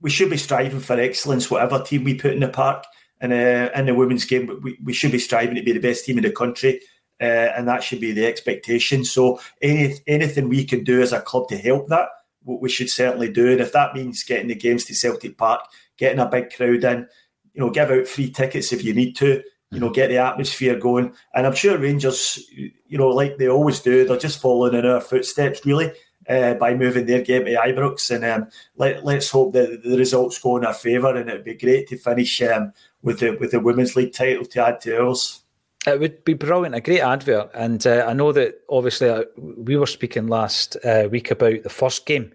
we 0.00 0.10
should 0.10 0.28
be 0.28 0.36
striving 0.38 0.80
for 0.80 0.98
excellence, 0.98 1.48
whatever 1.48 1.80
team 1.84 2.02
we 2.02 2.16
put 2.16 2.32
in 2.32 2.40
the 2.40 2.48
park. 2.48 2.82
And 3.20 3.32
uh, 3.32 3.70
in 3.76 3.86
the 3.86 3.94
women's 3.94 4.24
game, 4.24 4.58
we, 4.60 4.76
we 4.82 4.92
should 4.92 5.12
be 5.12 5.20
striving 5.20 5.54
to 5.54 5.62
be 5.62 5.70
the 5.70 5.78
best 5.78 6.04
team 6.04 6.18
in 6.18 6.24
the 6.24 6.32
country 6.32 6.80
uh, 7.24 7.52
and 7.56 7.68
that 7.68 7.82
should 7.82 8.00
be 8.00 8.12
the 8.12 8.26
expectation. 8.26 9.04
So 9.04 9.40
any, 9.60 9.94
anything 10.06 10.48
we 10.48 10.64
can 10.64 10.84
do 10.84 11.00
as 11.02 11.12
a 11.12 11.20
club 11.20 11.48
to 11.48 11.58
help 11.58 11.88
that, 11.88 12.08
we 12.44 12.68
should 12.68 12.90
certainly 12.90 13.30
do. 13.30 13.50
And 13.52 13.60
if 13.60 13.72
that 13.72 13.94
means 13.94 14.24
getting 14.24 14.48
the 14.48 14.54
games 14.54 14.84
to 14.86 14.94
Celtic 14.94 15.38
Park, 15.38 15.64
getting 15.96 16.18
a 16.18 16.26
big 16.26 16.50
crowd 16.50 16.84
in, 16.84 17.06
you 17.54 17.60
know, 17.60 17.70
give 17.70 17.90
out 17.90 18.06
free 18.06 18.30
tickets 18.30 18.72
if 18.72 18.82
you 18.82 18.94
need 18.94 19.14
to, 19.16 19.42
you 19.70 19.80
know, 19.80 19.90
get 19.90 20.08
the 20.08 20.18
atmosphere 20.18 20.78
going. 20.78 21.14
And 21.34 21.46
I'm 21.46 21.54
sure 21.54 21.78
Rangers, 21.78 22.44
you 22.50 22.98
know, 22.98 23.08
like 23.08 23.38
they 23.38 23.48
always 23.48 23.80
do, 23.80 24.04
they're 24.04 24.18
just 24.18 24.40
following 24.40 24.74
in 24.74 24.86
our 24.86 25.00
footsteps, 25.00 25.64
really. 25.64 25.92
Uh, 26.28 26.54
by 26.54 26.72
moving 26.72 27.04
their 27.04 27.20
game 27.20 27.44
to 27.44 27.50
Ibrox, 27.50 28.08
and 28.14 28.24
um, 28.24 28.48
let, 28.76 29.04
let's 29.04 29.28
hope 29.28 29.52
that 29.54 29.82
the 29.82 29.98
results 29.98 30.38
go 30.38 30.56
in 30.56 30.64
our 30.64 30.72
favour, 30.72 31.16
and 31.16 31.28
it'd 31.28 31.42
be 31.42 31.54
great 31.54 31.88
to 31.88 31.96
finish 31.96 32.40
um, 32.42 32.72
with 33.02 33.18
the 33.18 33.30
with 33.40 33.50
the 33.50 33.58
women's 33.58 33.96
league 33.96 34.12
title 34.12 34.44
to 34.44 34.64
add 34.64 34.80
to 34.82 35.02
ours. 35.02 35.41
It 35.86 35.98
would 35.98 36.24
be 36.24 36.34
brilliant, 36.34 36.76
a 36.76 36.80
great 36.80 37.00
advert. 37.00 37.50
And 37.54 37.84
uh, 37.86 38.04
I 38.06 38.12
know 38.12 38.32
that 38.32 38.60
obviously 38.68 39.08
uh, 39.08 39.24
we 39.36 39.76
were 39.76 39.86
speaking 39.86 40.28
last 40.28 40.76
uh, 40.84 41.08
week 41.10 41.30
about 41.30 41.64
the 41.64 41.70
first 41.70 42.06
game 42.06 42.32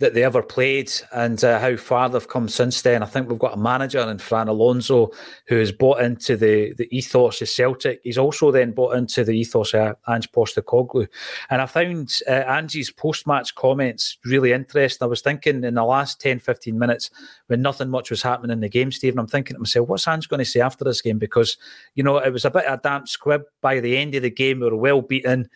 that 0.00 0.12
they 0.12 0.24
ever 0.24 0.42
played 0.42 0.90
and 1.12 1.42
uh, 1.44 1.60
how 1.60 1.76
far 1.76 2.08
they've 2.08 2.28
come 2.28 2.48
since 2.48 2.82
then. 2.82 3.02
I 3.02 3.06
think 3.06 3.28
we've 3.28 3.38
got 3.38 3.54
a 3.54 3.60
manager 3.60 4.00
in 4.00 4.18
Fran 4.18 4.48
Alonso 4.48 5.12
who 5.46 5.56
has 5.58 5.70
bought 5.70 6.00
into 6.00 6.36
the, 6.36 6.74
the 6.74 6.88
ethos 6.96 7.40
of 7.40 7.48
Celtic. 7.48 8.00
He's 8.02 8.18
also 8.18 8.50
then 8.50 8.72
bought 8.72 8.96
into 8.96 9.22
the 9.22 9.38
ethos 9.38 9.72
of 9.72 9.96
Ange 10.08 10.30
Postecoglou. 10.32 11.06
And 11.48 11.62
I 11.62 11.66
found 11.66 12.18
uh, 12.28 12.32
Ange's 12.32 12.90
post-match 12.90 13.54
comments 13.54 14.18
really 14.24 14.52
interesting. 14.52 15.04
I 15.04 15.08
was 15.08 15.20
thinking 15.20 15.62
in 15.62 15.74
the 15.74 15.84
last 15.84 16.20
10, 16.20 16.40
15 16.40 16.76
minutes 16.76 17.10
when 17.46 17.62
nothing 17.62 17.88
much 17.88 18.10
was 18.10 18.22
happening 18.22 18.52
in 18.52 18.60
the 18.60 18.68
game, 18.68 18.90
Steven, 18.90 19.20
I'm 19.20 19.26
thinking 19.28 19.54
to 19.54 19.60
myself, 19.60 19.88
what's 19.88 20.08
Ange 20.08 20.28
going 20.28 20.38
to 20.38 20.44
say 20.44 20.60
after 20.60 20.84
this 20.84 21.02
game? 21.02 21.18
Because, 21.18 21.56
you 21.94 22.02
know, 22.02 22.18
it 22.18 22.32
was 22.32 22.44
a 22.44 22.50
bit 22.50 22.64
of 22.64 22.78
a 22.78 22.82
damp 22.82 23.08
squib 23.08 23.42
by 23.60 23.80
the 23.80 23.96
end 23.96 24.14
of 24.14 24.22
the 24.22 24.30
game. 24.30 24.60
We 24.60 24.68
were 24.68 24.76
well 24.76 25.02
beaten. 25.02 25.48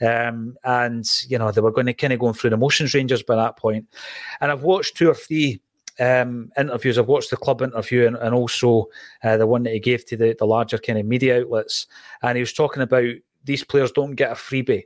Um, 0.00 0.56
and, 0.64 1.06
you 1.26 1.38
know, 1.38 1.50
they 1.50 1.60
were 1.60 1.72
going 1.72 1.86
to 1.86 1.94
kind 1.94 2.12
of 2.12 2.18
going 2.18 2.34
through 2.34 2.50
the 2.50 2.56
motions 2.56 2.94
Rangers 2.94 3.22
by 3.22 3.36
that 3.36 3.56
point. 3.56 3.86
And 4.40 4.52
I've 4.52 4.62
watched 4.62 4.96
two 4.96 5.08
or 5.08 5.14
three 5.14 5.60
um, 5.98 6.50
interviews. 6.58 6.98
I've 6.98 7.08
watched 7.08 7.30
the 7.30 7.36
club 7.36 7.62
interview 7.62 8.06
and, 8.06 8.16
and 8.16 8.34
also 8.34 8.88
uh, 9.24 9.36
the 9.36 9.46
one 9.46 9.62
that 9.62 9.72
he 9.72 9.80
gave 9.80 10.04
to 10.06 10.16
the, 10.16 10.36
the 10.38 10.46
larger 10.46 10.78
kind 10.78 10.98
of 10.98 11.06
media 11.06 11.40
outlets. 11.40 11.86
And 12.22 12.36
he 12.36 12.42
was 12.42 12.52
talking 12.52 12.82
about 12.82 13.14
these 13.44 13.64
players 13.64 13.92
don't 13.92 14.14
get 14.14 14.32
a 14.32 14.34
freebie. 14.34 14.84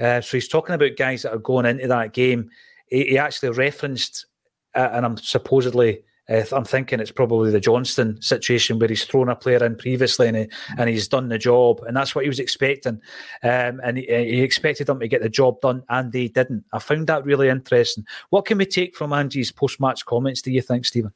Uh, 0.00 0.20
so 0.20 0.36
he's 0.36 0.48
talking 0.48 0.74
about 0.74 0.96
guys 0.96 1.22
that 1.22 1.34
are 1.34 1.38
going 1.38 1.66
into 1.66 1.86
that 1.88 2.12
game. 2.12 2.50
He, 2.88 3.04
he 3.04 3.18
actually 3.18 3.50
referenced, 3.50 4.26
uh, 4.74 4.90
and 4.92 5.04
I'm 5.04 5.16
supposedly 5.16 6.02
uh, 6.28 6.44
I'm 6.52 6.64
thinking 6.64 7.00
it's 7.00 7.10
probably 7.10 7.50
the 7.50 7.60
Johnston 7.60 8.20
situation 8.20 8.78
where 8.78 8.88
he's 8.88 9.04
thrown 9.04 9.28
a 9.28 9.36
player 9.36 9.64
in 9.64 9.76
previously 9.76 10.28
and, 10.28 10.36
he, 10.36 10.48
and 10.76 10.88
he's 10.88 11.08
done 11.08 11.28
the 11.28 11.38
job, 11.38 11.80
and 11.86 11.96
that's 11.96 12.14
what 12.14 12.24
he 12.24 12.28
was 12.28 12.40
expecting. 12.40 13.00
Um, 13.42 13.80
and 13.82 13.98
he, 13.98 14.04
he, 14.04 14.42
expected 14.42 14.86
them 14.86 15.00
to 15.00 15.08
get 15.08 15.22
the 15.22 15.28
job 15.28 15.60
done, 15.60 15.82
and 15.88 16.12
they 16.12 16.28
didn't. 16.28 16.64
I 16.72 16.78
found 16.78 17.06
that 17.06 17.24
really 17.24 17.48
interesting. 17.48 18.06
What 18.30 18.44
can 18.44 18.58
we 18.58 18.66
take 18.66 18.96
from 18.96 19.12
Ange's 19.12 19.52
post 19.52 19.80
match 19.80 20.04
comments, 20.04 20.42
do 20.42 20.50
you 20.50 20.62
think, 20.62 20.84
Steven? 20.84 21.12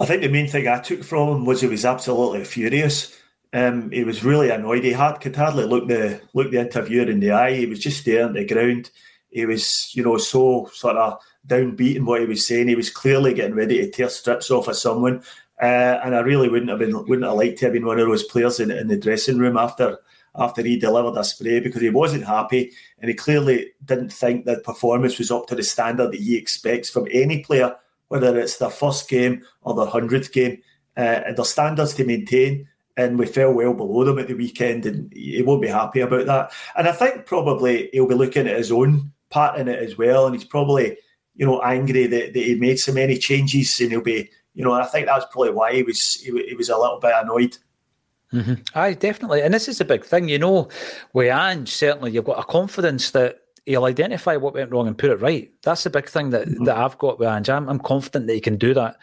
I 0.00 0.06
think 0.06 0.22
the 0.22 0.28
main 0.28 0.48
thing 0.48 0.68
I 0.68 0.80
took 0.80 1.02
from 1.02 1.28
him 1.28 1.44
was 1.44 1.60
he 1.60 1.66
was 1.66 1.84
absolutely 1.84 2.44
furious. 2.44 3.16
Um, 3.52 3.90
he 3.90 4.04
was 4.04 4.24
really 4.24 4.48
annoyed. 4.50 4.84
He 4.84 4.92
had 4.92 5.18
could 5.18 5.36
hardly 5.36 5.64
look 5.64 5.86
the 5.86 6.22
look 6.32 6.50
the 6.50 6.60
interviewer 6.60 7.10
in 7.10 7.20
the 7.20 7.32
eye. 7.32 7.54
He 7.54 7.66
was 7.66 7.80
just 7.80 8.00
staring 8.00 8.28
at 8.28 8.34
the 8.34 8.46
ground. 8.46 8.90
He 9.32 9.46
was, 9.46 9.90
you 9.94 10.04
know, 10.04 10.18
so 10.18 10.70
sort 10.72 10.96
of 10.96 11.20
downbeat 11.46 11.96
in 11.96 12.04
what 12.04 12.20
he 12.20 12.26
was 12.26 12.46
saying. 12.46 12.68
He 12.68 12.74
was 12.74 12.90
clearly 12.90 13.34
getting 13.34 13.54
ready 13.54 13.78
to 13.78 13.90
tear 13.90 14.08
strips 14.08 14.50
off 14.50 14.68
of 14.68 14.76
someone. 14.76 15.22
Uh, 15.60 16.00
and 16.04 16.14
I 16.14 16.20
really 16.20 16.48
wouldn't 16.48 16.70
have 16.70 16.80
been 16.80 17.04
wouldn't 17.06 17.26
have 17.26 17.36
liked 17.36 17.58
to 17.58 17.66
have 17.66 17.72
been 17.72 17.86
one 17.86 18.00
of 18.00 18.08
those 18.08 18.24
players 18.24 18.60
in, 18.60 18.70
in 18.70 18.88
the 18.88 18.96
dressing 18.96 19.38
room 19.38 19.56
after 19.56 19.98
after 20.34 20.62
he 20.62 20.78
delivered 20.78 21.18
a 21.18 21.24
spray 21.24 21.60
because 21.60 21.82
he 21.82 21.90
wasn't 21.90 22.24
happy 22.24 22.72
and 23.00 23.08
he 23.08 23.14
clearly 23.14 23.70
didn't 23.84 24.12
think 24.12 24.44
that 24.44 24.64
performance 24.64 25.18
was 25.18 25.30
up 25.30 25.46
to 25.46 25.54
the 25.54 25.62
standard 25.62 26.10
that 26.10 26.20
he 26.20 26.36
expects 26.36 26.88
from 26.88 27.06
any 27.12 27.42
player, 27.44 27.76
whether 28.08 28.38
it's 28.38 28.56
their 28.56 28.70
first 28.70 29.08
game 29.08 29.42
or 29.62 29.74
their 29.74 29.86
hundredth 29.86 30.32
game. 30.32 30.60
Uh, 30.94 31.22
and 31.26 31.38
their 31.38 31.44
standards 31.46 31.94
to 31.94 32.04
maintain, 32.04 32.68
and 32.98 33.18
we 33.18 33.24
fell 33.24 33.50
well 33.50 33.72
below 33.72 34.04
them 34.04 34.18
at 34.18 34.28
the 34.28 34.34
weekend, 34.34 34.84
and 34.84 35.10
he 35.14 35.40
won't 35.40 35.62
be 35.62 35.68
happy 35.68 36.00
about 36.00 36.26
that. 36.26 36.52
And 36.76 36.86
I 36.86 36.92
think 36.92 37.24
probably 37.24 37.88
he'll 37.94 38.06
be 38.06 38.14
looking 38.14 38.46
at 38.46 38.58
his 38.58 38.70
own 38.70 39.10
part 39.32 39.58
in 39.58 39.66
it 39.66 39.82
as 39.82 39.98
well, 39.98 40.26
and 40.26 40.34
he's 40.34 40.44
probably 40.44 40.96
you 41.34 41.46
know, 41.46 41.60
angry 41.62 42.06
that, 42.06 42.34
that 42.34 42.42
he 42.42 42.54
made 42.54 42.78
so 42.78 42.92
many 42.92 43.16
changes 43.16 43.80
and 43.80 43.90
he'll 43.90 44.02
be 44.02 44.30
you 44.54 44.64
know, 44.64 44.72
I 44.72 44.84
think 44.84 45.06
that's 45.06 45.24
probably 45.30 45.52
why 45.52 45.72
he 45.74 45.82
was 45.82 46.20
he, 46.22 46.30
he 46.48 46.54
was 46.54 46.68
a 46.68 46.76
little 46.76 47.00
bit 47.00 47.14
annoyed. 47.16 47.56
Mm-hmm. 48.32 48.54
Aye, 48.74 48.94
definitely. 48.94 49.42
And 49.42 49.52
this 49.52 49.68
is 49.68 49.80
a 49.80 49.84
big 49.84 50.04
thing, 50.04 50.28
you 50.28 50.38
know, 50.38 50.68
with 51.12 51.30
Ange, 51.30 51.68
certainly 51.68 52.12
you've 52.12 52.24
got 52.24 52.38
a 52.38 52.44
confidence 52.44 53.10
that 53.10 53.38
he'll 53.66 53.84
identify 53.84 54.36
what 54.36 54.54
went 54.54 54.72
wrong 54.72 54.88
and 54.88 54.96
put 54.96 55.10
it 55.10 55.20
right. 55.20 55.50
That's 55.62 55.84
the 55.84 55.90
big 55.90 56.08
thing 56.08 56.30
that, 56.30 56.48
mm-hmm. 56.48 56.64
that 56.64 56.76
I've 56.76 56.98
got 56.98 57.18
with 57.18 57.28
Ange. 57.28 57.50
I'm, 57.50 57.68
I'm 57.68 57.78
confident 57.78 58.26
that 58.26 58.34
he 58.34 58.40
can 58.40 58.56
do 58.56 58.74
that. 58.74 58.96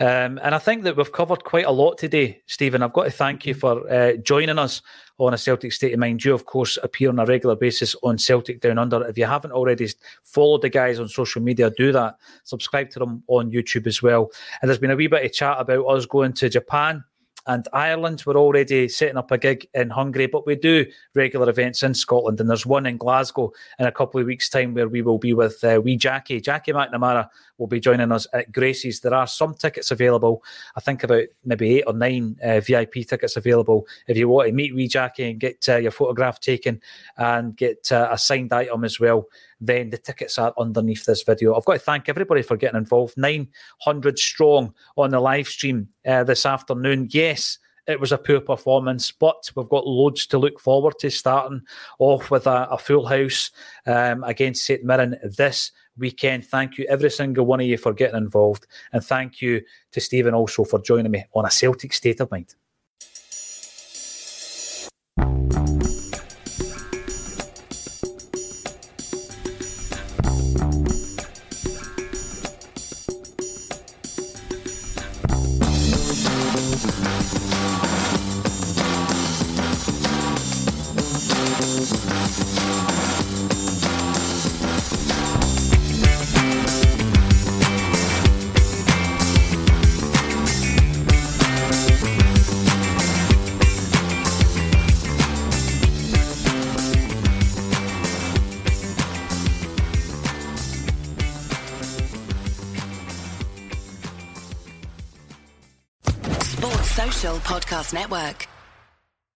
Um, 0.00 0.38
and 0.42 0.54
I 0.54 0.58
think 0.58 0.82
that 0.82 0.96
we've 0.96 1.12
covered 1.12 1.44
quite 1.44 1.64
a 1.64 1.70
lot 1.70 1.96
today, 1.98 2.42
Steven. 2.46 2.82
I've 2.82 2.92
got 2.92 3.04
to 3.04 3.10
thank 3.10 3.46
you 3.46 3.54
for 3.54 3.90
uh, 3.90 4.16
joining 4.16 4.58
us 4.58 4.82
on 5.26 5.34
a 5.34 5.38
Celtic 5.38 5.72
State 5.72 5.92
of 5.92 6.00
Mind. 6.00 6.24
You, 6.24 6.34
of 6.34 6.46
course, 6.46 6.78
appear 6.82 7.08
on 7.08 7.18
a 7.18 7.24
regular 7.24 7.54
basis 7.54 7.94
on 8.02 8.18
Celtic 8.18 8.60
Down 8.60 8.78
Under. 8.78 9.06
If 9.06 9.16
you 9.16 9.24
haven't 9.24 9.52
already 9.52 9.88
followed 10.24 10.62
the 10.62 10.68
guys 10.68 10.98
on 10.98 11.08
social 11.08 11.40
media, 11.40 11.70
do 11.70 11.92
that. 11.92 12.16
Subscribe 12.44 12.90
to 12.90 12.98
them 12.98 13.22
on 13.28 13.52
YouTube 13.52 13.86
as 13.86 14.02
well. 14.02 14.30
And 14.60 14.68
there's 14.68 14.78
been 14.80 14.90
a 14.90 14.96
wee 14.96 15.06
bit 15.06 15.24
of 15.24 15.32
chat 15.32 15.58
about 15.60 15.84
us 15.84 16.06
going 16.06 16.32
to 16.34 16.48
Japan 16.48 17.04
and 17.46 17.66
Ireland. 17.72 18.22
We're 18.26 18.36
already 18.36 18.88
setting 18.88 19.16
up 19.16 19.30
a 19.30 19.38
gig 19.38 19.66
in 19.74 19.90
Hungary, 19.90 20.26
but 20.26 20.46
we 20.46 20.56
do 20.56 20.86
regular 21.14 21.48
events 21.48 21.82
in 21.82 21.94
Scotland, 21.94 22.40
and 22.40 22.48
there's 22.48 22.66
one 22.66 22.86
in 22.86 22.96
Glasgow 22.96 23.52
in 23.78 23.86
a 23.86 23.92
couple 23.92 24.20
of 24.20 24.26
weeks' 24.26 24.48
time 24.48 24.74
where 24.74 24.88
we 24.88 25.02
will 25.02 25.18
be 25.18 25.32
with 25.32 25.62
uh, 25.64 25.80
wee 25.82 25.96
Jackie. 25.96 26.40
Jackie 26.40 26.72
McNamara 26.72 27.28
will 27.58 27.66
be 27.66 27.80
joining 27.80 28.12
us 28.12 28.26
at 28.32 28.52
Gracie's. 28.52 29.00
There 29.00 29.14
are 29.14 29.26
some 29.26 29.54
tickets 29.54 29.90
available. 29.90 30.42
I 30.76 30.80
think 30.80 31.04
about 31.04 31.24
maybe 31.44 31.78
eight 31.78 31.84
or 31.86 31.92
nine 31.92 32.36
uh, 32.42 32.60
VIP 32.60 33.06
tickets 33.06 33.36
available 33.36 33.86
if 34.06 34.16
you 34.16 34.28
want 34.28 34.48
to 34.48 34.52
meet 34.52 34.74
wee 34.74 34.88
Jackie 34.88 35.30
and 35.30 35.40
get 35.40 35.68
uh, 35.68 35.76
your 35.76 35.92
photograph 35.92 36.40
taken 36.40 36.80
and 37.16 37.56
get 37.56 37.90
uh, 37.92 38.08
a 38.10 38.18
signed 38.18 38.52
item 38.52 38.84
as 38.84 38.98
well 38.98 39.26
then 39.62 39.90
the 39.90 39.98
tickets 39.98 40.38
are 40.38 40.52
underneath 40.58 41.04
this 41.04 41.22
video. 41.22 41.54
I've 41.54 41.64
got 41.64 41.74
to 41.74 41.78
thank 41.78 42.08
everybody 42.08 42.42
for 42.42 42.56
getting 42.56 42.78
involved. 42.78 43.16
900 43.16 44.18
strong 44.18 44.74
on 44.96 45.10
the 45.10 45.20
live 45.20 45.48
stream 45.48 45.88
uh, 46.06 46.24
this 46.24 46.44
afternoon. 46.44 47.08
Yes, 47.10 47.58
it 47.86 48.00
was 48.00 48.12
a 48.12 48.18
poor 48.18 48.40
performance, 48.40 49.12
but 49.12 49.50
we've 49.54 49.68
got 49.68 49.86
loads 49.86 50.26
to 50.26 50.38
look 50.38 50.60
forward 50.60 50.98
to 51.00 51.10
starting 51.10 51.62
off 51.98 52.30
with 52.30 52.46
a, 52.46 52.68
a 52.70 52.78
full 52.78 53.06
house 53.06 53.50
um, 53.86 54.24
against 54.24 54.64
St 54.64 54.84
Mirren 54.84 55.16
this 55.22 55.70
weekend. 55.96 56.44
Thank 56.44 56.78
you, 56.78 56.86
every 56.88 57.10
single 57.10 57.46
one 57.46 57.60
of 57.60 57.66
you, 57.66 57.78
for 57.78 57.92
getting 57.92 58.16
involved. 58.16 58.66
And 58.92 59.04
thank 59.04 59.40
you 59.40 59.62
to 59.92 60.00
Steven 60.00 60.34
also 60.34 60.64
for 60.64 60.80
joining 60.80 61.12
me 61.12 61.24
on 61.34 61.44
a 61.44 61.50
Celtic 61.50 61.92
State 61.92 62.20
of 62.20 62.30
Mind. 62.30 62.54